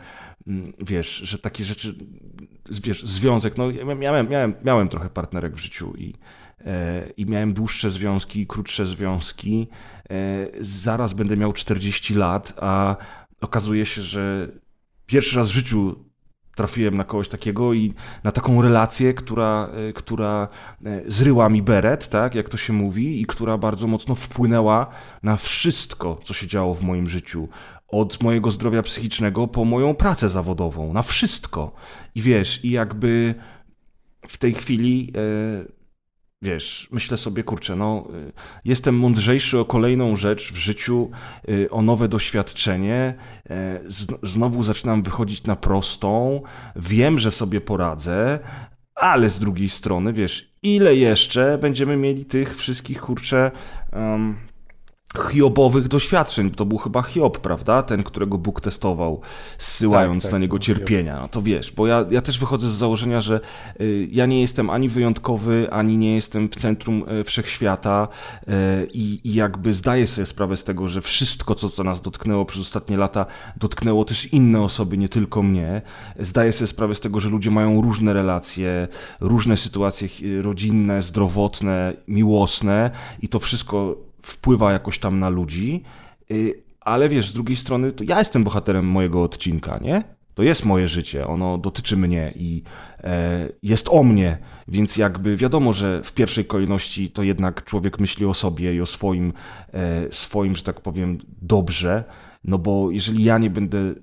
mm, 0.47 0.73
wiesz, 0.79 1.15
że 1.15 1.39
takie 1.39 1.63
rzeczy, 1.63 1.95
wiesz, 2.69 3.03
związek, 3.03 3.57
no 3.57 3.71
miałem, 3.95 4.29
miałem, 4.29 4.53
miałem 4.63 4.89
trochę 4.89 5.09
partnerek 5.09 5.55
w 5.55 5.59
życiu 5.59 5.93
i, 5.97 6.13
e, 6.65 7.09
i 7.17 7.25
miałem 7.25 7.53
dłuższe 7.53 7.91
związki, 7.91 8.47
krótsze 8.47 8.87
związki, 8.87 9.67
e, 10.09 10.47
zaraz 10.61 11.13
będę 11.13 11.37
miał 11.37 11.53
40 11.53 12.15
lat, 12.15 12.53
a 12.57 12.95
okazuje 13.41 13.85
się, 13.85 14.01
że 14.01 14.49
pierwszy 15.05 15.37
raz 15.37 15.49
w 15.49 15.53
życiu 15.53 16.10
trafiłem 16.55 16.97
na 16.97 17.03
kogoś 17.03 17.29
takiego 17.29 17.73
i 17.73 17.93
na 18.23 18.31
taką 18.31 18.61
relację, 18.61 19.13
która, 19.13 19.69
e, 19.89 19.93
która 19.93 20.47
e, 20.85 21.01
zryła 21.07 21.49
mi 21.49 21.61
beret, 21.61 22.09
tak, 22.09 22.35
jak 22.35 22.49
to 22.49 22.57
się 22.57 22.73
mówi, 22.73 23.21
i 23.21 23.25
która 23.25 23.57
bardzo 23.57 23.87
mocno 23.87 24.15
wpłynęła 24.15 24.87
na 25.23 25.37
wszystko, 25.37 26.19
co 26.23 26.33
się 26.33 26.47
działo 26.47 26.73
w 26.73 26.81
moim 26.81 27.09
życiu. 27.09 27.47
Od 27.87 28.23
mojego 28.23 28.51
zdrowia 28.51 28.81
psychicznego 28.81 29.47
po 29.47 29.65
moją 29.65 29.95
pracę 29.95 30.29
zawodową, 30.29 30.93
na 30.93 31.01
wszystko. 31.01 31.71
I 32.15 32.21
wiesz, 32.21 32.65
i 32.65 32.71
jakby 32.71 33.35
w 34.27 34.37
tej 34.37 34.53
chwili. 34.53 35.05
Yy, 35.05 35.80
wiesz, 36.41 36.87
myślę 36.91 37.17
sobie, 37.17 37.43
kurczę, 37.43 37.75
no, 37.75 38.07
y, 38.15 38.31
jestem 38.65 38.97
mądrzejszy 38.97 39.59
o 39.59 39.65
kolejną 39.65 40.15
rzecz 40.15 40.53
w 40.53 40.57
życiu, 40.57 41.11
y, 41.49 41.69
o 41.69 41.81
nowe 41.81 42.07
doświadczenie, 42.07 43.13
y, 43.51 43.53
znowu 44.23 44.63
zaczynam 44.63 45.03
wychodzić 45.03 45.43
na 45.43 45.55
prostą, 45.55 46.41
wiem, 46.75 47.19
że 47.19 47.31
sobie 47.31 47.61
poradzę, 47.61 48.39
ale 48.95 49.29
z 49.29 49.39
drugiej 49.39 49.69
strony, 49.69 50.13
wiesz, 50.13 50.53
ile 50.63 50.95
jeszcze 50.95 51.57
będziemy 51.57 51.97
mieli 51.97 52.25
tych 52.25 52.57
wszystkich, 52.57 53.01
kurczę, 53.01 53.51
um, 53.93 54.50
hiobowych 55.17 55.87
doświadczeń. 55.87 56.51
To 56.51 56.65
był 56.65 56.77
chyba 56.77 57.01
Hiob, 57.01 57.37
prawda? 57.37 57.83
Ten, 57.83 58.03
którego 58.03 58.37
Bóg 58.37 58.61
testował, 58.61 59.21
zsyłając 59.57 60.23
tak, 60.23 60.23
tak, 60.23 60.31
na 60.31 60.37
niego 60.37 60.59
cierpienia. 60.59 61.19
No 61.21 61.27
to 61.27 61.41
wiesz, 61.41 61.71
bo 61.71 61.87
ja, 61.87 62.05
ja 62.11 62.21
też 62.21 62.39
wychodzę 62.39 62.67
z 62.67 62.73
założenia, 62.73 63.21
że 63.21 63.39
y, 63.81 64.07
ja 64.11 64.25
nie 64.25 64.41
jestem 64.41 64.69
ani 64.69 64.89
wyjątkowy, 64.89 65.67
ani 65.71 65.97
nie 65.97 66.15
jestem 66.15 66.49
w 66.49 66.55
centrum 66.55 67.03
y, 67.21 67.23
wszechświata 67.23 68.07
y, 68.41 68.51
i, 68.93 69.19
i 69.23 69.33
jakby 69.33 69.73
zdaję 69.73 70.07
sobie 70.07 70.25
sprawę 70.25 70.57
z 70.57 70.63
tego, 70.63 70.87
że 70.87 71.01
wszystko, 71.01 71.55
co, 71.55 71.69
co 71.69 71.83
nas 71.83 72.01
dotknęło 72.01 72.45
przez 72.45 72.61
ostatnie 72.61 72.97
lata, 72.97 73.25
dotknęło 73.57 74.05
też 74.05 74.33
inne 74.33 74.61
osoby, 74.61 74.97
nie 74.97 75.09
tylko 75.09 75.43
mnie. 75.43 75.81
Zdaję 76.19 76.53
sobie 76.53 76.67
sprawę 76.67 76.95
z 76.95 76.99
tego, 76.99 77.19
że 77.19 77.29
ludzie 77.29 77.51
mają 77.51 77.81
różne 77.81 78.13
relacje, 78.13 78.87
różne 79.19 79.57
sytuacje 79.57 80.07
rodzinne, 80.41 81.01
zdrowotne, 81.01 81.93
miłosne 82.07 82.91
i 83.21 83.29
to 83.29 83.39
wszystko 83.39 84.10
wpływa 84.23 84.71
jakoś 84.71 84.99
tam 84.99 85.19
na 85.19 85.29
ludzi, 85.29 85.83
y, 86.31 86.63
ale 86.81 87.09
wiesz, 87.09 87.29
z 87.29 87.33
drugiej 87.33 87.55
strony 87.55 87.91
to 87.91 88.03
ja 88.03 88.19
jestem 88.19 88.43
bohaterem 88.43 88.85
mojego 88.85 89.23
odcinka, 89.23 89.79
nie? 89.81 90.03
To 90.33 90.43
jest 90.43 90.65
moje 90.65 90.87
życie, 90.87 91.27
ono 91.27 91.57
dotyczy 91.57 91.97
mnie 91.97 92.33
i 92.35 92.63
e, 92.99 93.49
jest 93.63 93.89
o 93.89 94.03
mnie, 94.03 94.37
więc 94.67 94.97
jakby 94.97 95.37
wiadomo, 95.37 95.73
że 95.73 96.03
w 96.03 96.13
pierwszej 96.13 96.45
kolejności 96.45 97.09
to 97.09 97.23
jednak 97.23 97.63
człowiek 97.63 97.99
myśli 97.99 98.25
o 98.25 98.33
sobie 98.33 98.75
i 98.75 98.81
o 98.81 98.85
swoim, 98.85 99.33
e, 99.73 100.13
swoim, 100.13 100.55
że 100.55 100.63
tak 100.63 100.81
powiem, 100.81 101.17
dobrze, 101.41 102.03
no 102.43 102.57
bo 102.57 102.91
jeżeli 102.91 103.23
ja 103.23 103.37
nie 103.37 103.49
będę 103.49 103.95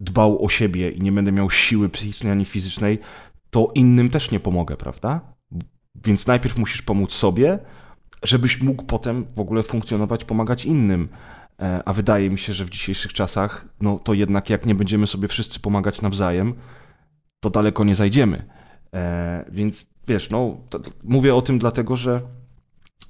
dbał 0.00 0.44
o 0.44 0.48
siebie 0.48 0.90
i 0.90 1.00
nie 1.00 1.12
będę 1.12 1.32
miał 1.32 1.50
siły 1.50 1.88
psychicznej 1.88 2.32
ani 2.32 2.44
fizycznej, 2.44 2.98
to 3.50 3.72
innym 3.74 4.10
też 4.10 4.30
nie 4.30 4.40
pomogę, 4.40 4.76
prawda? 4.76 5.20
Więc 6.04 6.26
najpierw 6.26 6.58
musisz 6.58 6.82
pomóc 6.82 7.12
sobie, 7.12 7.58
żebyś 8.24 8.62
mógł 8.62 8.84
potem 8.84 9.26
w 9.36 9.40
ogóle 9.40 9.62
funkcjonować, 9.62 10.24
pomagać 10.24 10.64
innym. 10.64 11.08
E, 11.62 11.82
a 11.84 11.92
wydaje 11.92 12.30
mi 12.30 12.38
się, 12.38 12.54
że 12.54 12.64
w 12.64 12.70
dzisiejszych 12.70 13.12
czasach, 13.12 13.64
no 13.80 13.98
to 13.98 14.14
jednak 14.14 14.50
jak 14.50 14.66
nie 14.66 14.74
będziemy 14.74 15.06
sobie 15.06 15.28
wszyscy 15.28 15.60
pomagać 15.60 16.02
nawzajem, 16.02 16.54
to 17.40 17.50
daleko 17.50 17.84
nie 17.84 17.94
zajdziemy. 17.94 18.44
E, 18.94 19.44
więc 19.52 19.90
wiesz, 20.08 20.30
no, 20.30 20.56
mówię 21.04 21.34
o 21.34 21.42
tym 21.42 21.58
dlatego, 21.58 21.96
że 21.96 22.20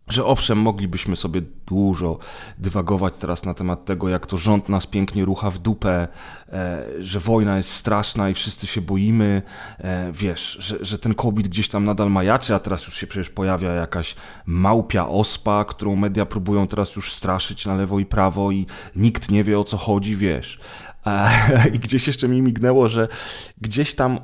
że 0.08 0.24
owszem, 0.24 0.58
moglibyśmy 0.58 1.16
sobie 1.16 1.42
dużo 1.66 2.18
dywagować 2.58 3.16
teraz 3.16 3.44
na 3.44 3.54
temat 3.54 3.84
tego, 3.84 4.08
jak 4.08 4.26
to 4.26 4.36
rząd 4.36 4.68
nas 4.68 4.86
pięknie 4.86 5.24
rucha 5.24 5.50
w 5.50 5.58
dupę, 5.58 6.08
e, 6.52 6.84
że 7.00 7.20
wojna 7.20 7.56
jest 7.56 7.70
straszna 7.70 8.30
i 8.30 8.34
wszyscy 8.34 8.66
się 8.66 8.80
boimy, 8.80 9.42
e, 9.78 10.12
wiesz, 10.12 10.56
że, 10.60 10.84
że 10.84 10.98
ten 10.98 11.14
COVID 11.14 11.48
gdzieś 11.48 11.68
tam 11.68 11.84
nadal 11.84 12.10
majaczy, 12.10 12.54
a 12.54 12.58
teraz 12.58 12.86
już 12.86 12.96
się 12.96 13.06
przecież 13.06 13.30
pojawia 13.30 13.72
jakaś 13.72 14.14
małpia 14.46 15.08
ospa, 15.08 15.64
którą 15.64 15.96
media 15.96 16.26
próbują 16.26 16.66
teraz 16.66 16.96
już 16.96 17.12
straszyć 17.12 17.66
na 17.66 17.74
lewo 17.74 17.98
i 17.98 18.06
prawo 18.06 18.50
i 18.50 18.66
nikt 18.96 19.30
nie 19.30 19.44
wie 19.44 19.58
o 19.58 19.64
co 19.64 19.76
chodzi, 19.76 20.16
wiesz. 20.16 20.60
I 21.74 21.78
gdzieś 21.78 22.06
jeszcze 22.06 22.28
mi 22.28 22.42
mignęło, 22.42 22.88
że 22.88 23.08
gdzieś 23.60 23.94
tam 23.94 24.16
e, 24.16 24.18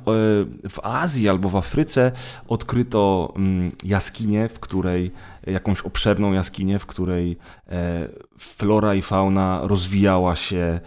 w 0.69 0.79
Azji 0.83 1.29
albo 1.29 1.49
w 1.49 1.55
Afryce 1.55 2.11
odkryto 2.47 3.33
mm, 3.35 3.71
jaskinię, 3.83 4.49
w 4.49 4.59
której 4.59 5.11
jakąś 5.47 5.81
obszerną 5.81 6.33
jaskinię, 6.33 6.79
w 6.79 6.85
której 6.85 7.37
e, 7.69 8.07
flora 8.37 8.95
i 8.95 9.01
fauna 9.01 9.59
rozwijała 9.63 10.35
się 10.35 10.79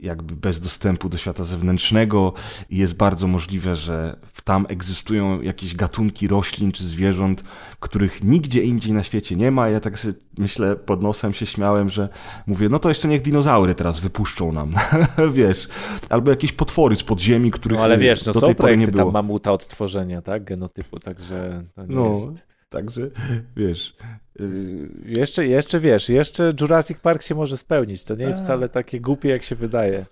jakby 0.00 0.36
bez 0.36 0.60
dostępu 0.60 1.08
do 1.08 1.18
świata 1.18 1.44
zewnętrznego 1.44 2.32
i 2.70 2.76
jest 2.76 2.96
bardzo 2.96 3.26
możliwe, 3.26 3.76
że 3.76 4.16
tam 4.44 4.66
egzystują 4.68 5.42
jakieś 5.42 5.74
gatunki 5.74 6.28
roślin 6.28 6.72
czy 6.72 6.84
zwierząt, 6.84 7.44
których 7.80 8.24
nigdzie 8.24 8.62
indziej 8.62 8.92
na 8.92 9.02
świecie 9.02 9.36
nie 9.36 9.50
ma. 9.50 9.68
Ja 9.68 9.80
tak 9.80 9.98
sobie 9.98 10.14
myślę, 10.38 10.76
pod 10.76 11.02
nosem 11.02 11.34
się 11.34 11.46
śmiałem, 11.46 11.88
że 11.88 12.08
mówię, 12.46 12.68
no 12.68 12.78
to 12.78 12.88
jeszcze 12.88 13.08
niech 13.08 13.22
dinozaury 13.22 13.74
teraz 13.74 14.00
wypuszczą 14.00 14.52
nam, 14.52 14.74
wiesz, 15.32 15.68
albo 16.08 16.30
jakieś 16.30 16.52
potwory 16.52 16.96
z 16.96 17.02
podziemi, 17.02 17.50
których 17.50 17.78
no, 17.78 17.84
ale 17.84 17.98
wiesz, 17.98 18.26
no 18.26 18.32
do 18.32 18.40
tej 18.40 18.54
pory 18.54 18.76
nie 18.76 18.86
było. 18.86 19.04
tam 19.04 19.12
mamuta 19.12 19.52
odtworzenia, 19.52 20.22
tak, 20.22 20.44
genotypu, 20.44 20.98
także 20.98 21.64
to 21.74 21.86
nie 21.86 21.94
no. 21.94 22.06
jest... 22.08 22.55
Także 22.68 23.10
wiesz. 23.56 23.96
Yy, 24.38 24.88
jeszcze, 25.04 25.46
jeszcze 25.46 25.80
wiesz, 25.80 26.08
jeszcze 26.08 26.52
Jurassic 26.60 26.98
Park 26.98 27.22
się 27.22 27.34
może 27.34 27.56
spełnić. 27.56 28.04
To 28.04 28.14
nie 28.14 28.24
jest 28.24 28.44
wcale 28.44 28.68
takie 28.68 29.00
głupie, 29.00 29.28
jak 29.28 29.42
się 29.42 29.54
wydaje. 29.54 30.06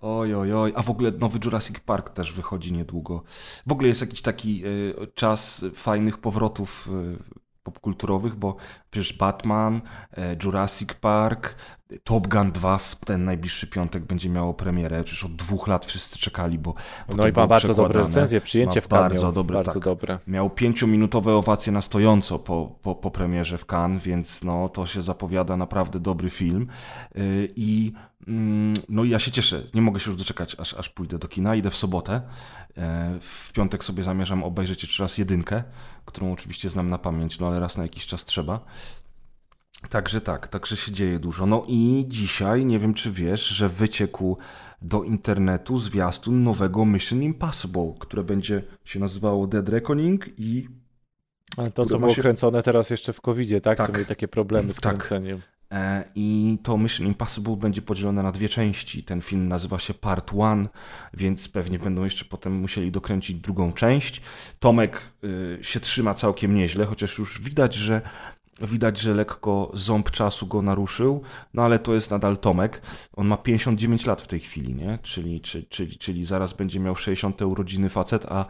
Oj, 0.00 0.34
oj, 0.34 0.52
oj. 0.52 0.72
A 0.76 0.82
w 0.82 0.90
ogóle 0.90 1.10
nowy 1.10 1.38
Jurassic 1.44 1.80
Park 1.80 2.10
też 2.10 2.32
wychodzi 2.32 2.72
niedługo. 2.72 3.22
W 3.66 3.72
ogóle 3.72 3.88
jest 3.88 4.00
jakiś 4.00 4.22
taki 4.22 4.66
y, 4.66 4.94
czas 5.14 5.64
fajnych 5.74 6.18
powrotów 6.18 6.88
y, 6.88 7.40
popkulturowych, 7.62 8.34
bo 8.34 8.56
przecież 8.90 9.12
Batman, 9.12 9.76
y, 9.76 10.20
Jurassic 10.44 10.94
Park, 10.94 11.54
Top 12.04 12.28
Gun 12.28 12.52
2 12.52 12.78
w 12.78 12.96
ten 12.96 13.24
najbliższy 13.24 13.66
piątek 13.66 14.04
będzie 14.04 14.30
miało 14.30 14.54
premierę. 14.54 15.04
Przecież 15.04 15.24
od 15.24 15.36
dwóch 15.36 15.68
lat 15.68 15.86
wszyscy 15.86 16.18
czekali, 16.18 16.58
bo. 16.58 16.74
bo 17.08 17.16
no 17.16 17.28
i 17.28 17.32
ma 17.32 17.46
bardzo 17.46 17.74
dobre 17.74 18.00
recenzje, 18.00 18.40
przyjęcie 18.40 18.80
w 18.80 18.88
Cannes. 18.88 19.12
Bardzo 19.12 19.32
dobre. 19.32 19.54
Bardzo 19.54 19.72
tak. 19.72 19.82
dobre. 19.82 20.18
Miał 20.26 20.50
pięciominutowe 20.50 21.34
owacje 21.34 21.72
na 21.72 21.82
stojąco 21.82 22.38
po, 22.38 22.76
po, 22.82 22.94
po 22.94 23.10
premierze 23.10 23.58
w 23.58 23.64
Cannes, 23.72 24.02
więc 24.02 24.44
no, 24.44 24.68
to 24.68 24.86
się 24.86 25.02
zapowiada 25.02 25.56
naprawdę 25.56 26.00
dobry 26.00 26.30
film. 26.30 26.66
Yy, 27.14 27.48
I 27.56 27.92
mm, 28.28 28.74
no 28.88 29.04
ja 29.04 29.18
się 29.18 29.30
cieszę. 29.30 29.62
Nie 29.74 29.82
mogę 29.82 30.00
się 30.00 30.10
już 30.10 30.18
doczekać, 30.18 30.56
aż, 30.58 30.74
aż 30.74 30.88
pójdę 30.88 31.18
do 31.18 31.28
kina. 31.28 31.54
Idę 31.54 31.70
w 31.70 31.76
sobotę. 31.76 32.20
Yy, 32.76 32.82
w 33.20 33.52
piątek 33.52 33.84
sobie 33.84 34.02
zamierzam 34.02 34.44
obejrzeć 34.44 34.82
jeszcze 34.82 35.02
raz 35.02 35.18
jedynkę, 35.18 35.62
którą 36.04 36.32
oczywiście 36.32 36.70
znam 36.70 36.90
na 36.90 36.98
pamięć, 36.98 37.38
no 37.38 37.46
ale 37.46 37.60
raz 37.60 37.76
na 37.76 37.82
jakiś 37.82 38.06
czas 38.06 38.24
trzeba. 38.24 38.60
Także 39.88 40.20
tak, 40.20 40.48
także 40.48 40.76
się 40.76 40.92
dzieje 40.92 41.18
dużo. 41.18 41.46
No 41.46 41.64
i 41.68 42.04
dzisiaj, 42.08 42.64
nie 42.64 42.78
wiem 42.78 42.94
czy 42.94 43.10
wiesz, 43.10 43.46
że 43.46 43.68
wyciekł 43.68 44.36
do 44.82 45.02
internetu 45.02 45.78
zwiastun 45.78 46.42
nowego 46.42 46.86
Mission 46.86 47.22
Impossible, 47.22 47.94
które 47.98 48.24
będzie 48.24 48.62
się 48.84 49.00
nazywało 49.00 49.46
Dead 49.46 49.68
Reckoning 49.68 50.26
i... 50.38 50.68
Ale 51.56 51.70
to, 51.70 51.86
co 51.86 51.98
było 51.98 52.14
się... 52.14 52.22
kręcone 52.22 52.62
teraz 52.62 52.90
jeszcze 52.90 53.12
w 53.12 53.20
covid 53.20 53.62
tak? 53.62 53.78
tak? 53.78 53.86
Co 53.86 53.92
mieli 53.92 54.06
takie 54.06 54.28
problemy 54.28 54.72
z 54.72 54.76
tak. 54.76 54.96
kręceniem. 54.96 55.40
E, 55.72 56.04
I 56.14 56.58
to 56.62 56.78
Mission 56.78 57.06
Impossible 57.06 57.56
będzie 57.56 57.82
podzielone 57.82 58.22
na 58.22 58.32
dwie 58.32 58.48
części. 58.48 59.02
Ten 59.02 59.20
film 59.20 59.48
nazywa 59.48 59.78
się 59.78 59.94
Part 59.94 60.30
One, 60.38 60.68
więc 61.14 61.48
pewnie 61.48 61.78
będą 61.78 62.04
jeszcze 62.04 62.24
potem 62.24 62.52
musieli 62.52 62.90
dokręcić 62.90 63.36
drugą 63.36 63.72
część. 63.72 64.22
Tomek 64.58 65.02
y, 65.24 65.58
się 65.62 65.80
trzyma 65.80 66.14
całkiem 66.14 66.54
nieźle, 66.54 66.86
chociaż 66.86 67.18
już 67.18 67.40
widać, 67.40 67.74
że 67.74 68.02
Widać, 68.60 68.98
że 68.98 69.14
lekko 69.14 69.70
ząb 69.74 70.10
czasu 70.10 70.46
go 70.46 70.62
naruszył, 70.62 71.22
no 71.54 71.62
ale 71.62 71.78
to 71.78 71.94
jest 71.94 72.10
nadal 72.10 72.38
Tomek. 72.38 72.82
On 73.16 73.26
ma 73.26 73.36
59 73.36 74.06
lat 74.06 74.22
w 74.22 74.26
tej 74.26 74.40
chwili, 74.40 74.74
nie? 74.74 74.98
Czyli, 75.02 75.40
czyli, 75.40 75.66
czyli, 75.66 75.98
czyli 75.98 76.24
zaraz 76.24 76.52
będzie 76.52 76.80
miał 76.80 76.96
60 76.96 77.42
urodziny 77.42 77.88
facet, 77.88 78.26
a, 78.28 78.44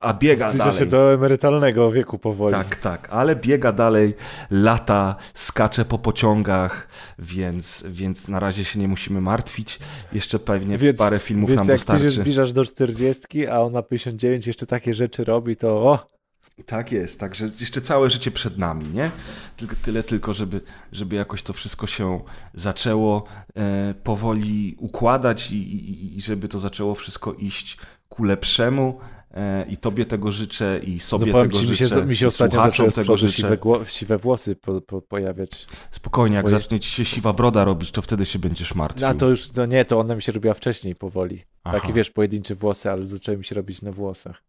a 0.00 0.14
biega 0.14 0.48
Zbliża 0.48 0.64
dalej. 0.64 0.78
się 0.78 0.86
do 0.86 1.14
emerytalnego 1.14 1.90
wieku 1.90 2.18
powoli. 2.18 2.54
Tak, 2.54 2.76
tak, 2.76 3.08
ale 3.10 3.36
biega 3.36 3.72
dalej, 3.72 4.14
lata, 4.50 5.16
skacze 5.34 5.84
po 5.84 5.98
pociągach, 5.98 6.88
więc, 7.18 7.84
więc 7.88 8.28
na 8.28 8.40
razie 8.40 8.64
się 8.64 8.78
nie 8.80 8.88
musimy 8.88 9.20
martwić. 9.20 9.78
Jeszcze 10.12 10.38
pewnie 10.38 10.78
więc, 10.78 10.98
parę 10.98 11.18
filmów 11.18 11.50
więc 11.50 11.58
nam 11.58 11.66
dostarczy. 11.66 12.02
Więc 12.02 12.04
jak 12.04 12.12
ty 12.12 12.16
się 12.16 12.22
zbliżasz 12.22 12.52
do 12.52 12.64
40, 12.64 13.46
a 13.46 13.60
on 13.60 13.72
ma 13.72 13.82
59 13.82 14.46
jeszcze 14.46 14.66
takie 14.66 14.94
rzeczy 14.94 15.24
robi, 15.24 15.56
to 15.56 15.68
o, 15.68 16.15
tak 16.64 16.92
jest, 16.92 17.20
także 17.20 17.50
jeszcze 17.60 17.80
całe 17.80 18.10
życie 18.10 18.30
przed 18.30 18.58
nami, 18.58 18.88
nie? 18.88 19.10
Tylko, 19.56 19.76
tyle 19.84 20.02
tylko, 20.02 20.32
żeby, 20.32 20.60
żeby 20.92 21.16
jakoś 21.16 21.42
to 21.42 21.52
wszystko 21.52 21.86
się 21.86 22.20
zaczęło 22.54 23.24
e, 23.54 23.94
powoli 23.94 24.76
układać 24.78 25.50
i, 25.50 25.56
i, 25.56 26.16
i, 26.16 26.20
żeby 26.20 26.48
to 26.48 26.58
zaczęło 26.58 26.94
wszystko 26.94 27.32
iść 27.32 27.78
ku 28.08 28.24
lepszemu. 28.24 29.00
E, 29.34 29.66
I 29.68 29.76
tobie 29.76 30.04
tego 30.04 30.32
życzę, 30.32 30.80
i 30.84 31.00
sobie 31.00 31.32
no, 31.32 31.42
tego 31.42 31.58
ci, 31.58 31.66
życzę. 31.66 31.84
Mi 31.84 31.90
się, 31.90 32.06
mi 32.06 32.16
się 32.16 32.26
ostatnio 32.26 32.60
zaczęły 32.60 32.92
tego 32.92 33.16
siwe, 33.18 33.58
siwe 33.86 34.18
włosy 34.18 34.56
po, 34.56 34.80
po, 34.80 35.02
pojawiać. 35.02 35.66
Spokojnie, 35.90 36.36
jak 36.36 36.44
Bo 36.44 36.50
zacznie 36.50 36.80
ci 36.80 36.90
się 36.90 37.04
siwa 37.04 37.32
broda 37.32 37.64
robić, 37.64 37.90
to 37.90 38.02
wtedy 38.02 38.26
się 38.26 38.38
będziesz 38.38 38.74
martwił. 38.74 39.06
A 39.06 39.14
to 39.14 39.28
już, 39.28 39.50
to 39.50 39.66
nie, 39.66 39.84
to 39.84 40.00
ona 40.00 40.14
mi 40.14 40.22
się 40.22 40.32
robiła 40.32 40.54
wcześniej 40.54 40.94
powoli. 40.94 41.44
Aha. 41.64 41.80
Takie 41.80 41.92
wiesz, 41.92 42.10
pojedyncze 42.10 42.54
włosy, 42.54 42.90
ale 42.90 43.04
zaczęły 43.04 43.38
mi 43.38 43.44
się 43.44 43.54
robić 43.54 43.82
na 43.82 43.92
włosach. 43.92 44.42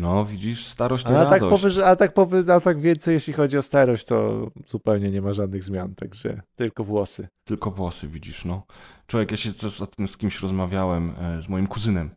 No, 0.00 0.24
widzisz, 0.24 0.66
starość 0.66 1.04
to 1.04 1.20
a 1.20 1.26
tak 1.26 1.42
radość. 1.42 1.76
Tak 1.76 1.84
a, 1.84 1.96
tak 1.96 2.14
powy, 2.14 2.44
a 2.52 2.60
tak 2.60 2.80
więcej, 2.80 3.14
jeśli 3.14 3.32
chodzi 3.32 3.58
o 3.58 3.62
starość, 3.62 4.04
to 4.04 4.50
zupełnie 4.66 5.10
nie 5.10 5.22
ma 5.22 5.32
żadnych 5.32 5.64
zmian, 5.64 5.94
także 5.94 6.42
tylko 6.54 6.84
włosy. 6.84 7.28
Tylko 7.44 7.70
włosy, 7.70 8.08
widzisz, 8.08 8.44
no. 8.44 8.62
Człowiek, 9.06 9.30
ja 9.30 9.36
się 9.36 9.50
ostatnio 9.66 10.06
z 10.06 10.16
kimś 10.16 10.40
rozmawiałem, 10.40 11.12
e, 11.20 11.42
z 11.42 11.48
moim 11.48 11.66
kuzynem, 11.66 12.10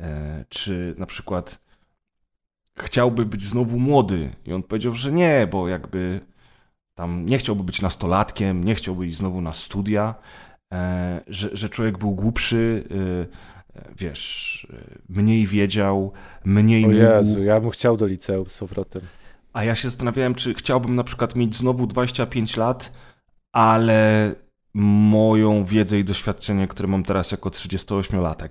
e, 0.00 0.44
czy 0.48 0.94
na 0.98 1.06
przykład 1.06 1.60
chciałby 2.78 3.26
być 3.26 3.42
znowu 3.42 3.78
młody 3.78 4.30
i 4.46 4.52
on 4.52 4.62
powiedział, 4.62 4.94
że 4.94 5.12
nie, 5.12 5.48
bo 5.50 5.68
jakby 5.68 6.20
tam 6.94 7.26
nie 7.26 7.38
chciałby 7.38 7.64
być 7.64 7.82
nastolatkiem, 7.82 8.64
nie 8.64 8.74
chciałby 8.74 9.06
iść 9.06 9.16
znowu 9.16 9.40
na 9.40 9.52
studia, 9.52 10.14
e, 10.72 11.20
że, 11.26 11.50
że 11.52 11.68
człowiek 11.68 11.98
był 11.98 12.14
głupszy, 12.14 12.84
wiesz, 13.98 14.66
mniej 15.08 15.46
wiedział, 15.46 16.12
mniej 16.44 16.84
o 16.84 16.88
mógł. 16.88 16.98
Jezu, 16.98 17.42
ja 17.42 17.60
bym 17.60 17.70
chciał 17.70 17.96
do 17.96 18.06
liceum 18.06 18.50
z 18.50 18.58
powrotem. 18.58 19.02
A 19.52 19.64
ja 19.64 19.74
się 19.74 19.88
zastanawiałem, 19.88 20.34
czy 20.34 20.54
chciałbym 20.54 20.94
na 20.94 21.04
przykład 21.04 21.36
mieć 21.36 21.56
znowu 21.56 21.86
25 21.86 22.56
lat, 22.56 22.92
ale 23.52 24.32
moją 24.74 25.64
wiedzę 25.64 25.98
i 25.98 26.04
doświadczenie, 26.04 26.68
które 26.68 26.88
mam 26.88 27.02
teraz 27.02 27.30
jako 27.30 27.48
38-latek. 27.48 28.48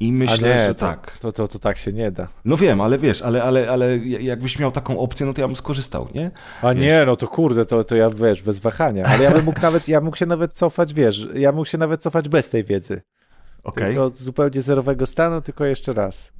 I 0.00 0.12
myślę, 0.12 0.48
nie, 0.48 0.60
że 0.60 0.74
to, 0.74 0.86
tak. 0.86 1.18
To, 1.18 1.32
to, 1.32 1.48
to 1.48 1.58
tak 1.58 1.78
się 1.78 1.92
nie 1.92 2.10
da. 2.10 2.28
No 2.44 2.56
wiem, 2.56 2.80
ale 2.80 2.98
wiesz, 2.98 3.22
ale, 3.22 3.42
ale, 3.42 3.70
ale 3.70 3.98
jakbyś 3.98 4.58
miał 4.58 4.72
taką 4.72 4.98
opcję, 4.98 5.26
no 5.26 5.34
to 5.34 5.40
ja 5.40 5.48
bym 5.48 5.56
skorzystał, 5.56 6.08
nie? 6.14 6.30
A 6.62 6.74
wiesz. 6.74 6.82
nie, 6.82 7.02
no 7.06 7.16
to 7.16 7.28
kurde, 7.28 7.64
to, 7.64 7.84
to 7.84 7.96
ja 7.96 8.10
wiesz, 8.10 8.42
bez 8.42 8.58
wahania. 8.58 9.04
Ale 9.04 9.24
ja 9.24 9.30
bym 9.30 9.44
mógł 9.44 9.60
nawet, 9.60 9.88
ja 9.88 10.00
mógł 10.00 10.16
się 10.16 10.26
nawet 10.26 10.52
cofać, 10.52 10.94
wiesz, 10.94 11.28
ja 11.34 11.52
mógł 11.52 11.66
się 11.66 11.78
nawet 11.78 12.02
cofać 12.02 12.28
bez 12.28 12.50
tej 12.50 12.64
wiedzy. 12.64 13.02
Okay. 13.64 13.84
Tylko 13.84 14.10
zupełnie 14.10 14.60
zerowego 14.60 15.06
stanu, 15.06 15.40
tylko 15.40 15.64
jeszcze 15.64 15.92
raz. 15.92 16.32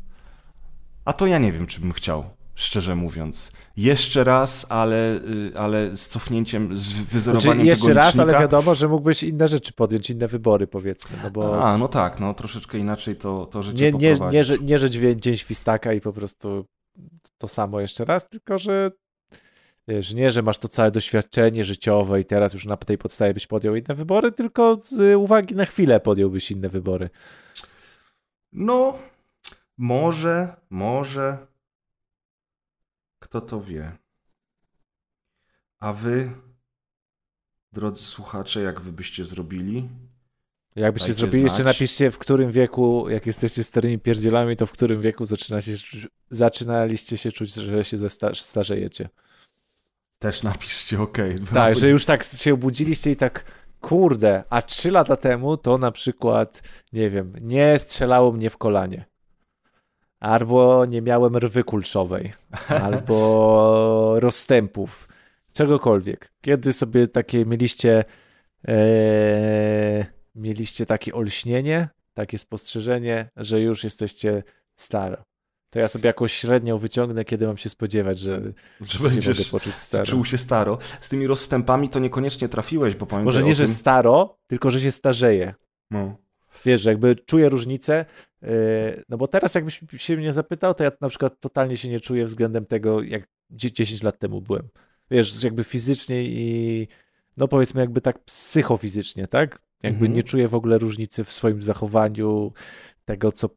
A 1.04 1.12
to 1.12 1.26
ja 1.26 1.38
nie 1.38 1.52
wiem, 1.52 1.66
czy 1.66 1.80
bym 1.80 1.92
chciał, 1.92 2.24
szczerze 2.54 2.96
mówiąc. 2.96 3.52
Jeszcze 3.76 4.24
raz, 4.24 4.66
ale, 4.68 5.14
y, 5.16 5.52
ale 5.58 5.96
z 5.96 6.08
cofnięciem, 6.08 6.78
z 6.78 6.92
wyzerowaniem 6.92 7.54
znaczy, 7.54 7.66
jeszcze 7.66 7.86
tego 7.86 8.00
raz, 8.00 8.18
ale 8.18 8.32
wiadomo, 8.32 8.74
że 8.74 8.88
mógłbyś 8.88 9.22
inne 9.22 9.48
rzeczy 9.48 9.72
podjąć, 9.72 10.10
inne 10.10 10.28
wybory 10.28 10.66
powiedzmy. 10.66 11.16
No 11.22 11.30
bo... 11.30 11.64
A, 11.64 11.78
no 11.78 11.88
tak, 11.88 12.20
no 12.20 12.34
troszeczkę 12.34 12.78
inaczej 12.78 13.16
to, 13.16 13.46
to 13.46 13.62
życie 13.62 13.92
nie, 13.92 13.98
nie, 13.98 14.18
nie, 14.32 14.44
że, 14.44 14.58
nie, 14.58 14.78
że 14.78 14.90
dzień 15.16 15.36
świstaka 15.36 15.92
i 15.92 16.00
po 16.00 16.12
prostu 16.12 16.64
to 17.38 17.48
samo 17.48 17.80
jeszcze 17.80 18.04
raz, 18.04 18.28
tylko 18.28 18.58
że 18.58 18.90
Wiesz, 19.89 20.15
nie, 20.15 20.31
że 20.31 20.43
masz 20.43 20.59
to 20.59 20.69
całe 20.69 20.90
doświadczenie 20.90 21.65
życiowe 21.65 22.20
i 22.20 22.24
teraz 22.24 22.55
już 22.55 22.66
na 22.66 22.77
tej 22.77 22.98
podstawie 22.98 23.35
byś 23.35 23.47
podjął 23.47 23.77
inne 23.77 23.94
wybory, 23.94 24.32
tylko 24.32 24.78
z 24.82 25.16
uwagi 25.16 25.55
na 25.55 25.65
chwilę 25.65 26.01
podjąłbyś 26.01 26.51
inne 26.51 26.69
wybory. 26.69 27.10
No, 28.52 28.98
może, 29.78 30.56
może. 30.70 31.47
Kto 33.19 33.40
to 33.40 33.60
wie? 33.60 33.93
A 35.81 35.93
wy, 35.93 36.31
drodzy 37.73 38.02
słuchacze, 38.02 38.62
jak 38.62 38.81
wy 38.81 38.93
byście 38.93 39.24
zrobili? 39.24 39.89
Jakbyście 40.77 41.12
zrobili, 41.12 41.40
znać. 41.40 41.52
jeszcze 41.52 41.65
napiszcie 41.65 42.10
w 42.10 42.19
którym 42.19 42.51
wieku, 42.51 43.09
jak 43.09 43.27
jesteście 43.27 43.65
starymi 43.65 43.98
pierdzielami, 43.98 44.56
to 44.56 44.66
w 44.66 44.73
którym 44.73 45.01
wieku 45.01 45.27
zaczynacie, 45.27 45.73
zaczynaliście 46.31 47.16
się 47.16 47.32
czuć, 47.32 47.55
że 47.55 47.85
się 47.85 47.97
starzejecie. 48.35 49.09
Też 50.18 50.42
napiszcie 50.42 51.02
OK. 51.02 51.18
Tak, 51.54 51.76
że 51.76 51.88
już 51.88 52.04
tak 52.04 52.24
się 52.24 52.54
obudziliście 52.54 53.10
i 53.10 53.16
tak 53.16 53.44
kurde, 53.80 54.44
a 54.50 54.62
trzy 54.62 54.90
lata 54.90 55.16
temu 55.16 55.56
to 55.56 55.78
na 55.78 55.90
przykład, 55.90 56.62
nie 56.92 57.10
wiem, 57.10 57.32
nie 57.40 57.78
strzelało 57.78 58.32
mnie 58.32 58.50
w 58.50 58.56
kolanie. 58.56 59.04
Albo 60.20 60.84
nie 60.88 61.02
miałem 61.02 61.36
rwy 61.36 61.64
kulszowej, 61.64 62.32
albo 62.84 64.14
rozstępów, 64.18 65.08
czegokolwiek. 65.52 66.32
Kiedy 66.40 66.72
sobie 66.72 67.06
takie 67.06 67.46
mieliście 67.46 68.04
e, 68.68 70.06
mieliście 70.34 70.86
takie 70.86 71.14
olśnienie, 71.14 71.88
takie 72.14 72.38
spostrzeżenie, 72.38 73.30
że 73.36 73.60
już 73.60 73.84
jesteście 73.84 74.42
staro 74.76 75.24
to 75.70 75.78
ja 75.78 75.88
sobie 75.88 76.06
jakąś 76.06 76.32
średnią 76.32 76.78
wyciągnę, 76.78 77.24
kiedy 77.24 77.46
mam 77.46 77.56
się 77.56 77.70
spodziewać, 77.70 78.18
że, 78.18 78.52
że 78.80 78.98
będziesz 78.98 79.38
mogę 79.38 79.50
poczuć 79.50 79.74
staro. 79.74 80.06
Czuł 80.06 80.24
się 80.24 80.38
staro. 80.38 80.78
Z 81.00 81.08
tymi 81.08 81.26
rozstępami 81.26 81.88
to 81.88 81.98
niekoniecznie 81.98 82.48
trafiłeś, 82.48 82.94
bo 82.94 83.06
pamiętam. 83.06 83.24
Może 83.24 83.42
nie, 83.42 83.54
że 83.54 83.68
staro, 83.68 84.38
tylko 84.46 84.70
że 84.70 84.80
się 84.80 84.90
starzeje. 84.90 85.54
No. 85.90 86.16
Wiesz, 86.64 86.80
że 86.80 86.90
jakby 86.90 87.16
czuję 87.16 87.48
różnicę, 87.48 88.04
yy, 88.42 88.48
no 89.08 89.16
bo 89.16 89.28
teraz 89.28 89.54
jakbyś 89.54 89.80
się 89.96 90.16
mnie 90.16 90.32
zapytał, 90.32 90.74
to 90.74 90.84
ja 90.84 90.90
na 91.00 91.08
przykład 91.08 91.40
totalnie 91.40 91.76
się 91.76 91.88
nie 91.88 92.00
czuję 92.00 92.24
względem 92.24 92.66
tego, 92.66 93.02
jak 93.02 93.28
10 93.50 94.02
lat 94.02 94.18
temu 94.18 94.40
byłem. 94.40 94.68
Wiesz, 95.10 95.42
jakby 95.44 95.64
fizycznie 95.64 96.24
i 96.24 96.88
no 97.36 97.48
powiedzmy 97.48 97.80
jakby 97.80 98.00
tak 98.00 98.24
psychofizycznie, 98.24 99.26
tak? 99.26 99.62
Jakby 99.82 100.06
mhm. 100.06 100.12
nie 100.12 100.22
czuję 100.22 100.48
w 100.48 100.54
ogóle 100.54 100.78
różnicy 100.78 101.24
w 101.24 101.32
swoim 101.32 101.62
zachowaniu, 101.62 102.52
tego 103.04 103.32
co 103.32 103.48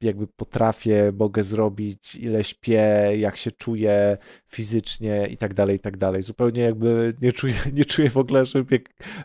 jakby 0.00 0.26
potrafię, 0.26 1.12
mogę 1.18 1.42
zrobić, 1.42 2.14
ile 2.14 2.44
śpię, 2.44 3.10
jak 3.18 3.36
się 3.36 3.50
czuję 3.50 4.18
fizycznie 4.48 5.26
i 5.26 5.36
tak 5.36 5.54
dalej, 5.54 5.76
i 5.76 5.80
tak 5.80 5.96
dalej. 5.96 6.22
Zupełnie 6.22 6.62
jakby 6.62 7.14
nie 7.22 7.32
czuję, 7.32 7.54
nie 7.72 7.84
czuję 7.84 8.10
w 8.10 8.16
ogóle, 8.16 8.44
że, 8.44 8.64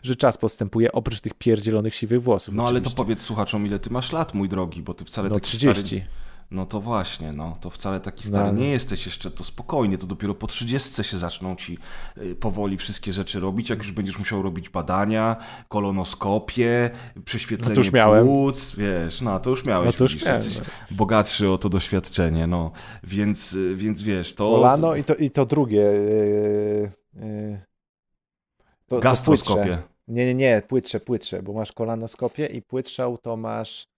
że 0.02 0.16
czas 0.16 0.38
postępuje, 0.38 0.92
oprócz 0.92 1.20
tych 1.20 1.34
pierdzielonych 1.34 1.94
siwych 1.94 2.22
włosów. 2.22 2.54
No 2.54 2.64
oczywiście. 2.64 2.86
ale 2.86 2.94
to 2.94 3.02
powiedz 3.02 3.22
słuchaczom, 3.22 3.66
ile 3.66 3.78
ty 3.78 3.90
masz 3.90 4.12
lat, 4.12 4.34
mój 4.34 4.48
drogi, 4.48 4.82
bo 4.82 4.94
ty 4.94 5.04
wcale 5.04 5.28
no, 5.28 5.40
30. 5.40 5.86
Stary... 5.86 6.06
No 6.52 6.66
to 6.66 6.80
właśnie, 6.80 7.32
no 7.32 7.56
to 7.60 7.70
wcale 7.70 8.00
taki 8.00 8.24
stary 8.24 8.52
no. 8.52 8.58
nie 8.58 8.70
jesteś 8.70 9.06
jeszcze, 9.06 9.30
to 9.30 9.44
spokojnie, 9.44 9.98
to 9.98 10.06
dopiero 10.06 10.34
po 10.34 10.46
trzydziestce 10.46 11.04
się 11.04 11.18
zaczną 11.18 11.56
ci 11.56 11.78
y, 12.18 12.34
powoli 12.34 12.78
wszystkie 12.78 13.12
rzeczy 13.12 13.40
robić, 13.40 13.70
jak 13.70 13.78
już 13.78 13.92
będziesz 13.92 14.18
musiał 14.18 14.42
robić 14.42 14.68
badania, 14.68 15.36
kolonoskopię, 15.68 16.90
prześwietlenie 17.24 17.74
no 17.76 17.82
to 17.82 17.98
już 17.98 18.24
płuc, 18.24 18.74
wiesz, 18.76 19.20
no 19.20 19.40
to 19.40 19.50
już 19.50 19.64
miałeś, 19.64 19.86
no 19.86 19.92
to 19.92 20.04
już 20.04 20.12
widzisz, 20.12 20.28
miałem. 20.28 20.42
jesteś 20.42 20.66
bogatszy 20.90 21.50
o 21.50 21.58
to 21.58 21.68
doświadczenie, 21.68 22.46
no, 22.46 22.70
więc, 23.04 23.52
y, 23.52 23.76
więc 23.76 24.02
wiesz, 24.02 24.34
to... 24.34 24.50
Kolano 24.50 24.96
i 24.96 25.04
to, 25.04 25.14
i 25.14 25.30
to 25.30 25.46
drugie... 25.46 25.80
Yy, 25.80 26.90
yy, 27.14 27.60
to. 28.88 29.00
To 29.00 29.00
nie, 30.08 30.26
nie, 30.26 30.34
nie, 30.34 30.62
płytsze, 30.68 31.00
płytsze, 31.00 31.42
bo 31.42 31.52
masz 31.52 31.72
kolanoskopię 31.72 32.46
i 32.46 32.62
płytszą 32.62 33.16
to 33.16 33.36
masz 33.36 33.91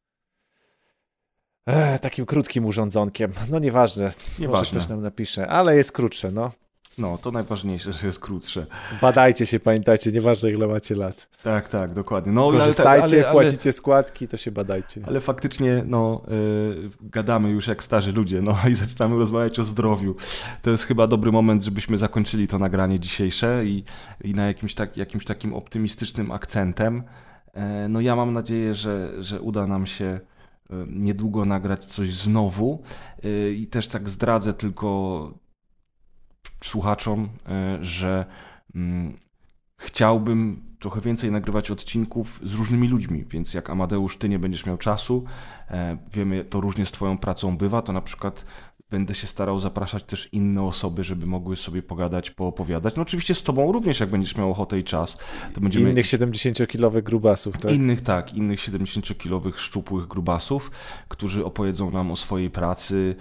Ech, 1.67 2.01
takim 2.01 2.27
krótkim 2.27 2.67
urządzonkiem. 2.67 3.33
No 3.51 3.59
nieważne, 3.59 4.05
nieważne, 4.39 4.49
może 4.49 4.71
ktoś 4.71 4.89
nam 4.89 5.03
napisze, 5.03 5.49
ale 5.49 5.77
jest 5.77 5.93
krótsze, 5.93 6.31
no. 6.31 6.51
No, 6.99 7.19
to 7.19 7.31
najważniejsze, 7.31 7.93
że 7.93 8.07
jest 8.07 8.21
krótsze. 8.21 8.67
Badajcie 9.01 9.47
się, 9.47 9.61
pamiętajcie, 9.61 10.13
nieważne 10.13 10.51
ile 10.51 10.67
macie 10.67 10.95
lat. 10.95 11.29
Tak, 11.43 11.69
tak, 11.69 11.93
dokładnie. 11.93 12.33
No, 12.33 12.51
Korzystajcie, 12.51 13.17
ale, 13.17 13.29
ale, 13.29 13.33
płacicie 13.33 13.73
składki, 13.73 14.29
to 14.29 14.37
się 14.37 14.51
badajcie. 14.51 15.01
Ale 15.07 15.21
faktycznie, 15.21 15.83
no, 15.87 16.23
yy, 16.29 16.91
gadamy 17.01 17.51
już 17.51 17.67
jak 17.67 17.83
starzy 17.83 18.13
ludzie, 18.13 18.43
no 18.43 18.59
i 18.71 18.75
zaczynamy 18.75 19.17
rozmawiać 19.17 19.59
o 19.59 19.65
zdrowiu. 19.65 20.17
To 20.63 20.71
jest 20.71 20.85
chyba 20.85 21.07
dobry 21.07 21.33
moment, 21.33 21.63
żebyśmy 21.63 21.99
zakończyli 21.99 22.49
to 22.49 22.59
nagranie 22.59 23.01
dzisiejsze 23.01 23.63
i, 23.65 23.85
i 24.25 24.35
na 24.35 24.47
jakimś, 24.47 24.75
tak, 24.75 24.97
jakimś 24.97 25.25
takim 25.25 25.55
optymistycznym 25.55 26.31
akcentem. 26.31 27.03
Yy, 27.55 27.63
no 27.89 28.01
ja 28.01 28.17
mam 28.17 28.33
nadzieję, 28.33 28.75
że, 28.75 29.23
że 29.23 29.41
uda 29.41 29.67
nam 29.67 29.87
się 29.87 30.21
Y, 30.34 30.34
niedługo 30.87 31.45
nagrać 31.45 31.85
coś 31.85 32.15
znowu. 32.15 32.83
Y, 33.25 33.55
i 33.55 33.67
też 33.67 33.89
tak 33.89 34.09
zdradzę 34.09 34.55
tylko 34.55 35.31
słuchaczom, 36.65 37.25
y, 37.25 37.85
że 37.85 38.27
mm, 38.75 39.17
chciałbym 39.77 40.75
trochę 40.85 41.01
więcej 41.01 41.33
nagrywać 41.33 41.71
odcinków 41.71 42.41
z 42.43 42.55
różnymi 42.55 42.89
ludźmi, 42.89 43.25
więc 43.31 43.55
jak 43.55 43.71
Amadeusz, 43.71 44.17
ty 44.17 44.29
nie 44.29 44.39
będziesz 44.39 44.67
miał 44.67 44.77
czasu, 44.77 45.25
e, 45.71 45.99
wiemy, 46.13 46.45
to 46.45 46.61
różnie 46.61 46.87
z 46.87 46.93
twoją 46.93 47.19
pracą 47.19 47.57
bywa, 47.57 47.83
to 47.83 47.93
na 47.93 48.01
przykład 48.01 48.45
Będę 48.95 49.15
się 49.15 49.27
starał 49.27 49.61
zapraszać 49.61 50.05
też 50.05 50.29
inne 50.33 50.63
osoby, 50.63 51.05
żeby 51.05 51.27
mogły 51.27 51.57
sobie 51.57 51.83
pogadać, 51.83 52.31
poopowiadać. 52.31 52.97
No 52.97 53.03
oczywiście 53.03 53.35
z 53.35 53.43
tobą 53.43 53.73
również, 53.73 54.01
jak 54.01 54.11
będziesz 54.11 54.37
miał 54.37 54.51
ochotę 54.51 54.79
i 54.79 54.85
czas. 54.85 55.17
To 55.55 55.61
będziemy... 55.61 55.91
Innych 55.91 56.07
70-kilowych 56.07 57.03
grubasów, 57.03 57.59
tak? 57.59 57.73
Innych, 57.73 58.01
tak. 58.01 58.35
Innych 58.35 58.61
70-kilowych, 58.61 59.59
szczupłych 59.59 60.07
grubasów, 60.07 60.71
którzy 61.09 61.45
opowiedzą 61.45 61.91
nam 61.91 62.11
o 62.11 62.17
swojej 62.17 62.51
pracy, 62.51 63.17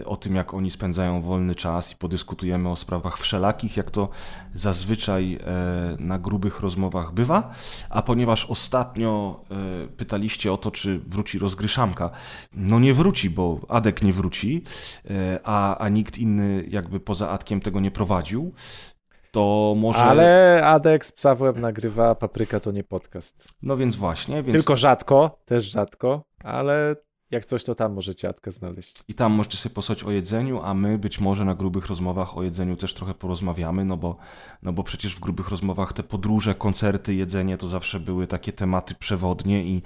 e, 0.00 0.04
o 0.04 0.16
tym, 0.16 0.34
jak 0.34 0.54
oni 0.54 0.70
spędzają 0.70 1.22
wolny 1.22 1.54
czas 1.54 1.92
i 1.92 1.96
podyskutujemy 1.96 2.68
o 2.68 2.76
sprawach 2.76 3.18
wszelakich, 3.18 3.76
jak 3.76 3.90
to 3.90 4.08
zazwyczaj 4.54 5.34
e, 5.34 5.96
na 5.98 6.18
grubych 6.18 6.60
rozmowach 6.60 7.12
bywa. 7.12 7.54
A 7.90 8.02
ponieważ 8.02 8.44
ostatnio 8.44 9.40
e, 9.50 9.86
pytaliście 9.88 10.52
o 10.52 10.56
to, 10.56 10.70
czy 10.70 10.98
wróci 10.98 11.38
rozgryszamka, 11.38 12.10
no 12.52 12.80
nie 12.80 12.94
wróci, 12.94 13.30
bo 13.30 13.60
Adek 13.68 14.02
nie 14.02 14.12
wróci. 14.12 14.62
E, 15.10 15.40
a, 15.44 15.78
a 15.78 15.88
nikt 15.88 16.18
inny 16.18 16.64
jakby 16.68 17.00
poza 17.00 17.28
Adkiem 17.28 17.60
tego 17.60 17.80
nie 17.80 17.90
prowadził, 17.90 18.52
to 19.32 19.74
może... 19.76 19.98
Ale 19.98 20.60
Adek 20.64 21.06
z 21.06 21.12
Psa 21.12 21.36
nagrywa, 21.54 22.14
Papryka 22.14 22.60
to 22.60 22.72
nie 22.72 22.84
podcast. 22.84 23.48
No 23.62 23.76
więc 23.76 23.96
właśnie. 23.96 24.42
Więc... 24.42 24.52
Tylko 24.56 24.76
rzadko, 24.76 25.38
też 25.44 25.64
rzadko, 25.64 26.22
ale 26.44 26.96
jak 27.30 27.44
coś, 27.44 27.64
to 27.64 27.74
tam 27.74 27.92
możecie 27.92 28.28
Adkę 28.28 28.50
znaleźć. 28.50 29.02
I 29.08 29.14
tam 29.14 29.32
możecie 29.32 29.58
sobie 29.58 29.74
posłać 29.74 30.04
o 30.04 30.10
jedzeniu, 30.10 30.60
a 30.62 30.74
my 30.74 30.98
być 30.98 31.20
może 31.20 31.44
na 31.44 31.54
grubych 31.54 31.86
rozmowach 31.86 32.38
o 32.38 32.42
jedzeniu 32.42 32.76
też 32.76 32.94
trochę 32.94 33.14
porozmawiamy, 33.14 33.84
no 33.84 33.96
bo, 33.96 34.16
no 34.62 34.72
bo 34.72 34.82
przecież 34.82 35.16
w 35.16 35.20
grubych 35.20 35.48
rozmowach 35.48 35.92
te 35.92 36.02
podróże, 36.02 36.54
koncerty, 36.54 37.14
jedzenie 37.14 37.58
to 37.58 37.68
zawsze 37.68 38.00
były 38.00 38.26
takie 38.26 38.52
tematy 38.52 38.94
przewodnie 38.94 39.64
i 39.64 39.82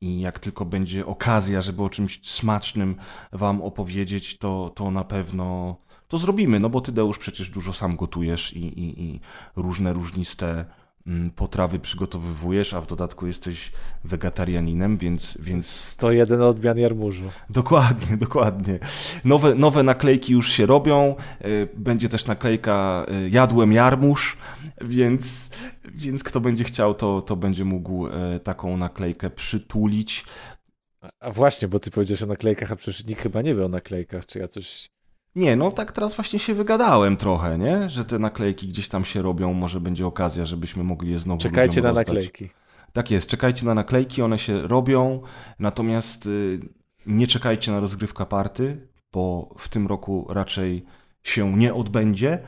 I 0.00 0.20
jak 0.20 0.38
tylko 0.38 0.64
będzie 0.64 1.06
okazja, 1.06 1.60
żeby 1.60 1.82
o 1.82 1.90
czymś 1.90 2.20
smacznym 2.30 2.96
Wam 3.32 3.62
opowiedzieć, 3.62 4.38
to, 4.38 4.72
to 4.74 4.90
na 4.90 5.04
pewno 5.04 5.76
to 6.08 6.18
zrobimy. 6.18 6.60
No 6.60 6.70
bo 6.70 6.80
Ty, 6.80 6.92
Deusz, 6.92 7.18
przecież 7.18 7.50
dużo 7.50 7.72
sam 7.72 7.96
gotujesz 7.96 8.52
i, 8.52 8.60
i, 8.60 9.02
i 9.02 9.20
różne 9.56 9.92
różniste 9.92 10.64
potrawy 11.36 11.78
przygotowywujesz, 11.78 12.74
a 12.74 12.80
w 12.80 12.86
dodatku 12.86 13.26
jesteś 13.26 13.72
wegetarianinem, 14.04 14.98
więc... 14.98 15.38
więc... 15.40 15.96
To 15.96 16.12
jeden 16.12 16.42
odmian 16.42 16.78
jarmużu. 16.78 17.24
Dokładnie, 17.50 18.16
dokładnie. 18.16 18.78
Nowe, 19.24 19.54
nowe 19.54 19.82
naklejki 19.82 20.32
już 20.32 20.52
się 20.52 20.66
robią, 20.66 21.14
e, 21.40 21.46
będzie 21.74 22.08
też 22.08 22.26
naklejka 22.26 23.06
e, 23.08 23.28
jadłem 23.28 23.72
jarmuż, 23.72 24.36
więc 24.80 25.50
więc 25.94 26.24
kto 26.24 26.40
będzie 26.40 26.64
chciał, 26.64 26.94
to, 26.94 27.22
to 27.22 27.36
będzie 27.36 27.64
mógł 27.64 28.06
e, 28.06 28.40
taką 28.40 28.76
naklejkę 28.76 29.30
przytulić. 29.30 30.24
A 31.20 31.30
właśnie, 31.30 31.68
bo 31.68 31.78
ty 31.78 31.90
powiedziałeś 31.90 32.22
o 32.22 32.26
naklejkach, 32.26 32.72
a 32.72 32.76
przecież 32.76 33.04
nikt 33.04 33.22
chyba 33.22 33.42
nie 33.42 33.54
wie 33.54 33.64
o 33.64 33.68
naklejkach, 33.68 34.26
czy 34.26 34.38
ja 34.38 34.48
coś... 34.48 34.90
Nie, 35.34 35.56
no 35.56 35.70
tak 35.70 35.92
teraz 35.92 36.14
właśnie 36.14 36.38
się 36.38 36.54
wygadałem 36.54 37.16
trochę, 37.16 37.58
nie? 37.58 37.88
Że 37.88 38.04
te 38.04 38.18
naklejki 38.18 38.68
gdzieś 38.68 38.88
tam 38.88 39.04
się 39.04 39.22
robią, 39.22 39.52
może 39.52 39.80
będzie 39.80 40.06
okazja, 40.06 40.44
żebyśmy 40.44 40.84
mogli 40.84 41.10
je 41.10 41.18
znowu 41.18 41.40
Czekajcie 41.40 41.80
na 41.80 41.88
rozdać. 41.88 42.06
naklejki. 42.06 42.50
Tak 42.92 43.10
jest, 43.10 43.30
czekajcie 43.30 43.66
na 43.66 43.74
naklejki, 43.74 44.22
one 44.22 44.38
się 44.38 44.68
robią, 44.68 45.22
natomiast 45.58 46.26
y, 46.26 46.60
nie 47.06 47.26
czekajcie 47.26 47.72
na 47.72 47.80
rozgrywka 47.80 48.26
party, 48.26 48.88
bo 49.12 49.54
w 49.58 49.68
tym 49.68 49.86
roku 49.86 50.26
raczej 50.28 50.84
się 51.22 51.56
nie 51.56 51.74
odbędzie, 51.74 52.38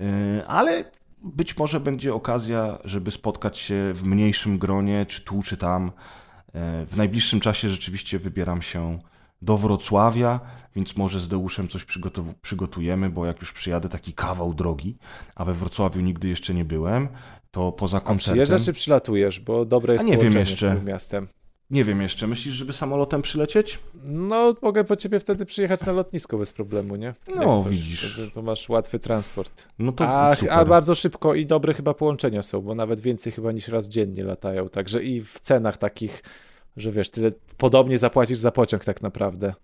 y, 0.00 0.46
ale 0.46 0.84
być 1.22 1.58
może 1.58 1.80
będzie 1.80 2.14
okazja, 2.14 2.78
żeby 2.84 3.10
spotkać 3.10 3.58
się 3.58 3.92
w 3.94 4.04
mniejszym 4.04 4.58
gronie, 4.58 5.06
czy 5.06 5.24
tu, 5.24 5.42
czy 5.42 5.56
tam. 5.56 5.92
E, 6.54 6.86
w 6.86 6.96
najbliższym 6.96 7.40
czasie 7.40 7.68
rzeczywiście 7.68 8.18
wybieram 8.18 8.62
się 8.62 8.98
do 9.42 9.56
Wrocławia, 9.56 10.40
więc 10.76 10.96
może 10.96 11.20
z 11.20 11.28
Deuszem 11.28 11.68
coś 11.68 11.86
przygotujemy, 12.42 13.10
bo 13.10 13.26
jak 13.26 13.40
już 13.40 13.52
przyjadę 13.52 13.88
taki 13.88 14.12
kawał 14.12 14.54
drogi, 14.54 14.98
a 15.34 15.44
we 15.44 15.54
Wrocławiu 15.54 16.00
nigdy 16.00 16.28
jeszcze 16.28 16.54
nie 16.54 16.64
byłem, 16.64 17.08
to 17.50 17.72
poza 17.72 18.00
koncertem... 18.00 18.32
A 18.32 18.34
przyjeżdżasz 18.34 18.64
czy 18.64 18.72
przylatujesz? 18.72 19.40
Bo 19.40 19.64
dobre 19.64 19.92
jest 19.92 20.04
a 20.04 20.08
nie 20.08 20.18
wiem 20.18 20.32
jeszcze. 20.32 20.80
z 20.82 20.84
miastem. 20.84 21.28
Nie 21.72 21.84
wiem 21.84 22.02
jeszcze. 22.02 22.26
Myślisz, 22.26 22.54
żeby 22.54 22.72
samolotem 22.72 23.22
przylecieć? 23.22 23.78
No, 24.04 24.54
mogę 24.62 24.84
po 24.84 24.96
ciebie 24.96 25.20
wtedy 25.20 25.46
przyjechać 25.46 25.86
na 25.86 25.92
lotnisko 25.92 26.38
bez 26.38 26.52
problemu, 26.52 26.96
nie? 26.96 27.14
No, 27.36 27.64
widzisz. 27.64 28.16
To, 28.16 28.34
to, 28.34 28.42
masz 28.42 28.68
łatwy 28.68 28.98
transport. 28.98 29.68
No 29.78 29.92
to 29.92 30.08
a, 30.08 30.34
super. 30.34 30.52
a 30.52 30.64
bardzo 30.64 30.94
szybko 30.94 31.34
i 31.34 31.46
dobre 31.46 31.74
chyba 31.74 31.94
połączenia 31.94 32.42
są, 32.42 32.60
bo 32.60 32.74
nawet 32.74 33.00
więcej 33.00 33.32
chyba 33.32 33.52
niż 33.52 33.68
raz 33.68 33.88
dziennie 33.88 34.24
latają. 34.24 34.68
Także 34.68 35.02
i 35.02 35.20
w 35.20 35.40
cenach 35.40 35.76
takich, 35.76 36.22
że 36.76 36.92
wiesz, 36.92 37.10
tyle 37.10 37.30
podobnie 37.56 37.98
zapłacisz 37.98 38.38
za 38.38 38.50
pociąg 38.50 38.84
tak 38.84 39.02
naprawdę. 39.02 39.54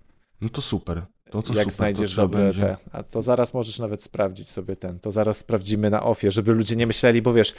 No 0.40 0.48
to 0.48 0.62
super. 0.62 1.02
To, 1.30 1.42
to 1.42 1.54
jak 1.54 1.64
super, 1.64 1.72
znajdziesz 1.72 2.14
dobre 2.14 2.44
będzie. 2.44 2.60
te. 2.60 2.76
A 2.92 3.02
to 3.02 3.22
zaraz 3.22 3.54
możesz 3.54 3.78
nawet 3.78 4.02
sprawdzić 4.02 4.48
sobie 4.48 4.76
ten. 4.76 4.98
To 5.00 5.12
zaraz 5.12 5.38
sprawdzimy 5.38 5.90
na 5.90 6.02
ofie, 6.02 6.30
żeby 6.30 6.54
ludzie 6.54 6.76
nie 6.76 6.86
myśleli, 6.86 7.22
bo 7.22 7.32
wiesz, 7.32 7.54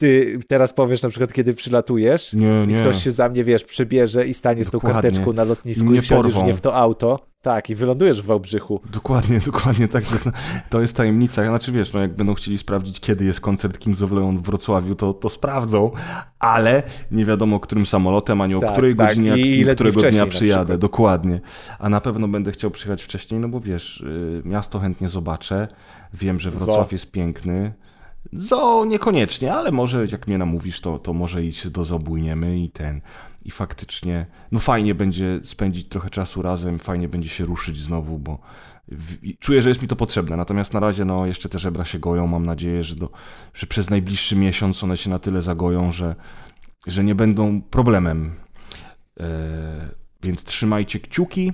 ty 0.00 0.38
teraz 0.48 0.72
powiesz 0.72 1.02
na 1.02 1.08
przykład, 1.08 1.32
kiedy 1.32 1.54
przylatujesz 1.54 2.32
nie, 2.32 2.66
nie. 2.66 2.76
i 2.76 2.78
ktoś 2.78 3.04
się 3.04 3.12
za 3.12 3.28
mnie, 3.28 3.44
wiesz, 3.44 3.64
przybierze 3.64 4.26
i 4.26 4.34
stanie 4.34 4.64
z 4.64 4.70
tą 4.70 4.80
karteczką 4.80 5.32
na 5.32 5.44
lotnisku 5.44 5.84
mnie 5.84 5.98
i 5.98 6.00
wsiądziesz 6.00 6.34
porwą. 6.34 6.46
nie 6.46 6.54
w 6.54 6.60
to 6.60 6.76
auto. 6.76 7.26
Tak, 7.42 7.70
i 7.70 7.74
wylądujesz 7.74 8.22
w 8.22 8.26
Wałbrzychu. 8.26 8.80
Dokładnie, 8.92 9.40
dokładnie, 9.52 9.88
tak, 9.88 10.06
że 10.06 10.16
to 10.70 10.80
jest 10.80 10.96
tajemnica. 10.96 11.46
Znaczy 11.46 11.72
wiesz, 11.72 11.92
no 11.92 12.00
jak 12.00 12.16
będą 12.16 12.34
chcieli 12.34 12.58
sprawdzić, 12.58 13.00
kiedy 13.00 13.24
jest 13.24 13.40
koncert 13.40 13.78
Kings 13.78 14.02
of 14.02 14.12
Leon 14.12 14.38
w 14.38 14.42
Wrocławiu, 14.42 14.94
to, 14.94 15.14
to 15.14 15.28
sprawdzą, 15.28 15.90
ale 16.38 16.82
nie 17.10 17.24
wiadomo, 17.24 17.60
którym 17.60 17.86
samolotem, 17.86 18.40
ani 18.40 18.54
o 18.54 18.60
tak, 18.60 18.72
której 18.72 18.96
tak. 18.96 19.08
godzinie, 19.08 19.36
I 19.38 19.66
którego 19.66 20.00
dnia 20.00 20.26
przyjadę. 20.26 20.78
Dokładnie. 20.78 21.40
A 21.78 21.88
na 21.88 22.00
pewno 22.00 22.28
będę 22.28 22.52
chciał 22.52 22.70
przyjechać 22.70 23.02
wcześniej, 23.02 23.40
no 23.40 23.48
bo 23.48 23.60
wiesz, 23.60 24.00
y, 24.00 24.42
miasto 24.44 24.78
chętnie 24.78 25.08
zobaczę, 25.08 25.68
wiem, 26.14 26.40
że 26.40 26.50
Wrocław 26.50 26.88
Zo. 26.88 26.94
jest 26.94 27.10
piękny, 27.10 27.72
Zo 28.32 28.84
niekoniecznie, 28.84 29.54
ale 29.54 29.72
może 29.72 30.06
jak 30.12 30.26
mnie 30.26 30.38
namówisz, 30.38 30.80
to, 30.80 30.98
to 30.98 31.12
może 31.12 31.44
iść 31.44 31.68
do 31.68 31.84
Zobójniemy 31.84 32.60
i 32.60 32.70
ten. 32.70 33.00
I 33.44 33.50
faktycznie, 33.50 34.26
no 34.52 34.60
fajnie 34.60 34.94
będzie 34.94 35.40
spędzić 35.44 35.88
trochę 35.88 36.10
czasu 36.10 36.42
razem, 36.42 36.78
fajnie 36.78 37.08
będzie 37.08 37.28
się 37.28 37.44
ruszyć 37.44 37.76
znowu, 37.76 38.18
bo 38.18 38.38
czuję, 39.38 39.62
że 39.62 39.68
jest 39.68 39.82
mi 39.82 39.88
to 39.88 39.96
potrzebne. 39.96 40.36
Natomiast 40.36 40.74
na 40.74 40.80
razie, 40.80 41.04
no, 41.04 41.26
jeszcze 41.26 41.48
te 41.48 41.58
żebra 41.58 41.84
się 41.84 41.98
goją. 41.98 42.26
Mam 42.26 42.46
nadzieję, 42.46 42.84
że, 42.84 42.96
do, 42.96 43.10
że 43.54 43.66
przez 43.66 43.90
najbliższy 43.90 44.36
miesiąc 44.36 44.84
one 44.84 44.96
się 44.96 45.10
na 45.10 45.18
tyle 45.18 45.42
zagoją, 45.42 45.92
że, 45.92 46.16
że 46.86 47.04
nie 47.04 47.14
będą 47.14 47.62
problemem. 47.62 48.34
E, 49.20 49.88
więc 50.22 50.44
trzymajcie 50.44 51.00
kciuki 51.00 51.52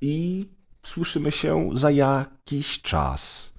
i 0.00 0.46
słyszymy 0.82 1.32
się 1.32 1.70
za 1.74 1.90
jakiś 1.90 2.82
czas. 2.82 3.54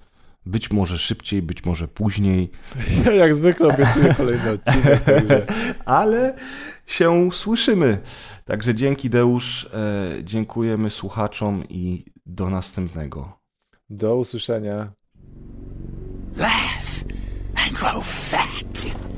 Być 0.46 0.70
może 0.70 0.98
szybciej, 0.98 1.42
być 1.42 1.64
może 1.64 1.88
później. 1.88 2.50
Ja 3.04 3.12
jak 3.12 3.34
zwykle 3.34 3.68
obiecuję 3.68 4.14
kolejny 4.14 4.50
odcinek. 4.50 5.02
Także... 5.04 5.46
Ale 5.84 6.34
się 6.86 7.32
słyszymy. 7.32 7.98
Także 8.44 8.74
dzięki 8.74 9.10
Deusz, 9.10 9.70
e, 9.74 10.24
dziękujemy 10.24 10.90
słuchaczom 10.90 11.64
i 11.68 12.04
do 12.26 12.50
następnego. 12.50 13.40
Do 13.90 14.16
usłyszenia. 14.16 14.92
Laugh 16.36 17.04
and 17.54 17.72
grow 17.72 18.04
fat. 18.04 19.09